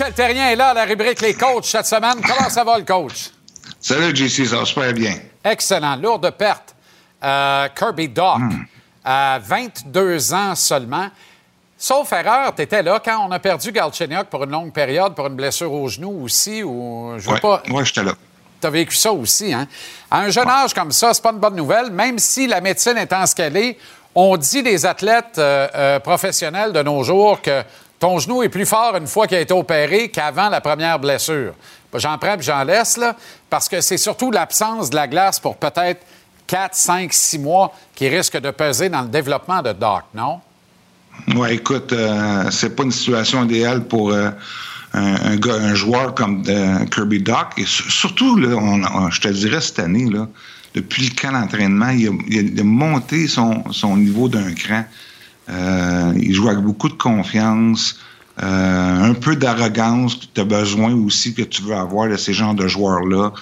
Michel 0.00 0.14
Terrien 0.14 0.50
est 0.50 0.54
là 0.54 0.68
à 0.68 0.74
la 0.74 0.84
rubrique 0.84 1.20
Les 1.20 1.34
coachs 1.34 1.64
cette 1.64 1.86
semaine. 1.86 2.20
Comment 2.24 2.48
ça 2.48 2.62
va, 2.62 2.78
le 2.78 2.84
coach? 2.84 3.30
Salut, 3.80 4.14
JC, 4.14 4.46
ça 4.46 4.58
va 4.58 4.64
super 4.64 4.92
bien. 4.92 5.16
Excellent. 5.42 5.96
Lourde 5.96 6.30
perte. 6.38 6.76
Euh, 7.24 7.66
Kirby 7.76 8.08
Doc, 8.08 8.38
Hmm. 8.38 8.64
à 9.04 9.40
22 9.42 10.32
ans 10.32 10.54
seulement. 10.54 11.08
Sauf 11.76 12.12
erreur, 12.12 12.54
tu 12.54 12.62
étais 12.62 12.80
là 12.80 13.00
quand 13.04 13.26
on 13.26 13.32
a 13.32 13.40
perdu 13.40 13.72
Galchenyuk 13.72 14.26
pour 14.28 14.44
une 14.44 14.50
longue 14.50 14.72
période, 14.72 15.16
pour 15.16 15.26
une 15.26 15.34
blessure 15.34 15.72
au 15.72 15.88
genou 15.88 16.22
aussi, 16.22 16.62
ou 16.62 17.14
je 17.18 17.26
veux 17.26 17.34
Ouais, 17.34 17.40
pas. 17.40 17.62
ouais, 17.68 17.84
j'étais 17.84 18.04
là. 18.04 18.12
Tu 18.60 18.66
as 18.68 18.70
vécu 18.70 18.94
ça 18.94 19.12
aussi, 19.12 19.52
hein? 19.52 19.66
À 20.08 20.20
un 20.20 20.28
jeune 20.30 20.48
âge 20.48 20.74
comme 20.74 20.92
ça, 20.92 21.12
c'est 21.12 21.22
pas 21.22 21.32
une 21.32 21.38
bonne 21.40 21.56
nouvelle, 21.56 21.90
même 21.90 22.20
si 22.20 22.46
la 22.46 22.60
médecine 22.60 22.98
est 22.98 23.12
en 23.12 23.26
scalée. 23.26 23.76
On 24.14 24.36
dit 24.36 24.62
des 24.62 24.86
athlètes 24.86 25.38
euh, 25.38 25.66
euh, 25.74 25.98
professionnels 25.98 26.72
de 26.72 26.82
nos 26.84 27.02
jours 27.02 27.42
que 27.42 27.64
ton 27.98 28.18
genou 28.18 28.42
est 28.42 28.48
plus 28.48 28.66
fort 28.66 28.96
une 28.96 29.06
fois 29.06 29.26
qu'il 29.26 29.36
a 29.36 29.40
été 29.40 29.54
opéré 29.54 30.08
qu'avant 30.08 30.48
la 30.48 30.60
première 30.60 30.98
blessure. 30.98 31.54
J'en 31.94 32.18
prends 32.18 32.36
puis 32.36 32.46
j'en 32.46 32.64
laisse, 32.64 32.96
là, 32.96 33.16
parce 33.48 33.68
que 33.68 33.80
c'est 33.80 33.96
surtout 33.96 34.30
l'absence 34.30 34.90
de 34.90 34.96
la 34.96 35.08
glace 35.08 35.40
pour 35.40 35.56
peut-être 35.56 36.04
4, 36.46 36.74
5, 36.74 37.12
6 37.12 37.38
mois 37.38 37.74
qui 37.94 38.08
risque 38.08 38.38
de 38.38 38.50
peser 38.50 38.88
dans 38.88 39.02
le 39.02 39.08
développement 39.08 39.62
de 39.62 39.72
Doc, 39.72 40.02
non? 40.14 40.40
Ouais, 41.34 41.56
écoute, 41.56 41.92
euh, 41.92 42.48
c'est 42.50 42.76
pas 42.76 42.84
une 42.84 42.92
situation 42.92 43.44
idéale 43.44 43.84
pour 43.84 44.12
euh, 44.12 44.30
un, 44.94 45.74
joueur 45.74 46.14
comme 46.14 46.42
de 46.42 46.84
Kirby 46.86 47.20
Doc. 47.20 47.48
Et 47.56 47.64
su- 47.64 47.90
surtout, 47.90 48.38
je 48.40 49.20
te 49.20 49.28
dirais 49.28 49.60
cette 49.60 49.80
année, 49.80 50.06
depuis 50.74 51.08
le 51.08 51.20
camp 51.20 51.32
d'entraînement, 51.32 51.90
il 51.90 52.60
a 52.60 52.64
monté 52.64 53.26
son, 53.26 53.64
son 53.72 53.96
niveau 53.96 54.28
d'un 54.28 54.54
cran. 54.54 54.84
Euh, 55.50 56.12
il 56.16 56.34
joue 56.34 56.48
avec 56.48 56.62
beaucoup 56.62 56.88
de 56.88 56.94
confiance, 56.94 57.98
euh, 58.42 59.10
un 59.10 59.14
peu 59.14 59.34
d'arrogance 59.36 60.14
que 60.16 60.26
tu 60.32 60.40
as 60.40 60.44
besoin 60.44 60.92
aussi, 60.94 61.34
que 61.34 61.42
tu 61.42 61.62
veux 61.62 61.74
avoir 61.74 62.08
de 62.08 62.16
ces 62.16 62.32
genres 62.34 62.54
de 62.54 62.68
joueurs-là. 62.68 63.32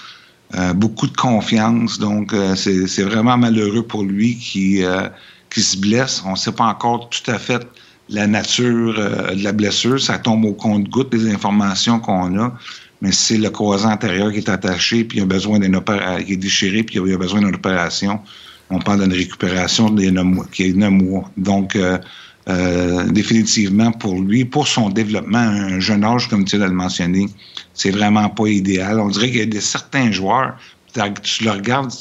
euh, 0.54 0.72
beaucoup 0.72 1.06
de 1.06 1.16
confiance. 1.16 1.98
Donc, 1.98 2.32
euh, 2.32 2.54
c'est 2.54 3.02
vraiment 3.02 3.36
malheureux 3.36 3.82
pour 3.82 4.04
lui 4.04 4.36
qui, 4.36 4.84
euh, 4.84 5.08
qui 5.50 5.62
se 5.62 5.76
blesse. 5.76 6.22
On 6.24 6.32
ne 6.32 6.36
sait 6.36 6.52
pas 6.52 6.64
encore 6.64 7.08
tout 7.10 7.30
à 7.30 7.38
fait 7.38 7.66
la 8.08 8.26
nature 8.26 8.94
euh, 8.98 9.34
de 9.34 9.42
la 9.42 9.52
blessure. 9.52 10.00
Ça 10.00 10.18
tombe 10.18 10.44
au 10.44 10.52
compte-goutte 10.52 11.10
des 11.10 11.30
informations 11.32 11.98
qu'on 11.98 12.38
a. 12.40 12.54
Mais 13.02 13.12
c'est 13.12 13.36
le 13.36 13.50
croisant 13.50 13.90
antérieur 13.90 14.32
qui 14.32 14.38
est 14.38 14.48
attaché, 14.48 15.04
puis 15.04 15.18
il 15.18 15.22
a 15.22 15.26
besoin 15.26 15.58
d'une 15.58 15.76
opération, 15.76 16.24
qui 16.24 16.32
est 16.32 16.36
déchiré, 16.36 16.82
puis 16.82 16.98
il 17.04 17.12
a 17.12 17.18
besoin 17.18 17.40
d'une 17.40 17.54
opération. 17.54 18.20
On 18.70 18.78
parle 18.80 19.02
d'une 19.02 19.12
récupération 19.12 19.90
des 19.90 20.10
neuf 20.10 20.24
mois- 20.24 20.46
qui 20.52 20.68
est 20.70 20.72
neuf 20.72 20.90
mois. 20.90 21.30
Donc, 21.36 21.76
euh, 21.76 21.98
euh, 22.48 23.04
définitivement, 23.10 23.92
pour 23.92 24.20
lui, 24.20 24.44
pour 24.44 24.66
son 24.68 24.88
développement 24.90 25.38
à 25.38 25.74
un 25.74 25.80
jeune 25.80 26.04
âge, 26.04 26.28
comme 26.28 26.44
tu 26.44 26.58
l'as 26.58 26.68
mentionné, 26.68 27.26
c'est 27.74 27.90
vraiment 27.90 28.28
pas 28.28 28.46
idéal. 28.48 29.00
On 29.00 29.08
dirait 29.08 29.28
qu'il 29.30 29.38
y 29.38 29.42
a 29.42 29.46
des 29.46 29.60
certains 29.60 30.10
joueurs, 30.12 30.56
tu 31.22 31.44
le 31.44 31.50
regardes 31.50 31.92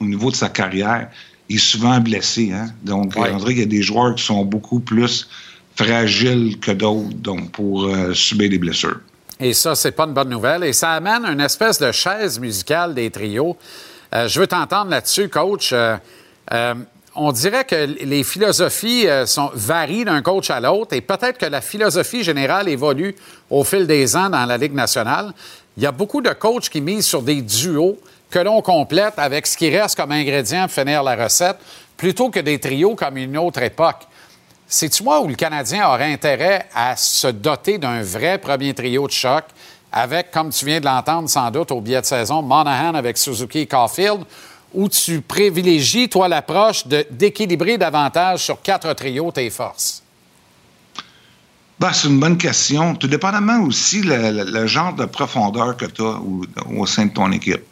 au 0.00 0.04
niveau 0.04 0.30
de 0.30 0.36
sa 0.36 0.48
carrière, 0.48 1.08
il 1.48 1.56
est 1.56 1.58
souvent 1.58 1.98
blessé. 2.00 2.52
Hein? 2.52 2.68
Donc, 2.84 3.14
Ouais. 3.16 3.30
on 3.32 3.38
dirait 3.38 3.52
qu'il 3.54 3.60
y 3.60 3.66
a 3.66 3.66
des 3.66 3.82
joueurs 3.82 4.14
qui 4.14 4.24
sont 4.24 4.44
beaucoup 4.44 4.80
plus 4.80 5.28
fragiles 5.76 6.58
que 6.60 6.72
d'autres 6.72 7.14
donc 7.14 7.50
pour 7.52 7.84
euh, 7.84 8.12
subir 8.12 8.50
des 8.50 8.58
blessures. 8.58 9.00
Et 9.40 9.52
ça, 9.52 9.74
c'est 9.74 9.92
pas 9.92 10.04
une 10.04 10.12
bonne 10.14 10.28
nouvelle. 10.30 10.64
Et 10.64 10.72
ça 10.72 10.92
amène 10.92 11.24
une 11.24 11.40
espèce 11.40 11.78
de 11.78 11.92
chaise 11.92 12.40
musicale 12.40 12.94
des 12.94 13.08
trios. 13.10 13.56
Euh, 14.14 14.28
je 14.28 14.40
veux 14.40 14.46
t'entendre 14.46 14.90
là-dessus, 14.90 15.28
coach. 15.28 15.70
Euh, 15.72 15.96
euh, 16.52 16.74
on 17.14 17.32
dirait 17.32 17.64
que 17.64 17.74
les 17.74 18.22
philosophies 18.22 19.06
sont, 19.26 19.50
varient 19.52 20.04
d'un 20.04 20.22
coach 20.22 20.50
à 20.50 20.60
l'autre 20.60 20.94
et 20.94 21.00
peut-être 21.00 21.36
que 21.36 21.46
la 21.46 21.60
philosophie 21.60 22.22
générale 22.22 22.68
évolue 22.68 23.16
au 23.50 23.64
fil 23.64 23.88
des 23.88 24.14
ans 24.14 24.30
dans 24.30 24.46
la 24.46 24.56
Ligue 24.56 24.74
nationale. 24.74 25.32
Il 25.76 25.82
y 25.82 25.86
a 25.86 25.90
beaucoup 25.90 26.20
de 26.20 26.30
coachs 26.30 26.68
qui 26.68 26.80
misent 26.80 27.06
sur 27.06 27.22
des 27.22 27.42
duos 27.42 27.98
que 28.30 28.38
l'on 28.38 28.62
complète 28.62 29.14
avec 29.16 29.48
ce 29.48 29.56
qui 29.56 29.76
reste 29.76 29.96
comme 29.96 30.12
ingrédient 30.12 30.66
pour 30.66 30.72
finir 30.72 31.02
la 31.02 31.16
recette, 31.16 31.56
plutôt 31.96 32.30
que 32.30 32.38
des 32.38 32.60
trios 32.60 32.94
comme 32.94 33.16
une 33.16 33.36
autre 33.36 33.62
époque. 33.62 34.06
C'est-tu 34.68 35.02
moi 35.02 35.20
où 35.20 35.26
le 35.26 35.34
Canadien 35.34 35.88
aurait 35.88 36.12
intérêt 36.12 36.68
à 36.72 36.94
se 36.94 37.26
doter 37.26 37.78
d'un 37.78 38.02
vrai 38.02 38.38
premier 38.38 38.74
trio 38.74 39.08
de 39.08 39.12
choc? 39.12 39.44
Avec, 39.92 40.30
comme 40.30 40.50
tu 40.50 40.64
viens 40.64 40.80
de 40.80 40.84
l'entendre 40.84 41.28
sans 41.28 41.50
doute 41.50 41.70
au 41.72 41.80
billet 41.80 42.00
de 42.00 42.06
saison, 42.06 42.42
Monahan 42.42 42.94
avec 42.94 43.16
Suzuki 43.16 43.60
et 43.60 43.66
Caulfield, 43.66 44.24
ou 44.74 44.88
tu 44.88 45.20
privilégies, 45.20 46.08
toi, 46.08 46.28
l'approche 46.28 46.86
d'équilibrer 46.86 47.78
davantage 47.78 48.44
sur 48.44 48.60
quatre 48.60 48.92
trios 48.92 49.32
tes 49.32 49.48
forces? 49.50 50.02
Ben, 51.80 51.92
c'est 51.92 52.08
une 52.08 52.18
bonne 52.18 52.36
question. 52.36 52.94
Tout 52.96 53.06
dépendamment 53.06 53.62
aussi 53.62 54.02
le, 54.02 54.66
genre 54.66 54.94
de 54.94 55.04
profondeur 55.04 55.76
que 55.76 55.86
tu 55.86 56.02
as 56.02 56.20
au, 56.68 56.86
sein 56.86 57.06
de 57.06 57.12
ton 57.12 57.30
équipe. 57.30 57.62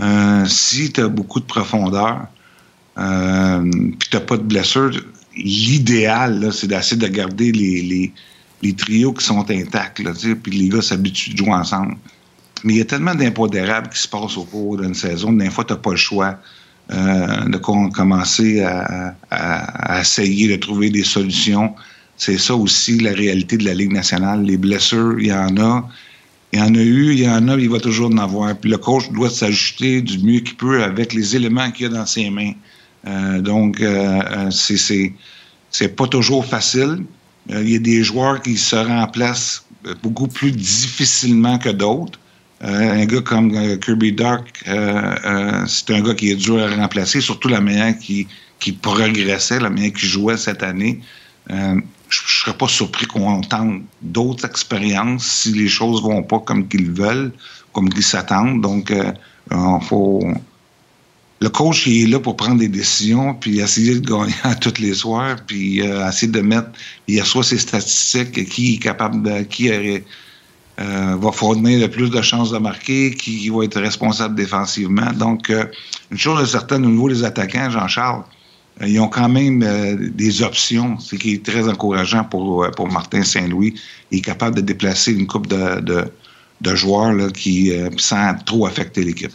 Euh, 0.00 0.44
si 0.46 0.92
tu 0.92 1.00
as 1.00 1.08
beaucoup 1.08 1.40
de 1.40 1.46
profondeur, 1.46 2.26
euh, 2.98 3.70
puis 3.98 4.08
tu 4.10 4.16
n'as 4.16 4.22
pas 4.22 4.36
de 4.36 4.42
blessure, 4.42 4.90
l'idéal, 5.34 6.52
c'est 6.52 6.66
d'essayer 6.66 7.00
de 7.00 7.06
garder 7.06 7.52
les, 7.52 8.12
les 8.62 8.74
trios 8.74 9.12
qui 9.12 9.24
sont 9.24 9.50
intacts, 9.50 9.98
là, 9.98 10.12
puis 10.42 10.52
les 10.52 10.68
gars 10.68 10.82
s'habituent 10.82 11.32
de 11.32 11.38
jouer 11.38 11.52
ensemble. 11.52 11.96
Mais 12.64 12.74
il 12.74 12.78
y 12.78 12.80
a 12.80 12.84
tellement 12.84 13.14
d'impondérables 13.14 13.88
qui 13.90 13.98
se 13.98 14.08
passent 14.08 14.36
au 14.36 14.44
cours 14.44 14.78
d'une 14.78 14.94
saison. 14.94 15.32
Des 15.32 15.50
fois, 15.50 15.64
tu 15.64 15.72
n'as 15.72 15.80
pas 15.80 15.90
le 15.90 15.96
choix 15.96 16.38
euh, 16.92 17.44
de 17.48 17.58
com- 17.58 17.90
commencer 17.92 18.62
à, 18.62 20.00
essayer 20.00 20.48
de 20.48 20.56
trouver 20.56 20.90
des 20.90 21.02
solutions. 21.02 21.74
C'est 22.16 22.38
ça 22.38 22.54
aussi 22.54 22.98
la 23.00 23.12
réalité 23.12 23.56
de 23.56 23.64
la 23.64 23.74
Ligue 23.74 23.92
nationale. 23.92 24.42
Les 24.42 24.56
blessures, 24.56 25.18
il 25.18 25.26
y 25.26 25.32
en 25.32 25.56
a. 25.56 25.88
Il 26.52 26.58
y 26.58 26.62
en 26.62 26.74
a 26.74 26.82
eu, 26.82 27.12
il 27.12 27.20
y 27.20 27.28
en 27.28 27.48
a, 27.48 27.56
il 27.56 27.70
va 27.70 27.80
toujours 27.80 28.10
en 28.10 28.18
avoir. 28.18 28.54
Puis 28.56 28.70
le 28.70 28.76
coach 28.76 29.10
doit 29.10 29.30
s'ajuster 29.30 30.02
du 30.02 30.18
mieux 30.18 30.40
qu'il 30.40 30.56
peut 30.56 30.84
avec 30.84 31.14
les 31.14 31.34
éléments 31.34 31.70
qu'il 31.70 31.86
a 31.86 31.88
dans 31.88 32.06
ses 32.06 32.30
mains. 32.30 32.52
Euh, 33.06 33.40
donc, 33.40 33.80
euh, 33.80 34.50
c'est 34.50 35.96
pas 35.96 36.06
toujours 36.06 36.44
facile. 36.44 37.04
Euh, 37.50 37.62
il 37.62 37.70
y 37.70 37.76
a 37.76 37.78
des 37.78 38.02
joueurs 38.02 38.40
qui 38.40 38.56
se 38.56 38.76
remplacent 38.76 39.64
euh, 39.86 39.94
beaucoup 40.02 40.28
plus 40.28 40.52
difficilement 40.52 41.58
que 41.58 41.70
d'autres. 41.70 42.18
Euh, 42.62 43.02
un 43.02 43.04
gars 43.06 43.22
comme 43.22 43.78
Kirby 43.80 44.14
euh, 44.68 45.64
c'est 45.66 45.90
un 45.90 46.00
gars 46.00 46.14
qui 46.14 46.30
est 46.30 46.36
dur 46.36 46.62
à 46.62 46.68
remplacer, 46.68 47.20
surtout 47.20 47.48
la 47.48 47.60
manière 47.60 47.98
qui, 47.98 48.28
qui 48.60 48.72
progressait, 48.72 49.58
la 49.58 49.70
manière 49.70 49.92
qui 49.92 50.06
jouait 50.06 50.36
cette 50.36 50.62
année. 50.62 51.00
Je 51.48 52.20
ne 52.20 52.28
serais 52.28 52.56
pas 52.56 52.68
surpris 52.68 53.06
qu'on 53.06 53.40
tente 53.40 53.82
d'autres 54.00 54.44
expériences 54.44 55.24
si 55.24 55.52
les 55.52 55.66
choses 55.66 56.02
vont 56.02 56.22
pas 56.22 56.38
comme 56.38 56.68
qu'ils 56.68 56.92
veulent, 56.92 57.32
comme 57.72 57.88
qu'ils 57.88 58.04
s'attendent. 58.04 58.60
Donc, 58.60 58.92
euh, 58.92 59.80
faut, 59.80 60.22
le 61.42 61.48
coach 61.48 61.86
il 61.86 62.04
est 62.04 62.06
là 62.06 62.20
pour 62.20 62.36
prendre 62.36 62.58
des 62.58 62.68
décisions, 62.68 63.34
puis 63.34 63.60
essayer 63.60 63.98
de 63.98 64.06
gagner 64.08 64.34
à 64.44 64.54
tous 64.54 64.78
les 64.80 64.94
soirs, 64.94 65.36
puis 65.46 65.82
euh, 65.82 66.08
essayer 66.08 66.30
de 66.30 66.40
mettre, 66.40 66.70
il 67.08 67.20
assoit 67.20 67.42
ses 67.42 67.58
statistiques, 67.58 68.48
qui 68.48 68.74
est 68.74 68.78
capable 68.78 69.22
de, 69.22 69.42
qui 69.42 69.70
euh, 69.70 69.98
va 70.78 71.32
fournir 71.32 71.80
le 71.80 71.88
plus 71.88 72.10
de 72.10 72.22
chances 72.22 72.50
de 72.50 72.58
marquer, 72.58 73.10
qui 73.14 73.48
va 73.48 73.64
être 73.64 73.80
responsable 73.80 74.34
défensivement. 74.34 75.12
Donc, 75.12 75.50
euh, 75.50 75.64
une 76.10 76.18
chose 76.18 76.50
certaine 76.50 76.84
au 76.86 76.90
niveau 76.90 77.08
des 77.08 77.24
attaquants, 77.24 77.70
Jean-Charles, 77.70 78.24
euh, 78.80 78.88
ils 78.88 79.00
ont 79.00 79.08
quand 79.08 79.28
même 79.28 79.62
euh, 79.62 79.96
des 79.98 80.42
options, 80.42 80.98
ce 80.98 81.16
qui 81.16 81.34
est 81.34 81.44
très 81.44 81.68
encourageant 81.68 82.24
pour, 82.24 82.64
euh, 82.64 82.70
pour 82.70 82.90
Martin 82.90 83.22
Saint-Louis. 83.22 83.74
Il 84.10 84.18
est 84.18 84.22
capable 84.22 84.56
de 84.56 84.60
déplacer 84.60 85.12
une 85.12 85.26
coupe 85.26 85.46
de, 85.46 85.80
de, 85.80 86.04
de 86.60 86.74
joueurs 86.74 87.12
là, 87.12 87.28
qui, 87.30 87.72
sans 87.98 88.34
trop 88.44 88.66
affecter 88.66 89.02
l'équipe. 89.02 89.32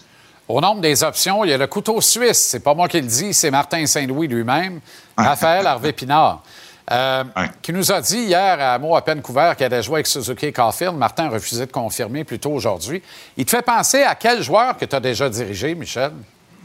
Au 0.48 0.62
nombre 0.62 0.80
des 0.80 1.04
options, 1.04 1.44
il 1.44 1.50
y 1.50 1.54
a 1.54 1.58
le 1.58 1.68
couteau 1.68 2.00
suisse. 2.00 2.38
C'est 2.38 2.62
pas 2.62 2.74
moi 2.74 2.88
qui 2.88 3.02
le 3.02 3.08
dis, 3.08 3.34
c'est 3.34 3.52
Martin 3.52 3.86
Saint-Louis 3.86 4.30
lui-même, 4.30 4.80
Raphaël 5.18 5.68
Harvey-Pinard, 5.68 6.42
euh, 6.90 7.26
qui 7.62 7.74
nous 7.74 7.92
a 7.92 8.00
dit 8.00 8.20
hier 8.20 8.58
à 8.62 8.80
mot 8.80 8.96
à 8.96 9.04
peine 9.04 9.22
couvert 9.22 9.58
qu'il 9.58 9.66
allait 9.66 9.84
jouer 9.84 9.96
avec 9.96 10.08
Suzuki 10.08 10.46
et 10.46 10.54
Caulfield. 10.54 10.96
Martin 10.96 11.26
a 11.26 11.30
refusé 11.32 11.66
de 11.66 11.72
confirmer 11.72 12.24
plus 12.24 12.40
tôt 12.40 12.52
aujourd'hui. 12.52 13.02
Il 13.36 13.44
te 13.44 13.50
fait 13.50 13.62
penser 13.62 14.04
à 14.04 14.16
quel 14.16 14.42
joueur 14.42 14.78
que 14.78 14.86
tu 14.86 14.96
as 14.96 15.02
déjà 15.02 15.30
dirigé, 15.30 15.76
Michel? 15.76 16.12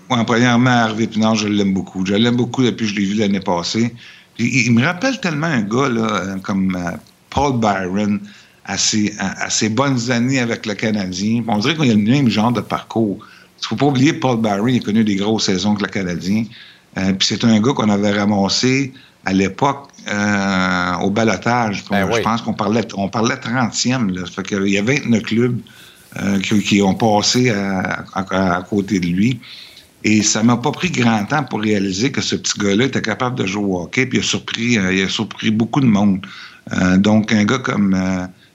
Ouais, 0.09 0.25
premièrement, 0.25 0.71
Hervé 0.71 1.09
Pinard, 1.09 1.35
je 1.35 1.49
l'aime 1.49 1.75
beaucoup. 1.75 2.07
Je 2.07 2.15
l'aime 2.15 2.37
beaucoup 2.37 2.63
depuis 2.63 2.87
que 2.87 2.93
je 2.93 3.01
l'ai 3.01 3.07
vu 3.07 3.15
l'année 3.15 3.41
passée. 3.41 3.93
Puis, 4.37 4.67
il, 4.67 4.73
me 4.73 4.85
rappelle 4.85 5.19
tellement 5.21 5.49
un 5.49 5.63
gars 5.63 5.89
là, 5.89 6.03
euh, 6.03 6.37
comme 6.39 6.77
euh, 6.77 6.97
Paul 7.31 7.59
Byron 7.59 8.21
à 8.65 8.79
ses, 8.79 9.13
à, 9.19 9.47
à 9.47 9.51
ses 9.51 9.71
bonnes 9.71 10.13
années 10.13 10.39
avec 10.39 10.67
le 10.67 10.75
Canadien. 10.75 11.43
On 11.49 11.59
dirait 11.59 11.75
qu'il 11.75 11.91
a 11.91 11.95
le 11.95 12.01
même 12.01 12.29
genre 12.29 12.53
de 12.53 12.61
parcours. 12.61 13.19
Il 13.63 13.65
ne 13.65 13.69
faut 13.69 13.77
pas 13.77 13.87
oublier 13.87 14.13
Paul 14.13 14.41
Byron, 14.41 14.69
il 14.69 14.81
a 14.81 14.85
connu 14.85 15.05
des 15.05 15.15
grosses 15.15 15.47
saisons 15.47 15.71
avec 15.71 15.83
le 15.83 15.89
Canadien. 15.89 16.45
Euh, 16.99 17.13
puis 17.13 17.29
c'est 17.29 17.45
un 17.45 17.61
gars 17.61 17.73
qu'on 17.73 17.89
avait 17.89 18.11
ramassé 18.11 18.93
à 19.25 19.33
l'époque 19.33 19.89
euh, 20.09 20.95
au 21.03 21.11
balotage. 21.11 21.85
Ben 21.89 22.09
je 22.11 22.17
oui. 22.17 22.23
pense 22.23 22.43
qu'on 22.43 22.55
parlait, 22.55 22.87
on 22.95 23.09
parlait 23.09 23.37
30e. 23.37 24.11
Là. 24.13 24.27
Ça 24.27 24.33
fait 24.33 24.43
qu'il 24.43 24.67
y 24.69 24.79
a 24.79 24.83
29 24.83 25.23
clubs 25.23 25.61
euh, 26.21 26.41
qui, 26.41 26.61
qui 26.61 26.83
ont 26.83 26.95
passé 26.95 27.51
à, 27.51 28.05
à- 28.15 28.57
à 28.57 28.63
côté 28.63 28.99
de 28.99 29.07
lui. 29.07 29.41
Et 30.03 30.25
ça 30.25 30.43
m'a 30.43 30.57
pas 30.57 30.73
pris 30.73 30.91
grand 30.91 31.25
temps 31.27 31.45
pour 31.45 31.61
réaliser 31.61 32.11
que 32.11 32.21
ce 32.21 32.35
petit 32.35 32.59
gars-là 32.59 32.87
était 32.87 33.01
capable 33.01 33.39
de 33.39 33.47
jouer 33.47 33.65
au 33.65 33.83
hockey, 33.83 34.05
puis 34.07 34.19
il 34.19 34.23
a 34.23 34.25
surpris, 34.25 34.73
il 34.73 35.03
a 35.03 35.09
surpris 35.09 35.53
beaucoup 35.53 35.81
de 35.81 35.87
monde. 35.87 36.27
Donc, 36.97 37.31
un 37.33 37.45
gars 37.45 37.61
comme 37.61 37.97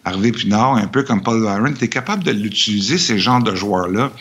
Harvey 0.04 0.34
Pinard, 0.34 0.76
un 0.76 0.88
peu 0.88 1.04
comme 1.04 1.24
Paul 1.24 1.42
Byron, 1.42 1.74
tu 1.74 1.86
es 1.86 1.88
capable 1.88 2.26
de 2.26 2.32
l'utiliser, 2.32 2.98
ces 2.98 3.18
genres 3.18 3.42
de 3.42 3.56
joueurs-là. 3.56 4.12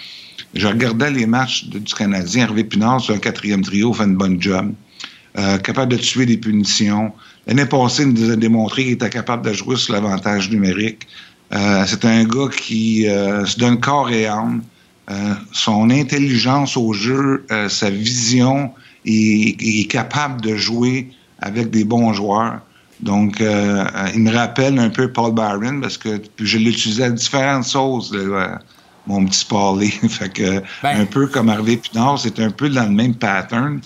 Je 0.55 0.67
regardais 0.67 1.11
les 1.11 1.27
matchs 1.27 1.67
du 1.67 1.81
Canadien. 1.95 2.45
Hervé 2.45 2.65
Pinard, 2.65 3.01
sur 3.01 3.15
un 3.15 3.19
quatrième 3.19 3.63
trio, 3.63 3.93
fait 3.93 4.05
une 4.05 4.17
bonne 4.17 4.41
job. 4.41 4.73
Euh, 5.39 5.59
capable 5.59 5.93
de 5.93 5.99
tuer 5.99 6.25
des 6.25 6.39
punitions. 6.39 7.13
L'année 7.47 7.67
passée, 7.67 8.05
il 8.05 8.13
nous 8.15 8.31
a 8.31 8.37
démontré 8.37 8.85
qu'il 8.85 8.93
était 8.93 9.11
capable 9.11 9.45
de 9.47 9.53
jouer 9.53 9.77
sur 9.77 9.93
l'avantage 9.93 10.51
numérique. 10.51 11.07
Euh, 11.53 11.85
c'est 11.87 12.05
un 12.05 12.25
gars 12.25 12.49
qui 12.49 13.07
euh, 13.07 13.45
se 13.45 13.59
donne 13.59 13.79
corps 13.79 14.11
et 14.11 14.27
âme. 14.27 14.63
Euh, 15.09 15.35
son 15.53 15.91
intelligence 15.91 16.77
au 16.77 16.93
jeu, 16.93 17.45
euh, 17.53 17.69
sa 17.69 17.91
vision, 17.91 18.73
il, 19.05 19.57
est 19.61 19.91
capable 19.91 20.41
de 20.41 20.57
jouer 20.57 21.11
avec 21.39 21.71
des 21.71 21.85
bons 21.85 22.13
joueurs. 22.13 22.61
Donc, 23.01 23.41
euh, 23.41 23.85
il 24.15 24.23
me 24.23 24.33
rappelle 24.33 24.79
un 24.79 24.89
peu 24.89 25.13
Paul 25.13 25.33
Byron 25.33 25.81
parce 25.81 25.99
que 25.99 26.21
je 26.41 26.59
l'ai 26.59 26.71
utilisé 26.71 27.05
à 27.05 27.11
différentes 27.11 27.71
euh, 27.77 28.49
mon 29.07 29.25
petit 29.25 29.45
Paulie. 29.45 29.91
fait 30.09 30.33
que, 30.33 30.63
un 30.83 31.05
peu 31.07 31.27
comme 31.27 31.49
Harvey 31.49 31.77
Pinard, 31.77 32.19
c'est 32.19 32.39
un 32.41 32.51
peu 32.51 32.69
dans 32.69 32.85
le 32.85 32.95
même 32.95 33.15
pattern. 33.15 33.81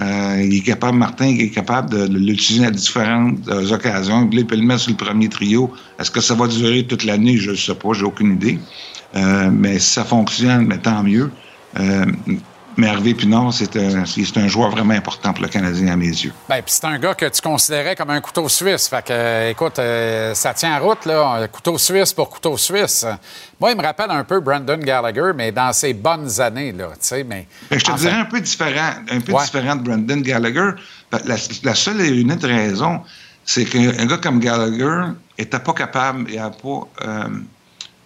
Euh, 0.00 0.42
il 0.42 0.56
est 0.56 0.60
capable, 0.60 0.96
Martin, 0.96 1.26
il 1.26 1.42
est 1.42 1.50
capable 1.50 1.90
de, 1.90 2.18
l'utiliser 2.18 2.64
à 2.64 2.70
différentes 2.70 3.46
euh, 3.48 3.72
occasions. 3.72 4.28
Il 4.32 4.46
peut 4.46 4.56
le 4.56 4.62
mettre 4.62 4.80
sur 4.80 4.92
le 4.92 4.96
premier 4.96 5.28
trio. 5.28 5.72
Est-ce 5.98 6.10
que 6.10 6.20
ça 6.20 6.34
va 6.34 6.46
durer 6.46 6.86
toute 6.86 7.04
l'année? 7.04 7.36
Je 7.36 7.50
ne 7.50 7.56
sais 7.56 7.74
pas, 7.74 7.92
j'ai 7.92 8.04
aucune 8.04 8.34
idée. 8.34 8.58
Euh, 9.14 9.50
mais 9.52 9.78
si 9.78 9.90
ça 9.90 10.04
fonctionne, 10.04 10.66
mais 10.66 10.78
tant 10.78 11.02
mieux. 11.02 11.30
Mais 12.76 12.86
Hervé 12.86 13.12
Pinard, 13.14 13.52
c'est 13.52 13.76
un, 13.76 14.04
c'est 14.06 14.36
un 14.38 14.48
joueur 14.48 14.70
vraiment 14.70 14.94
important 14.94 15.32
pour 15.34 15.42
le 15.42 15.48
Canadien 15.50 15.92
à 15.92 15.96
mes 15.96 16.06
yeux. 16.06 16.32
Bien, 16.48 16.62
puis 16.62 16.72
c'est 16.74 16.86
un 16.86 16.98
gars 16.98 17.14
que 17.14 17.26
tu 17.26 17.42
considérais 17.42 17.94
comme 17.94 18.08
un 18.10 18.20
couteau 18.20 18.48
suisse. 18.48 18.88
Fait 18.88 19.04
que, 19.04 19.12
euh, 19.12 19.50
écoute, 19.50 19.78
euh, 19.78 20.32
ça 20.34 20.54
tient 20.54 20.78
en 20.80 20.84
route, 20.86 21.04
là. 21.04 21.46
Couteau 21.48 21.76
suisse 21.76 22.12
pour 22.14 22.30
couteau 22.30 22.56
suisse. 22.56 23.04
Moi, 23.60 23.72
il 23.72 23.76
me 23.76 23.82
rappelle 23.82 24.10
un 24.10 24.24
peu 24.24 24.40
Brandon 24.40 24.78
Gallagher, 24.78 25.32
mais 25.36 25.52
dans 25.52 25.72
ses 25.72 25.92
bonnes 25.92 26.40
années, 26.40 26.72
là, 26.72 26.86
tu 26.92 26.96
sais, 27.00 27.24
mais... 27.24 27.46
Ben, 27.70 27.78
je 27.78 27.84
te 27.84 27.92
dirais 27.98 28.14
un 28.16 28.24
peu 28.24 28.40
différent, 28.40 28.92
un 29.10 29.20
peu 29.20 29.32
Ouais. 29.32 29.44
différent 29.44 29.76
de 29.76 29.82
Brandon 29.82 30.20
Gallagher. 30.20 30.70
Ben, 31.10 31.20
La, 31.26 31.36
la 31.64 31.74
seule 31.74 32.00
et 32.00 32.08
unique 32.08 32.42
raison, 32.42 33.02
c'est 33.44 33.64
qu'un 33.66 34.06
gars 34.06 34.16
comme 34.18 34.40
Gallagher 34.40 35.12
était 35.36 35.58
pas 35.58 35.74
capable, 35.74 36.30
il 36.30 36.36
pas, 36.38 36.88
euh, 37.06 37.28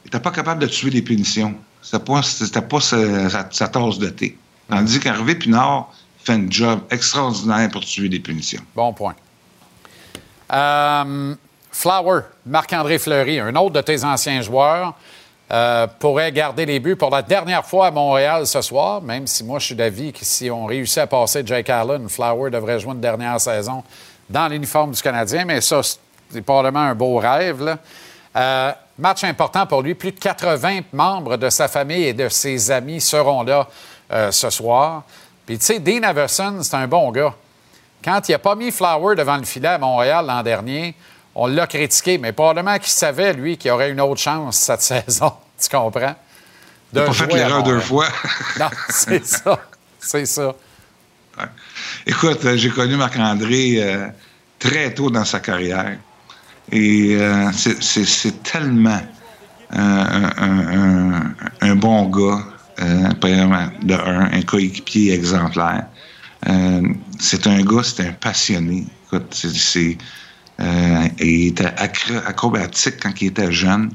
était 0.05 0.21
pas 0.21 0.31
capable 0.33 0.61
de 0.63 0.67
tuer 0.67 0.91
les 0.91 1.03
punitions. 1.03 1.55
C'était 1.83 2.05
pas, 2.05 2.21
pas 2.69 2.81
sa, 2.81 3.31
sa- 3.31 3.49
sa 3.51 3.69
tasse 3.69 3.99
de 4.01 4.09
thé. 4.09 4.37
Tandis 4.69 5.01
qu'Hervé 5.01 5.35
Pinard 5.35 5.93
fait 6.25 6.33
un 6.33 6.47
job 6.49 6.81
extraordinaire 6.91 7.71
pour 7.71 7.85
tuer 7.85 8.09
les 8.09 8.21
punitions. 8.21 8.63
Bon 8.75 8.93
point. 8.93 9.15
Euh, 10.53 11.35
Flower, 11.71 12.21
Marc-André 12.47 12.99
Fleury, 12.99 13.39
un 13.41 13.55
autre 13.57 13.75
de 13.75 13.81
tes 13.81 14.05
anciens 14.05 14.41
joueurs, 14.41 14.95
euh, 15.53 15.87
pourrait 16.01 16.33
garder 16.33 16.67
les 16.67 16.81
buts 16.81 16.97
pour 16.97 17.11
la 17.11 17.23
dernière 17.23 17.65
fois 17.65 17.87
à 17.87 17.91
Montréal 17.93 18.47
ce 18.47 18.61
soir, 18.63 19.01
même 19.01 19.27
si 19.29 19.45
moi 19.45 19.61
je 19.61 19.67
suis 19.67 19.75
d'avis 19.77 20.13
que 20.13 20.25
si 20.25 20.51
on 20.51 20.67
réussit 20.67 20.99
à 20.99 21.07
passer 21.07 21.43
Jake 21.47 21.71
Allen, 21.71 22.09
Flower 22.09 22.51
devrait 22.51 22.81
jouer 22.81 22.95
une 22.95 23.01
dernière 23.01 23.41
saison 23.41 23.85
dans 24.29 24.49
l'uniforme 24.49 24.91
du 24.91 25.01
Canadien, 25.01 25.45
mais 25.45 25.61
ça, 25.61 25.83
c'est 25.83 26.43
probablement 26.43 26.81
un 26.81 26.95
beau 26.97 27.19
rêve. 27.19 27.77
Euh, 28.35 28.73
match 28.99 29.23
important 29.23 29.67
pour 29.67 29.83
lui. 29.83 29.95
Plus 29.95 30.13
de 30.13 30.19
80 30.19 30.81
membres 30.93 31.37
de 31.37 31.49
sa 31.49 31.69
famille 31.69 32.05
et 32.05 32.13
de 32.13 32.29
ses 32.29 32.71
amis 32.71 33.01
seront 33.01 33.43
là 33.43 33.69
euh, 34.13 34.31
ce 34.31 34.51
soir. 34.51 35.03
Puis, 35.47 35.59
tu 35.59 35.65
sais, 35.67 35.79
Dean 35.79 36.03
Everson, 36.09 36.59
c'est 36.63 36.75
un 36.77 36.87
bon 36.89 37.11
gars. 37.13 37.35
Quand 38.05 38.29
il 38.29 38.33
n'a 38.33 38.39
pas 38.39 38.55
mis 38.55 38.71
Flower 38.71 39.15
devant 39.17 39.37
le 39.37 39.45
filet 39.45 39.69
à 39.69 39.79
Montréal 39.79 40.27
l'an 40.27 40.43
dernier, 40.43 40.95
on 41.35 41.47
l'a 41.47 41.67
critiqué, 41.67 42.19
mais 42.19 42.33
probablement 42.33 42.77
qu'il 42.79 42.89
savait, 42.93 43.33
lui, 43.33 43.57
qu'il 43.57 43.71
aurait 43.71 43.91
une 43.91 44.01
autre 44.01 44.21
chance 44.21 44.57
cette 44.59 44.81
saison. 45.07 45.33
Tu 45.61 45.69
comprends? 45.69 46.15
Il 46.93 46.99
n'a 47.01 47.07
pas 47.07 47.13
fait 47.13 47.27
l'erreur 47.27 47.63
deux 47.63 47.81
fois. 47.81 48.07
Non, 48.61 48.71
c'est 48.89 49.25
ça. 49.27 49.59
C'est 49.99 50.27
ça. 50.27 50.55
Écoute, 52.07 52.45
euh, 52.45 52.57
j'ai 52.57 52.71
connu 52.71 52.97
Marc-André 52.97 53.75
euh, 53.79 54.07
très 54.59 54.95
tôt 54.95 55.11
dans 55.11 55.25
sa 55.25 55.41
carrière. 55.41 55.97
Et 56.73 57.17
euh, 57.21 57.51
c'est- 57.53 58.43
tellement 58.43 59.01
euh, 59.73 59.77
un, 59.77 60.33
un- 60.39 61.13
un- 61.21 61.35
un 61.61 61.75
bon 61.77 62.05
gars, 62.07 62.43
premièrement, 63.21 63.69
de 63.83 63.95
un, 63.95 64.33
un 64.33 64.43
coéquipier 64.43 65.13
exemplaire. 65.13 65.87
Euh, 66.49 66.83
c'est 67.19 67.47
un 67.47 67.63
gars, 67.63 67.83
c'est 67.83 68.07
un 68.07 68.13
passionné. 68.13 68.85
Écoute, 69.07 69.35
c'est- 69.35 69.97
euh, 70.61 71.09
il 71.21 71.49
était 71.49 71.65
acro- 71.67 72.23
acrobatique 72.27 72.95
quand 73.03 73.21
il 73.21 73.29
était 73.29 73.53
jeune. 73.53 73.91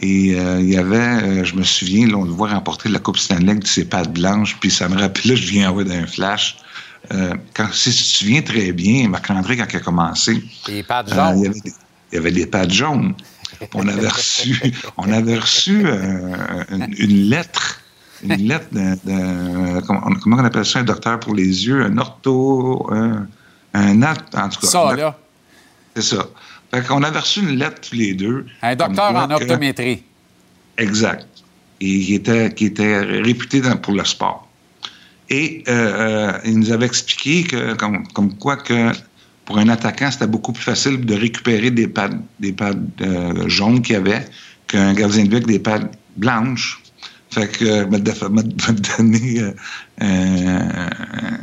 Et 0.00 0.34
euh, 0.34 0.60
il 0.60 0.70
y 0.70 0.76
avait, 0.76 0.96
euh, 0.96 1.44
je 1.44 1.56
me 1.56 1.64
souviens, 1.64 2.06
là, 2.06 2.16
on 2.18 2.24
le 2.24 2.30
voit 2.30 2.50
remporter 2.50 2.88
la 2.88 3.00
Coupe 3.00 3.18
Stanley 3.18 3.50
avec 3.50 3.66
ses 3.66 3.84
pattes 3.84 4.12
blanches, 4.12 4.56
puis 4.60 4.70
ça 4.70 4.88
me 4.88 4.96
rappelait, 4.96 5.34
je 5.36 5.48
viens 5.50 5.70
envoyer 5.70 5.88
d'un 5.88 6.06
flash. 6.06 6.56
Euh, 7.12 7.34
quand, 7.54 7.66
si 7.72 7.90
tu 7.90 7.96
te 7.96 8.08
souviens 8.18 8.42
très 8.42 8.70
bien, 8.72 9.08
Marc-André, 9.08 9.56
quand 9.56 9.66
il 9.72 9.76
a 9.76 9.80
commencé, 9.80 10.40
Les 10.68 10.84
pattes 10.84 11.10
euh, 11.10 11.14
jaunes. 11.16 11.36
il, 11.38 11.42
y 11.42 11.46
avait 11.48 11.60
des, 11.60 11.72
il 12.12 12.14
y 12.14 12.18
avait 12.18 12.30
des 12.32 12.46
pattes 12.46 12.72
jaunes. 12.72 13.14
On 13.74 13.88
avait 13.88 14.06
reçu, 14.08 14.60
on 14.98 15.10
avait 15.12 15.38
reçu 15.38 15.82
euh, 15.84 16.36
une, 16.70 16.94
une 16.96 17.28
lettre, 17.30 17.80
une 18.22 18.48
lettre 18.48 18.66
d'un- 18.72 19.80
comment, 19.82 20.02
on- 20.26 20.44
appelle 20.44 20.64
ça, 20.64 20.80
un 20.80 20.84
docteur 20.84 21.20
pour 21.20 21.34
les 21.34 21.66
yeux, 21.66 21.84
un 21.84 21.96
ortho, 21.98 22.88
un, 22.92 23.26
un 23.74 24.02
en 24.02 24.14
tout 24.48 24.60
cas. 24.60 24.66
Ça, 24.66 24.96
là. 24.96 25.18
C'est 25.94 26.02
ça. 26.02 26.26
Fait 26.72 26.86
qu'on 26.86 27.02
avait 27.02 27.18
reçu 27.18 27.40
une 27.40 27.56
lettre 27.58 27.80
tous 27.88 27.94
les 27.96 28.14
deux. 28.14 28.46
Un 28.62 28.76
docteur 28.76 29.14
en 29.16 29.28
que- 29.28 29.34
optométrie. 29.34 30.02
Exact. 30.76 31.26
Et 31.80 32.00
qui 32.00 32.14
était, 32.14 32.52
qui 32.54 32.66
était 32.66 32.98
réputé 33.00 33.60
dans- 33.60 33.76
pour 33.76 33.94
le 33.94 34.04
sport. 34.04 34.48
Et 35.30 35.62
euh, 35.68 35.72
euh, 35.72 36.38
il 36.44 36.58
nous 36.58 36.70
avait 36.72 36.86
expliqué 36.86 37.44
que, 37.44 37.74
comme, 37.74 38.06
comme 38.08 38.34
quoi 38.34 38.56
que 38.56 38.92
pour 39.44 39.58
un 39.58 39.68
attaquant, 39.68 40.10
c'était 40.10 40.26
beaucoup 40.26 40.52
plus 40.52 40.62
facile 40.62 41.04
de 41.04 41.14
récupérer 41.14 41.70
des 41.70 41.86
pads, 41.88 42.10
des 42.40 42.52
pads 42.52 42.72
euh, 43.00 43.48
jaunes 43.48 43.80
qu'il 43.82 43.94
y 43.94 43.96
avait 43.96 44.26
qu'un 44.66 44.92
gardien 44.94 45.24
de 45.24 45.28
but 45.28 45.36
avec 45.36 45.46
des 45.46 45.58
pads 45.58 45.90
blanches. 46.16 46.80
Fait 47.30 47.48
que 47.48 47.64
euh, 47.64 47.86
m'a 47.86 47.98
donné 48.98 49.40
euh, 49.40 49.52
euh, 50.02 51.38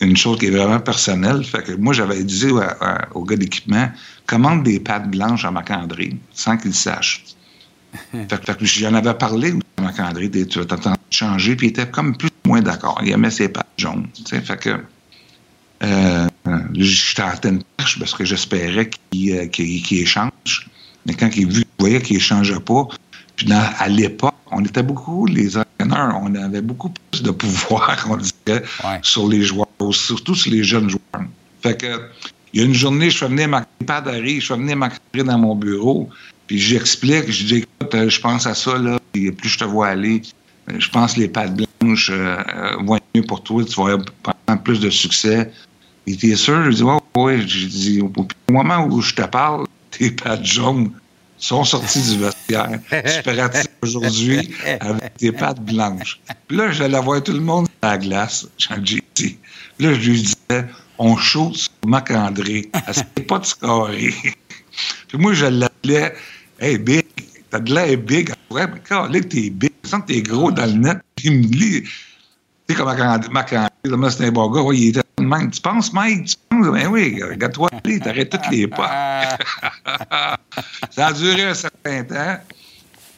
une 0.00 0.16
chose 0.16 0.38
qui 0.38 0.46
est 0.46 0.50
vraiment 0.50 0.80
personnelle. 0.80 1.42
Fait 1.44 1.62
que 1.64 1.72
moi, 1.72 1.92
j'avais 1.94 2.22
dit 2.24 2.50
à- 2.60 2.76
à- 2.80 3.08
au 3.14 3.24
gars 3.24 3.36
d'équipement, 3.36 3.90
commande 4.26 4.62
des 4.64 4.80
pattes 4.80 5.10
blanches 5.10 5.44
à 5.44 5.50
Marc-André 5.50 6.16
sans 6.32 6.56
qu'il 6.56 6.74
sache. 6.74 7.24
Fait, 8.12 8.56
que- 8.56 8.64
j'en 8.66 8.94
avais 8.94 9.14
parlé 9.14 9.54
à 9.78 9.82
Marc-André, 9.82 10.30
tu 10.30 10.58
vas 10.58 10.64
t'attendre 10.66 10.96
à 10.96 11.14
changer, 11.14 11.56
puis 11.56 11.68
il 11.68 11.70
était 11.70 11.88
comme 11.90 12.16
plus 12.16 12.28
ou 12.44 12.48
moins 12.48 12.60
d'accord. 12.60 13.00
Il 13.02 13.10
aimait 13.10 13.30
ses 13.30 13.48
pattes 13.48 13.66
jaunes. 13.78 14.06
Fait 14.28 14.60
que 14.60 14.78
euh, 15.82 16.28
je 16.74 17.14
tentais 17.14 17.48
une 17.48 17.62
perche 17.76 17.98
parce 17.98 18.12
que 18.14 18.24
j'espérais 18.24 18.90
qu'il 19.10 19.98
échange. 19.98 20.68
Mais 21.06 21.14
quand 21.14 21.30
il 21.34 21.64
voyait 21.78 22.02
qu'il 22.02 22.16
échangeait 22.16 22.60
pas, 22.60 22.86
puis 23.40 23.48
dans- 23.48 23.70
à 23.78 23.88
l'époque, 23.88 24.34
on 24.50 24.62
était 24.62 24.82
beaucoup, 24.82 25.24
les 25.24 25.56
entraîneurs, 25.56 26.20
on 26.22 26.34
avait 26.34 26.60
beaucoup 26.60 26.90
plus 27.10 27.22
de 27.22 27.30
pouvoir, 27.30 28.06
on 28.10 28.18
dirait, 28.18 28.62
sur 29.00 29.26
les 29.28 29.40
joueurs, 29.42 29.66
surtout 29.92 30.34
sur 30.34 30.52
les 30.52 30.62
jeunes 30.62 30.90
joueurs. 30.90 31.24
Fait 31.62 31.74
que, 31.74 31.86
il 32.52 32.60
y 32.60 32.62
a 32.62 32.66
une 32.66 32.74
journée, 32.74 33.08
je 33.08 33.16
fais 33.16 33.28
venir 33.28 33.48
ma 33.48 33.64
pad 33.86 34.08
arrive, 34.08 34.42
je 34.42 34.52
venir 34.52 34.76
ma 34.76 34.90
dans 35.14 35.38
mon 35.38 35.54
bureau, 35.54 36.10
puis 36.46 36.58
j'explique, 36.58 37.30
je 37.32 37.44
dis, 37.44 37.56
écoute, 37.56 37.94
euh, 37.94 38.10
je 38.10 38.20
pense 38.20 38.46
à 38.46 38.54
ça, 38.54 38.76
là, 38.76 38.98
puis 39.10 39.32
plus 39.32 39.48
je 39.48 39.58
te 39.60 39.64
vois 39.64 39.88
aller, 39.88 40.20
euh, 40.68 40.74
je 40.78 40.90
pense 40.90 41.14
que 41.14 41.20
les 41.20 41.28
pattes 41.28 41.56
blanches 41.80 42.10
euh, 42.12 42.36
vont 42.84 42.96
être 42.96 43.04
mieux 43.14 43.22
pour 43.22 43.42
toi, 43.42 43.64
tu 43.64 43.74
vas 43.80 43.92
avoir 43.92 44.62
plus 44.62 44.80
de 44.80 44.90
succès. 44.90 45.50
Il 46.06 46.12
était 46.14 46.36
sûr, 46.36 46.70
je 46.70 46.76
dis, 46.76 46.82
ouais, 46.82 46.98
ouais, 47.16 47.40
je 47.40 47.66
dis, 47.66 48.02
au 48.02 48.12
au 48.14 48.52
moment 48.52 48.84
où 48.84 49.00
je 49.00 49.14
te 49.14 49.22
parle, 49.22 49.66
tes 49.92 50.10
pattes 50.10 50.44
jaunes 50.44 50.90
sont 51.40 51.64
sorties 51.64 52.02
du 52.02 52.18
vestiaire. 52.18 52.78
Super 53.06 53.44
actif 53.44 53.70
aujourd'hui 53.82 54.54
avec 54.80 55.14
tes 55.16 55.32
pattes 55.32 55.60
blanches. 55.60 56.20
Puis 56.46 56.56
là, 56.56 56.70
j'allais 56.70 57.00
voir 57.00 57.22
tout 57.22 57.32
le 57.32 57.40
monde 57.40 57.66
à 57.82 57.92
la 57.92 57.98
glace, 57.98 58.46
JT. 58.58 59.38
Là, 59.78 59.94
je 59.94 60.10
lui 60.10 60.22
disais, 60.22 60.66
on 60.98 61.16
shoot 61.16 61.56
sur 61.56 61.72
Marc-André. 61.86 62.70
Essaye 62.88 63.24
pas 63.26 63.38
de 63.38 63.46
scorer. 63.46 64.14
Puis 65.08 65.18
moi, 65.18 65.32
je 65.32 65.46
l'appelais, 65.46 66.14
hey, 66.60 66.78
Big, 66.78 67.06
t'as 67.50 67.58
de 67.60 67.74
l'air 67.74 67.96
big. 67.98 68.30
Ouais, 68.50 68.66
mais 68.66 68.80
quand 68.86 69.06
là, 69.06 69.20
t'es 69.20 69.50
big, 69.50 69.72
je 69.82 69.88
sens 69.88 70.02
que 70.02 70.12
t'es 70.12 70.22
gros 70.22 70.52
dans 70.52 70.66
le 70.66 70.72
net. 70.72 70.98
Puis 71.16 71.28
il 71.28 71.38
me 71.38 71.44
dit, 71.44 71.82
tu 71.82 71.90
sais, 72.68 72.74
comme 72.74 72.86
Marc-André, 72.86 73.28
Marc-André, 73.30 74.10
c'est 74.10 74.26
un 74.26 74.30
bon 74.30 74.50
gars, 74.50 74.62
il 74.74 74.88
était 74.88 75.00
même. 75.30 75.50
Tu 75.50 75.60
penses, 75.60 75.92
Mike? 75.92 76.26
Tu 76.26 76.36
penses? 76.48 76.66
Ben 76.72 76.86
oui, 76.88 77.22
regarde-toi 77.22 77.68
aller, 77.84 78.00
t'arrêtes 78.00 78.30
toutes 78.30 78.50
les 78.50 78.66
pas. 78.66 79.38
ça 80.90 81.06
a 81.06 81.12
duré 81.12 81.44
un 81.44 81.54
certain 81.54 82.04
temps. 82.04 82.36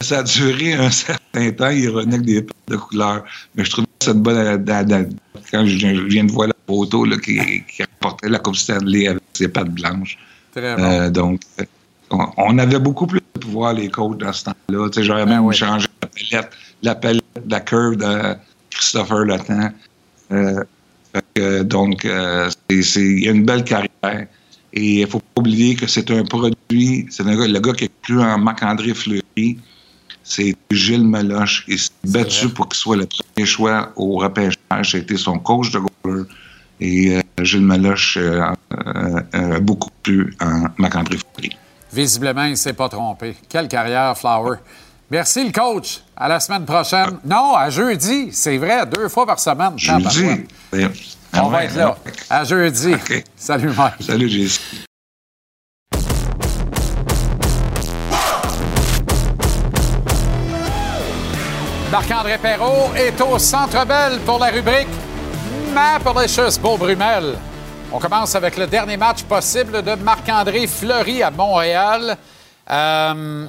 Ça 0.01 0.19
a 0.19 0.23
duré 0.23 0.75
un 0.75 0.91
certain 0.91 1.51
temps. 1.53 1.65
Avec 1.65 2.23
des 2.23 2.43
pattes 2.43 2.57
de 2.69 2.77
couleur. 2.77 3.25
Mais 3.55 3.65
je 3.65 3.71
trouve 3.71 3.87
ça 4.03 4.13
une 4.13 4.21
bonne. 4.21 4.37
euh, 4.37 5.05
quand 5.51 5.67
je 5.67 5.87
viens, 6.07 6.25
de 6.25 6.33
voir 6.33 6.49
la 6.49 6.55
photo 6.67 7.05
là, 7.05 7.17
qui, 7.19 7.65
qui 7.65 7.83
rapportait 7.83 8.29
la 8.29 8.39
Coupe 8.39 8.57
Stanley 8.57 9.09
avec 9.09 9.23
ses 9.33 9.49
pattes 9.49 9.71
blanches. 9.71 10.19
Très 10.55 10.77
bon. 10.77 10.83
Euh, 10.83 11.11
donc, 11.11 11.41
euh, 11.61 11.65
on, 12.11 12.27
on 12.37 12.59
avait 12.59 12.79
beaucoup 12.79 13.07
plus 13.07 13.21
de 13.35 13.41
pouvoir, 13.41 13.73
les 13.75 13.89
coachs, 13.89 14.19
dans 14.19 14.33
ce 14.33 14.45
temps-là. 14.45 14.89
Tu 14.91 15.01
sais, 15.01 15.05
J'aurais 15.05 15.27
Ben 15.27 15.41
même 15.43 15.53
changé 15.53 15.87
la 16.03 16.09
palette, 16.09 16.51
la 16.83 16.95
palette, 16.95 17.43
la 17.49 17.61
curve 17.61 17.97
de 17.97 18.35
Christopher 18.71 19.25
Le 19.25 19.39
Temps. 19.39 19.73
Euh, 21.39 21.63
donc, 21.65 22.05
euh, 22.05 22.49
il 22.71 23.25
y 23.25 23.29
a 23.29 23.33
une 23.33 23.45
belle 23.45 23.65
carrière. 23.65 24.27
Et 24.75 25.01
il 25.01 25.03
ne 25.03 25.07
faut 25.07 25.19
pas 25.21 25.41
oublier 25.41 25.75
que 25.75 25.87
c'est 25.87 26.11
un 26.11 26.25
produit, 26.25 27.07
c'est 27.11 27.23
un 27.25 27.37
gars- 27.37 27.47
le 27.47 27.61
gars 27.61 27.73
qui 27.73 27.85
a 27.85 27.89
cru 28.03 28.23
en 28.23 28.39
Marc-André 28.39 28.95
Fleury, 28.95 29.59
c'est 30.25 30.55
Gilles 30.71 31.07
Meloche. 31.07 31.65
Il 31.69 31.79
s'est 31.79 31.91
battu 32.05 32.49
pour 32.49 32.69
qu'il 32.69 32.79
soit 32.79 32.97
le 32.97 33.07
premier 33.07 33.47
choix 33.47 33.93
au 33.97 34.17
repêchage. 34.17 34.57
C'était 34.93 35.19
son 35.19 35.39
coach 35.39 35.71
de 35.73 35.81
goaler. 35.81 36.25
Et 36.81 37.17
euh, 37.17 37.21
Gilles 37.43 37.61
Meloche 37.67 38.17
euh, 38.17 38.41
euh, 38.73 39.21
euh, 39.35 39.57
a 39.57 39.61
beaucoup 39.61 39.91
plu 40.03 40.35
en 40.41 40.65
Marc-André 40.79 41.19
Fleury. 41.19 41.51
Visiblement, 41.93 42.45
il 42.45 42.53
ne 42.53 42.57
s'est 42.57 42.73
pas 42.73 42.89
trompé. 42.89 43.35
Quelle 43.51 43.69
carrière, 43.69 44.17
Flower. 44.17 44.57
Merci, 45.13 45.45
le 45.45 45.53
coach. 45.53 46.01
À 46.17 46.27
la 46.27 46.41
semaine 46.41 46.65
prochaine. 46.65 47.19
Non, 47.27 47.55
à 47.55 47.69
jeudi. 47.69 48.31
C'est 48.33 48.57
vrai, 48.57 48.87
deux 48.87 49.11
fois 49.11 49.27
par 49.27 49.39
semaine. 49.39 49.75
Jeudi. 49.77 50.47
On 50.73 50.79
ah 51.35 51.43
va 51.43 51.49
ouais, 51.49 51.65
être 51.67 51.77
là. 51.77 51.99
À 52.31 52.45
jeudi. 52.45 52.95
Salut, 53.37 53.73
Mike. 53.77 53.97
Salut, 54.01 54.29
Jesse. 54.31 54.59
Marc-André 61.91 62.39
Perrault 62.39 62.95
est 62.97 63.21
au 63.21 63.39
Centre 63.39 63.85
Bell 63.85 64.19
pour 64.25 64.39
la 64.39 64.47
rubrique 64.47 64.89
Maplicious 65.75 66.59
Beaubrumel. 66.59 67.37
On 67.93 67.99
commence 67.99 68.35
avec 68.35 68.57
le 68.57 68.67
dernier 68.67 68.97
match 68.97 69.25
possible 69.25 69.83
de 69.83 69.95
Marc-André 69.95 70.67
Fleury 70.67 71.23
à 71.23 71.31
Montréal. 71.31 72.17
Euh, 72.71 73.47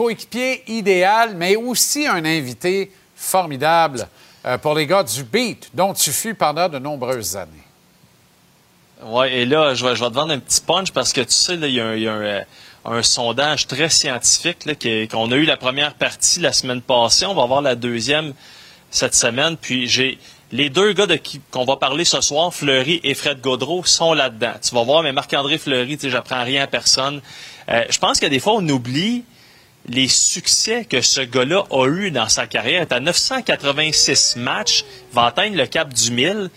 Coéquipier 0.00 0.62
idéal, 0.66 1.34
mais 1.36 1.56
aussi 1.56 2.06
un 2.06 2.24
invité 2.24 2.90
formidable 3.14 4.08
euh, 4.46 4.56
pour 4.56 4.74
les 4.74 4.86
gars 4.86 5.02
du 5.02 5.24
Beat, 5.24 5.68
dont 5.74 5.92
tu 5.92 6.10
fus 6.10 6.34
pendant 6.34 6.70
de 6.70 6.78
nombreuses 6.78 7.36
années. 7.36 7.66
Oui, 9.02 9.26
et 9.26 9.44
là, 9.44 9.74
je 9.74 9.84
vais, 9.84 9.94
je 9.94 10.02
vais 10.02 10.08
te 10.08 10.14
vendre 10.14 10.32
un 10.32 10.38
petit 10.38 10.62
punch 10.62 10.90
parce 10.92 11.12
que 11.12 11.20
tu 11.20 11.32
sais, 11.34 11.52
il 11.56 11.66
y 11.66 11.80
a 11.80 11.84
un, 11.84 12.44
euh, 12.86 13.02
sondage 13.02 13.66
très 13.66 13.90
scientifique 13.90 14.66
qu'on 15.10 15.30
a 15.32 15.36
eu 15.36 15.44
la 15.44 15.58
première 15.58 15.92
partie 15.92 16.40
la 16.40 16.54
semaine 16.54 16.80
passée. 16.80 17.26
On 17.26 17.34
va 17.34 17.42
avoir 17.42 17.60
la 17.60 17.74
deuxième 17.74 18.32
cette 18.90 19.14
semaine. 19.14 19.58
Puis 19.58 19.86
j'ai 19.86 20.18
les 20.50 20.70
deux 20.70 20.94
gars 20.94 21.08
de 21.08 21.16
qui 21.16 21.42
qu'on 21.50 21.66
va 21.66 21.76
parler 21.76 22.06
ce 22.06 22.22
soir, 22.22 22.54
Fleury 22.54 23.02
et 23.04 23.12
Fred 23.12 23.42
Gaudreau, 23.42 23.84
sont 23.84 24.14
là-dedans. 24.14 24.54
Tu 24.62 24.74
vas 24.74 24.82
voir, 24.82 25.02
mais 25.02 25.12
Marc-André 25.12 25.58
Fleury, 25.58 25.98
tu 25.98 26.06
sais, 26.06 26.10
j'apprends 26.10 26.42
rien 26.42 26.62
à 26.62 26.66
personne. 26.66 27.20
Euh, 27.68 27.84
je 27.90 27.98
pense 27.98 28.18
que 28.18 28.24
des 28.24 28.40
fois, 28.40 28.54
on 28.54 28.66
oublie 28.66 29.24
les 29.88 30.08
succès 30.08 30.84
que 30.84 31.00
ce 31.00 31.20
gars-là 31.22 31.64
a 31.70 31.86
eu 31.88 32.10
dans 32.10 32.28
sa 32.28 32.46
carrière. 32.46 32.80
Il 32.80 32.82
est 32.82 32.92
à 32.92 33.00
986 33.00 34.36
matchs, 34.36 34.84
il 35.10 35.14
va 35.14 35.26
atteindre 35.26 35.56
le 35.56 35.66
cap 35.66 35.92
du 35.92 36.10
1000. 36.10 36.50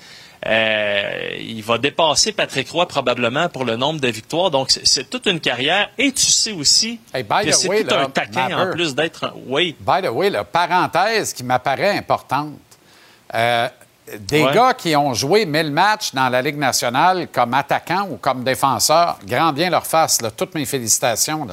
Euh, 0.45 1.37
il 1.39 1.63
va 1.63 1.77
dépasser 1.77 2.33
Patrick 2.33 2.69
Roy 2.69 2.85
probablement 2.85 3.47
pour 3.47 3.63
le 3.63 3.77
nombre 3.77 4.01
de 4.01 4.09
victoires. 4.09 4.51
Donc, 4.51 4.71
c'est- 4.71 5.09
toute 5.09 5.25
une 5.25 5.39
carrière. 5.39 5.89
Et 5.97 6.11
tu 6.11 6.25
sais 6.25 6.51
aussi 6.51 6.99
by 7.13 7.23
que 7.23 7.49
the 7.49 7.53
c'est 7.53 7.67
way, 7.69 7.83
tout 7.85 7.91
là, 7.95 8.01
un 8.01 8.09
taquin 8.09 8.57
en 8.69 8.71
plus 8.73 8.93
d'être... 8.93 9.23
un- 9.23 9.33
Oui. 9.47 9.73
By 9.79 10.01
the 10.05 10.09
way, 10.11 10.29
la 10.29 10.43
parenthèse 10.43 11.31
qui 11.33 11.45
m'apparaît 11.45 11.97
importante. 11.97 12.55
Euh, 13.33 13.69
des 14.19 14.43
gars 14.43 14.73
qui 14.73 14.95
ont 14.95 15.13
joué 15.13 15.45
1000 15.45 15.71
matchs 15.71 16.13
dans 16.13 16.29
la 16.29 16.41
Ligue 16.41 16.57
nationale 16.57 17.27
comme 17.31 17.53
attaquant 17.53 18.07
ou 18.09 18.17
comme 18.17 18.43
défenseur, 18.43 19.17
grand 19.25 19.53
bien 19.53 19.69
leur 19.69 19.85
face. 19.85 20.19
Toutes 20.35 20.55
mes 20.55 20.65
félicitations. 20.65 21.47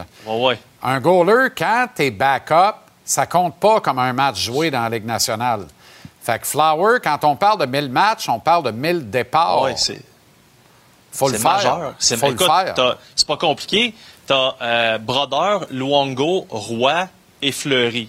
Un 0.82 1.00
goaler, 1.00 1.48
quand 1.56 1.88
t'es 1.94 2.10
backup, 2.10 2.76
ça 3.04 3.26
compte 3.26 3.56
pas 3.56 3.80
comme 3.80 3.98
un 3.98 4.12
match 4.12 4.40
joué 4.40 4.70
dans 4.70 4.82
la 4.82 4.88
Ligue 4.88 5.06
nationale. 5.06 5.66
Fait 6.22 6.38
que 6.38 6.46
Flower, 6.46 6.98
quand 7.02 7.24
on 7.24 7.36
parle 7.36 7.60
de 7.60 7.66
1000 7.66 7.88
matchs, 7.88 8.28
on 8.28 8.38
parle 8.38 8.64
de 8.64 8.70
1000 8.70 9.10
départs. 9.10 9.62
Oui, 9.62 9.72
c'est. 9.76 10.00
Faut 11.12 11.28
le 11.28 11.38
faire. 11.38 11.94
C'est 11.98 12.16
Faut 12.16 12.30
le 12.30 12.36
faire. 12.36 12.74
C'est 13.16 13.26
pas 13.26 13.36
compliqué. 13.36 13.94
T'as 14.26 14.54
euh, 14.60 14.98
Brodeur, 14.98 15.66
Luongo, 15.70 16.46
Roy 16.50 17.08
et 17.42 17.52
Fleury. 17.52 18.08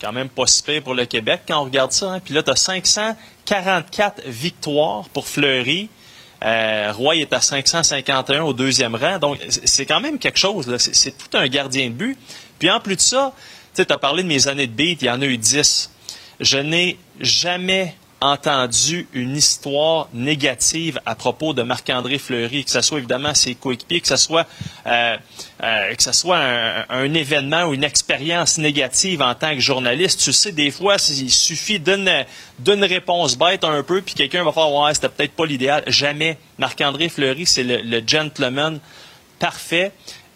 Quand 0.00 0.12
même 0.12 0.28
pas 0.28 0.46
si 0.46 0.80
pour 0.80 0.94
le 0.94 1.04
Québec 1.04 1.42
quand 1.46 1.60
on 1.60 1.64
regarde 1.64 1.92
ça. 1.92 2.12
Hein. 2.12 2.20
Puis 2.20 2.32
là, 2.32 2.42
t'as 2.42 2.56
500 2.56 3.16
44 3.48 4.26
victoires 4.26 5.08
pour 5.08 5.26
Fleury. 5.26 5.88
Euh, 6.44 6.92
Roy 6.94 7.16
est 7.16 7.32
à 7.32 7.40
551 7.40 8.42
au 8.42 8.52
deuxième 8.52 8.94
rang. 8.94 9.18
Donc, 9.18 9.38
c'est 9.48 9.86
quand 9.86 10.00
même 10.00 10.18
quelque 10.18 10.38
chose. 10.38 10.76
C'est 10.76 11.16
tout 11.16 11.34
un 11.34 11.48
gardien 11.48 11.86
de 11.86 11.94
but. 11.94 12.18
Puis 12.58 12.70
en 12.70 12.78
plus 12.78 12.96
de 12.96 13.00
ça, 13.00 13.32
tu 13.74 13.82
as 13.88 13.98
parlé 13.98 14.22
de 14.22 14.28
mes 14.28 14.48
années 14.48 14.66
de 14.66 14.72
beat. 14.72 15.00
Il 15.00 15.06
y 15.06 15.10
en 15.10 15.22
a 15.22 15.24
eu 15.24 15.38
10. 15.38 15.90
Je 16.40 16.58
n'ai 16.58 16.98
jamais 17.20 17.96
entendu 18.20 19.06
une 19.12 19.36
histoire 19.36 20.08
négative 20.12 21.00
à 21.06 21.14
propos 21.14 21.52
de 21.52 21.62
Marc-André 21.62 22.18
Fleury, 22.18 22.64
que 22.64 22.70
ce 22.70 22.80
soit 22.80 22.98
évidemment 22.98 23.34
ses 23.34 23.54
coéquipiers, 23.54 24.00
que 24.00 24.08
ce 24.08 24.16
soit, 24.16 24.46
euh, 24.86 25.16
euh, 25.62 25.94
que 25.94 26.02
ce 26.02 26.12
soit 26.12 26.38
un, 26.38 27.14
événement 27.14 27.64
ou 27.64 27.74
une 27.74 27.84
expérience 27.84 28.58
négative 28.58 29.22
en 29.22 29.34
tant 29.34 29.54
que 29.54 29.60
journaliste. 29.60 30.20
Tu 30.20 30.32
sais, 30.32 30.52
des 30.52 30.70
fois, 30.70 30.96
il 31.08 31.30
suffit 31.30 31.78
d'une 31.78 32.24
d'une 32.58 32.84
réponse 32.84 33.38
bête 33.38 33.62
un 33.62 33.82
peu, 33.84 34.02
puis 34.02 34.14
quelqu'un 34.14 34.42
va 34.42 34.52
faire 34.52 34.72
«Ouais, 34.74 34.92
c'était 34.92 35.08
peut-être 35.08 35.32
pas 35.32 35.46
l'idéal». 35.46 35.84
Jamais. 35.86 36.38
Marc-André 36.58 37.08
Fleury, 37.08 37.46
c'est 37.46 37.62
le, 37.62 37.82
le 37.82 38.02
gentleman 38.04 38.80
parfait. 39.38 39.92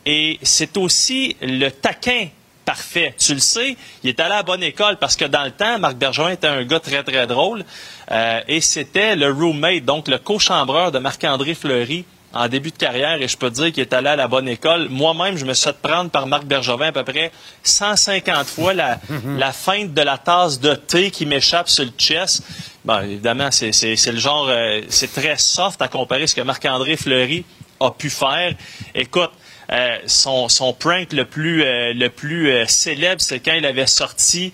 Et 0.06 0.38
c'est 0.42 0.76
aussi 0.76 1.36
le 1.40 1.68
taquin 1.70 2.28
parfait. 2.64 3.14
Tu 3.18 3.34
le 3.34 3.40
sais, 3.40 3.76
il 4.02 4.10
est 4.10 4.20
allé 4.20 4.32
à 4.32 4.36
la 4.36 4.42
bonne 4.42 4.62
école 4.62 4.96
parce 4.98 5.16
que 5.16 5.24
dans 5.24 5.44
le 5.44 5.50
temps, 5.50 5.78
Marc 5.78 5.96
Bergeron 5.96 6.28
était 6.28 6.46
un 6.48 6.64
gars 6.64 6.80
très, 6.80 7.02
très 7.02 7.26
drôle. 7.26 7.64
Euh, 8.10 8.40
et 8.48 8.60
c'était 8.60 9.16
le 9.16 9.30
roommate, 9.32 9.84
donc 9.84 10.08
le 10.08 10.18
co-chambreur 10.18 10.92
de 10.92 10.98
Marc-André 10.98 11.54
Fleury 11.54 12.04
en 12.34 12.48
début 12.48 12.70
de 12.70 12.76
carrière. 12.76 13.20
Et 13.20 13.28
je 13.28 13.36
peux 13.36 13.50
te 13.50 13.56
dire 13.56 13.72
qu'il 13.72 13.80
est 13.82 13.92
allé 13.92 14.08
à 14.08 14.16
la 14.16 14.26
bonne 14.28 14.48
école. 14.48 14.88
Moi-même, 14.88 15.36
je 15.36 15.44
me 15.44 15.52
suis 15.54 15.64
fait 15.70 15.76
prendre 15.82 16.10
par 16.10 16.26
Marc 16.26 16.44
Bergevin 16.44 16.86
à 16.88 16.92
peu 16.92 17.04
près 17.04 17.30
150 17.62 18.46
fois 18.46 18.74
la, 18.74 18.98
la 19.38 19.52
feinte 19.52 19.92
de 19.94 20.02
la 20.02 20.18
tasse 20.18 20.60
de 20.60 20.74
thé 20.74 21.10
qui 21.10 21.26
m'échappe 21.26 21.68
sur 21.68 21.84
le 21.84 21.90
chest. 21.98 22.42
Bon, 22.84 23.00
évidemment, 23.00 23.50
c'est 23.50 23.72
c'est- 23.72 23.96
c'est 23.96 24.12
le 24.12 24.18
genre, 24.18 24.46
euh, 24.48 24.80
c'est 24.88 25.12
très 25.12 25.36
soft 25.38 25.80
à 25.82 25.88
comparer 25.88 26.26
ce 26.26 26.34
que 26.34 26.40
Marc-André 26.40 26.96
Fleury 26.96 27.44
a 27.80 27.90
pu 27.90 28.10
faire. 28.10 28.54
Écoute, 28.94 29.30
euh, 29.70 29.98
son, 30.06 30.48
son 30.48 30.72
prank 30.72 31.12
le 31.12 31.24
plus, 31.24 31.62
euh, 31.62 31.92
le 31.94 32.08
plus 32.08 32.50
euh, 32.50 32.66
célèbre, 32.66 33.20
c'est 33.20 33.40
quand 33.40 33.54
il 33.54 33.64
avait 33.64 33.86
sorti 33.86 34.52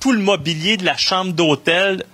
tout 0.00 0.12
le 0.12 0.18
mobilier 0.18 0.76
de 0.76 0.84
la 0.84 0.96
chambre 0.96 1.32
d'hôtel 1.32 2.04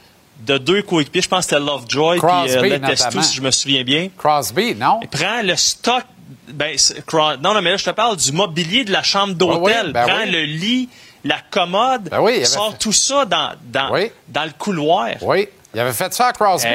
de 0.46 0.58
deux 0.58 0.82
coéquipiers. 0.82 1.22
Je 1.22 1.28
pense 1.28 1.46
que 1.46 1.50
c'était 1.50 1.64
Lovejoy 1.64 2.16
et 2.16 2.20
Crosby, 2.20 2.68
Letestu, 2.70 3.22
si 3.22 3.36
je 3.36 3.42
me 3.42 3.50
souviens 3.50 3.84
bien. 3.84 4.08
Crosby, 4.16 4.74
non? 4.74 5.00
Il 5.02 5.08
prend 5.08 5.42
le 5.42 5.56
stock. 5.56 6.04
Ben, 6.48 6.76
non, 7.40 7.54
non, 7.54 7.62
mais 7.62 7.70
là, 7.70 7.76
je 7.76 7.84
te 7.84 7.90
parle 7.90 8.16
du 8.16 8.32
mobilier 8.32 8.84
de 8.84 8.92
la 8.92 9.02
chambre 9.02 9.34
d'hôtel. 9.34 9.76
Ah 9.76 9.84
oui, 9.86 9.92
ben 9.92 10.06
prend 10.06 10.22
oui. 10.24 10.30
le 10.30 10.42
lit, 10.44 10.88
la 11.24 11.38
commode, 11.50 12.08
Ben 12.10 12.20
oui, 12.20 12.32
il 12.32 12.36
avait 12.36 12.44
sort 12.44 12.76
tout 12.78 12.92
ça 12.92 13.24
dans, 13.24 13.52
dans, 13.64 13.90
dans 14.28 14.44
le 14.44 14.52
couloir. 14.58 15.10
Oui, 15.22 15.48
il 15.74 15.80
avait 15.80 15.92
fait 15.92 16.12
ça 16.12 16.28
à 16.28 16.32
Crosby. 16.32 16.68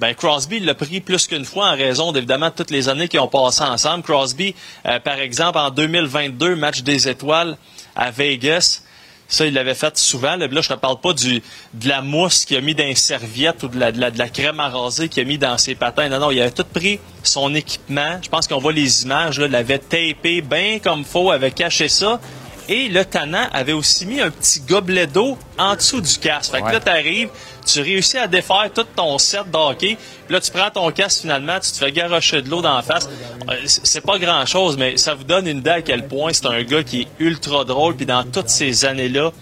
Ben 0.00 0.14
Crosby 0.14 0.58
l'a 0.60 0.74
pris 0.74 1.00
plus 1.00 1.26
qu'une 1.26 1.44
fois 1.44 1.68
en 1.68 1.76
raison 1.76 2.10
d'évidemment 2.12 2.50
toutes 2.50 2.70
les 2.70 2.88
années 2.88 3.08
qu'ils 3.08 3.20
ont 3.20 3.28
passé 3.28 3.62
ensemble. 3.62 4.02
Crosby, 4.02 4.54
euh, 4.86 4.98
par 4.98 5.14
exemple, 5.18 5.58
en 5.58 5.70
2022, 5.70 6.56
match 6.56 6.82
des 6.82 7.08
étoiles 7.08 7.56
à 7.94 8.10
Vegas, 8.10 8.82
ça, 9.28 9.46
il 9.46 9.54
l'avait 9.54 9.74
fait 9.74 9.96
souvent. 9.96 10.36
Là, 10.36 10.46
je 10.50 10.68
te 10.68 10.74
parle 10.74 11.00
pas 11.00 11.12
du, 11.14 11.42
de 11.72 11.88
la 11.88 12.02
mousse 12.02 12.44
qu'il 12.44 12.56
a 12.56 12.60
mis 12.60 12.74
dans 12.74 12.84
les 12.84 12.94
serviettes 12.96 13.62
ou 13.62 13.68
de 13.68 13.78
la, 13.78 13.90
de 13.92 13.98
la, 14.00 14.10
de 14.10 14.18
la 14.18 14.28
crème 14.28 14.60
à 14.60 14.68
raser 14.68 15.08
qu'il 15.08 15.22
a 15.22 15.26
mis 15.26 15.38
dans 15.38 15.56
ses 15.56 15.74
patins. 15.74 16.08
Non, 16.10 16.18
non, 16.18 16.30
il 16.30 16.40
avait 16.40 16.50
tout 16.50 16.64
pris 16.64 16.98
son 17.22 17.54
équipement. 17.54 18.18
Je 18.22 18.28
pense 18.28 18.46
qu'on 18.46 18.58
voit 18.58 18.72
les 18.72 19.04
images. 19.04 19.38
Là, 19.38 19.46
il 19.46 19.52
l'avait 19.52 19.78
tapé 19.78 20.42
bien 20.42 20.80
comme 20.80 21.04
faut, 21.04 21.30
avait 21.30 21.50
caché 21.52 21.88
ça. 21.88 22.20
Et 22.68 22.88
le 22.88 23.04
tannant 23.04 23.48
avait 23.52 23.72
aussi 23.72 24.04
mis 24.04 24.20
un 24.20 24.30
petit 24.30 24.60
gobelet 24.60 25.06
d'eau 25.06 25.38
en 25.58 25.76
dessous 25.76 26.00
du 26.00 26.18
casque. 26.18 26.52
Fait 26.52 26.60
que 26.60 26.66
Ouais. 26.66 26.72
là, 26.72 26.80
t'arrives, 26.80 27.30
tu 27.64 27.80
réussis 27.80 28.18
à 28.18 28.26
défaire 28.26 28.70
tout 28.74 28.86
ton 28.96 29.18
set 29.18 29.50
de 29.50 29.56
hockey. 29.56 29.96
Puis 30.26 30.34
là, 30.34 30.40
tu 30.40 30.50
prends 30.50 30.70
ton 30.70 30.90
casque 30.90 31.22
finalement, 31.22 31.58
tu 31.60 31.70
te 31.70 31.76
fais 31.76 31.92
garocher 31.92 32.42
de 32.42 32.50
l'eau 32.50 32.62
dans 32.62 32.76
la 32.76 32.82
face. 32.82 33.08
Euh, 33.48 33.54
c'est 33.66 34.00
pas 34.00 34.18
grand 34.18 34.44
chose, 34.46 34.76
mais 34.76 34.96
ça 34.96 35.14
vous 35.14 35.24
donne 35.24 35.46
une 35.46 35.58
idée 35.58 35.70
à 35.70 35.82
quel 35.82 36.06
point 36.06 36.32
c'est 36.32 36.46
un 36.46 36.62
gars 36.62 36.82
qui 36.82 37.02
est 37.02 37.08
ultra 37.18 37.64
drôle. 37.64 37.96
Puis 37.96 38.06
dans 38.06 38.24
toutes 38.24 38.48
ces 38.48 38.84
années-là, 38.84 39.32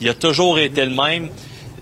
il 0.00 0.08
a 0.08 0.14
toujours 0.14 0.58
été 0.58 0.84
le 0.84 0.94
même. 0.94 1.28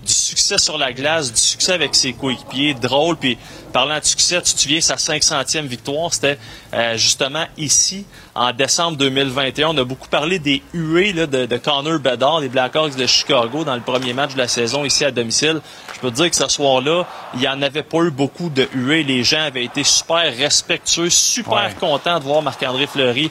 Du 0.07 0.13
succès 0.13 0.57
sur 0.57 0.77
la 0.77 0.93
glace, 0.93 1.33
du 1.33 1.41
succès 1.41 1.73
avec 1.73 1.93
ses 1.93 2.13
coéquipiers, 2.13 2.73
drôle. 2.73 3.17
Puis 3.17 3.37
parlant 3.73 3.99
de 3.99 4.05
succès, 4.05 4.41
tu 4.41 4.53
te 4.53 4.59
souviens, 4.61 4.79
sa 4.79 4.95
500e 4.95 5.65
victoire, 5.65 6.13
c'était 6.13 6.39
euh, 6.73 6.95
justement 6.95 7.45
ici, 7.57 8.05
en 8.33 8.53
décembre 8.53 8.95
2021. 8.97 9.69
On 9.69 9.77
a 9.77 9.83
beaucoup 9.83 10.07
parlé 10.07 10.39
des 10.39 10.63
huées 10.73 11.11
là, 11.11 11.27
de, 11.27 11.45
de 11.45 11.57
Connor 11.57 11.99
Bedard, 11.99 12.39
des 12.39 12.47
Blackhawks 12.47 12.95
de 12.95 13.05
Chicago, 13.05 13.65
dans 13.65 13.75
le 13.75 13.81
premier 13.81 14.13
match 14.13 14.31
de 14.33 14.37
la 14.37 14.47
saison 14.47 14.85
ici 14.85 15.03
à 15.03 15.11
domicile. 15.11 15.59
Je 15.93 15.99
peux 15.99 16.09
te 16.09 16.15
dire 16.15 16.29
que 16.29 16.35
ce 16.37 16.47
soir-là, 16.47 17.05
il 17.33 17.41
n'y 17.41 17.47
en 17.49 17.61
avait 17.61 17.83
pas 17.83 17.99
eu 18.03 18.11
beaucoup 18.11 18.49
de 18.49 18.67
huées. 18.73 19.03
Les 19.03 19.25
gens 19.25 19.41
avaient 19.41 19.65
été 19.65 19.83
super 19.83 20.33
respectueux, 20.37 21.09
super 21.09 21.53
Ouais. 21.53 21.75
contents 21.79 22.19
de 22.19 22.23
voir 22.23 22.41
Marc-André 22.41 22.87
Fleury 22.87 23.29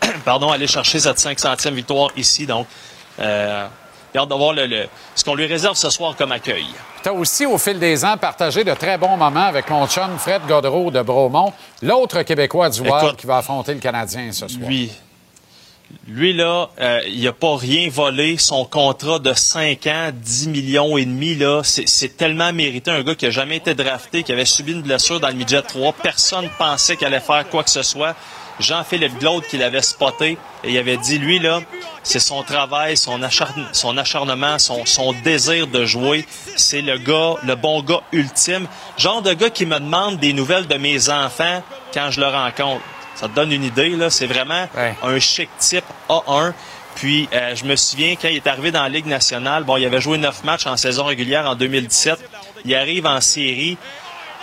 pardon, 0.24 0.50
aller 0.50 0.66
chercher 0.66 0.98
cette 0.98 1.18
500e 1.18 1.74
victoire 1.74 2.10
ici. 2.16 2.46
Donc, 2.46 2.66
euh, 3.20 3.66
j'ai 4.14 4.20
hâte 4.20 4.28
de 4.28 4.34
voir 4.34 4.52
le, 4.52 4.66
le- 4.66 4.86
ce 5.14 5.24
qu'on 5.24 5.34
lui 5.34 5.46
réserve 5.46 5.76
ce 5.76 5.90
soir 5.90 6.14
comme 6.16 6.32
accueil. 6.32 6.66
Tu 7.02 7.08
as 7.08 7.12
aussi, 7.12 7.46
au 7.46 7.58
fil 7.58 7.78
des 7.78 8.04
ans, 8.04 8.16
partagé 8.16 8.64
de 8.64 8.72
très 8.74 8.96
bons 8.98 9.16
moments 9.16 9.44
avec 9.46 9.68
mon 9.70 9.86
chum 9.86 10.18
Fred 10.18 10.42
Godreau 10.48 10.90
de 10.90 11.02
Bromont, 11.02 11.52
l'autre 11.82 12.22
Québécois 12.22 12.70
du 12.70 12.80
Wild 12.80 13.16
qui 13.16 13.26
va 13.26 13.38
affronter 13.38 13.74
le 13.74 13.80
Canadien 13.80 14.32
ce 14.32 14.48
soir. 14.48 14.68
Lui, 14.68 14.90
lui 16.08 16.32
là, 16.32 16.68
euh, 16.80 17.00
il 17.06 17.22
n'a 17.24 17.32
pas 17.32 17.56
rien 17.56 17.88
volé. 17.90 18.36
Son 18.38 18.64
contrat 18.64 19.18
de 19.20 19.32
5 19.32 19.86
ans, 19.86 20.10
10 20.12 20.48
millions 20.48 20.96
et 20.96 21.04
demi, 21.04 21.34
là, 21.36 21.62
c'est 21.62 22.16
tellement 22.16 22.52
mérité. 22.52 22.90
Un 22.90 23.02
gars 23.02 23.14
qui 23.14 23.26
a 23.26 23.30
jamais 23.30 23.56
été 23.58 23.74
drafté, 23.74 24.22
qui 24.24 24.32
avait 24.32 24.44
subi 24.44 24.72
une 24.72 24.82
blessure 24.82 25.20
dans 25.20 25.28
le 25.28 25.34
midget 25.34 25.62
3. 25.62 25.92
Personne 26.02 26.48
pensait 26.58 26.96
qu'il 26.96 27.06
allait 27.06 27.20
faire 27.20 27.48
quoi 27.48 27.62
que 27.62 27.70
ce 27.70 27.82
soit. 27.82 28.14
Jean-Philippe 28.60 29.18
Glaude 29.18 29.44
qui 29.46 29.58
l'avait 29.58 29.82
spoté 29.82 30.38
et 30.64 30.70
il 30.70 30.78
avait 30.78 30.96
dit, 30.96 31.18
lui, 31.18 31.38
là, 31.38 31.60
c'est 32.02 32.20
son 32.20 32.42
travail, 32.42 32.96
son, 32.96 33.20
acharn- 33.20 33.66
son 33.72 33.96
acharnement, 33.98 34.58
son, 34.58 34.86
son 34.86 35.12
désir 35.12 35.66
de 35.66 35.84
jouer. 35.84 36.26
C'est 36.56 36.82
le 36.82 36.98
gars, 36.98 37.34
le 37.44 37.54
bon 37.54 37.82
gars 37.82 38.00
ultime. 38.12 38.66
Genre 38.96 39.22
de 39.22 39.32
gars 39.34 39.50
qui 39.50 39.66
me 39.66 39.78
demande 39.78 40.18
des 40.18 40.32
nouvelles 40.32 40.66
de 40.66 40.76
mes 40.76 41.08
enfants 41.10 41.62
quand 41.92 42.10
je 42.10 42.20
le 42.20 42.28
rencontre. 42.28 42.82
Ça 43.14 43.28
te 43.28 43.34
donne 43.34 43.52
une 43.52 43.64
idée, 43.64 43.90
là. 43.90 44.10
C'est 44.10 44.26
vraiment 44.26 44.66
un 45.02 45.18
chic 45.18 45.48
type 45.58 45.84
A1. 46.08 46.52
Puis, 46.96 47.28
euh, 47.34 47.54
je 47.54 47.64
me 47.64 47.76
souviens, 47.76 48.14
quand 48.20 48.28
il 48.28 48.36
est 48.36 48.46
arrivé 48.46 48.70
dans 48.70 48.82
la 48.82 48.88
Ligue 48.88 49.06
nationale, 49.06 49.64
bon, 49.64 49.76
il 49.76 49.84
avait 49.84 50.00
joué 50.00 50.16
neuf 50.16 50.44
matchs 50.44 50.66
en 50.66 50.76
saison 50.78 51.04
régulière 51.04 51.48
en 51.48 51.54
2017. 51.54 52.18
Il 52.64 52.74
arrive 52.74 53.06
en 53.06 53.20
série. 53.20 53.76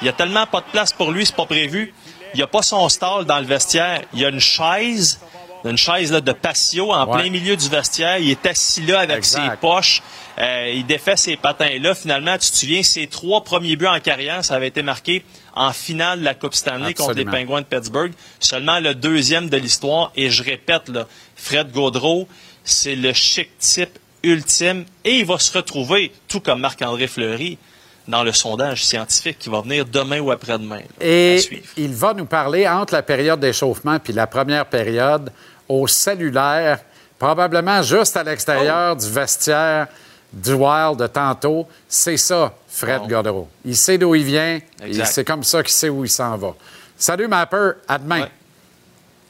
Il 0.02 0.06
y 0.06 0.10
a 0.10 0.14
tellement 0.14 0.46
pas 0.46 0.60
de 0.62 0.66
place 0.72 0.92
pour 0.94 1.12
lui, 1.12 1.26
c'est 1.26 1.36
pas 1.36 1.46
prévu. 1.46 1.94
Il 2.34 2.38
n'y 2.38 2.44
a 2.44 2.48
pas 2.48 2.62
son 2.62 2.88
stall 2.90 3.26
dans 3.26 3.40
le 3.40 3.46
vestiaire. 3.46 4.02
Il 4.14 4.20
y 4.20 4.26
a 4.26 4.30
une 4.30 4.40
chaise, 4.40 5.20
une 5.66 5.78
chaise 5.78 6.12
là, 6.12 6.20
de 6.22 6.32
patio 6.32 6.92
en 6.92 7.06
Ouais. 7.08 7.22
plein 7.22 7.30
milieu 7.30 7.56
du 7.56 7.70
vestiaire. 7.70 8.18
Il 8.18 8.30
est 8.32 8.46
assis 8.46 8.82
là 8.82 9.02
avec 9.02 9.18
Exact. 9.18 9.52
ses 9.52 9.58
poches. 9.58 10.02
Euh, 10.40 10.72
il 10.74 10.86
défait 10.86 11.16
ses 11.16 11.36
patins-là. 11.38 11.94
Finalement, 11.94 12.34
tu 12.40 12.50
te 12.50 12.56
souviens, 12.56 12.82
ses 12.82 13.06
trois 13.08 13.44
premiers 13.44 13.76
buts 13.76 13.86
en 13.86 14.00
carrière, 14.00 14.44
ça 14.44 14.56
avait 14.56 14.70
été 14.70 14.82
marqué 14.82 15.24
en 15.56 15.72
finale 15.72 16.22
de 16.22 16.26
la 16.26 16.34
Coupe 16.34 16.56
Stanley 16.56 16.96
contre 16.96 17.14
les. 17.14 17.26
Penguins 17.26 17.62
de 17.62 17.66
Pittsburgh. 17.68 18.12
Seulement 18.40 18.80
le 18.80 18.96
deuxième 18.96 19.48
de 19.50 19.58
l'histoire. 19.58 20.12
Et 20.16 20.32
je 20.32 20.42
répète, 20.44 20.90
là, 20.90 21.06
Fred 21.36 21.72
Gaudreau, 21.72 22.28
c'est 22.64 22.96
le 22.96 23.14
chic 23.14 23.50
type 23.60 24.00
ultime. 24.24 24.86
Et 25.06 25.20
il 25.20 25.26
va 25.26 25.38
se 25.38 25.56
retrouver, 25.56 26.12
tout 26.28 26.40
comme 26.40 26.62
Marc-André 26.62 27.06
Fleury, 27.08 27.60
dans 28.08 28.24
le 28.24 28.32
sondage 28.34 28.84
scientifique 28.86 29.40
qui 29.40 29.50
va 29.50 29.62
venir 29.62 29.86
demain 29.86 30.20
ou 30.20 30.32
après-demain. 30.32 30.82
Et 31.00 31.40
il 31.78 31.94
va 31.94 32.14
nous 32.14 32.26
parler 32.26 32.68
entre 32.68 32.94
la 32.94 33.02
période 33.04 33.40
d'échauffement 33.40 33.98
puis 34.00 34.14
la 34.14 34.28
première 34.28 34.66
période 34.66 35.32
au 35.70 35.88
cellulaire, 35.88 36.80
probablement 37.18 37.82
juste 37.82 38.18
à 38.18 38.24
l'extérieur 38.24 38.96
du 38.96 39.10
vestiaire 39.10 39.88
du 40.32 40.54
Wild 40.54 40.98
de 41.00 41.08
tantôt. 41.08 41.68
C'est 41.88 42.18
ça, 42.18 42.54
Fred 42.68 43.02
Bon. 43.02 43.08
Godreau. 43.08 43.48
Il 43.64 43.76
sait 43.76 43.98
d'où 43.98 44.16
il 44.16 44.24
vient. 44.26 44.60
et 44.82 44.88
Exact. 44.88 45.06
C'est 45.06 45.24
comme 45.24 45.44
ça 45.44 45.62
qu'il 45.64 45.72
sait 45.72 45.90
où 45.90 46.04
il 46.04 46.10
s'en 46.10 46.36
va. 46.38 46.54
Salut, 46.98 47.28
Mapper. 47.28 47.72
À 47.88 47.98
demain. 47.98 48.22
Ouais. 48.22 48.32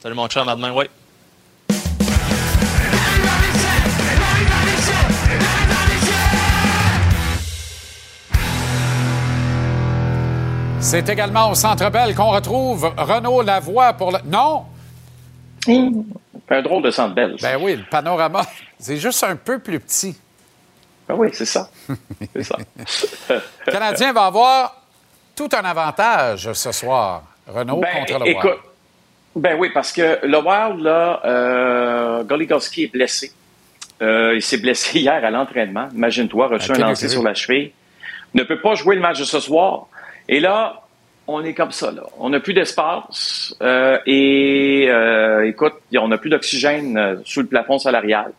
Salut 0.02 0.14
mon 0.14 0.26
chum, 0.28 0.48
à 0.48 0.56
demain, 0.56 0.72
ouais. 0.72 0.88
C'est 10.84 11.08
également 11.08 11.50
au 11.50 11.54
Centre 11.54 11.88
Bell 11.90 12.14
qu'on 12.14 12.28
retrouve 12.28 12.92
Renaud 12.98 13.40
Lavoie 13.40 13.94
pour 13.94 14.12
le... 14.12 14.18
Non! 14.26 14.66
Un 16.50 16.60
drôle 16.60 16.82
de 16.82 16.90
centre 16.90 17.14
belle. 17.14 17.36
Ben 17.40 17.58
oui, 17.58 17.76
le 17.76 17.84
panorama, 17.84 18.42
c'est 18.78 18.98
juste 18.98 19.24
un 19.24 19.34
peu 19.34 19.58
plus 19.58 19.80
petit. 19.80 20.14
Ben 21.08 21.14
oui, 21.14 21.30
c'est 21.32 21.46
ça. 21.46 21.70
C'est 22.36 22.42
ça. 22.42 22.58
Le 23.30 23.72
Canadien 23.72 24.12
va 24.12 24.26
avoir 24.26 24.82
tout 25.34 25.48
un 25.54 25.64
avantage 25.64 26.52
ce 26.52 26.70
soir. 26.70 27.22
Renault 27.46 27.80
Ben, 27.80 28.00
contre 28.00 28.18
le 28.18 28.28
écoute, 28.28 28.44
Wild. 28.44 28.60
Ben 29.36 29.56
oui, 29.58 29.70
parce 29.72 29.90
que 29.90 30.18
le 30.22 30.38
Wild, 30.38 30.80
là, 30.80 31.22
euh, 31.24 32.24
Goligoski 32.24 32.84
est 32.84 32.92
blessé. 32.92 33.32
Euh, 34.02 34.34
il 34.34 34.42
s'est 34.42 34.58
blessé 34.58 34.98
hier 35.00 35.24
à 35.24 35.30
l'entraînement. 35.30 35.88
Imagine-toi, 35.94 36.46
reçu 36.46 36.72
un 36.72 36.74
quel 36.74 36.84
lancer 36.84 37.08
sur 37.08 37.22
la 37.22 37.32
cheville. 37.32 37.72
Ne 38.34 38.42
peut 38.42 38.60
pas 38.60 38.74
jouer 38.74 38.96
le 38.96 39.00
match 39.00 39.18
de 39.18 39.24
ce 39.24 39.40
soir. 39.40 39.86
Et 40.28 40.40
là, 40.40 40.82
on 41.26 41.42
est 41.44 41.54
comme 41.54 41.72
ça, 41.72 41.90
là. 41.90 42.02
On 42.18 42.30
n'a 42.30 42.40
plus 42.40 42.54
d'espace. 42.54 43.54
euh, 43.62 43.98
et 44.06 44.86
euh, 44.88 45.46
écoute, 45.46 45.74
on 45.98 46.08
n'a 46.08 46.18
plus 46.18 46.30
d'oxygène 46.30 46.96
euh, 46.98 47.16
sous 47.24 47.40
le 47.40 47.46
plafond 47.46 47.78
salarial. 47.78 48.32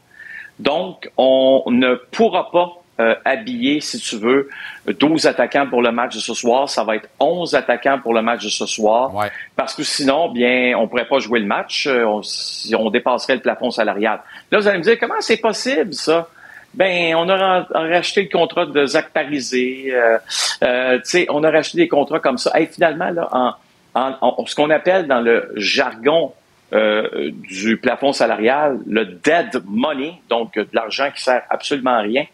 Donc, 0.59 1.09
on 1.17 1.63
ne 1.67 1.95
pourra 2.11 2.49
pas 2.51 2.71
euh, 3.01 3.13
habiller, 3.25 3.81
si 3.81 3.99
tu 3.99 4.15
veux, 4.15 4.49
12 4.87 5.25
attaquants 5.27 5.67
pour 5.67 5.81
le 5.81 5.91
match 5.91 6.15
de 6.15 6.21
ce 6.21 6.33
soir. 6.33 6.69
Ça 6.69 6.85
va 6.85 6.95
être 6.95 7.09
11 7.19 7.53
attaquants 7.55 7.99
pour 7.99 8.13
le 8.13 8.21
match 8.21 8.43
de 8.45 8.49
ce 8.49 8.65
soir. 8.65 9.13
Ouais. 9.13 9.29
Parce 9.57 9.73
que 9.75 9.83
sinon, 9.83 10.29
bien, 10.29 10.73
on 10.77 10.87
pourrait 10.87 11.07
pas 11.07 11.19
jouer 11.19 11.39
le 11.41 11.45
match. 11.45 11.87
euh, 11.87 12.05
On, 12.05 12.21
si 12.23 12.73
on 12.73 12.89
dépasserait 12.89 13.35
le 13.35 13.41
plafond 13.41 13.69
salarial. 13.69 14.21
Là, 14.49 14.59
vous 14.59 14.67
allez 14.67 14.77
me 14.77 14.83
dire, 14.83 14.97
comment 14.99 15.15
c'est 15.19 15.37
possible, 15.41 15.93
ça? 15.93 16.29
Ben, 16.75 17.15
on 17.15 17.27
a 17.29 17.35
ra- 17.37 17.67
racheté 17.71 18.23
le 18.23 18.29
contrat 18.37 18.65
de 18.65 18.85
Zach 18.85 19.09
Parisé. 19.13 19.87
Euh, 19.93 20.17
euh, 20.63 20.95
tu 20.97 21.01
sais, 21.05 21.27
on 21.29 21.43
a 21.43 21.49
racheté 21.51 21.77
des 21.77 21.87
contrats 21.87 22.19
comme 22.19 22.37
ça. 22.37 22.51
Hey, 22.53 22.67
finalement, 22.67 23.09
là, 23.11 23.29
en, 23.31 23.53
en- 23.93 24.17
en- 24.21 24.45
ce 24.45 24.55
qu'on 24.55 24.69
appelle 24.69 25.07
dans 25.07 25.21
le 25.21 25.51
jargon 25.55 26.33
euh, 26.73 27.31
du 27.49 27.77
plafond 27.77 28.11
salarial, 28.11 28.79
le 28.87 29.05
dead 29.05 29.61
money, 29.65 30.15
donc 30.29 30.55
de 30.55 30.67
l'argent 30.73 31.09
qui 31.15 31.21
sert 31.23 31.43
absolument 31.49 31.91
à 31.91 31.99
rien, 32.01 32.25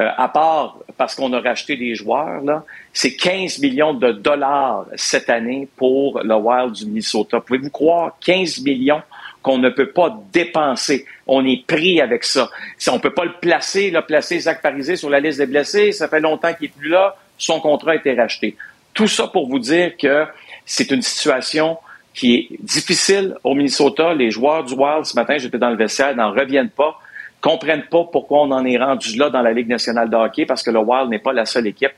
euh, 0.00 0.08
à 0.16 0.28
part 0.28 0.78
parce 0.96 1.14
qu'on 1.14 1.32
a 1.32 1.40
racheté 1.40 1.76
des 1.76 1.94
joueurs, 1.94 2.42
là, 2.42 2.64
c'est 2.92 3.14
15 3.14 3.60
millions 3.60 3.94
de 3.94 4.12
dollars 4.12 4.86
cette 4.96 5.30
année 5.30 5.68
pour 5.76 6.20
le 6.22 6.34
Wild 6.34 6.72
du 6.72 6.86
Minnesota. 6.86 7.40
Pouvez-vous 7.40 7.70
croire 7.70 8.16
15 8.24 8.62
millions 8.62 9.02
qu'on 9.46 9.58
ne 9.58 9.70
peut 9.70 9.90
pas 9.90 10.18
dépenser? 10.32 11.06
On 11.28 11.46
est 11.46 11.64
pris 11.64 12.00
avec 12.00 12.24
ça. 12.24 12.50
Si 12.78 12.90
on 12.90 12.98
peut 12.98 13.14
pas 13.14 13.24
le 13.24 13.34
placer, 13.40 13.92
là, 13.92 14.02
placer 14.02 14.40
Zach 14.40 14.60
Parisé 14.60 14.96
sur 14.96 15.08
la 15.08 15.20
liste 15.20 15.38
des 15.38 15.46
blessés, 15.46 15.92
ça 15.92 16.08
fait 16.08 16.18
longtemps 16.18 16.52
qu'il 16.52 16.66
est 16.66 16.76
plus 16.76 16.88
là, 16.88 17.14
son 17.38 17.60
contrat 17.60 17.92
a 17.92 17.94
été 17.94 18.12
racheté. 18.14 18.56
Tout 18.92 19.06
ça 19.06 19.28
pour 19.28 19.48
vous 19.48 19.60
dire 19.60 19.96
que 19.96 20.26
c'est 20.64 20.90
une 20.90 21.00
situation 21.00 21.78
qui 22.12 22.34
est 22.34 22.48
difficile 22.60 23.36
au 23.44 23.54
Minnesota. 23.54 24.14
Les 24.14 24.32
joueurs 24.32 24.64
du 24.64 24.74
Wild, 24.74 25.04
ce 25.04 25.14
matin, 25.14 25.38
j'étais 25.38 25.58
dans 25.58 25.70
le 25.70 25.76
vestiaire, 25.76 26.16
n'en 26.16 26.32
reviennent 26.32 26.70
pas, 26.70 26.98
comprennent 27.40 27.86
pas 27.88 28.02
pourquoi 28.02 28.40
on 28.40 28.50
en 28.50 28.64
est 28.64 28.78
rendu 28.78 29.16
là 29.16 29.30
dans 29.30 29.42
la 29.42 29.52
Ligue 29.52 29.68
nationale 29.68 30.10
de 30.10 30.16
hockey, 30.16 30.44
parce 30.44 30.64
que 30.64 30.72
le 30.72 30.80
Wild 30.80 31.08
n'est 31.08 31.20
pas 31.20 31.32
la 31.32 31.46
seule 31.46 31.68
équipe. 31.68 31.92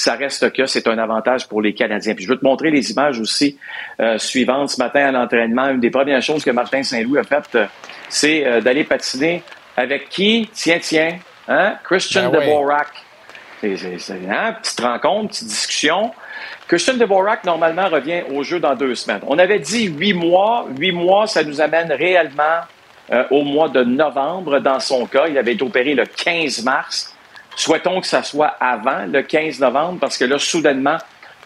Ça 0.00 0.14
reste 0.14 0.50
que 0.54 0.64
c'est 0.64 0.88
un 0.88 0.96
avantage 0.96 1.46
pour 1.46 1.60
les 1.60 1.74
Canadiens. 1.74 2.14
Puis 2.14 2.24
je 2.24 2.30
veux 2.30 2.38
te 2.38 2.44
montrer 2.44 2.70
les 2.70 2.90
images 2.90 3.20
aussi 3.20 3.58
euh, 4.00 4.16
suivantes. 4.16 4.70
Ce 4.70 4.78
matin 4.78 5.08
à 5.08 5.12
l'entraînement, 5.12 5.68
une 5.68 5.80
des 5.80 5.90
premières 5.90 6.22
choses 6.22 6.42
que 6.42 6.50
Martin 6.50 6.82
Saint-Louis 6.82 7.18
a 7.18 7.22
faites, 7.22 7.54
euh, 7.54 7.66
c'est 8.08 8.46
euh, 8.46 8.62
d'aller 8.62 8.84
patiner 8.84 9.42
avec 9.76 10.08
qui? 10.08 10.48
Tiens, 10.54 10.78
tiens, 10.80 11.18
hein? 11.46 11.74
Christian 11.84 12.30
Ben. 12.30 12.40
Dvorak. 12.40 12.88
C'est, 13.60 13.74
hein? 14.26 14.56
Petite 14.62 14.80
rencontre, 14.80 15.28
petite 15.32 15.48
discussion. 15.48 16.12
Christian 16.66 16.94
Dvorak, 16.94 17.44
normalement, 17.44 17.90
revient 17.90 18.22
au 18.34 18.42
jeu 18.42 18.58
dans 18.58 18.74
deux 18.74 18.94
semaines. 18.94 19.20
On 19.26 19.38
avait 19.38 19.58
dit 19.58 19.84
huit 19.84 20.14
mois. 20.14 20.66
Huit 20.78 20.92
mois, 20.92 21.26
ça 21.26 21.44
nous 21.44 21.60
amène 21.60 21.92
réellement 21.92 22.60
au 23.30 23.42
mois 23.42 23.68
de 23.68 23.84
novembre. 23.84 24.60
Dans 24.60 24.80
son 24.80 25.04
cas, 25.04 25.26
il 25.28 25.36
avait 25.36 25.52
été 25.52 25.62
opéré 25.62 25.92
le 25.92 26.06
15 26.06 26.64
mars. 26.64 27.14
Souhaitons 27.56 28.00
que 28.00 28.06
ça 28.06 28.22
soit 28.22 28.54
avant 28.60 29.06
le 29.06 29.22
15 29.22 29.60
novembre, 29.60 29.98
parce 30.00 30.16
que 30.16 30.24
là, 30.24 30.38
soudainement, 30.38 30.98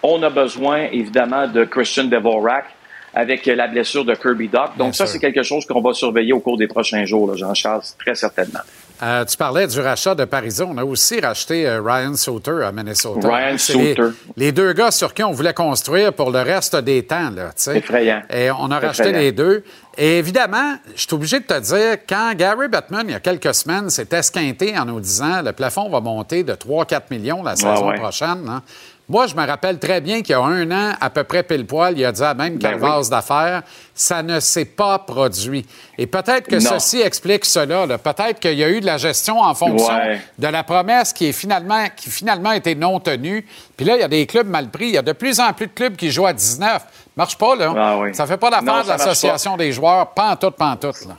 on 0.02 0.22
a 0.22 0.31
besoin, 0.31 0.89
évidemment, 0.93 1.48
de 1.48 1.64
Christian 1.64 2.05
Dvorak 2.05 2.66
avec 3.14 3.47
la 3.47 3.68
blessure 3.68 4.05
de 4.05 4.14
Kirby 4.14 4.48
Doc. 4.48 4.76
Donc, 4.76 4.89
Bien 4.89 4.93
ça, 4.93 5.06
c'est 5.06 5.18
quelque 5.18 5.43
chose 5.43 5.64
qu'on 5.66 5.81
va 5.81 5.93
surveiller 5.93 6.32
au 6.32 6.40
cours 6.40 6.59
des 6.59 6.66
prochains 6.66 7.05
jours, 7.05 7.31
là, 7.31 7.36
Jean-Charles, 7.36 7.82
très 7.98 8.14
certainement. 8.14 8.60
Euh, 9.03 9.25
tu 9.25 9.37
parlais 9.37 9.66
du 9.66 9.81
rachat 9.81 10.15
de 10.15 10.25
Parisot. 10.25 10.66
On 10.71 10.79
a 10.79 10.85
aussi 10.85 11.21
racheté 11.21 11.66
euh, 11.66 11.83
Ryan 11.83 12.15
Sauter 12.15 12.62
à 12.65 12.71
Minnesota. 12.71 13.29
Ryan 13.29 13.57
C'est 13.59 13.97
les- 14.37 14.53
deux 14.53 14.73
gars 14.73 14.93
sur 14.93 15.12
qui 15.12 15.25
on 15.25 15.33
voulait 15.33 15.53
construire 15.53 16.12
pour 16.12 16.31
le 16.31 16.41
reste 16.41 16.77
des 16.77 17.05
temps. 17.05 17.31
Effrayant. 17.75 18.23
Et 18.31 18.51
on 18.53 18.71
a 18.71 18.79
racheté 18.79 19.09
Effrayant. 19.09 19.19
les 19.19 19.33
deux. 19.33 19.65
Et 19.99 20.19
évidemment, 20.19 20.77
je 20.95 21.01
suis 21.03 21.15
obligé 21.15 21.41
de 21.41 21.45
te 21.45 21.59
dire, 21.61 21.99
quand 22.09 22.35
Gary 22.37 22.69
Bettman, 22.69 23.07
il 23.09 23.12
y 23.12 23.15
a 23.15 23.21
quelques 23.21 23.55
semaines, 23.55 23.91
s'est 23.91 24.09
esquinté 24.12 24.79
en 24.79 24.85
nous 24.85 25.01
disant 25.01 25.43
le 25.43 25.53
plafond 25.53 25.89
va 25.91 26.01
monter 26.01 26.45
de 26.45 26.53
3-4 26.55 27.03
millions 27.11 27.43
la 27.43 27.57
saison 27.57 27.89
ouais. 27.89 27.99
prochaine. 27.99 28.47
hein. 28.49 28.62
Moi, 29.06 29.26
je 29.26 29.35
me 29.35 29.47
rappelle 29.47 29.78
très 29.78 30.01
bien 30.01 30.22
qu'il 30.22 30.31
y 30.31 30.32
a 30.35 30.40
un 30.43 30.70
an, 30.70 30.94
à 30.98 31.10
peu 31.10 31.24
près 31.24 31.43
pile 31.43 31.66
poil, 31.66 31.98
il 31.98 32.05
a 32.06 32.10
dit 32.12 32.22
à 32.22 32.32
même 32.32 32.55
Ben 32.56 32.59
quelle 32.59 32.74
oui. 32.76 32.89
vase 32.89 33.10
d'affaires, 33.10 33.62
ça 33.94 34.22
ne 34.22 34.40
s'est 34.40 34.64
pas 34.64 34.98
produit. 34.98 35.66
Et 35.98 36.06
peut-être 36.06 36.48
que 36.48 36.56
Non. 36.56 36.78
ceci 36.78 37.02
explique 37.02 37.44
cela. 37.44 37.98
Peut-être 37.98 38.40
qu'il 38.40 38.55
y 38.55 38.64
a 38.64 38.68
eu 38.70 38.81
de 38.81 38.86
la 38.86 38.97
gestion 38.97 39.40
en 39.40 39.55
fonction 39.55 39.94
Ouais. 39.94 40.20
de 40.39 40.47
la 40.48 40.62
promesse 40.64 41.12
qui 41.12 41.26
est 41.26 41.32
finalement 41.32 41.85
qui 41.94 42.09
finalement 42.10 42.48
a 42.51 42.56
été 42.56 42.74
non 42.74 42.98
tenue. 42.98 43.47
Puis 43.76 43.85
là, 43.85 43.97
il 43.97 44.01
y 44.01 44.05
a 44.05 44.09
des 44.09 44.24
clubs 44.26 44.48
mal 44.48 44.70
pris. 44.70 44.86
Il 44.86 44.94
y 44.94 44.98
a 44.98 45.02
de 45.02 45.12
plus 45.12 45.39
en 45.39 45.52
plus 45.52 45.66
de 45.66 45.72
clubs 45.72 45.97
qui 45.97 46.10
jouent 46.10 46.26
à 46.26 46.32
19. 46.32 46.82
Marche 47.14 47.36
pas, 47.36 47.55
là. 47.56 47.74
Ah 47.76 47.98
oui. 47.98 48.14
Ça 48.14 48.26
fait 48.26 48.39
pas 48.39 48.48
l'affaire 48.48 48.81
de 48.85 48.86
ça 48.86 48.97
l'association 48.97 49.56
des 49.59 49.70
joueurs. 49.70 50.12
Pantoute, 50.14 50.56
pantoute, 50.56 51.05
là. 51.06 51.16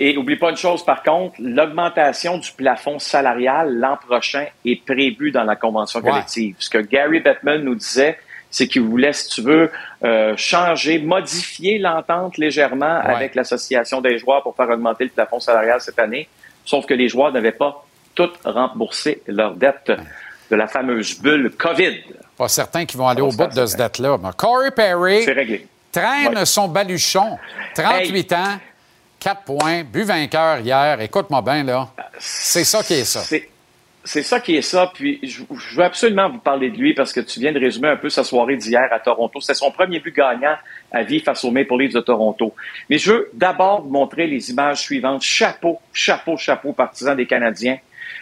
Et 0.00 0.16
oublie 0.16 0.36
pas 0.36 0.50
une 0.50 0.56
chose, 0.56 0.82
par 0.84 1.02
contre, 1.02 1.34
l'augmentation 1.38 2.38
du 2.38 2.50
plafond 2.52 2.98
salarial 2.98 3.74
l'an 3.78 3.96
prochain 3.98 4.46
est 4.64 4.82
prévue 4.84 5.30
dans 5.30 5.44
la 5.44 5.56
convention 5.56 6.00
Ouais. 6.00 6.10
collective. 6.10 6.56
Ce 6.58 6.70
que 6.70 6.78
Gary 6.78 7.20
Bettman 7.20 7.62
nous 7.62 7.74
disait, 7.74 8.18
c'est 8.50 8.66
qu'il 8.66 8.80
voulait, 8.82 9.12
si 9.12 9.28
tu 9.28 9.42
veux, 9.42 9.70
euh, 10.04 10.32
changer, 10.38 10.98
modifier 11.00 11.78
l'entente 11.78 12.38
légèrement 12.38 13.00
Ouais. 13.04 13.14
avec 13.14 13.34
l'association 13.34 14.00
des 14.00 14.16
joueurs 14.18 14.42
pour 14.42 14.56
faire 14.56 14.70
augmenter 14.70 15.04
le 15.04 15.10
plafond 15.10 15.38
salarial 15.38 15.80
cette 15.82 15.98
année. 15.98 16.28
Sauf 16.64 16.86
que 16.86 16.94
les 16.94 17.08
joueurs 17.08 17.30
n'avaient 17.32 17.52
pas 17.52 17.84
toutes 18.14 18.38
remboursé 18.44 19.22
leur 19.26 19.52
dette 19.54 19.92
de 20.50 20.56
la 20.56 20.66
fameuse 20.66 21.20
bulle 21.20 21.50
COVID. 21.58 22.04
Pas 22.38 22.48
certains 22.48 22.86
qui 22.86 22.96
vont 22.96 23.06
aller 23.06 23.20
au 23.20 23.30
bout 23.32 23.46
de 23.48 23.52
ça 23.52 23.66
ce 23.66 23.76
fait. 23.76 23.82
dette-là. 23.82 24.16
Mais 24.22 24.30
Corey 24.34 24.70
Perry 24.70 25.26
réglé. 25.30 25.66
traîne 25.92 26.38
Ouais. 26.38 26.46
son 26.46 26.68
baluchon. 26.68 27.38
38 27.74 28.32
ans, 28.32 28.58
4 29.20 29.42
points, 29.42 29.82
but 29.84 30.04
vainqueur 30.04 30.60
hier. 30.60 31.00
Écoute-moi 31.00 31.42
bien, 31.42 31.64
là. 31.64 31.88
C'est 32.18 32.64
ça 32.64 32.82
qui 32.82 32.94
est 32.94 33.04
ça. 33.04 33.20
C'est- 33.20 33.48
C'est 34.04 34.22
ça 34.22 34.40
qui 34.40 34.56
est 34.56 34.62
ça. 34.62 34.90
Puis 34.94 35.18
je, 35.22 35.42
veux 35.76 35.84
absolument 35.84 36.30
vous 36.30 36.38
parler 36.38 36.70
de 36.70 36.78
lui 36.78 36.94
parce 36.94 37.12
que 37.12 37.20
tu 37.20 37.40
viens 37.40 37.52
de 37.52 37.58
résumer 37.60 37.88
un 37.88 37.96
peu 37.96 38.08
sa 38.08 38.24
soirée 38.24 38.56
d'hier 38.56 38.88
à 38.90 39.00
Toronto. 39.00 39.38
C'était 39.42 39.52
son 39.52 39.70
premier 39.70 40.00
but 40.00 40.16
gagnant 40.16 40.54
à 40.90 41.02
vie 41.02 41.20
face 41.20 41.44
aux 41.44 41.50
Maple 41.50 41.76
Leafs 41.76 41.92
de 41.92 42.00
Toronto. 42.00 42.54
Mais 42.88 42.96
je 42.96 43.12
veux 43.12 43.30
d'abord 43.34 43.82
vous 43.82 43.90
montrer 43.90 44.26
les 44.26 44.50
images 44.50 44.80
suivantes. 44.80 45.20
Chapeau, 45.20 45.78
chapeau, 45.92 46.38
chapeau, 46.38 46.72
partisan 46.72 47.14
des 47.16 47.26
Canadiens. 47.26 47.76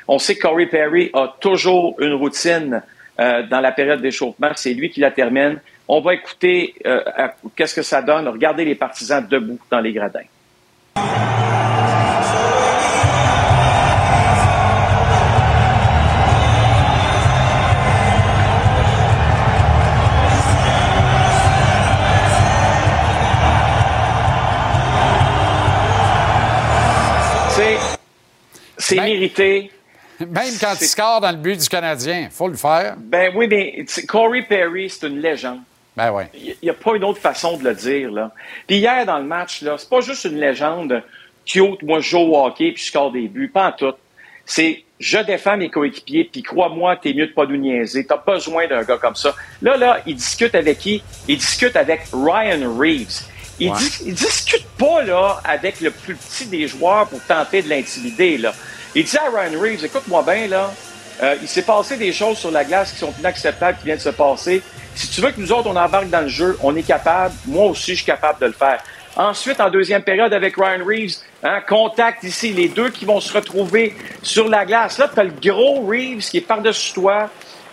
On 0.08 0.18
sait 0.18 0.34
que 0.34 0.42
Corey 0.42 0.66
Perry 0.66 1.10
a 1.14 1.36
toujours 1.38 1.94
une 2.00 2.14
routine 2.14 2.82
euh, 3.20 3.44
dans 3.44 3.60
la 3.60 3.70
période 3.70 4.00
d'échauffement. 4.00 4.50
C'est 4.56 4.74
lui 4.74 4.90
qui 4.90 4.98
la 4.98 5.12
termine. 5.12 5.60
On 5.86 6.00
va 6.00 6.14
écouter 6.14 6.74
euh, 6.84 7.00
qu'est-ce 7.54 7.76
que 7.76 7.82
ça 7.82 8.02
donne. 8.02 8.26
Regardez 8.26 8.64
les 8.64 8.74
partisans 8.74 9.24
debout 9.24 9.60
dans 9.70 9.80
les 9.80 9.92
gradins. 9.92 10.24
C'est 27.56 27.78
c'est 28.76 28.96
mérité. 28.96 29.70
Même 30.20 30.52
quand 30.60 30.74
il 30.78 30.86
score 30.86 31.20
dans 31.20 31.30
le 31.30 31.38
but 31.38 31.58
du 31.58 31.68
Canadien, 31.68 32.28
faut 32.30 32.48
le 32.48 32.56
faire. 32.56 32.96
Ben 32.98 33.32
oui, 33.34 33.48
mais 33.48 33.84
Corey 34.06 34.42
Perry, 34.42 34.90
c'est 34.90 35.06
une 35.06 35.20
légende. 35.20 35.60
Ben. 35.96 36.12
Il 36.34 36.54
n'y 36.62 36.70
a 36.70 36.74
pas 36.74 36.94
une 36.94 37.04
autre 37.04 37.20
façon 37.20 37.56
de 37.56 37.64
le 37.64 37.74
dire. 37.74 38.10
Là. 38.10 38.30
Puis 38.66 38.76
hier, 38.76 39.06
dans 39.06 39.18
le 39.18 39.24
match, 39.24 39.62
là, 39.62 39.76
c'est 39.78 39.88
pas 39.88 40.00
juste 40.00 40.24
une 40.24 40.38
légende 40.38 41.02
cute, 41.46 41.82
moi 41.82 42.00
je 42.00 42.10
joue 42.10 42.18
au 42.18 42.44
hockey 42.44 42.72
puis 42.72 42.82
je 42.82 42.88
score 42.88 43.12
des 43.12 43.28
buts. 43.28 43.48
Pas 43.52 43.68
en 43.68 43.72
tout. 43.72 43.94
C'est 44.44 44.82
je 44.98 45.18
défends 45.18 45.56
mes 45.58 45.68
coéquipiers, 45.68 46.24
puis 46.24 46.42
crois-moi, 46.42 46.96
t'es 46.96 47.12
mieux 47.12 47.26
de 47.26 47.32
pas 47.32 47.44
nous 47.44 47.56
niaiser. 47.58 48.06
T'as 48.06 48.16
besoin 48.16 48.66
d'un 48.66 48.82
gars 48.82 48.96
comme 48.96 49.14
ça. 49.16 49.34
Là, 49.60 49.76
là, 49.76 50.00
il 50.06 50.16
discute 50.16 50.54
avec 50.54 50.78
qui? 50.78 51.02
Il 51.28 51.36
discute 51.36 51.76
avec 51.76 52.02
Ryan 52.12 52.74
Reeves. 52.78 53.20
Il, 53.60 53.70
Ouais. 53.70 53.78
dis- 53.78 54.02
il 54.06 54.14
discute 54.14 54.66
pas 54.78 55.02
là 55.02 55.40
avec 55.44 55.80
le 55.82 55.90
plus 55.90 56.14
petit 56.14 56.46
des 56.46 56.66
joueurs 56.66 57.06
pour 57.08 57.20
tenter 57.24 57.62
de 57.62 57.68
l'intimider. 57.68 58.38
Là. 58.38 58.52
Il 58.94 59.04
dit 59.04 59.16
à 59.18 59.28
Ryan 59.30 59.60
Reeves, 59.60 59.84
écoute-moi 59.84 60.22
bien, 60.22 60.46
là, 60.46 60.72
euh, 61.22 61.36
il 61.42 61.48
s'est 61.48 61.62
passé 61.62 61.96
des 61.98 62.12
choses 62.12 62.38
sur 62.38 62.50
la 62.50 62.64
glace 62.64 62.92
qui 62.92 62.98
sont 62.98 63.12
inacceptables, 63.18 63.78
qui 63.78 63.84
viennent 63.84 63.96
de 63.98 64.02
se 64.02 64.08
passer. 64.10 64.62
Si 64.96 65.10
tu 65.10 65.20
veux 65.20 65.30
que 65.30 65.40
nous 65.40 65.52
autres, 65.52 65.68
on 65.68 65.76
embarque 65.76 66.08
dans 66.08 66.22
le 66.22 66.28
jeu, 66.28 66.56
on 66.62 66.74
est 66.74 66.82
capable. 66.82 67.34
Moi 67.44 67.66
aussi, 67.66 67.90
je 67.92 67.96
suis 67.96 68.06
capable 68.06 68.40
de 68.40 68.46
le 68.46 68.52
faire. 68.52 68.82
Ensuite, 69.14 69.60
en 69.60 69.68
deuxième 69.68 70.02
période, 70.02 70.32
avec 70.32 70.56
Ryan 70.56 70.84
Reeves, 70.84 71.16
hein, 71.42 71.60
contact 71.68 72.22
ici, 72.22 72.52
les 72.54 72.68
deux 72.68 72.88
qui 72.88 73.04
vont 73.04 73.20
se 73.20 73.32
retrouver 73.32 73.94
sur 74.22 74.48
la 74.48 74.64
glace. 74.64 74.96
Là, 74.96 75.10
tu 75.12 75.20
as 75.20 75.24
le 75.24 75.32
gros 75.32 75.86
Reeves 75.86 76.20
qui 76.28 76.38
est 76.38 76.42
par-dessus 76.42 76.94
toi. 76.94 77.28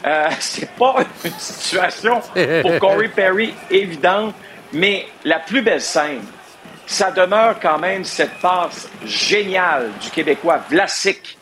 Euh, 0.06 0.30
c'est 0.40 0.70
pas 0.72 0.96
une 1.24 1.32
situation 1.32 2.22
pour 2.62 2.80
Corey 2.80 3.08
Perry 3.08 3.54
évidente, 3.72 4.36
mais 4.74 5.06
la 5.24 5.40
plus 5.40 5.62
belle 5.62 5.82
scène, 5.82 6.22
ça 6.86 7.10
demeure 7.12 7.58
quand 7.62 7.80
même 7.80 8.04
cette 8.04 8.38
passe 8.42 8.90
géniale 9.06 9.92
du 10.02 10.10
Québécois 10.10 10.62
Vlasic. 10.70 11.38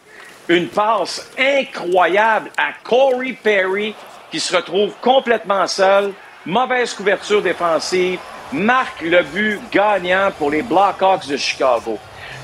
Une 0.47 0.67
passe 0.67 1.29
incroyable 1.37 2.51
à 2.57 2.73
Corey 2.83 3.35
Perry 3.41 3.95
qui 4.31 4.39
se 4.39 4.55
retrouve 4.55 4.91
complètement 5.01 5.67
seul. 5.67 6.13
Mauvaise 6.45 6.93
couverture 6.93 7.41
défensive. 7.41 8.19
Marque 8.53 9.01
le 9.01 9.23
but 9.23 9.59
gagnant 9.71 10.31
pour 10.37 10.49
les 10.51 10.61
Blackhawks 10.61 11.27
de 11.27 11.37
Chicago. 11.37 11.97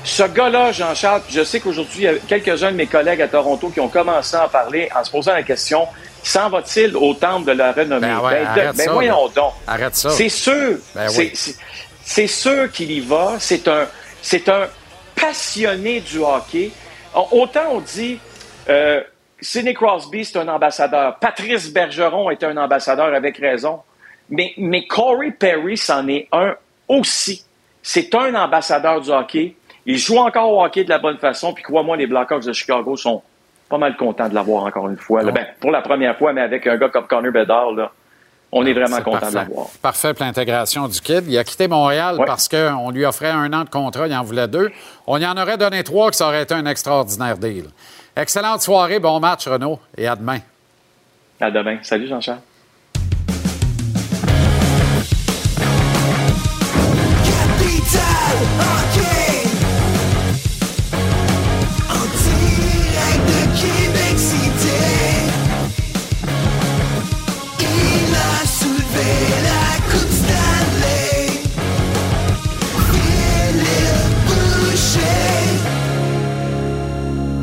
Ce 0.04 0.22
gars-là, 0.22 0.72
Jean-Charles, 0.72 1.22
je 1.28 1.42
sais 1.44 1.60
qu'aujourd'hui, 1.60 1.98
il 1.98 2.04
y 2.04 2.08
a 2.08 2.14
quelques-uns 2.14 2.70
de 2.72 2.76
mes 2.76 2.86
collègues 2.86 3.20
à 3.20 3.28
Toronto 3.28 3.68
qui 3.68 3.80
ont 3.80 3.88
commencé 3.88 4.36
à 4.36 4.46
en 4.46 4.48
parler 4.48 4.88
en 4.94 5.02
se 5.04 5.10
posant 5.10 5.32
la 5.32 5.42
question 5.42 5.86
s'en 6.22 6.48
va-t-il 6.50 6.96
au 6.96 7.14
temple 7.14 7.46
de 7.46 7.52
la 7.52 7.72
renommée? 7.72 8.06
Ben 8.08 8.20
ouais, 8.20 8.44
ben 8.54 8.74
ça, 8.74 8.92
voyons 8.92 9.28
donc. 9.28 9.52
Arrête 9.66 9.94
ça. 9.94 10.10
C'est 10.10 10.28
sûr. 10.28 10.78
Ben 10.94 11.08
C'est- 11.08 11.18
oui. 11.18 11.32
c'est- 12.04 12.26
sûr 12.26 12.70
qu'il 12.72 12.90
y 12.90 13.00
va. 13.00 13.34
C'est 13.38 13.66
un, 13.68 13.86
c'est 14.22 14.48
un 14.48 14.66
passionné 15.14 16.00
du 16.00 16.18
hockey. 16.18 16.70
Autant 17.32 17.72
on 17.72 17.80
dit, 17.80 18.18
euh, 18.68 19.00
Sidney 19.40 19.74
Crosby, 19.74 20.24
c'est 20.24 20.38
un 20.38 20.48
ambassadeur. 20.48 21.16
Patrice 21.18 21.72
Bergeron 21.72 22.30
est 22.30 22.42
un 22.44 22.56
ambassadeur 22.56 23.14
avec 23.14 23.38
raison. 23.38 23.80
Mais, 24.30 24.52
mais 24.58 24.86
Corey 24.86 25.30
Perry, 25.30 25.76
c'en 25.76 26.06
est 26.08 26.28
un 26.32 26.54
aussi. 26.88 27.44
C'est 27.82 28.14
un 28.14 28.34
ambassadeur 28.34 29.00
du 29.00 29.10
hockey. 29.10 29.54
Il 29.86 29.96
joue 29.96 30.18
encore 30.18 30.52
au 30.52 30.62
hockey 30.64 30.84
de 30.84 30.90
la 30.90 30.98
bonne 30.98 31.18
façon. 31.18 31.54
Puis 31.54 31.62
crois-moi, 31.62 31.96
les 31.96 32.06
Blackhawks 32.06 32.44
de 32.44 32.52
Chicago 32.52 32.96
sont 32.96 33.22
pas 33.68 33.78
mal 33.78 33.96
contents 33.96 34.28
de 34.28 34.34
l'avoir 34.34 34.64
encore 34.64 34.88
une 34.88 34.96
fois. 34.98 35.22
là. 35.22 35.30
Ben, 35.32 35.46
pour 35.60 35.70
la 35.70 35.80
première 35.82 36.16
fois, 36.18 36.32
mais 36.32 36.40
avec 36.42 36.66
un 36.66 36.76
gars 36.76 36.88
comme 36.88 37.06
Connor 37.06 37.32
Bedard, 37.32 37.72
là, 37.72 37.92
on 38.50 38.64
est 38.66 38.72
vraiment 38.72 38.96
C'est 38.96 39.02
content 39.02 39.28
de 39.28 39.34
l'avoir. 39.34 39.66
Parfait 39.82 40.14
pour 40.14 40.24
l'intégration 40.24 40.88
du 40.88 41.00
kid. 41.00 41.24
Il 41.28 41.36
a 41.38 41.44
quitté 41.44 41.68
Montréal 41.68 42.16
Ouais. 42.18 42.26
parce 42.26 42.48
qu'on 42.48 42.90
lui 42.90 43.04
offrait 43.04 43.30
un 43.30 43.52
an 43.52 43.64
de 43.64 43.68
contrat, 43.70 44.06
il 44.08 44.14
en 44.14 44.22
voulait 44.24 44.48
deux. 44.48 44.70
On 45.06 45.18
y 45.18 45.26
en 45.26 45.36
aurait 45.36 45.58
donné 45.58 45.84
trois, 45.84 46.10
que 46.10 46.16
ça 46.16 46.26
aurait 46.26 46.42
été 46.42 46.54
un 46.54 46.64
extraordinaire 46.66 47.36
deal. 47.36 47.66
Excellente 48.18 48.62
soirée, 48.62 48.98
bon 48.98 49.20
match, 49.20 49.46
Renaud, 49.46 49.78
et 49.96 50.08
à 50.08 50.16
demain. 50.16 50.40
À 51.40 51.52
demain. 51.52 51.78
Salut, 51.82 52.08
Jean-Charles. 52.08 52.40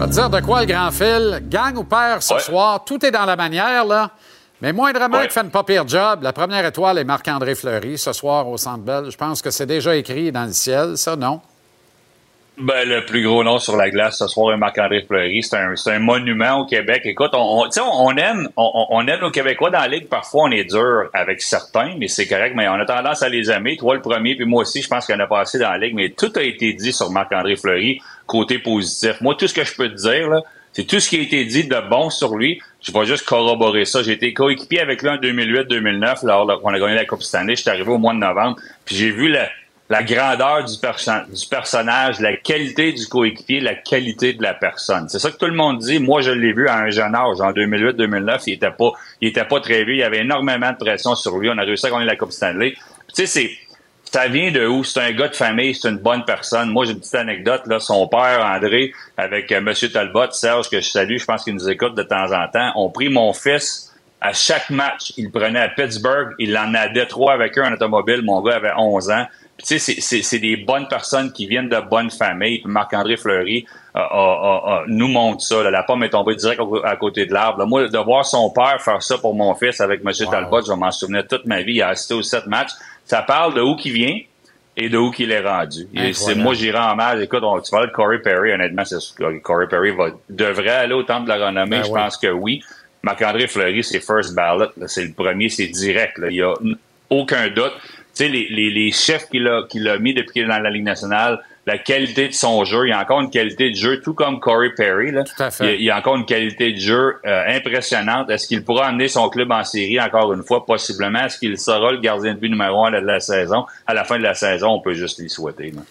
Dire 0.07 0.29
de 0.29 0.39
quoi 0.41 0.61
le 0.61 0.67
grand 0.67 0.91
fil. 0.91 1.41
Gang 1.49 1.75
ou 1.77 1.83
perd 1.83 2.21
ce 2.21 2.37
soir, 2.39 2.83
tout 2.85 3.03
est 3.05 3.11
dans 3.11 3.25
la 3.25 3.35
manière, 3.35 3.85
là. 3.85 4.11
Mais 4.61 4.71
moindrement 4.71 5.17
Ouais. 5.17 5.27
qui 5.27 5.33
fait 5.33 5.41
une 5.41 5.49
pas 5.49 5.63
pire 5.63 5.87
job, 5.87 6.19
la 6.21 6.31
première 6.31 6.65
étoile 6.65 6.97
est 6.97 7.03
Marc-André 7.03 7.55
Fleury 7.55 7.97
ce 7.97 8.13
soir 8.13 8.47
au 8.47 8.57
Centre 8.57 8.83
Bell. 8.83 9.11
Je 9.11 9.17
pense 9.17 9.41
que 9.41 9.49
c'est 9.51 9.65
déjà 9.65 9.95
écrit 9.95 10.31
dans 10.31 10.45
le 10.45 10.53
ciel, 10.53 10.97
ça, 10.97 11.15
non? 11.15 11.41
Ben, 12.57 12.87
le 12.87 13.03
plus 13.05 13.21
gros 13.21 13.43
nom 13.43 13.59
sur 13.59 13.75
la 13.75 13.89
glace 13.89 14.17
ce 14.17 14.27
soir 14.27 14.53
est 14.53 14.57
Marc-André 14.57 15.01
Fleury. 15.05 15.43
C'est 15.43 15.57
un, 15.57 15.75
c'est 15.75 15.91
un 15.91 15.99
monument 15.99 16.59
au 16.61 16.65
Québec. 16.65 17.01
Écoute, 17.03 17.31
on, 17.33 17.63
on, 17.67 18.15
aime, 18.15 18.47
on, 18.55 18.85
on 18.91 19.05
aime 19.07 19.19
nos 19.19 19.29
Québécois 19.29 19.71
dans 19.71 19.79
la 19.79 19.89
Ligue. 19.89 20.07
Parfois, 20.07 20.43
on 20.45 20.51
est 20.51 20.63
dur 20.63 21.09
avec 21.13 21.41
certains, 21.41 21.95
mais 21.99 22.07
c'est 22.07 22.25
correct. 22.27 22.53
Mais 22.55 22.69
on 22.69 22.75
a 22.75 22.85
tendance 22.85 23.21
à 23.23 23.27
les 23.27 23.51
aimer. 23.51 23.75
Toi, 23.75 23.95
le 23.95 24.01
premier, 24.01 24.35
puis 24.35 24.45
moi 24.45 24.61
aussi, 24.61 24.81
je 24.81 24.87
pense 24.87 25.05
qu'il 25.05 25.13
y 25.13 25.17
en 25.17 25.21
a 25.21 25.27
pas 25.27 25.41
assez 25.41 25.59
dans 25.59 25.69
la 25.71 25.77
Ligue. 25.79 25.95
Mais 25.95 26.11
tout 26.11 26.31
a 26.37 26.41
été 26.41 26.71
dit 26.71 26.93
sur 26.93 27.11
Marc-André 27.11 27.57
Fleury, 27.57 27.99
côté 28.25 28.59
positif. 28.59 29.21
Moi, 29.21 29.35
tout 29.35 29.47
ce 29.47 29.53
que 29.53 29.63
je 29.63 29.75
peux 29.75 29.89
te 29.89 29.95
dire, 29.95 30.41
c'est 30.73 30.85
tout 30.85 30.99
ce 30.99 31.09
qui 31.09 31.17
a 31.17 31.21
été 31.21 31.45
dit 31.45 31.67
de 31.67 31.89
bon 31.89 32.09
sur 32.09 32.35
lui. 32.35 32.61
Je 32.81 32.91
vais 32.91 33.05
juste 33.05 33.25
corroborer 33.25 33.85
ça. 33.85 34.03
J'ai 34.03 34.11
été 34.11 34.33
coéquipier 34.33 34.81
avec 34.81 35.01
lui 35.01 35.09
en 35.09 35.17
2008-2009, 35.17 36.25
lors 36.25 36.61
qu'on 36.61 36.73
a 36.73 36.79
gagné 36.79 36.95
la 36.95 37.05
Coupe 37.05 37.23
Stanley. 37.23 37.55
J'étais 37.55 37.69
arrivé 37.69 37.89
au 37.89 37.97
mois 37.97 38.13
de 38.13 38.19
novembre, 38.19 38.57
puis 38.83 38.95
j'ai 38.95 39.09
vu 39.09 39.29
la, 39.29 39.47
la 39.89 40.03
grandeur 40.03 40.65
du, 40.65 40.73
du 40.75 41.47
personnage, 41.47 42.19
la 42.19 42.35
qualité 42.37 42.91
du 42.91 43.05
coéquipier, 43.07 43.59
la 43.59 43.75
qualité 43.75 44.33
de 44.33 44.41
la 44.41 44.53
personne. 44.53 45.07
C'est 45.09 45.19
ça 45.19 45.31
que 45.31 45.37
tout 45.37 45.45
le 45.45 45.53
monde 45.53 45.79
dit. 45.79 45.99
Moi, 45.99 46.21
je 46.21 46.31
l'ai 46.31 46.53
vu 46.53 46.67
à 46.67 46.77
un 46.79 46.89
jeune 46.89 47.15
âge, 47.15 47.39
en 47.39 47.51
2008-2009. 47.51 48.43
Il 48.47 48.53
était 48.53 48.71
pas, 48.71 48.91
il 49.21 49.29
était 49.29 49.45
pas 49.45 49.59
très 49.59 49.85
vieux. 49.85 49.93
Il 49.93 49.99
y 49.99 50.03
avait 50.03 50.21
énormément 50.21 50.71
de 50.71 50.77
pression 50.77 51.15
sur 51.15 51.37
lui. 51.37 51.49
On 51.49 51.57
a 51.57 51.63
réussi 51.63 51.85
à 51.85 51.91
gagner 51.91 52.05
la 52.05 52.15
Coupe 52.15 52.31
Stanley. 52.31 52.73
Tu 52.73 53.25
sais, 53.25 53.25
c'est, 53.27 53.51
ça 54.15 54.27
vient 54.29 54.49
de 54.51 54.65
où? 54.65 54.83
C'est 54.85 55.01
un 55.01 55.11
gars 55.11 55.27
de 55.27 55.35
famille, 55.35 55.75
c'est 55.75 55.89
une 55.89 55.97
bonne 55.97 56.23
personne. 56.23 56.69
Moi, 56.69 56.85
j'ai 56.85 56.91
une 56.93 56.99
petite 56.99 57.15
anecdote, 57.15 57.63
là. 57.67 57.79
Son 57.79 58.07
père, 58.07 58.45
André, 58.45 58.93
avec 59.17 59.51
euh, 59.51 59.59
Monsieur 59.59 59.91
Talbot, 59.91 60.31
Serge, 60.31 60.69
que 60.69 60.79
je 60.79 60.89
salue, 60.89 61.17
je 61.17 61.25
pense 61.25 61.43
qu'il 61.43 61.53
nous 61.53 61.69
écoute 61.69 61.95
de 61.95 62.03
temps 62.03 62.31
en 62.31 62.47
temps, 62.47 62.71
ont 62.75 62.89
pris 62.89 63.09
mon 63.09 63.33
fils 63.33 63.93
à 64.21 64.31
chaque 64.31 64.69
match. 64.69 65.11
Il 65.17 65.25
le 65.25 65.31
prenait 65.31 65.59
à 65.59 65.67
Pittsburgh, 65.67 66.29
il 66.39 66.53
l'emmenait 66.53 66.79
à 66.79 66.87
Détroit 66.87 67.33
avec 67.33 67.57
eux 67.57 67.63
en 67.63 67.73
automobile. 67.73 68.21
Mon 68.23 68.41
gars 68.41 68.55
avait 68.55 68.71
11 68.77 69.11
ans. 69.11 69.25
Puis, 69.57 69.67
tu 69.67 69.79
sais, 69.79 70.21
c'est- 70.21 70.39
des 70.39 70.57
bonnes 70.57 70.87
personnes 70.89 71.31
qui 71.31 71.47
viennent 71.47 71.69
de 71.69 71.79
bonnes 71.79 72.11
familles. 72.11 72.61
Marc-André 72.65 73.15
Fleury 73.17 73.65
euh, 73.95 73.99
a- 73.99 74.01
a- 74.01 74.73
a- 74.79 74.83
nous 74.87 75.07
montre 75.07 75.41
ça. 75.41 75.63
là. 75.63 75.71
La 75.71 75.83
pomme 75.83 76.03
est 76.03 76.09
tombée 76.09 76.35
direct 76.35 76.61
à 76.83 76.95
côté 76.97 77.25
de 77.25 77.33
l'arbre. 77.33 77.65
Moi, 77.65 77.87
de 77.87 77.97
voir 77.99 78.25
son 78.25 78.49
père 78.49 78.81
faire 78.81 79.01
ça 79.01 79.17
pour 79.17 79.33
mon 79.33 79.55
fils 79.55 79.79
avec 79.79 80.01
M. 80.05 80.11
Talbot, 80.29 80.61
je 80.65 80.73
m'en 80.73 80.91
souvenir 80.91 81.25
toute 81.27 81.45
ma 81.45 81.61
vie. 81.61 81.75
Il 81.75 81.81
a 81.81 81.89
assisté 81.89 82.13
aux 82.15 82.21
sept 82.21 82.47
matchs. 82.47 82.71
Ça 83.05 83.21
parle 83.21 83.53
de 83.53 83.61
où 83.61 83.75
qu'il 83.75 83.93
vient 83.93 84.17
et 84.77 84.89
de 84.89 84.97
où 84.97 85.11
qu'il 85.11 85.31
est 85.31 85.41
rendu. 85.41 85.87
Et 85.93 86.13
c'est 86.13 86.35
moi, 86.35 86.53
j'irai 86.53 86.79
en 86.79 86.95
mal. 86.95 87.21
Écoute, 87.23 87.43
on, 87.43 87.59
tu 87.61 87.71
parles 87.71 87.87
de 87.87 87.93
Corey 87.93 88.19
Perry, 88.19 88.51
honnêtement, 88.51 88.83
c'est 88.83 88.97
Corey 89.41 89.67
Perry 89.69 89.91
va, 89.91 90.09
devrait 90.29 90.69
aller 90.69 90.93
au 90.93 91.03
temple 91.03 91.25
de 91.25 91.29
la 91.29 91.47
renommée. 91.47 91.77
Ben 91.77 91.83
je 91.83 91.91
pense 91.91 92.17
que 92.17 92.27
oui. 92.27 92.61
Marc-André 93.03 93.47
Fleury, 93.47 93.83
c'est 93.83 93.99
first 93.99 94.33
ballot. 94.33 94.65
C'est 94.87 95.03
le 95.05 95.13
premier, 95.13 95.47
c'est 95.49 95.67
direct. 95.67 96.17
là. 96.17 96.27
Il 96.29 96.37
y 96.37 96.41
a 96.41 96.53
aucun 97.09 97.47
doute. 97.49 97.73
Tu 98.15 98.23
sais, 98.23 98.27
les, 98.29 98.47
les, 98.49 98.71
les 98.71 98.91
chefs 98.91 99.29
qu'il 99.29 99.47
a, 99.47 99.63
qu'il 99.69 99.87
a 99.87 99.99
mis 99.99 100.13
depuis 100.13 100.33
qu'il 100.33 100.43
est 100.43 100.47
dans 100.47 100.57
la 100.59 100.69
Ligue 100.71 100.83
nationale, 100.85 101.39
la 101.67 101.77
qualité 101.79 102.27
de 102.27 102.33
son 102.33 102.63
jeu. 102.63 102.85
Il 102.85 102.89
y 102.89 102.93
a 102.93 102.99
encore 103.01 103.21
une 103.21 103.29
qualité 103.31 103.71
de 103.71 103.75
jeu, 103.75 103.99
tout 104.01 104.13
comme 104.13 104.39
Corey 104.39 104.69
Perry. 104.77 105.11
Là. 105.11 105.23
Tout 105.23 105.41
à 105.43 105.49
fait. 105.49 105.63
Il, 105.63 105.67
y 105.67 105.71
a, 105.71 105.75
il 105.75 105.83
y 105.85 105.89
a 105.89 105.97
encore 105.97 106.15
une 106.15 106.25
qualité 106.25 106.73
de 106.73 106.79
jeu 106.79 107.15
euh, 107.25 107.43
impressionnante. 107.47 108.29
Est-ce 108.29 108.47
qu'il 108.47 108.63
pourra 108.63 108.87
amener 108.87 109.07
son 109.07 109.29
club 109.29 109.51
en 109.51 109.63
série 109.63 109.99
encore 109.99 110.31
une 110.33 110.43
fois? 110.43 110.65
Possiblement. 110.65 111.25
Est-ce 111.25 111.39
qu'il 111.39 111.57
sera 111.57 111.91
le 111.91 111.99
gardien 111.99 112.33
de 112.35 112.39
but 112.39 112.49
numéro 112.49 112.85
un 112.85 112.91
de 112.91 112.97
la 112.97 113.19
saison? 113.19 113.65
À 113.87 113.93
la 113.93 114.03
fin 114.03 114.17
de 114.17 114.23
la 114.23 114.35
saison, 114.35 114.69
on 114.69 114.79
peut 114.81 114.93
juste 114.93 115.19
lui 115.19 115.29
souhaiter. 115.29 115.71
là. 115.71 115.81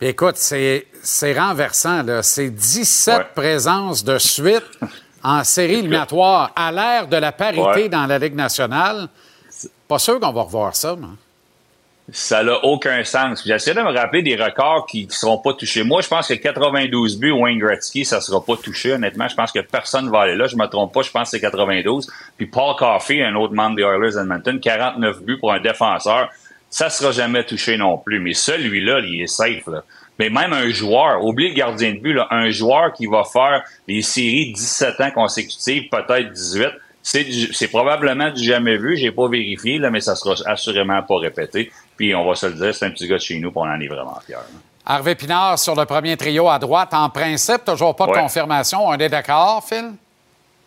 Écoute, 0.00 0.36
c'est 0.36 0.86
c'est 1.02 1.38
renversant. 1.38 2.02
là. 2.02 2.22
C'est 2.22 2.50
17 2.50 3.28
présences 3.34 4.04
de 4.04 4.18
suite 4.18 4.64
en 5.22 5.42
série 5.44 5.74
éliminatoire 5.74 6.52
à 6.54 6.70
l'ère 6.70 7.08
de 7.08 7.16
la 7.16 7.32
parité 7.32 7.62
Ouais. 7.62 7.88
dans 7.88 8.04
la 8.06 8.18
Ligue 8.18 8.34
nationale. 8.34 9.08
Pas 9.88 9.98
sûr 9.98 10.20
qu'on 10.20 10.32
va 10.32 10.42
revoir 10.42 10.76
ça. 10.76 10.94
moi. 10.96 11.10
Ça 12.12 12.42
n'a 12.44 12.62
aucun 12.64 13.02
sens. 13.02 13.42
J'essaie 13.46 13.72
de 13.72 13.80
me 13.80 13.90
rappeler 13.90 14.20
des 14.22 14.36
records 14.36 14.86
qui 14.86 15.06
ne 15.06 15.10
seront 15.10 15.38
pas 15.38 15.54
touchés. 15.54 15.84
Moi, 15.84 16.02
je 16.02 16.08
pense 16.08 16.28
que 16.28 16.34
92 16.34 17.18
buts, 17.18 17.30
Wayne 17.30 17.58
Gretzky, 17.58 18.04
ça 18.04 18.16
ne 18.16 18.20
sera 18.20 18.44
pas 18.44 18.56
touché. 18.56 18.92
Honnêtement, 18.92 19.26
je 19.26 19.34
pense 19.34 19.50
que 19.50 19.60
personne 19.60 20.06
ne 20.06 20.10
va 20.10 20.20
aller 20.22 20.36
là. 20.36 20.46
Je 20.46 20.54
me 20.56 20.66
trompe 20.66 20.92
pas, 20.92 21.00
je 21.00 21.10
pense 21.10 21.30
que 21.30 21.38
c'est 21.38 21.40
92. 21.40 22.10
Puis 22.36 22.46
Paul 22.46 22.76
Coffey, 22.76 23.22
un 23.22 23.34
autre 23.36 23.54
membre 23.54 23.76
des 23.76 23.82
Oilers 23.84 24.18
Edmonton, 24.20 24.60
49 24.60 25.22
buts 25.22 25.38
pour 25.38 25.52
un 25.52 25.60
défenseur. 25.60 26.28
Ça 26.68 26.86
ne 26.86 26.90
sera 26.90 27.10
jamais 27.12 27.44
touché 27.44 27.78
non 27.78 27.96
plus. 27.96 28.20
Mais 28.20 28.34
celui-là, 28.34 29.00
il 29.00 29.22
est 29.22 29.26
safe. 29.26 29.66
Là. 29.66 29.82
Mais 30.18 30.28
même 30.28 30.52
un 30.52 30.68
joueur, 30.68 31.24
oublie 31.24 31.48
le 31.48 31.54
gardien 31.54 31.92
de 31.94 32.00
but, 32.00 32.12
là, 32.12 32.26
un 32.30 32.50
joueur 32.50 32.92
qui 32.92 33.06
va 33.06 33.22
faire 33.24 33.62
les 33.88 34.02
séries 34.02 34.52
17 34.52 35.00
ans 35.00 35.10
consécutives, 35.10 35.88
peut-être 35.88 36.30
18, 36.32 36.68
c'est, 37.02 37.24
du- 37.24 37.52
c'est 37.52 37.68
probablement 37.68 38.30
du 38.30 38.42
jamais 38.42 38.76
vu. 38.76 38.96
J'ai 38.96 39.10
pas 39.10 39.28
vérifié, 39.28 39.78
là, 39.78 39.90
mais 39.90 40.00
ça 40.00 40.16
sera 40.16 40.34
assurément 40.50 41.02
pas 41.02 41.18
répété. 41.18 41.70
Puis 41.96 42.14
on 42.14 42.24
va 42.28 42.34
se 42.34 42.46
le 42.46 42.54
dire, 42.54 42.74
c'est 42.74 42.86
un 42.86 42.90
petit 42.90 43.06
gars 43.08 43.16
de 43.16 43.20
chez 43.22 43.38
nous, 43.38 43.50
puis 43.50 43.60
on 43.62 43.68
en 43.70 43.80
est 43.80 43.88
vraiment 43.88 44.18
fiers. 44.26 44.36
Harvey 44.86 45.14
Pinard 45.14 45.58
sur 45.58 45.74
le 45.74 45.84
premier 45.86 46.16
trio 46.16 46.48
à 46.48 46.58
droite. 46.58 46.92
En 46.92 47.08
principe, 47.08 47.64
toujours 47.64 47.96
pas 47.96 48.06
de 48.06 48.10
Ouais. 48.12 48.20
confirmation. 48.20 48.86
On 48.86 48.92
est 48.94 49.08
d'accord, 49.08 49.64
Phil? 49.66 49.92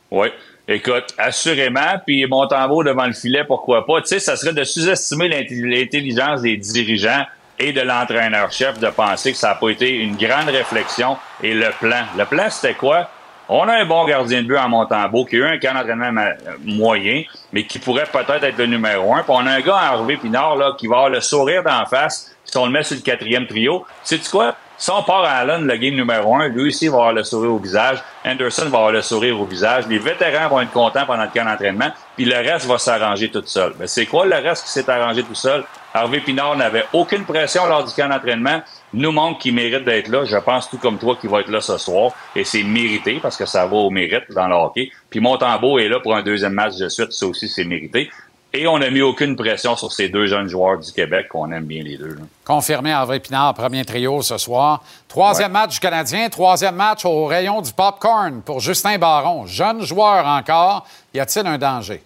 Oui. 0.10 0.28
Écoute, 0.70 1.14
assurément, 1.18 2.00
puis 2.06 2.26
Montembeau 2.26 2.84
devant 2.84 3.06
le 3.06 3.14
filet, 3.14 3.44
pourquoi 3.46 3.86
pas? 3.86 4.02
Tu 4.02 4.08
sais, 4.08 4.20
ça 4.20 4.36
serait 4.36 4.54
de 4.54 4.64
sous-estimer 4.64 5.30
l'intelligence 5.30 6.42
des 6.42 6.58
dirigeants 6.58 7.26
et 7.60 7.72
de 7.72 7.82
l'entraîneur-chef 7.82 8.78
de 8.80 8.90
penser 8.90 9.32
que 9.32 9.38
ça 9.38 9.50
n'a 9.50 9.56
pas 9.56 9.70
été 9.70 9.90
une 9.92 10.16
grande 10.18 10.50
réflexion 10.50 11.18
et 11.42 11.54
le 11.54 11.70
plan. 11.80 12.04
Le 12.18 12.26
plan, 12.26 12.50
c'était 12.50 12.74
quoi? 12.74 13.10
On 13.50 13.68
a 13.68 13.76
un 13.76 13.86
bon 13.86 14.06
gardien 14.06 14.42
de 14.42 14.48
but 14.48 14.58
en 14.58 14.68
Montembeau 14.68 15.24
qui 15.24 15.38
a 15.38 15.40
eu 15.40 15.46
un 15.46 15.58
camp 15.58 15.74
d'entraînement 15.74 16.32
moyen, 16.66 17.24
mais 17.54 17.64
qui 17.66 17.80
pourrait 17.80 18.06
peut-être 18.12 18.44
être 18.44 18.58
le 18.58 18.66
numéro 18.66 19.16
un. 19.16 19.24
Puis 19.24 19.32
on 19.34 19.46
a 19.46 19.52
un 19.52 19.62
gars, 19.62 19.78
Harvey 19.78 20.18
Pinard, 20.18 20.58
là, 20.58 20.74
qui 20.78 20.88
va 20.88 20.96
avoir 20.96 21.10
le 21.10 21.22
sourire 21.22 21.64
d'en 21.64 21.86
face 21.86 22.36
si 22.44 22.58
on 22.58 22.66
le 22.66 22.72
met 22.72 22.84
sur 22.84 22.98
le 22.98 23.02
quatrième 23.02 23.48
trio. 23.48 23.86
Sais-tu 24.04 24.30
quoi? 24.30 24.56
Si 24.78 24.92
on 24.92 25.02
part 25.02 25.24
à 25.24 25.38
Allen, 25.38 25.66
le 25.66 25.76
game 25.78 25.96
numéro 25.96 26.36
un, 26.36 26.50
lui 26.50 26.68
aussi 26.68 26.88
va 26.88 26.98
avoir 26.98 27.14
le 27.14 27.24
sourire 27.24 27.54
au 27.54 27.58
visage. 27.58 27.98
Anderson 28.24 28.66
va 28.70 28.78
avoir 28.78 28.92
le 28.92 29.02
sourire 29.02 29.40
au 29.40 29.46
visage. 29.46 29.88
Les 29.88 29.98
vétérans 29.98 30.50
vont 30.50 30.62
être 30.62 30.72
contents 30.72 31.06
pendant 31.06 31.24
le 31.24 31.30
camp 31.34 31.46
d'entraînement. 31.46 31.90
Puis 32.16 32.26
le 32.26 32.36
reste 32.36 32.68
va 32.68 32.78
s'arranger 32.78 33.32
tout 33.32 33.42
seul. 33.46 33.74
Mais 33.80 33.88
c'est 33.88 34.06
quoi 34.06 34.26
le 34.26 34.36
reste 34.36 34.66
qui 34.66 34.72
s'est 34.72 34.90
arrangé 34.90 35.24
tout 35.24 35.36
seul? 35.36 35.64
Harvey 35.98 36.20
Pinard 36.20 36.56
n'avait 36.56 36.86
aucune 36.94 37.26
pression 37.26 37.66
lors 37.66 37.84
du 37.84 37.94
camp 37.94 38.08
d'entraînement. 38.10 38.62
Nous 38.94 39.12
montre 39.12 39.40
qu'il 39.40 39.54
mérite 39.54 39.84
d'être 39.84 40.08
là. 40.08 40.26
Je 40.26 40.38
pense 40.38 40.70
tout 40.70 40.78
comme 40.78 40.98
toi 40.98 41.16
qu'il 41.20 41.30
va 41.30 41.42
être 41.42 41.50
là 41.50 41.60
ce 41.60 41.78
soir. 41.78 42.12
Et 42.36 42.44
c'est 42.44 42.64
mérité 42.64 43.20
parce 43.22 43.36
que 43.36 43.46
ça 43.46 43.66
va 43.66 43.76
au 43.76 43.90
mérite 43.90 44.32
dans 44.34 44.48
le 44.48 44.56
hockey. 44.56 44.92
Puis 45.10 45.20
Montembeau 45.20 45.80
est 45.80 45.90
là 45.90 46.00
pour 46.00 46.16
un 46.16 46.22
deuxième 46.22 46.54
match 46.54 46.78
de 46.78 46.88
suite. 46.88 47.12
Ça 47.12 47.26
aussi, 47.26 47.48
c'est 47.50 47.66
mérité. 47.66 48.10
Et 48.54 48.66
on 48.66 48.80
n'a 48.80 48.90
mis 48.90 49.02
aucune 49.02 49.36
pression 49.36 49.76
sur 49.76 49.92
ces 49.92 50.08
deux 50.08 50.26
jeunes 50.26 50.48
joueurs 50.48 50.80
du 50.80 50.92
Québec 50.92 51.28
qu'on 51.30 51.52
aime 51.52 51.66
bien 51.66 51.84
les 51.84 51.98
deux. 51.98 52.16
là. 52.16 52.22
Confirmé 52.46 52.92
Harvey 52.94 53.20
Pinard, 53.20 53.54
premier 53.54 53.84
trio 53.84 54.22
ce 54.22 54.38
soir. 54.38 54.82
Troisième 55.08 55.52
match 55.52 55.74
du 55.74 55.80
Canadien, 55.80 56.30
troisième 56.30 56.76
match 56.76 57.04
au 57.06 57.26
rayon 57.26 57.62
du 57.62 57.74
popcorn 57.74 58.42
pour 58.42 58.62
Justin 58.62 58.98
Baron. 58.98 59.46
Jeune 59.46 59.84
joueur 59.84 60.26
encore. 60.26 60.88
Y 61.14 61.20
a-t-il 61.20 61.46
un 61.46 61.58
danger? 61.58 62.02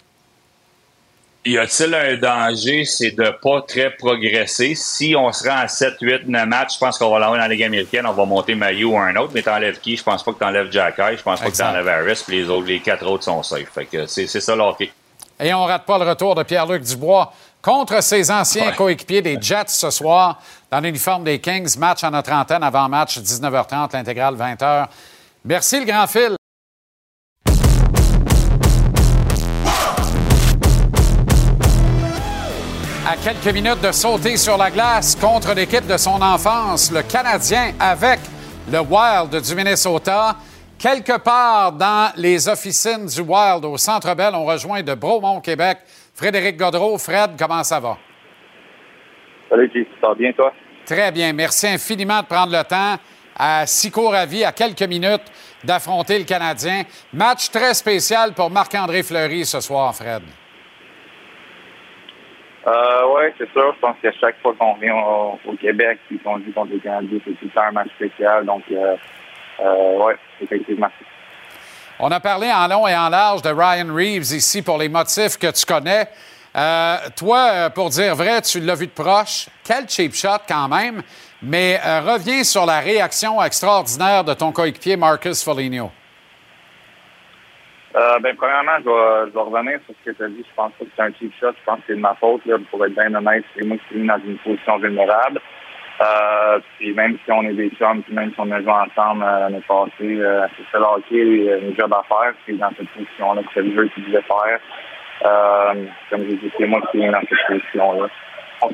Y 1.44 1.58
a-t-il 1.58 1.92
un 1.92 2.16
danger? 2.18 2.84
C'est 2.84 3.10
de 3.10 3.34
pas 3.42 3.62
très 3.62 3.90
progresser? 3.90 4.76
Si 4.76 5.16
on 5.18 5.32
se 5.32 5.48
rend 5.48 5.56
à 5.56 5.66
7, 5.66 5.94
8, 6.00 6.28
9 6.28 6.46
matchs, 6.46 6.74
je 6.74 6.78
pense 6.78 6.96
qu'on 6.98 7.10
va 7.10 7.18
l'envoyer 7.18 7.42
dans 7.42 7.48
la 7.48 7.52
Ligue 7.52 7.64
américaine, 7.64 8.06
on 8.06 8.12
va 8.12 8.24
monter 8.24 8.54
Mayu 8.54 8.84
ou 8.84 8.96
un 8.96 9.16
autre, 9.16 9.32
mais 9.34 9.42
t'enlèves 9.42 9.80
qui? 9.80 9.96
Je 9.96 10.04
pense 10.04 10.22
pas 10.22 10.32
que 10.32 10.38
t'enlèves 10.38 10.70
Jack 10.70 10.94
High, 10.98 11.18
je 11.18 11.22
pense 11.22 11.40
pas 11.40 11.50
que 11.50 11.56
t'enlèves 11.56 11.88
Harris, 11.88 12.22
puis 12.24 12.42
les 12.42 12.48
autres, 12.48 12.66
les 12.68 12.78
quatre 12.80 13.04
autres 13.06 13.24
sont 13.24 13.42
safe. 13.42 13.68
Fait 13.74 13.86
que 13.86 14.06
c'est 14.06 14.28
c'est 14.28 14.40
ça 14.40 14.54
le 14.54 14.62
hockey. 14.62 14.92
Et 15.40 15.52
on 15.52 15.64
rate 15.64 15.84
pas 15.84 15.98
le 15.98 16.08
retour 16.08 16.36
de 16.36 16.44
Pierre-Luc 16.44 16.84
Dubois 16.84 17.32
contre 17.60 18.00
ses 18.04 18.30
anciens 18.30 18.68
Ouais. 18.68 18.76
coéquipiers 18.76 19.22
des 19.22 19.36
Jets 19.40 19.64
ce 19.66 19.90
soir 19.90 20.40
dans 20.70 20.78
l'uniforme 20.78 21.24
des 21.24 21.40
Kings. 21.40 21.76
Match 21.76 22.04
à 22.04 22.10
notre 22.10 22.30
antenne 22.32 22.62
avant 22.62 22.88
match, 22.88 23.18
19h30, 23.18 23.92
l'intégrale 23.92 24.36
20h. 24.36 24.86
Merci 25.44 25.80
le 25.80 25.86
grand 25.86 26.06
fil. 26.06 26.36
À 33.04 33.16
quelques 33.16 33.52
minutes 33.52 33.80
de 33.80 33.90
sauter 33.90 34.36
sur 34.36 34.56
la 34.56 34.70
glace 34.70 35.16
contre 35.16 35.52
l'équipe 35.54 35.84
de 35.88 35.96
son 35.96 36.22
enfance, 36.22 36.92
le 36.92 37.02
Canadien 37.02 37.72
avec 37.80 38.20
le 38.70 38.78
Wild 38.78 39.42
du 39.42 39.54
Minnesota. 39.56 40.36
Quelque 40.78 41.18
part 41.18 41.72
dans 41.72 42.12
les 42.16 42.48
officines 42.48 43.06
du 43.06 43.20
Wild 43.20 43.64
au 43.64 43.76
Centre 43.76 44.14
Bell, 44.14 44.34
on 44.34 44.44
rejoint 44.44 44.84
de 44.84 44.94
Bromont, 44.94 45.40
Québec. 45.40 45.78
Frédéric 46.14 46.56
Godreau. 46.56 46.96
Fred, 46.96 47.32
comment 47.36 47.64
ça 47.64 47.80
va? 47.80 47.98
Salut, 49.50 49.68
J. 49.74 49.84
Ça 50.00 50.08
va 50.08 50.14
bien, 50.14 50.32
toi? 50.32 50.52
Très 50.86 51.10
bien. 51.10 51.32
Merci 51.32 51.66
infiniment 51.66 52.20
de 52.20 52.26
prendre 52.26 52.56
le 52.56 52.62
temps 52.62 52.94
à 53.36 53.66
si 53.66 53.90
court 53.90 54.14
avis, 54.14 54.44
à 54.44 54.52
quelques 54.52 54.82
minutes, 54.82 55.24
d'affronter 55.64 56.20
le 56.20 56.24
Canadien. 56.24 56.84
Match 57.12 57.50
très 57.50 57.74
spécial 57.74 58.32
pour 58.32 58.48
Marc-André 58.48 59.02
Fleury 59.02 59.44
ce 59.44 59.60
soir, 59.60 59.92
Fred. 59.92 60.22
Euh, 62.66 63.14
ouais, 63.14 63.34
c'est 63.38 63.50
sûr. 63.52 63.74
Je 63.74 63.80
pense 63.80 63.96
qu'à 64.00 64.12
chaque 64.12 64.40
fois 64.40 64.54
qu'on 64.58 64.74
vient 64.74 64.94
au, 64.94 65.56
Québec 65.60 65.98
et 66.12 66.18
qu'on 66.18 66.38
joue 66.38 66.52
contre 66.54 66.72
les 66.72 66.80
Canadiens, 66.80 67.18
c'est 67.24 67.38
tout 67.38 67.50
un 67.56 67.72
match 67.72 67.88
spécial. 67.96 68.44
Donc, 68.44 68.62
euh, 68.70 68.96
euh, 69.60 69.98
ouais, 69.98 70.16
effectivement. 70.40 70.88
On 71.98 72.10
a 72.10 72.20
parlé 72.20 72.50
en 72.50 72.66
long 72.68 72.86
et 72.86 72.96
en 72.96 73.08
large 73.08 73.42
de 73.42 73.50
Ryan 73.50 73.94
Reeves 73.94 74.32
ici 74.34 74.62
pour 74.62 74.78
les 74.78 74.88
motifs 74.88 75.38
que 75.38 75.50
tu 75.52 75.64
connais. 75.64 76.08
Euh, 76.54 76.96
toi, 77.16 77.48
euh, 77.52 77.70
pour 77.70 77.88
dire 77.90 78.14
vrai, 78.14 78.42
tu 78.42 78.60
l'as 78.60 78.74
vu 78.74 78.86
de 78.86 78.92
proche. 78.92 79.48
Quel 79.64 79.88
cheap 79.88 80.14
shot 80.14 80.42
quand 80.46 80.68
même. 80.68 81.02
Mais 81.42 81.80
euh, 81.84 82.00
reviens 82.00 82.44
sur 82.44 82.66
la 82.66 82.80
réaction 82.80 83.42
extraordinaire 83.42 84.24
de 84.24 84.34
ton 84.34 84.52
coéquipier 84.52 84.96
Marcus 84.96 85.42
Foligno. 85.42 85.90
Euh, 87.94 88.18
ben, 88.20 88.34
premièrement, 88.36 88.78
je 88.78 88.88
vais, 88.88 89.30
je 89.30 89.34
vais 89.34 89.40
revenir 89.40 89.78
sur 89.84 89.94
ce 89.94 90.10
que 90.10 90.16
tu 90.16 90.24
as 90.24 90.28
dit. 90.28 90.44
Je 90.48 90.54
pense 90.56 90.72
pas 90.72 90.84
que 90.84 90.90
c'est 90.96 91.02
un 91.02 91.12
cheap 91.18 91.32
shot. 91.38 91.52
Je 91.52 91.64
pense 91.64 91.78
que 91.80 91.84
c'est 91.88 91.96
de 91.96 92.00
ma 92.00 92.14
faute. 92.14 92.44
Là, 92.46 92.56
pour 92.70 92.84
être 92.86 92.94
bien 92.94 93.14
honnête, 93.14 93.44
c'est 93.54 93.64
moi 93.66 93.76
qui 93.76 93.84
suis 93.88 94.00
mis 94.00 94.08
dans 94.08 94.18
une 94.24 94.38
position 94.38 94.78
vulnérable. 94.78 95.40
Euh, 96.00 96.58
puis 96.78 96.92
même 96.94 97.18
si 97.24 97.30
on 97.30 97.42
est 97.42 97.52
des 97.52 97.70
chums, 97.70 98.02
puis 98.02 98.14
même 98.14 98.30
si 98.32 98.40
on 98.40 98.50
a 98.50 98.60
joué 98.60 98.72
ensemble 98.72 99.22
euh, 99.24 99.40
l'année 99.40 99.62
passée, 99.68 99.92
euh, 100.20 100.46
c'est 100.56 100.64
ça 100.72 100.78
le 100.78 100.84
hockey, 100.84 101.50
euh, 101.50 101.60
une 101.60 101.76
job 101.76 101.92
à 101.92 102.02
faire. 102.08 102.32
C'est 102.46 102.56
dans 102.56 102.70
cette 102.76 102.88
position-là 102.88 103.42
que 103.42 103.48
c'est 103.52 103.62
le 103.62 103.74
jeu 103.74 103.88
qu'il 103.94 104.06
devait 104.06 104.22
faire. 104.22 104.58
Euh, 105.24 105.84
comme 106.10 106.22
j'ai 106.22 106.36
dit, 106.36 106.52
c'est 106.58 106.66
moi 106.66 106.80
qui 106.90 106.98
suis 106.98 107.10
dans 107.10 107.20
cette 107.20 107.46
position-là. 107.46 108.08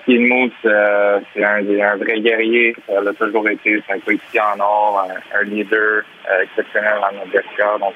De 0.06 0.18
mousse, 0.18 0.52
euh, 0.66 1.18
c'est 1.32 1.44
un, 1.44 1.66
un 1.66 1.96
vrai 1.96 2.20
guerrier. 2.20 2.76
Ça 2.86 3.00
l'a 3.00 3.12
toujours 3.14 3.48
été. 3.48 3.82
Un 3.90 3.98
coéquipier 3.98 4.40
en 4.40 4.60
or, 4.60 5.08
un, 5.34 5.42
leader 5.44 6.02
exceptionnel 6.42 6.98
dans 7.00 7.18
notre 7.18 7.30
vestiaire. 7.30 7.78
Donc, 7.78 7.94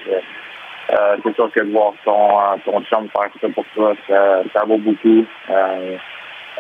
euh, 0.91 0.95
euh, 0.95 1.17
c'est 1.23 1.35
sûr 1.35 1.51
que 1.53 1.61
de 1.61 1.73
voir 1.73 1.93
ton, 2.05 2.41
euh, 2.41 2.57
ton 2.65 2.83
chum 2.83 3.09
faire 3.11 3.31
ça 3.41 3.49
pour 3.55 3.65
toi, 3.75 3.95
ça, 4.09 4.43
ça 4.53 4.65
vaut 4.65 4.79
beaucoup. 4.79 5.25
Euh, 5.51 5.97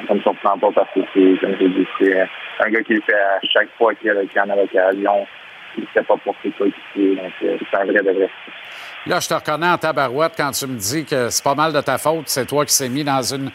ça 0.07 0.15
me 0.15 0.20
surprend 0.20 0.59
pas 0.59 0.70
parce 0.74 0.89
que 0.94 1.01
c'est, 1.12 1.69
dit, 1.69 1.86
c'est 1.99 2.20
un 2.20 2.70
gars 2.70 2.82
qui 2.82 2.94
le 2.94 3.03
fait 3.03 3.15
à 3.15 3.40
chaque 3.43 3.69
fois 3.77 3.94
qu'il 3.94 4.07
y 4.09 4.11
a 4.11 4.15
l'occasion. 4.15 5.27
Il 5.77 5.82
ne 5.82 5.86
fait 5.86 6.03
pas 6.03 6.16
pour 6.19 6.35
ses 6.43 6.51
coéquipiers. 6.51 7.16
Donc, 7.16 7.32
euh, 7.43 7.57
c'est 7.70 7.78
un 7.78 7.85
vrai 7.85 8.03
de 8.03 8.11
vrai. 8.11 8.31
Là, 9.07 9.20
je 9.20 9.28
te 9.28 9.35
reconnais 9.35 9.69
en 9.69 9.78
tabarouette 9.78 10.35
quand 10.36 10.51
tu 10.51 10.66
me 10.66 10.77
dis 10.77 11.05
que 11.05 11.28
c'est 11.31 11.43
pas 11.43 11.55
mal 11.55 11.73
de 11.73 11.81
ta 11.81 11.99
faute. 11.99 12.28
C'est 12.28 12.47
toi 12.47 12.65
qui 12.65 12.74
s'est 12.74 12.89
mis 12.89 13.05
dans 13.05 13.23
une 13.23 13.51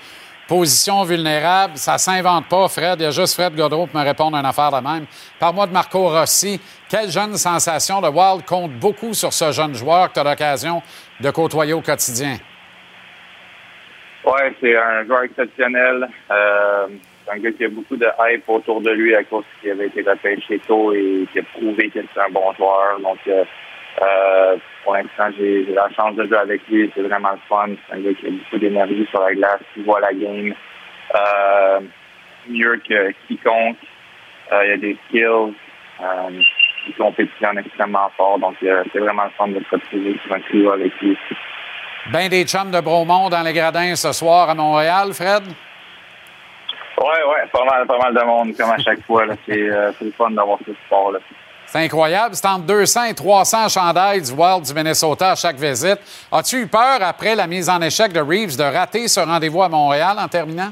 position 0.48 1.04
vulnérable. 1.04 1.78
Ça 1.78 1.98
s'invente 1.98 2.48
pas, 2.48 2.68
Fred. 2.68 3.00
Il 3.00 3.04
y 3.04 3.06
a 3.06 3.12
juste 3.12 3.36
Fred 3.36 3.56
Godreau 3.56 3.86
pour 3.88 4.00
me 4.00 4.06
répondre 4.06 4.38
à 4.38 4.40
une 4.40 4.46
affaire 4.46 4.72
de 4.72 4.88
même. 4.88 5.06
Par-moi 5.40 5.68
de 5.68 5.74
Marco 5.74 6.10
Rossi. 6.10 6.60
Quelle 6.90 7.10
jeune 7.10 7.36
sensation. 7.36 8.02
Le 8.02 8.10
Wild 8.10 8.46
compte 8.46 8.72
beaucoup 8.74 9.14
sur 9.14 9.34
ce 9.34 9.52
jeune 9.52 9.76
joueur 9.76 10.10
que 10.10 10.14
tu 10.14 10.20
as 10.20 10.24
l'occasion 10.24 10.82
de 11.20 11.30
côtoyer 11.32 11.74
au 11.74 11.82
quotidien? 11.82 12.38
Ouais, 14.26 14.54
c'est 14.62 14.76
un 14.76 15.06
joueur 15.06 15.24
exceptionnel. 15.24 16.08
Euh, 16.32 16.88
c'est 17.26 17.34
un 17.34 17.40
gars 17.40 17.52
qui 17.52 17.66
a 17.66 17.70
beaucoup 17.70 17.96
de 17.96 18.08
hype 18.20 18.48
autour 18.48 18.82
de 18.82 18.92
lui 18.92 19.16
à 19.16 19.24
cause 19.24 19.44
qu'il 19.62 19.72
avait 19.72 19.88
été 19.88 20.02
repêché 20.02 20.60
tôt 20.68 20.94
et 20.94 21.28
qui 21.32 21.40
a 21.40 21.44
prouvé 21.44 21.90
qu'il 21.90 22.02
était 22.02 22.20
un 22.20 22.32
bon 22.32 22.54
joueur. 22.54 23.00
Donc, 23.02 23.20
euh, 23.28 23.44
euh, 24.02 24.58
pour 24.84 24.94
l'instant, 24.94 25.30
j'ai 25.38 25.66
la 25.74 25.90
chance 25.90 26.16
de 26.16 26.26
jouer 26.26 26.38
avec 26.38 26.62
lui. 26.70 26.92
C'est 26.96 27.02
vraiment 27.02 27.32
le 27.32 27.40
fun. 27.50 27.70
C'est 27.88 27.96
un 27.96 28.00
gars 28.00 28.14
qui 28.14 28.28
a 28.28 28.30
beaucoup 28.30 28.58
d'énergie 28.58 29.08
sur 29.10 29.22
la 29.22 29.34
glace, 29.34 29.62
qui 29.74 29.84
voit 29.84 30.00
la 30.00 30.14
game 30.14 30.54
euh, 31.16 31.80
mieux 32.48 32.82
que 32.88 33.12
quiconque. 33.28 33.78
Euh, 34.52 34.66
il 34.66 34.72
a 34.72 34.78
des 34.78 34.98
skills. 35.08 35.54
Euh, 36.00 36.42
ils 36.88 36.96
compétitionnent 36.96 37.58
extrêmement 37.58 38.10
fort, 38.16 38.40
donc 38.40 38.56
euh, 38.64 38.84
c'est 38.94 39.00
vraiment 39.00 39.26
le 39.26 39.32
fun 39.32 39.48
de 39.48 39.60
se 39.60 39.76
retrouver 39.76 40.18
sur 40.24 40.34
un 40.34 40.40
trio 40.42 40.72
avec 40.72 40.94
lui. 41.02 41.18
Ben 42.12 42.30
des 42.30 42.46
chums 42.46 42.72
de 42.72 42.80
Bromont 42.80 43.30
dans 43.30 43.42
les 43.42 43.52
gradins 43.52 43.96
ce 43.96 44.14
soir 44.14 44.50
à 44.50 44.56
Montréal, 44.56 45.12
Fred? 45.12 45.44
Ouais, 47.02 47.24
ouais, 47.30 47.48
pas 47.52 47.66
mal, 47.66 47.86
pas 47.86 47.98
mal 47.98 48.14
de 48.14 48.22
monde, 48.22 48.56
comme 48.56 48.70
à 48.70 48.78
chaque 48.78 49.04
fois. 49.06 49.26
c'est 49.46 49.58
le 49.58 50.12
fun 50.18 50.32
d'avoir 50.32 50.60
ce 50.66 50.72
sport-là. 50.86 51.20
C'est 51.68 51.80
incroyable. 51.80 52.34
C'est 52.34 52.48
entre 52.48 52.66
200 52.66 53.04
et 53.06 53.14
300 53.14 53.70
chandails 53.70 54.22
du 54.22 54.32
Wild 54.32 54.64
du 54.64 54.74
Minnesota 54.74 55.32
à 55.32 55.36
chaque 55.36 55.58
visite. 55.58 56.00
As-tu 56.32 56.62
eu 56.62 56.68
peur, 56.68 57.00
après 57.02 57.36
la 57.36 57.46
mise 57.46 57.70
en 57.70 57.82
échec 57.82 58.14
de 58.14 58.22
Reeves, 58.22 58.58
de 58.58 58.64
rater 58.64 59.08
ce 59.08 59.20
rendez-vous 59.20 59.62
à 59.62 59.70
Montréal 59.70 60.16
en 60.18 60.28
terminant? 60.28 60.72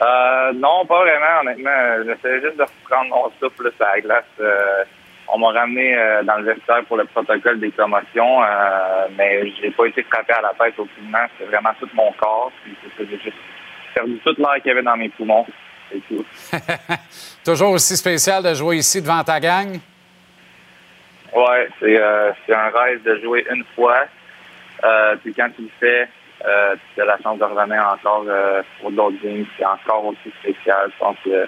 Euh, 0.00 0.52
non, 0.54 0.86
pas 0.86 1.00
vraiment, 1.00 1.40
honnêtement. 1.40 2.04
J'essayais 2.06 2.40
juste 2.40 2.56
de 2.56 2.62
reprendre 2.62 3.10
mon 3.10 3.32
souffle 3.40 3.72
sur 3.76 3.86
la 3.86 4.00
glace. 4.00 4.24
Euh, 4.40 4.84
on 5.28 5.38
m'a 5.38 5.48
ramené 5.48 5.96
euh, 5.96 6.22
dans 6.22 6.36
le 6.36 6.44
vestiaire 6.44 6.84
pour 6.84 6.96
le 6.96 7.04
protocole 7.06 7.58
des 7.58 7.72
commotions, 7.72 8.44
euh, 8.44 9.06
mais 9.18 9.50
j'ai 9.60 9.70
pas 9.70 9.86
été 9.86 10.04
frappé 10.04 10.34
à 10.34 10.42
la 10.42 10.52
tête 10.54 10.78
aucunement. 10.78 11.26
C'était 11.32 11.50
vraiment 11.50 11.70
tout 11.80 11.88
mon 11.94 12.12
corps. 12.12 12.52
J'ai 12.98 13.06
juste 13.06 13.36
perdu 13.94 14.18
toute 14.24 14.38
l'air 14.38 14.54
qu'il 14.56 14.68
y 14.68 14.70
avait 14.70 14.82
dans 14.82 14.96
mes 14.96 15.08
poumons. 15.08 15.46
C'est 15.90 16.02
tout. 16.08 16.24
Toujours 17.44 17.70
aussi 17.70 17.96
spécial 17.96 18.42
de 18.42 18.54
jouer 18.54 18.78
ici 18.78 19.00
devant 19.00 19.22
ta 19.22 19.38
gang? 19.40 19.78
C'est 21.80 22.00
euh, 22.00 22.32
c'est 22.46 22.54
un 22.54 22.70
rêve 22.70 23.02
de 23.02 23.20
jouer 23.20 23.46
une 23.50 23.64
fois. 23.74 24.04
Euh, 24.84 25.16
puis 25.22 25.34
quand 25.34 25.48
tu 25.56 25.62
le 25.62 25.70
fais, 25.80 26.08
euh, 26.46 26.76
tu 26.94 27.02
as 27.02 27.04
la 27.04 27.18
chance 27.22 27.38
de 27.38 27.44
revenir 27.44 27.82
encore 27.86 28.24
pour 28.80 28.90
d'autres 28.90 29.16
games. 29.22 29.44
C'est 29.58 29.64
encore 29.64 30.06
aussi 30.06 30.32
spécial. 30.40 30.90
Je 30.92 30.98
pense 30.98 31.16
que 31.24 31.46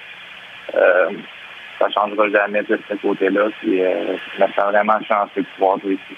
ça 1.79 1.89
changera 1.91 2.29
jamais 2.31 2.63
de 2.63 2.79
ce 2.89 2.95
côté-là. 2.95 3.49
Puis 3.61 3.79
je 3.79 4.43
me 4.43 4.47
sens 4.53 4.71
vraiment 4.71 5.01
chanceux 5.03 5.43
de 5.43 5.47
pouvoir 5.57 5.79
jouer 5.81 5.95
ici. 5.95 6.17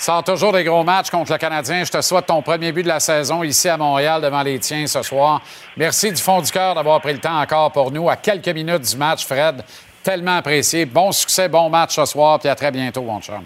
Sors 0.00 0.24
toujours 0.24 0.50
des 0.54 0.64
gros 0.64 0.82
matchs 0.82 1.10
contre 1.10 1.30
le 1.30 1.36
Canadien. 1.36 1.84
Je 1.84 1.90
te 1.90 2.00
souhaite 2.00 2.24
ton 2.24 2.40
premier 2.40 2.72
but 2.72 2.84
de 2.84 2.88
la 2.88 3.00
saison 3.00 3.42
ici 3.42 3.68
à 3.68 3.76
Montréal 3.76 4.22
devant 4.22 4.42
les 4.42 4.58
tiens 4.58 4.86
ce 4.86 5.02
soir. 5.02 5.42
Merci 5.76 6.10
du 6.10 6.22
fond 6.22 6.40
du 6.40 6.50
cœur 6.50 6.74
d'avoir 6.74 7.02
pris 7.02 7.12
le 7.12 7.18
temps 7.18 7.38
encore 7.38 7.70
pour 7.70 7.92
nous 7.92 8.08
à 8.08 8.16
quelques 8.16 8.48
minutes 8.48 8.90
du 8.90 8.96
match, 8.96 9.26
Fred. 9.26 9.62
Tellement 10.02 10.38
apprécié. 10.38 10.86
Bon 10.86 11.12
succès, 11.12 11.50
bon 11.50 11.68
match 11.68 11.96
ce 11.96 12.06
soir, 12.06 12.38
puis 12.38 12.48
à 12.48 12.54
très 12.54 12.70
bientôt, 12.70 13.02
mon 13.02 13.20
chum. 13.20 13.42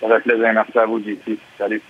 Ça 0.00 0.06
fait 0.06 0.20
plaisir. 0.20 0.52
Merci 0.54 0.78
à 0.78 0.86
vous, 0.86 1.00
JT. 1.00 1.36
Salut. 1.58 1.82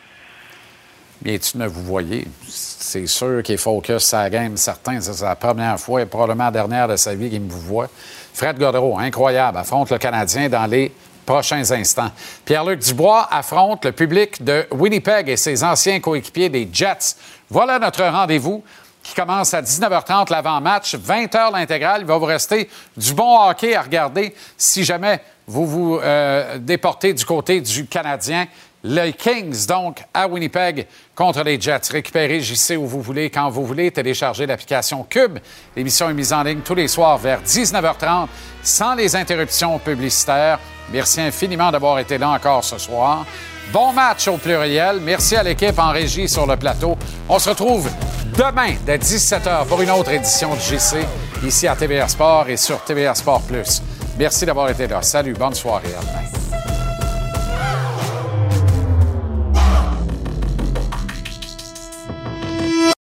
Bien, 1.21 1.37
tu 1.37 1.59
ne 1.59 1.67
vous 1.67 1.83
voyez. 1.83 2.25
C'est 2.49 3.07
sûr 3.07 3.43
qu'il 3.43 3.59
focus 3.59 3.99
sa 3.99 4.31
game, 4.31 4.57
certain. 4.57 4.99
C'est 4.99 5.23
la 5.23 5.37
première 5.37 5.79
fois 5.79 6.01
et 6.01 6.07
probablement 6.07 6.45
la 6.45 6.53
dernière 6.53 6.89
de 6.89 6.97
sa 6.97 7.15
vie 7.15 7.29
qu'il 7.29 7.43
me 7.43 7.51
vous 7.51 7.61
voit. 7.61 7.89
Fred 8.33 8.59
Godreau, 8.59 8.99
incroyable, 8.99 9.59
affronte 9.59 9.91
le 9.91 9.99
Canadien 9.99 10.49
dans 10.49 10.65
les 10.65 10.91
prochains 11.27 11.71
instants. 11.73 12.11
Pierre-Luc 12.45 12.81
Dubois 12.81 13.29
affronte 13.31 13.85
le 13.85 13.93
public 13.93 14.43
de 14.43 14.67
Winnipeg 14.71 15.29
et 15.29 15.37
ses 15.37 15.63
anciens 15.63 16.01
coéquipiers 16.01 16.49
des 16.49 16.69
Jets. 16.73 17.17
Voilà 17.51 17.79
notre 17.79 18.05
rendez-vous 18.05 18.63
qui 19.03 19.15
commence 19.15 19.55
à 19.55 19.63
19h30 19.63 20.31
l'avant-match, 20.33 20.95
20h 20.97 21.53
l'intégrale. 21.53 22.01
Il 22.01 22.07
va 22.07 22.17
vous 22.17 22.25
rester 22.25 22.69
du 22.97 23.13
bon 23.13 23.49
hockey 23.49 23.75
à 23.75 23.83
regarder 23.83 24.35
si 24.57 24.85
jamais 24.85 25.21
vous 25.47 25.67
vous 25.67 26.01
euh, 26.03 26.59
déportez 26.59 27.13
du 27.13 27.25
côté 27.25 27.61
du 27.61 27.87
Canadien. 27.87 28.47
Les 28.89 29.15
Kings, 29.15 29.67
donc, 29.67 30.05
à 30.15 30.29
Winnipeg 30.29 30.87
contre 31.17 31.43
les 31.43 31.61
Jets. 31.61 31.91
Récupérez 31.91 32.41
JC 32.41 32.77
où 32.77 32.87
vous 32.87 33.03
voulez, 33.03 33.31
quand 33.31 33.51
vous 33.51 33.67
voulez. 33.67 33.91
Téléchargez 33.91 34.47
l'application 34.47 35.03
Cube. 35.03 35.39
L'émission 35.75 36.09
est 36.09 36.15
mise 36.15 36.33
en 36.33 36.45
ligne 36.45 36.61
tous 36.61 36.77
les 36.77 36.87
soirs 36.87 37.19
vers 37.19 37.43
19h30 37.43 38.29
sans 38.63 38.95
les 38.95 39.17
interruptions 39.17 39.81
publicitaires. 39.81 40.61
Merci 40.93 41.21
infiniment 41.21 41.73
d'avoir 41.73 41.99
été 41.99 42.17
là 42.17 42.31
encore 42.31 42.63
ce 42.63 42.79
soir. 42.79 43.27
Bon 43.73 43.93
match 43.93 44.29
au 44.29 44.37
pluriel. 44.37 45.01
Merci 45.01 45.35
à 45.35 45.43
l'équipe 45.43 45.79
en 45.81 45.91
régie 45.91 46.29
sur 46.29 46.47
le 46.47 46.57
plateau. 46.57 46.97
On 47.29 47.41
se 47.41 47.49
retrouve 47.49 47.91
demain 48.39 48.77
dès 48.87 48.99
17h 48.99 49.67
pour 49.67 49.83
une 49.83 49.91
autre 49.91 50.13
édition 50.13 50.55
de 50.55 50.61
JC 50.61 51.05
ici 51.45 51.67
à 51.67 51.75
TVR 51.75 52.09
Sport 52.09 52.49
et 52.51 52.57
sur 52.57 52.81
TVR 52.85 53.17
Sport 53.17 53.43
Plus. 53.43 53.83
Merci 54.17 54.47
d'avoir 54.47 54.71
été 54.71 54.87
là. 54.87 55.03
Salut, 55.03 55.33
bonne 55.33 55.55
soirée. 55.55 55.93
À. 55.99 56.66